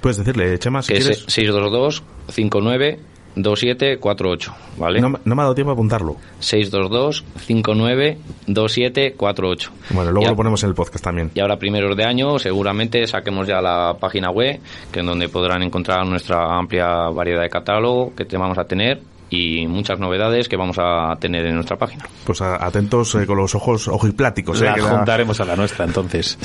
Puedes 0.00 0.16
decirle, 0.16 0.58
Chema, 0.58 0.82
si 0.82 0.94
que 0.94 1.00
quieres. 1.00 1.18
es 1.18 1.32
622 1.32 2.02
59 2.28 3.00
2748, 3.36 4.52
¿vale? 4.78 5.00
No, 5.00 5.08
no 5.24 5.34
me 5.34 5.42
ha 5.42 5.44
dado 5.44 5.54
tiempo 5.54 5.70
a 5.70 5.74
apuntarlo. 5.74 6.16
622 6.40 7.24
59 7.46 8.18
2748. 8.46 9.70
Bueno, 9.90 10.10
luego 10.10 10.24
Ya. 10.24 10.30
lo 10.30 10.36
ponemos 10.36 10.62
en 10.62 10.68
el 10.70 10.74
podcast 10.74 11.04
también. 11.04 11.30
Y 11.34 11.40
ahora, 11.40 11.56
primeros 11.58 11.96
de 11.96 12.04
año, 12.04 12.38
seguramente 12.38 13.06
saquemos 13.06 13.46
ya 13.46 13.60
la 13.60 13.96
página 13.98 14.30
web, 14.30 14.60
que 14.92 15.00
es 15.00 15.06
donde 15.06 15.28
podrán 15.28 15.62
encontrar 15.62 16.06
nuestra 16.06 16.56
amplia 16.58 17.08
variedad 17.10 17.42
de 17.42 17.48
catálogo 17.48 18.14
que 18.14 18.24
te 18.24 18.36
vamos 18.36 18.58
a 18.58 18.64
tener 18.64 19.00
y 19.30 19.66
muchas 19.68 19.98
novedades 20.00 20.48
que 20.48 20.56
vamos 20.56 20.76
a 20.80 21.14
tener 21.20 21.46
en 21.46 21.54
nuestra 21.54 21.76
página. 21.78 22.04
Pues 22.24 22.40
atentos 22.42 23.14
eh, 23.14 23.26
con 23.26 23.36
los 23.38 23.54
ojos 23.54 23.86
ojipláticos. 23.88 24.60
eh, 24.60 24.64
la 24.64 24.76
la- 24.76 24.82
juntaremos 24.82 25.40
a 25.40 25.44
la 25.44 25.54
nuestra 25.56 25.84
entonces. 25.84 26.36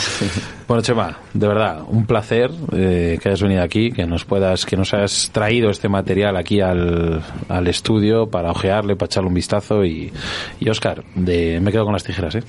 bueno, 0.67 0.83
Chema, 0.83 1.17
de 1.33 1.47
verdad, 1.47 1.81
un 1.87 2.05
placer 2.05 2.51
eh, 2.73 3.17
que 3.21 3.29
hayas 3.29 3.41
venido 3.41 3.63
aquí, 3.63 3.91
que 3.91 4.05
nos 4.05 4.23
puedas, 4.25 4.65
que 4.65 4.77
nos 4.77 4.93
hayas 4.93 5.31
traído 5.33 5.69
este 5.69 5.89
material 5.89 6.37
aquí 6.37 6.61
al, 6.61 7.23
al 7.49 7.67
estudio 7.67 8.27
para 8.29 8.51
ojearle, 8.51 8.95
para 8.95 9.07
echarle 9.07 9.29
un 9.29 9.33
vistazo 9.35 9.83
y, 9.83 10.13
y 10.59 10.69
Oscar, 10.69 11.03
de, 11.15 11.59
me 11.59 11.71
quedo 11.71 11.85
con 11.85 11.93
las 11.93 12.03
tijeras, 12.03 12.35
¿eh? 12.35 12.43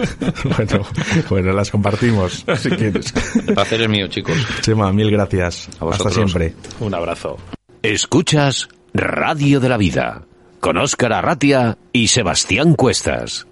bueno, 0.56 0.86
bueno, 1.28 1.52
las 1.52 1.70
compartimos 1.70 2.44
si 2.56 2.70
quieres. 2.70 3.12
El 3.48 3.54
placer 3.54 3.82
es 3.82 3.88
mío, 3.88 4.06
chicos. 4.08 4.36
Chema, 4.60 4.92
mil 4.92 5.10
gracias. 5.10 5.68
A 5.80 5.88
Hasta 5.90 6.10
siempre. 6.10 6.54
un 6.80 6.94
abrazo. 6.94 7.36
Escuchas 7.82 8.68
Radio 8.94 9.58
de 9.58 9.70
la 9.70 9.78
Vida 9.78 10.26
con 10.60 10.76
Óscar 10.76 11.14
Arratia 11.14 11.78
y 11.92 12.08
Sebastián 12.08 12.74
Cuestas. 12.74 13.46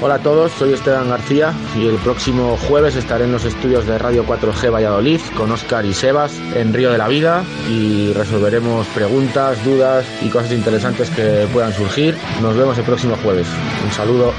Hola 0.00 0.14
a 0.14 0.18
todos, 0.20 0.52
soy 0.52 0.72
Esteban 0.72 1.10
García 1.10 1.52
y 1.78 1.86
el 1.86 1.96
próximo 1.96 2.56
jueves 2.56 2.96
estaré 2.96 3.24
en 3.24 3.32
los 3.32 3.44
estudios 3.44 3.86
de 3.86 3.98
Radio 3.98 4.24
4G 4.24 4.72
Valladolid 4.72 5.20
con 5.36 5.52
Óscar 5.52 5.84
y 5.84 5.92
Sebas 5.92 6.32
en 6.54 6.72
Río 6.72 6.90
de 6.90 6.98
la 6.98 7.08
Vida 7.08 7.44
y 7.68 8.14
resolveremos 8.14 8.86
preguntas, 8.88 9.62
dudas 9.66 10.06
y 10.22 10.30
cosas 10.30 10.52
interesantes 10.52 11.10
que 11.10 11.46
puedan 11.52 11.74
surgir. 11.74 12.16
Nos 12.40 12.56
vemos 12.56 12.78
el 12.78 12.84
próximo 12.84 13.16
jueves. 13.22 13.46
Un 13.84 13.92
saludo. 13.92 14.32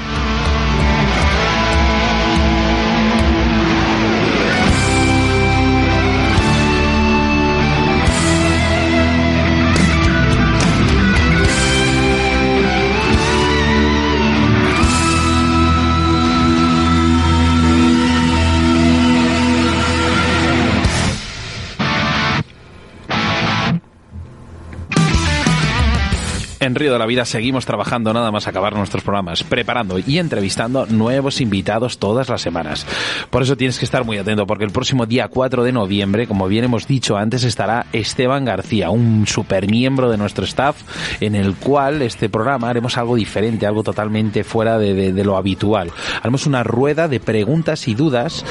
En 26.64 26.74
Río 26.74 26.94
de 26.94 26.98
la 26.98 27.04
Vida 27.04 27.26
seguimos 27.26 27.66
trabajando 27.66 28.14
nada 28.14 28.32
más 28.32 28.46
acabar 28.48 28.74
nuestros 28.74 29.02
programas, 29.02 29.42
preparando 29.42 29.98
y 29.98 30.18
entrevistando 30.18 30.86
nuevos 30.86 31.42
invitados 31.42 31.98
todas 31.98 32.30
las 32.30 32.40
semanas. 32.40 32.86
Por 33.28 33.42
eso 33.42 33.54
tienes 33.54 33.78
que 33.78 33.84
estar 33.84 34.02
muy 34.04 34.16
atento 34.16 34.46
porque 34.46 34.64
el 34.64 34.70
próximo 34.70 35.04
día 35.04 35.28
4 35.28 35.62
de 35.62 35.72
noviembre, 35.72 36.26
como 36.26 36.48
bien 36.48 36.64
hemos 36.64 36.86
dicho 36.86 37.18
antes, 37.18 37.44
estará 37.44 37.84
Esteban 37.92 38.46
García, 38.46 38.88
un 38.88 39.26
super 39.26 39.68
miembro 39.68 40.10
de 40.10 40.16
nuestro 40.16 40.46
staff, 40.46 40.80
en 41.20 41.34
el 41.34 41.54
cual 41.54 42.00
este 42.00 42.30
programa 42.30 42.70
haremos 42.70 42.96
algo 42.96 43.16
diferente, 43.16 43.66
algo 43.66 43.82
totalmente 43.82 44.42
fuera 44.42 44.78
de, 44.78 44.94
de- 44.94 45.12
de 45.12 45.24
lo 45.24 45.36
habitual. 45.36 45.90
Haremos 46.22 46.46
una 46.46 46.62
rueda 46.62 47.08
de 47.08 47.20
preguntas 47.20 47.88
y 47.88 47.94
dudas 47.94 48.42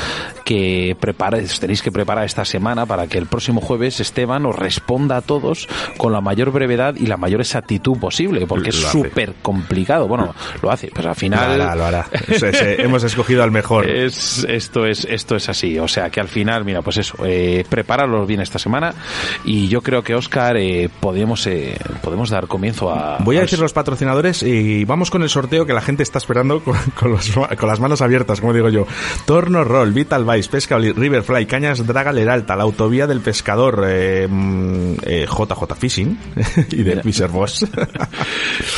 que 0.45 0.95
preparáis, 0.99 1.60
tenéis 1.60 1.81
que 1.81 1.91
preparar 1.91 2.26
esta 2.26 2.45
semana 2.45 2.85
para 2.85 3.07
que 3.07 3.18
el 3.18 3.26
próximo 3.26 3.60
jueves 3.60 3.99
Esteban 3.99 4.45
os 4.45 4.56
responda 4.56 5.18
a 5.18 5.22
todos 5.22 5.68
con 5.98 6.14
la 6.14 6.22
mayor 6.22 6.52
brevedad 6.52 6.94
y 6.95 7.07
la 7.07 7.18
mayor 7.18 7.41
exactitud 7.41 8.02
posible, 8.03 8.45
porque 8.45 8.69
es 8.69 8.81
Lo 8.81 8.89
súper 8.89 9.35
complicado. 9.41 10.09
Bueno, 10.09 10.35
lo 10.61 10.69
hace, 10.69 10.91
pero 10.93 11.09
al 11.09 11.15
final... 11.15 11.57
Lo 11.57 11.63
hará, 11.63 11.75
lo 11.75 11.85
hará. 11.85 12.05
Es, 12.27 12.43
hemos 12.80 13.01
escogido 13.05 13.43
al 13.43 13.51
mejor. 13.51 13.89
Es, 13.89 14.45
esto 14.49 14.85
es 14.85 15.05
esto 15.09 15.38
es 15.38 15.47
así, 15.47 15.80
o 15.80 15.88
sea 15.88 16.09
que 16.09 16.19
al 16.19 16.27
final, 16.27 16.65
mira, 16.65 16.81
pues 16.81 16.97
eso, 16.97 17.15
eh, 17.25 17.63
prepáralos 17.69 18.27
bien 18.27 18.41
esta 18.41 18.59
semana 18.59 18.93
y 19.45 19.69
yo 19.69 19.81
creo 19.81 20.03
que 20.03 20.15
Oscar 20.15 20.57
eh, 20.57 20.89
podemos 20.99 21.47
eh, 21.47 21.77
podemos 22.01 22.30
dar 22.30 22.47
comienzo 22.47 22.91
a. 22.91 23.19
Voy 23.19 23.38
a 23.38 23.41
decir 23.41 23.59
los 23.59 23.71
patrocinadores 23.71 24.43
y 24.43 24.84
vamos 24.84 25.09
con 25.09 25.23
el 25.23 25.30
sorteo 25.30 25.65
que 25.65 25.71
la 25.73 25.81
gente 25.81 26.03
está 26.03 26.17
esperando 26.17 26.61
con, 26.61 26.75
con 26.99 27.11
los- 27.11 27.31
con 27.57 27.69
las 27.69 27.80
manos 27.80 28.01
abiertas, 28.01 28.41
como 28.41 28.53
digo 28.53 28.67
yo. 28.69 28.85
Torno 29.25 29.63
Roll, 29.63 29.93
Vital 29.93 30.25
Vice, 30.25 30.49
Pesca, 30.49 30.77
Riverfly, 30.77 31.45
Cañas, 31.45 31.85
Draga, 31.88 32.11
Leralta, 32.11 32.55
la 32.57 32.63
autovía 32.63 33.07
del 33.07 33.21
pescador, 33.21 33.85
eh, 33.88 34.27
mm, 34.30 34.93
eh, 35.03 35.25
JJ 35.25 35.75
Fishing 35.77 36.17
y 36.71 36.84
de 36.84 37.01
Fisher 37.01 37.30
Boss. 37.30 37.65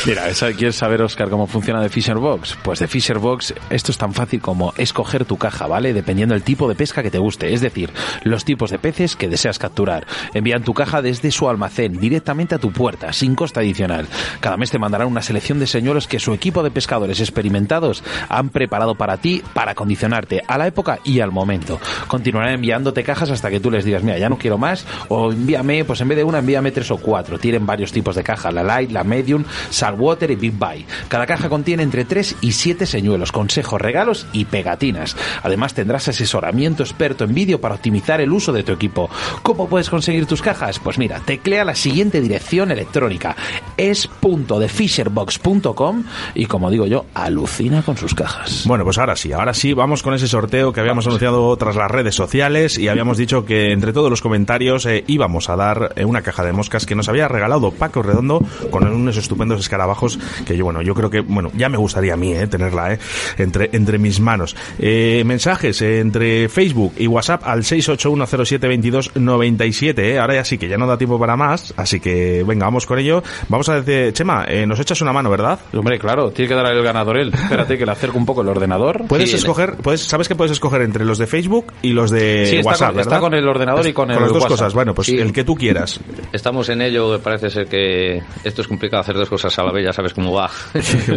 Mira, 0.06 0.28
¿esa- 0.28 0.52
¿quieres 0.52 0.76
saber, 0.76 1.02
Oscar, 1.02 1.28
cómo 1.30 1.46
funciona 1.46 1.80
de 1.80 1.88
Fisher 1.88 2.16
Box? 2.16 2.56
Pues 2.62 2.78
de 2.78 2.88
Fisher 2.88 3.18
Box 3.18 3.54
esto 3.70 3.92
es 3.92 3.98
tan 3.98 4.12
fácil 4.14 4.40
como 4.40 4.72
escoger 4.76 5.24
tu 5.24 5.36
caja, 5.36 5.66
¿vale? 5.66 5.92
Dependiendo 5.92 6.34
del 6.34 6.42
tipo 6.42 6.68
de 6.68 6.74
pesca 6.74 7.02
que 7.02 7.10
te 7.10 7.18
guste, 7.18 7.52
es 7.52 7.60
decir, 7.60 7.90
los 8.22 8.44
tipos 8.44 8.70
de 8.70 8.78
peces 8.78 9.16
que 9.16 9.28
deseas 9.28 9.58
capturar. 9.58 10.06
Envían 10.34 10.62
tu 10.62 10.74
caja 10.74 11.02
desde 11.02 11.30
su 11.30 11.48
almacén 11.48 11.98
directamente 11.98 12.54
a 12.54 12.58
tu 12.58 12.72
puerta, 12.72 13.12
sin 13.12 13.34
coste 13.34 13.60
adicional. 13.60 14.06
Cada 14.40 14.56
mes 14.56 14.70
te 14.70 14.78
mandarán 14.78 15.08
una 15.08 15.22
selección 15.22 15.58
de 15.58 15.66
señuelos 15.66 16.06
que 16.06 16.18
su 16.18 16.32
equipo 16.32 16.62
de 16.62 16.70
pescadores 16.70 17.20
experimentados 17.20 18.02
han 18.28 18.50
preparado 18.50 18.94
para 18.94 19.16
ti 19.18 19.42
para 19.54 19.74
condicionarte 19.74 20.42
a 20.46 20.58
la 20.58 20.66
época 20.66 20.98
y 21.04 21.20
al 21.20 21.32
momento. 21.32 21.80
Continuarán 22.08 22.54
enviándote 22.54 23.02
cajas 23.02 23.30
hasta 23.30 23.50
que 23.50 23.60
tú 23.60 23.70
les 23.70 23.84
digas, 23.84 24.02
mira, 24.02 24.18
ya 24.18 24.28
no 24.28 24.38
quiero 24.38 24.58
más, 24.58 24.86
o 25.08 25.32
envíame, 25.32 25.84
pues 25.84 26.00
en 26.00 26.08
vez 26.08 26.18
de 26.18 26.24
una, 26.24 26.38
envíame 26.38 26.70
tres 26.70 26.90
o 26.90 26.96
cuatro. 26.98 27.38
Tienen 27.38 27.66
varios 27.66 27.92
tipos 27.92 28.14
de 28.16 28.22
caja, 28.22 28.50
la 28.50 28.62
light, 28.62 28.90
la 28.90 29.04
medium, 29.06 29.44
saltwater 29.70 30.30
y 30.30 30.36
big 30.36 30.52
buy. 30.52 30.84
Cada 31.08 31.26
caja 31.26 31.48
contiene 31.48 31.82
entre 31.82 32.04
3 32.04 32.36
y 32.40 32.52
7 32.52 32.86
señuelos, 32.86 33.32
consejos, 33.32 33.80
regalos 33.80 34.26
y 34.32 34.44
pegatinas. 34.44 35.16
Además 35.42 35.74
tendrás 35.74 36.06
asesoramiento 36.08 36.82
experto 36.82 37.24
en 37.24 37.34
vídeo 37.34 37.60
para 37.60 37.76
optimizar 37.76 38.20
el 38.20 38.32
uso 38.32 38.52
de 38.52 38.62
tu 38.62 38.72
equipo. 38.72 39.08
¿Cómo 39.42 39.68
puedes 39.68 39.90
conseguir 39.90 40.26
tus 40.26 40.42
cajas? 40.42 40.78
Pues 40.78 40.98
mira, 40.98 41.20
teclea 41.20 41.64
la 41.64 41.74
siguiente 41.74 42.20
dirección 42.20 42.70
electrónica. 42.70 43.34
es.thefisherbox.com 43.76 46.04
y 46.34 46.46
como 46.46 46.70
digo 46.70 46.86
yo, 46.86 47.06
alucina 47.14 47.82
con 47.82 47.96
sus 47.96 48.14
cajas. 48.14 48.64
Bueno, 48.66 48.84
pues 48.84 48.98
ahora 48.98 49.16
sí, 49.16 49.32
ahora 49.32 49.54
sí, 49.54 49.72
vamos 49.72 50.02
con 50.02 50.14
ese 50.14 50.28
sorteo 50.28 50.72
que 50.72 50.80
habíamos 50.80 51.06
anunciado 51.06 51.56
tras 51.56 51.76
las 51.76 51.90
redes 51.90 52.14
sociales 52.14 52.78
y 52.78 52.88
habíamos 52.88 53.18
dicho 53.18 53.44
que 53.44 53.72
entre 53.72 53.92
todos 53.92 54.10
los 54.10 54.22
comentarios 54.22 54.86
eh, 54.86 55.04
íbamos 55.06 55.48
a 55.48 55.56
dar 55.56 55.92
eh, 55.96 56.04
una 56.04 56.22
caja 56.22 56.44
de 56.44 56.52
moscas 56.52 56.86
que 56.86 56.94
nos 56.94 57.08
había 57.08 57.28
regalado 57.28 57.70
Paco 57.70 58.02
Redondo 58.02 58.40
con 58.70 58.86
unos 59.00 59.16
estupendos 59.16 59.60
escarabajos 59.60 60.18
que 60.46 60.56
yo, 60.56 60.64
bueno, 60.64 60.82
yo 60.82 60.94
creo 60.94 61.10
que, 61.10 61.20
bueno, 61.20 61.50
ya 61.54 61.68
me 61.68 61.76
gustaría 61.76 62.14
a 62.14 62.16
mí 62.16 62.32
eh, 62.32 62.46
tenerla 62.46 62.94
eh, 62.94 62.98
entre, 63.38 63.70
entre 63.72 63.98
mis 63.98 64.20
manos. 64.20 64.56
Eh, 64.78 65.22
mensajes 65.26 65.80
eh, 65.82 66.00
entre 66.00 66.48
Facebook 66.48 66.94
y 66.98 67.06
WhatsApp 67.06 67.42
al 67.44 67.62
681072297, 67.62 69.98
eh. 69.98 70.18
ahora 70.18 70.34
ya 70.34 70.44
sí 70.44 70.58
que 70.58 70.68
ya 70.68 70.76
no 70.76 70.86
da 70.86 70.96
tiempo 70.98 71.18
para 71.18 71.36
más, 71.36 71.72
así 71.76 72.00
que 72.00 72.44
venga, 72.46 72.66
vamos 72.66 72.86
con 72.86 72.98
ello. 72.98 73.22
Vamos 73.48 73.68
a 73.68 73.80
decir, 73.80 74.12
Chema, 74.12 74.44
eh, 74.48 74.66
nos 74.66 74.78
echas 74.80 75.00
una 75.00 75.12
mano, 75.12 75.30
¿verdad? 75.30 75.58
Hombre, 75.74 75.98
claro, 75.98 76.30
tiene 76.30 76.48
que 76.48 76.54
dar 76.54 76.66
el 76.72 76.82
ganador 76.82 77.16
él. 77.18 77.32
Espérate 77.34 77.78
que 77.78 77.86
le 77.86 77.92
acerco 77.92 78.18
un 78.18 78.26
poco 78.26 78.42
el 78.42 78.48
ordenador. 78.48 79.04
Puedes 79.08 79.30
Sí, 79.30 79.36
escoger, 79.36 79.76
puedes, 79.76 80.02
sabes 80.02 80.28
que 80.28 80.34
puedes 80.34 80.52
escoger 80.52 80.82
entre 80.82 81.04
los 81.04 81.18
de 81.18 81.26
Facebook 81.26 81.72
y 81.82 81.90
los 81.90 82.10
de 82.10 82.46
Sí, 82.46 82.56
está 82.56 82.70
WhatsApp, 82.70 82.92
con- 82.92 83.00
está 83.00 83.20
con 83.20 83.34
el 83.34 83.48
ordenador 83.48 83.86
y 83.86 83.92
con 83.92 84.10
el 84.10 84.16
las 84.20 84.28
dos 84.28 84.34
WhatsApp. 84.42 84.50
cosas. 84.50 84.74
Bueno, 84.74 84.94
pues 84.94 85.06
Sí. 85.06 85.18
el 85.18 85.32
que 85.32 85.44
tú 85.44 85.54
quieras. 85.54 86.00
Estamos 86.32 86.68
en 86.68 86.82
ello, 86.82 87.18
parece 87.20 87.50
ser 87.50 87.66
que 87.66 88.22
esto 88.44 88.62
es 88.62 88.68
complicado 88.86 89.00
hacer 89.02 89.16
dos 89.16 89.28
cosas 89.28 89.58
a 89.58 89.62
la 89.64 89.72
vez, 89.72 89.84
ya 89.84 89.92
sabes 89.92 90.12
cómo 90.14 90.32
va. 90.32 90.50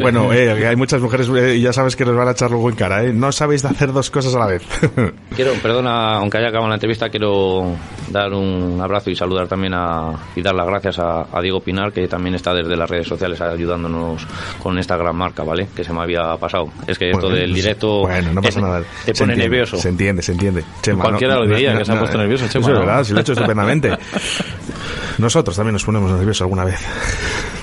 bueno, 0.01 0.31
eh, 0.33 0.67
hay 0.67 0.75
muchas 0.75 1.01
mujeres 1.01 1.29
eh, 1.29 1.55
y 1.55 1.61
ya 1.61 1.71
sabes 1.73 1.95
que 1.95 2.05
nos 2.05 2.15
van 2.15 2.27
a 2.27 2.31
echar 2.31 2.49
luego 2.51 2.69
en 2.69 2.75
cara, 2.75 3.03
¿eh? 3.03 3.13
No 3.13 3.31
sabéis 3.31 3.61
de 3.61 3.69
hacer 3.69 3.91
dos 3.93 4.09
cosas 4.09 4.33
a 4.35 4.39
la 4.39 4.47
vez. 4.47 4.63
Quiero, 5.35 5.53
perdona, 5.61 6.15
aunque 6.17 6.37
haya 6.37 6.47
acabado 6.49 6.67
la 6.69 6.75
entrevista, 6.75 7.09
quiero 7.09 7.75
dar 8.09 8.33
un 8.33 8.79
abrazo 8.81 9.09
y 9.09 9.15
saludar 9.15 9.47
también 9.47 9.73
a, 9.73 10.11
y 10.35 10.41
dar 10.41 10.55
las 10.55 10.65
gracias 10.67 10.99
a, 10.99 11.27
a 11.31 11.41
Diego 11.41 11.59
Pinar, 11.61 11.91
que 11.93 12.07
también 12.07 12.35
está 12.35 12.53
desde 12.53 12.75
las 12.75 12.89
redes 12.89 13.07
sociales 13.07 13.39
ayudándonos 13.41 14.25
con 14.61 14.77
esta 14.79 14.97
gran 14.97 15.15
marca, 15.15 15.43
¿vale? 15.43 15.67
Que 15.75 15.83
se 15.83 15.93
me 15.93 16.01
había 16.01 16.35
pasado. 16.37 16.69
Es 16.87 16.97
que 16.97 17.09
esto 17.11 17.21
Bueno, 17.27 17.35
del 17.35 17.51
pues, 17.51 17.61
directo 17.63 17.99
Bueno, 18.01 18.33
no 18.33 18.41
pasa 18.41 18.59
te- 18.59 18.65
nada. 18.65 18.79
te 19.05 19.13
pone 19.13 19.33
entiende, 19.33 19.37
nervioso. 19.43 19.77
Se 19.77 19.89
entiende, 19.89 20.21
se 20.21 20.31
entiende. 20.33 20.63
Chema, 20.81 21.03
Cualquiera 21.03 21.35
lo 21.35 21.45
diría, 21.47 21.77
que 21.77 21.85
se 21.85 21.91
ha 21.91 21.99
puesto 21.99 22.17
nervioso, 22.17 22.47
Chema, 22.47 22.61
Eso 22.65 22.71
es 22.71 22.79
¿no? 22.79 22.85
verdad, 22.85 23.03
si 23.03 23.13
lo 23.13 23.19
he 23.19 23.21
hecho 23.21 23.33
estupendamente. 23.33 23.91
Nosotros 25.19 25.55
también 25.55 25.73
nos 25.73 25.83
ponemos 25.83 26.11
nerviosos 26.11 26.41
alguna 26.41 26.63
vez. 26.65 26.79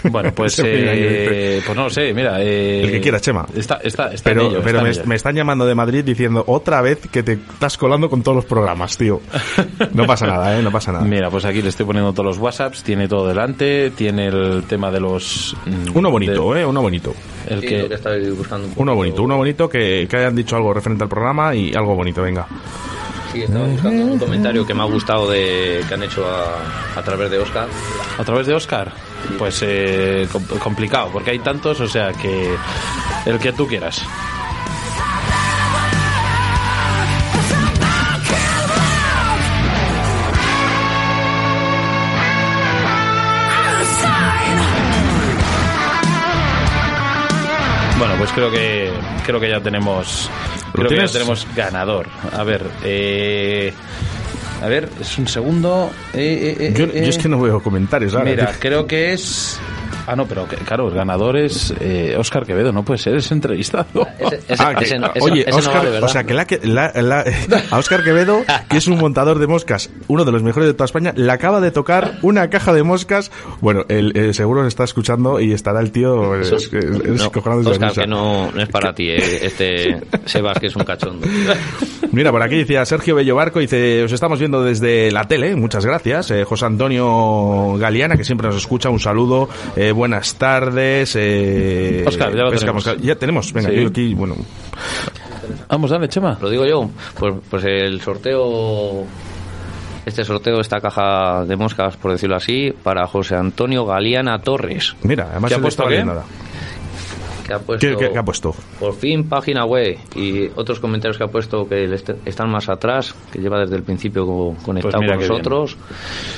Bueno, 0.10 0.32
pues, 0.35 0.60
eh, 0.64 1.60
pues 1.64 1.77
no 1.77 1.85
lo 1.85 1.90
sé, 1.90 2.12
mira. 2.14 2.40
eh, 2.43 2.82
El 2.85 2.90
que 2.93 3.01
quieras, 3.01 3.23
Chema. 3.23 3.47
Está, 3.55 3.77
está, 3.82 4.12
está 4.12 4.31
Pero, 4.31 4.43
en 4.43 4.47
ello, 4.52 4.60
pero 4.62 4.78
está 4.78 4.82
me, 4.82 4.89
en 4.90 4.94
ello. 4.97 5.06
me 5.09 5.14
están 5.16 5.35
llamando 5.35 5.66
de 5.66 5.74
Madrid 5.74 6.05
diciendo 6.05 6.44
otra 6.47 6.81
vez 6.81 6.98
que 7.10 7.23
te 7.23 7.32
estás 7.32 7.77
colando 7.77 8.09
con 8.09 8.23
todos 8.23 8.36
los 8.36 8.44
programas, 8.44 8.97
tío. 8.97 9.20
No 9.93 10.06
pasa 10.06 10.27
nada, 10.28 10.59
¿eh? 10.59 10.62
No 10.62 10.70
pasa 10.70 10.93
nada. 10.93 11.05
Mira, 11.05 11.31
pues 11.31 11.44
aquí 11.44 11.62
le 11.62 11.68
estoy 11.68 11.86
poniendo 11.86 12.12
todos 12.12 12.27
los 12.27 12.39
WhatsApps, 12.39 12.82
tiene 12.82 13.09
todo 13.09 13.27
delante, 13.28 13.90
tiene 13.90 14.27
el 14.28 14.64
tema 14.68 14.90
de 14.90 15.01
los... 15.01 15.56
mm, 15.66 15.97
Uno 15.97 16.10
bonito, 16.10 16.56
¿eh? 16.56 16.64
Uno 16.64 16.82
bonito. 16.82 17.14
el 17.48 17.60
Sí, 17.60 17.66
que, 17.66 17.89
que 17.89 18.31
buscando 18.31 18.64
un 18.66 18.70
poco. 18.70 18.82
Uno 18.82 18.94
bonito, 18.94 19.23
uno 19.23 19.36
bonito 19.36 19.68
que, 19.68 20.06
que 20.09 20.16
hayan 20.16 20.35
dicho 20.36 20.56
algo 20.56 20.73
referente 20.73 21.05
al 21.05 21.10
programa 21.10 21.55
y 21.55 21.73
algo 21.74 21.94
bonito, 21.94 22.23
venga. 22.23 22.47
Sí, 23.37 23.43
estaba 23.43 23.67
buscando 23.67 24.03
un 24.07 24.19
comentario 24.19 24.67
que 24.67 24.73
me 24.73 24.81
ha 24.83 24.87
gustado 24.87 25.31
de 25.31 25.85
que 25.87 25.93
han 25.95 26.03
hecho 26.03 26.25
a, 26.27 26.99
a 26.99 27.03
través 27.03 27.31
de 27.31 27.39
Oscar. 27.39 27.69
a 28.19 28.25
través 28.25 28.47
de 28.47 28.55
Oscar, 28.55 28.91
pues 29.39 29.59
eh, 29.63 30.27
com- 30.33 30.59
complicado, 30.59 31.11
porque 31.13 31.33
hay 31.33 31.39
tantos, 31.41 31.79
o 31.81 31.89
sea 31.89 32.13
que 32.15 32.55
el 33.27 33.39
que 33.39 33.53
tú 33.53 33.67
quieras. 33.67 34.03
Bueno, 47.99 48.15
pues 48.19 48.31
creo 48.33 48.51
que 48.51 48.93
creo 49.25 49.41
que 49.41 49.49
ya 49.49 49.61
tenemos 49.61 50.31
creo 50.77 50.89
que 50.89 51.07
ya 51.07 51.12
tenemos 51.12 51.47
ganador. 51.55 52.07
A 52.32 52.44
ver, 52.44 52.62
eh, 52.85 53.73
a 54.62 54.69
ver, 54.69 54.89
es 55.01 55.19
un 55.19 55.28
segundo. 55.28 55.90
Eh, 56.15 56.57
eh, 56.59 56.66
eh, 56.69 56.74
Yo, 56.77 56.86
yo 56.86 56.93
es 56.93 57.19
que 57.19 57.28
no 57.28 57.40
veo 57.40 57.62
comentarios 57.62 58.15
ahora. 58.15 58.31
Mira, 58.31 58.55
creo 58.59 58.86
que 58.86 59.12
es. 59.12 59.59
Ah, 60.07 60.15
no, 60.16 60.27
pero 60.27 60.47
claro, 60.47 60.89
el 60.89 60.95
ganador 60.95 61.37
es 61.37 61.74
eh, 61.81 62.15
Oscar 62.19 62.47
Quevedo, 62.47 62.73
no 62.73 62.85
puede 62.85 62.99
ser, 62.99 63.16
es 63.16 63.31
entrevistado. 63.33 63.87
Ese, 64.19 64.37
ese- 64.49 64.62
Ah, 64.62 64.74
que- 64.74 64.85
ese 64.85 64.99
no- 64.99 65.11
oye, 65.20 65.45
o 65.51 66.09
sea, 66.09 66.24
que, 66.24 66.33
la, 66.35 66.45
que- 66.47 66.61
la- 66.62 66.93
la- 66.95 67.24
a 67.70 67.78
Oscar 67.78 68.03
Quevedo, 68.05 68.43
que 68.69 68.77
es 68.77 68.87
un 68.87 68.99
montador 68.99 69.39
de 69.39 69.47
moscas, 69.47 69.91
uno 70.09 70.24
de 70.24 70.33
los 70.33 70.43
mejores 70.43 70.69
de 70.69 70.74
toda 70.74 70.85
España, 70.87 71.12
le 71.16 71.31
acaba 71.33 71.61
de 71.61 71.70
tocar 71.70 72.19
una 72.23 72.49
caja 72.51 72.73
de 72.73 72.83
moscas. 72.83 73.31
Bueno, 73.61 73.85
él 73.89 74.12
eh, 74.15 74.33
seguro 74.33 74.66
está 74.66 74.85
escuchando 74.85 75.41
y 75.41 75.53
estará 75.53 75.81
el 75.81 75.91
tío 75.93 76.37
eh, 76.37 76.41
es, 76.43 76.53
es 76.53 76.73
no, 76.73 77.31
Oscar, 77.70 77.93
que 77.93 78.07
no, 78.07 78.51
no 78.53 78.62
es 78.62 78.69
para 78.69 78.95
ti, 78.95 79.09
eh, 79.11 79.45
este 79.47 80.01
Sebas, 80.27 80.59
que 80.59 80.66
es 80.69 80.77
un 80.77 80.85
cachondo. 80.85 81.27
Mira, 82.12 82.31
por 82.31 82.43
aquí 82.43 82.57
decía 82.57 82.85
Sergio 82.85 83.15
Bello 83.15 83.35
Barco, 83.35 83.59
dice, 83.59 84.05
os 84.05 84.12
estamos 84.12 84.39
viendo 84.39 84.62
desde 84.62 85.11
la 85.11 85.24
tele, 85.24 85.55
muchas 85.57 85.85
gracias. 85.85 86.31
Eh, 86.31 86.45
José 86.45 86.66
Antonio 86.66 87.74
Galeana, 87.78 88.16
que 88.16 88.24
siempre 88.24 88.47
nos 88.49 88.57
escucha, 88.57 88.89
un 88.89 89.01
saludo, 89.01 89.49
eh, 89.77 89.93
buenas 89.97 90.35
tardes. 90.36 91.14
Eh, 91.18 92.05
Oscar, 92.06 92.31
ya 92.36 92.44
lo 92.44 92.51
Pesca 92.51 92.66
tenemos. 92.66 92.97
Ya 93.02 93.16
tenemos, 93.16 93.52
venga, 93.52 93.70
Sí. 93.70 93.82
yo 93.82 93.89
aquí, 93.89 94.14
bueno, 94.14 94.36
Vamos, 95.68 95.90
dale, 95.90 96.09
Chema. 96.09 96.39
Lo 96.40 96.51
digo 96.51 96.64
yo, 96.66 96.90
pues, 97.18 97.35
pues 97.51 97.64
el 97.64 98.01
sorteo, 98.01 99.05
este 100.05 100.24
sorteo, 100.24 100.60
esta 100.60 100.81
caja 100.81 101.44
de 101.44 101.56
moscas, 101.56 101.97
por 101.97 102.12
decirlo 102.12 102.36
así, 102.36 102.73
para 102.82 103.06
José 103.06 103.36
Antonio 103.36 103.85
Galeana 103.86 104.39
Torres, 104.40 104.94
mira, 105.02 105.28
además 105.31 105.51
¿Qué 105.51 105.55
ha 105.56 105.60
puesto 105.60 105.89
nada. 105.89 106.24
Que 107.47 107.52
ha 107.55 107.59
puesto... 107.59 107.86
¿Qué, 107.86 107.97
qué- 107.97 108.10
qué 108.12 108.18
ha 108.18 108.23
puesto? 108.23 108.55
Por 108.81 108.94
fin, 108.94 109.28
página 109.28 109.64
web 109.64 109.97
y 110.14 110.48
otros 110.56 110.81
comentarios 110.81 111.16
que 111.18 111.24
ha 111.24 111.28
puesto 111.28 111.68
que 111.68 111.85
est- 111.85 112.10
están 112.24 112.51
más 112.51 112.68
atrás, 112.68 113.14
que 113.32 113.39
lleva 113.39 113.60
desde 113.60 113.77
el 113.77 113.82
principio 113.82 114.27
co- 114.27 114.56
conectado 114.64 114.98
Pues 115.05 115.10
con 115.18 115.20
nosotros. 115.28 115.77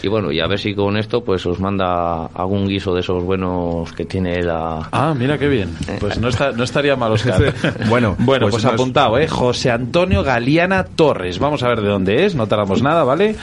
Y 0.02 0.08
bueno, 0.08 0.30
y 0.32 0.40
a 0.40 0.46
ver 0.46 0.58
si 0.58 0.74
con 0.74 0.96
esto 0.96 1.22
pues 1.24 1.44
os 1.46 1.58
manda 1.60 2.26
algún 2.26 2.68
guiso 2.68 2.94
de 2.94 3.00
esos 3.00 3.22
buenos 3.24 3.92
que 3.92 4.04
tiene 4.04 4.42
la... 4.42 4.88
Ah, 4.92 5.14
mira 5.16 5.38
qué 5.38 5.48
bien. 5.48 5.70
Pues 6.00 6.18
no, 6.18 6.28
está, 6.28 6.52
no 6.52 6.64
estaría 6.64 6.96
mal, 6.96 7.12
Oscar. 7.12 7.54
Bueno, 7.88 8.14
bueno, 8.20 8.46
pues 8.46 8.54
pues, 8.56 8.64
nos- 8.64 8.74
apuntado, 8.74 9.18
¿eh? 9.18 9.28
José 9.28 9.70
Antonio 9.70 10.22
Galeana 10.22 10.84
Torres. 10.84 11.38
Vamos 11.38 11.62
a 11.62 11.68
ver 11.68 11.80
de 11.80 11.88
dónde 11.88 12.24
es, 12.26 12.34
no 12.34 12.46
tardamos 12.46 12.82
nada, 12.82 13.04
¿vale? 13.04 13.36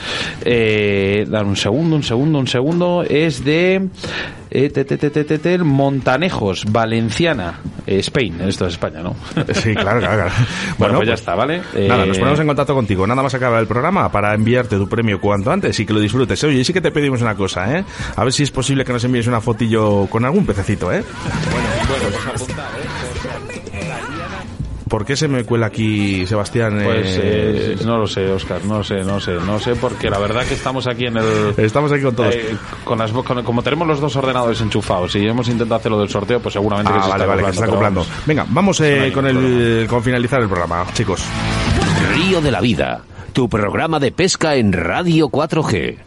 Eh, 0.44 1.26
dar 1.28 1.44
un 1.44 1.56
segundo, 1.56 1.96
un 1.96 2.02
segundo, 2.02 2.38
un 2.38 2.46
segundo. 2.46 3.02
Es 3.02 3.44
de 3.44 3.88
eh, 4.50 4.70
te, 4.70 4.84
te, 4.84 4.96
te, 4.96 5.10
te, 5.10 5.24
te, 5.24 5.38
te, 5.38 5.58
Montanejos, 5.58 6.64
Valenciana, 6.70 7.60
eh, 7.86 7.98
Spain. 7.98 8.40
Esto 8.42 8.66
es 8.66 8.74
España, 8.74 9.00
¿no? 9.02 9.16
Sí, 9.54 9.74
claro, 9.74 10.00
claro. 10.00 10.16
claro. 10.16 10.30
Bueno, 10.78 10.96
pues 10.96 11.08
ya 11.08 11.14
está, 11.14 11.34
¿vale? 11.34 11.62
Nada, 11.88 12.04
Eh, 12.04 12.06
nos 12.08 12.18
ponemos 12.18 12.40
en 12.40 12.46
contacto 12.46 12.74
contigo. 12.74 13.06
Nada 13.06 13.22
más 13.22 13.34
acabar 13.34 13.60
el 13.60 13.66
programa 13.66 14.10
para 14.10 14.34
enviarte 14.34 14.76
tu 14.76 14.88
premio 14.88 15.20
cuanto 15.20 15.50
antes 15.50 15.78
y 15.80 15.86
que 15.86 15.92
lo 15.92 16.00
disfrutes. 16.00 16.42
Oye, 16.44 16.60
y 16.60 16.64
sí 16.64 16.72
que 16.72 16.80
te 16.80 16.90
pedimos 16.90 17.22
una 17.22 17.34
cosa, 17.34 17.78
¿eh? 17.78 17.84
A 18.14 18.24
ver 18.24 18.32
si 18.32 18.42
es 18.42 18.50
posible 18.50 18.84
que 18.84 18.92
nos 18.92 19.04
envíes 19.04 19.26
una 19.26 19.40
fotillo 19.40 20.06
con 20.06 20.24
algún 20.24 20.44
pececito, 20.46 20.92
¿eh? 20.92 21.02
¿Por 24.96 25.04
qué 25.04 25.14
se 25.14 25.28
me 25.28 25.44
cuela 25.44 25.66
aquí, 25.66 26.26
Sebastián? 26.26 26.80
Pues 26.82 27.18
eh, 27.18 27.20
eh, 27.22 27.76
no 27.84 27.98
lo 27.98 28.06
sé, 28.06 28.30
Oscar, 28.32 28.64
no 28.64 28.78
lo 28.78 28.82
sé, 28.82 28.94
no 29.04 29.16
lo 29.16 29.20
sé, 29.20 29.32
no 29.34 29.44
lo 29.52 29.60
sé, 29.60 29.76
porque 29.76 30.08
la 30.08 30.18
verdad 30.18 30.46
que 30.46 30.54
estamos 30.54 30.86
aquí 30.86 31.04
en 31.04 31.18
el... 31.18 31.52
Estamos 31.58 31.92
aquí 31.92 32.02
con 32.02 32.14
todos. 32.16 32.34
Eh, 32.34 32.56
con 32.82 32.96
las, 32.98 33.12
con- 33.12 33.44
como 33.44 33.62
tenemos 33.62 33.86
los 33.86 34.00
dos 34.00 34.16
ordenadores 34.16 34.58
enchufados 34.62 35.14
y 35.16 35.26
hemos 35.28 35.48
intentado 35.48 35.74
hacerlo 35.78 35.98
del 36.00 36.08
sorteo, 36.08 36.40
pues 36.40 36.54
seguramente 36.54 36.90
que 36.92 36.98
Ah, 36.98 37.02
se 37.02 37.08
vale, 37.10 37.24
está 37.24 37.26
vale, 37.26 37.42
que 37.42 37.48
se 37.48 37.54
está 37.56 37.66
acoplando, 37.66 38.06
Venga, 38.24 38.46
vamos 38.48 38.80
eh, 38.80 39.10
con, 39.12 39.26
el, 39.26 39.86
con 39.86 40.02
finalizar 40.02 40.40
el 40.40 40.48
programa, 40.48 40.86
chicos. 40.94 41.22
Río 42.14 42.40
de 42.40 42.50
la 42.50 42.62
Vida, 42.62 43.02
tu 43.34 43.50
programa 43.50 44.00
de 44.00 44.12
pesca 44.12 44.54
en 44.54 44.72
Radio 44.72 45.28
4G. 45.28 45.98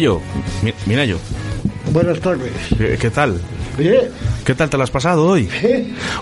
Minayo, 0.00 0.20
Mi- 0.62 0.72
Minayo, 0.86 1.18
Buenas 1.92 2.18
tardes. 2.20 2.52
¿qué, 2.78 2.96
qué 2.98 3.10
tal? 3.10 3.38
Bien. 3.76 4.08
¿Qué 4.46 4.54
tal 4.54 4.70
te 4.70 4.76
lo 4.78 4.82
has 4.84 4.90
pasado 4.90 5.26
hoy? 5.26 5.46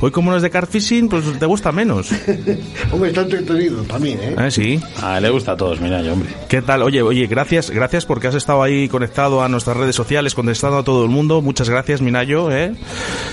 Hoy 0.01 0.11
como 0.11 0.31
no 0.33 0.37
es 0.37 0.43
de 0.43 0.51
car 0.51 0.67
fishing, 0.67 1.09
pues 1.09 1.25
te 1.39 1.47
gusta 1.47 1.71
menos. 1.71 2.11
Hombre, 2.93 3.11
está 3.11 3.21
entretenido 3.23 3.83
también, 3.85 4.19
¿eh? 4.21 4.35
¿Eh? 4.37 4.51
Sí. 4.51 4.81
Ah, 5.01 5.21
le 5.21 5.31
gusta 5.31 5.53
a 5.53 5.57
todos, 5.57 5.81
mira 5.81 6.03
yo, 6.03 6.15
hombre. 6.15 6.31
¿Qué 6.49 6.61
tal? 6.63 6.83
Oye, 6.83 7.03
oye, 7.03 7.27
gracias, 7.29 7.71
gracias 7.71 8.05
porque 8.05 8.27
has 8.27 8.35
estado 8.35 8.63
ahí 8.65 8.89
conectado 8.89 9.43
a 9.45 9.49
nuestras 9.49 9.77
redes 9.77 9.95
sociales, 9.95 10.35
contestando 10.35 10.79
a 10.79 10.83
todo 10.85 11.05
el 11.05 11.11
mundo. 11.11 11.41
Muchas 11.41 11.69
gracias, 11.71 12.01
Minayo, 12.01 12.51
¿eh? 12.51 12.73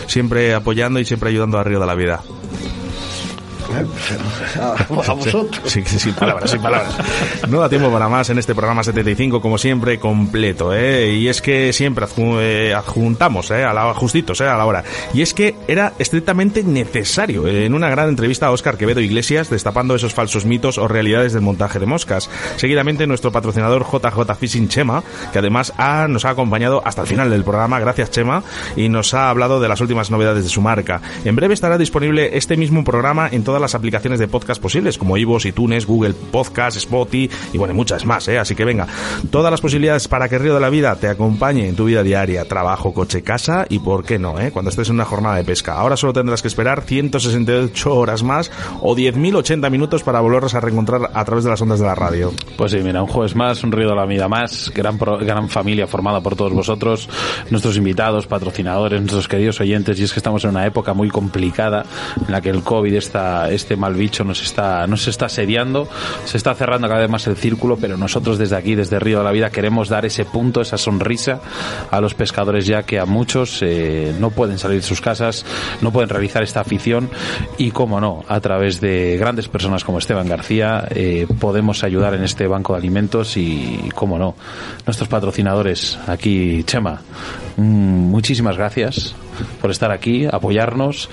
Siempre 0.08 0.54
apoyando 0.54 1.00
y 1.00 1.06
siempre 1.06 1.30
ayudando 1.32 1.58
a 1.58 1.64
Río 1.64 1.80
de 1.80 1.86
la 1.88 1.96
Vida. 1.96 2.22
A, 4.62 4.76
a 5.12 5.14
vosotros. 5.14 5.62
Sí, 5.66 5.84
sí, 5.86 6.00
sin 6.00 6.14
palabras, 6.14 6.50
sin 6.52 6.62
palabras. 6.62 6.96
No 7.50 7.60
da 7.60 7.70
tiempo 7.70 7.92
para 7.92 8.08
más 8.10 8.30
en 8.30 8.38
este 8.40 8.56
programa 8.56 8.84
75, 8.84 9.42
como 9.42 9.58
siempre, 9.58 10.00
completo, 10.00 10.74
¿eh? 10.74 11.12
Y 11.14 11.28
es 11.28 11.42
que 11.42 11.74
siempre 11.74 12.06
eh, 12.40 12.74
adjuntamos, 12.76 13.52
¿eh? 13.52 13.64
A 13.64 13.74
la, 13.74 13.94
justitos, 13.94 14.40
¿eh? 14.42 14.48
A 14.48 14.58
la 14.58 14.66
hora. 14.66 14.84
Y 15.14 15.22
es 15.22 15.34
que 15.34 15.56
era 15.68 15.94
estrictamente 16.00 16.64
necesario, 16.64 17.48
en 17.48 17.74
una 17.74 17.90
gran 17.90 18.10
entrevista 18.10 18.48
a 18.48 18.52
Óscar 18.52 18.78
Quevedo 18.78 19.00
Iglesias, 19.02 19.50
destapando 19.50 19.96
esos 19.96 20.14
falsos 20.14 20.46
mitos 20.46 20.78
o 20.78 20.88
realidades 20.88 21.34
del 21.34 21.42
montaje 21.42 21.80
de 21.80 21.86
moscas. 21.86 22.30
Seguidamente, 22.58 23.08
nuestro 23.08 23.32
patrocinador 23.32 23.86
JJ 23.86 24.36
Fishing 24.40 24.68
Chema, 24.70 25.04
que 25.34 25.40
además 25.40 25.74
ha- 25.78 26.08
nos 26.08 26.26
ha 26.26 26.30
acompañado 26.30 26.82
hasta 26.86 27.02
el 27.02 27.08
final 27.08 27.30
del 27.30 27.44
programa, 27.44 27.80
gracias 27.80 28.12
Chema, 28.12 28.44
y 28.76 28.90
nos 28.90 29.14
ha 29.14 29.30
hablado 29.30 29.60
de 29.60 29.68
las 29.68 29.82
últimas 29.82 30.12
novedades 30.12 30.44
de 30.44 30.50
su 30.50 30.62
marca. 30.62 31.02
En 31.24 31.36
breve 31.36 31.54
estará 31.54 31.78
disponible 31.78 32.38
este 32.38 32.58
mismo 32.58 32.84
programa 32.84 33.28
en 33.32 33.44
todas 33.44 33.62
las 33.62 33.65
aplicaciones 33.74 34.20
de 34.20 34.28
podcast 34.28 34.62
posibles, 34.62 34.98
como 34.98 35.18
iVoox, 35.18 35.46
iTunes, 35.46 35.88
Google 35.88 36.14
Podcast, 36.14 36.78
Spotify 36.78 37.30
y 37.54 37.58
bueno, 37.58 37.74
muchas 37.74 38.06
más, 38.06 38.28
¿eh? 38.28 38.38
Así 38.38 38.54
que 38.56 38.66
venga, 38.66 38.86
todas 39.32 39.50
las 39.52 39.62
posibilidades 39.62 40.08
para 40.08 40.28
que 40.30 40.38
Río 40.38 40.54
de 40.54 40.60
la 40.60 40.70
Vida 40.70 40.96
te 40.98 41.08
acompañe 41.08 41.68
en 41.70 41.76
tu 41.76 41.86
vida 41.86 42.04
diaria, 42.04 42.46
trabajo, 42.46 42.94
coche, 42.94 43.22
casa 43.22 43.66
y 43.70 43.80
por 43.80 44.04
qué 44.04 44.20
no, 44.20 44.40
¿eh? 44.40 44.52
Cuando 44.52 44.70
estés 44.70 44.90
en 44.90 44.96
una 44.96 45.06
jornada 45.06 45.38
de 45.38 45.44
pesca. 45.44 45.74
Ahora 45.74 45.96
solo 45.98 46.14
tendrás 46.14 46.42
que 46.42 46.48
esperar 46.50 46.82
168 46.84 47.96
horas 47.96 48.24
más 48.24 48.52
o 48.82 48.96
10.080 48.96 49.70
minutos 49.70 50.04
para 50.04 50.20
volverlos 50.20 50.54
a 50.56 50.60
reencontrar 50.60 51.12
a 51.14 51.26
través 51.26 51.44
de 51.44 51.50
las 51.50 51.62
ondas 51.62 51.80
de 51.80 51.86
la 51.86 51.96
radio. 51.96 52.32
Pues 52.58 52.72
sí, 52.72 52.80
mira, 52.84 53.02
un 53.02 53.08
jueves 53.08 53.36
más, 53.36 53.64
un 53.64 53.72
río 53.72 53.90
de 53.90 53.96
la 53.96 54.06
vida 54.06 54.28
más, 54.28 54.72
gran, 54.76 54.98
pro- 54.98 55.18
gran 55.18 55.50
familia 55.50 55.88
formada 55.88 56.22
por 56.22 56.36
todos 56.36 56.54
vosotros, 56.54 57.10
nuestros 57.50 57.78
invitados, 57.78 58.28
patrocinadores, 58.28 59.00
nuestros 59.00 59.28
queridos 59.28 59.60
oyentes, 59.62 60.00
y 60.00 60.04
es 60.04 60.14
que 60.14 60.20
estamos 60.20 60.44
en 60.44 60.52
una 60.52 60.66
época 60.66 60.94
muy 60.94 61.10
complicada 61.10 61.86
en 62.26 62.32
la 62.32 62.42
que 62.42 62.50
el 62.50 62.64
COVID, 62.64 62.94
esta, 62.96 63.52
este 63.56 63.76
mal 63.76 63.94
bicho, 63.94 64.24
nos 64.24 64.42
está, 64.42 64.86
nos 64.88 65.08
está 65.08 65.26
asediando, 65.26 65.88
se 66.26 66.38
está 66.38 66.54
cerrando 66.56 66.88
cada 66.88 67.02
vez 67.02 67.10
más 67.10 67.28
el 67.28 67.36
círculo, 67.36 67.78
pero 67.78 67.98
nosotros 67.98 68.38
desde 68.38 68.56
aquí, 68.56 68.76
desde 68.76 69.00
Río 69.00 69.20
de 69.20 69.24
la 69.24 69.32
Vida, 69.32 69.50
queremos 69.50 69.90
dar 69.90 70.06
ese 70.06 70.26
punto, 70.26 70.62
esa 70.62 70.78
sonrisa 70.78 71.42
a 71.92 72.02
los 72.02 72.14
pescadores, 72.14 72.66
ya 72.66 72.84
que 72.84 73.00
a 73.00 73.06
muchos 73.06 73.60
eh, 73.62 74.14
no 74.20 74.30
pueden 74.30 74.58
salir 74.58 74.82
de 74.82 74.88
sus 74.88 75.02
casas, 75.02 75.46
no 75.82 75.92
pueden 75.92 76.10
realizar 76.10 76.44
esta 76.44 76.62
afición, 76.62 77.10
y 77.58 77.72
cómo 77.72 78.00
no, 78.00 78.24
a 78.28 78.40
través 78.40 78.82
de 78.82 79.18
grandes 79.18 79.48
personas 79.48 79.84
como 79.84 80.00
Esteban 80.00 80.28
García, 80.28 80.88
eh, 80.90 81.28
podemos 81.40 81.84
ayudar 81.84 82.14
en 82.14 82.24
este 82.24 82.48
banco 82.48 82.74
de 82.74 82.80
alimentos 82.80 83.38
y, 83.38 83.90
cómo 83.94 84.18
no, 84.18 84.36
nuestros 84.86 85.10
patrocinadores. 85.10 85.98
Aquí, 86.08 86.64
Chema, 86.64 87.02
mm, 87.58 87.62
muchísimas 87.62 88.58
gracias 88.58 89.16
por 89.62 89.72
estar 89.72 89.92
aquí, 89.92 90.26
apoyarnos. 90.26 91.10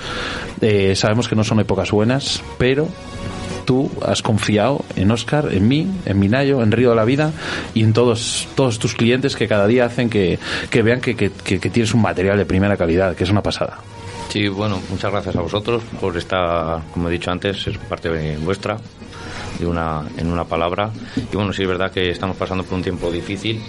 Eh, 0.60 0.94
sabemos 0.96 1.28
que 1.28 1.36
no 1.36 1.44
son 1.44 1.60
épocas 1.60 1.90
buenas, 1.90 2.42
pero 2.58 2.88
tú 3.64 3.90
has 4.04 4.22
confiado 4.22 4.84
en 4.96 5.10
Oscar, 5.10 5.48
en 5.52 5.68
mí, 5.68 5.86
en 6.04 6.18
Minayo, 6.18 6.62
en 6.62 6.72
Río 6.72 6.90
de 6.90 6.96
la 6.96 7.04
Vida 7.04 7.32
y 7.74 7.82
en 7.84 7.92
todos, 7.92 8.48
todos 8.56 8.78
tus 8.78 8.94
clientes 8.94 9.36
que 9.36 9.46
cada 9.46 9.66
día 9.66 9.84
hacen 9.84 10.10
que, 10.10 10.38
que 10.70 10.82
vean 10.82 11.00
que, 11.00 11.14
que- 11.14 11.30
que- 11.30 11.58
tienes 11.70 11.94
un 11.94 12.02
material 12.02 12.36
de 12.38 12.44
primera 12.44 12.76
calidad, 12.76 13.14
que 13.14 13.24
es 13.24 13.30
una 13.30 13.42
pasada. 13.42 13.78
Sí, 14.30 14.48
bueno, 14.48 14.80
muchas 14.90 15.12
gracias 15.12 15.36
a 15.36 15.40
vosotros 15.42 15.82
por 16.00 16.16
esta, 16.16 16.80
como 16.92 17.08
he 17.08 17.12
dicho 17.12 17.30
antes, 17.30 17.62
ser 17.62 17.78
parte 17.78 18.36
vuestra, 18.38 18.78
de 19.62 19.68
una, 19.68 20.02
en 20.16 20.30
una 20.30 20.44
palabra. 20.44 20.90
Y 21.16 21.36
bueno, 21.36 21.52
sí 21.52 21.62
es 21.62 21.68
verdad 21.68 21.90
que 21.90 22.10
estamos 22.10 22.36
pasando 22.36 22.64
por 22.64 22.74
un 22.74 22.82
tiempo 22.82 23.10
difícil, 23.10 23.62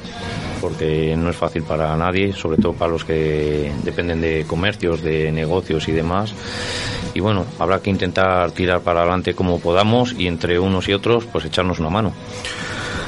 porque 0.62 1.16
no 1.18 1.30
es 1.30 1.36
fácil 1.36 1.64
para 1.64 1.96
nadie, 1.96 2.34
sobre 2.34 2.58
todo 2.58 2.74
para 2.74 2.92
los 2.92 3.06
que 3.06 3.72
dependen 3.84 4.22
de 4.22 4.46
comercios, 4.46 5.02
de 5.02 5.32
negocios 5.32 5.88
y 5.88 5.92
demás. 5.92 6.34
Y 7.14 7.20
bueno, 7.20 7.46
habrá 7.60 7.80
que 7.80 7.90
intentar 7.90 8.52
tirar 8.52 8.82
para 8.82 9.02
adelante 9.02 9.34
como 9.34 9.60
podamos 9.60 10.14
y 10.18 10.28
entre 10.28 10.60
unos 10.60 10.88
y 10.90 10.94
otros, 10.94 11.26
pues 11.26 11.46
echarnos 11.46 11.80
una 11.80 11.90
mano. 11.90 12.14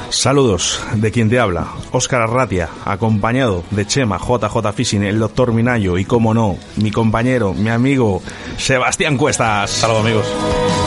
Saludos 0.09 0.81
de 0.93 1.11
quien 1.11 1.29
te 1.29 1.39
habla, 1.39 1.67
Óscar 1.91 2.21
Arratia, 2.21 2.69
acompañado 2.85 3.63
de 3.71 3.85
Chema, 3.85 4.17
JJ 4.17 4.71
Fishing, 4.73 5.03
el 5.03 5.19
doctor 5.19 5.51
Minayo 5.51 5.97
y, 5.97 6.05
como 6.05 6.33
no, 6.33 6.57
mi 6.77 6.91
compañero, 6.91 7.53
mi 7.53 7.69
amigo, 7.69 8.21
Sebastián 8.57 9.17
Cuestas. 9.17 9.71
Saludos 9.71 10.05
amigos. 10.05 10.84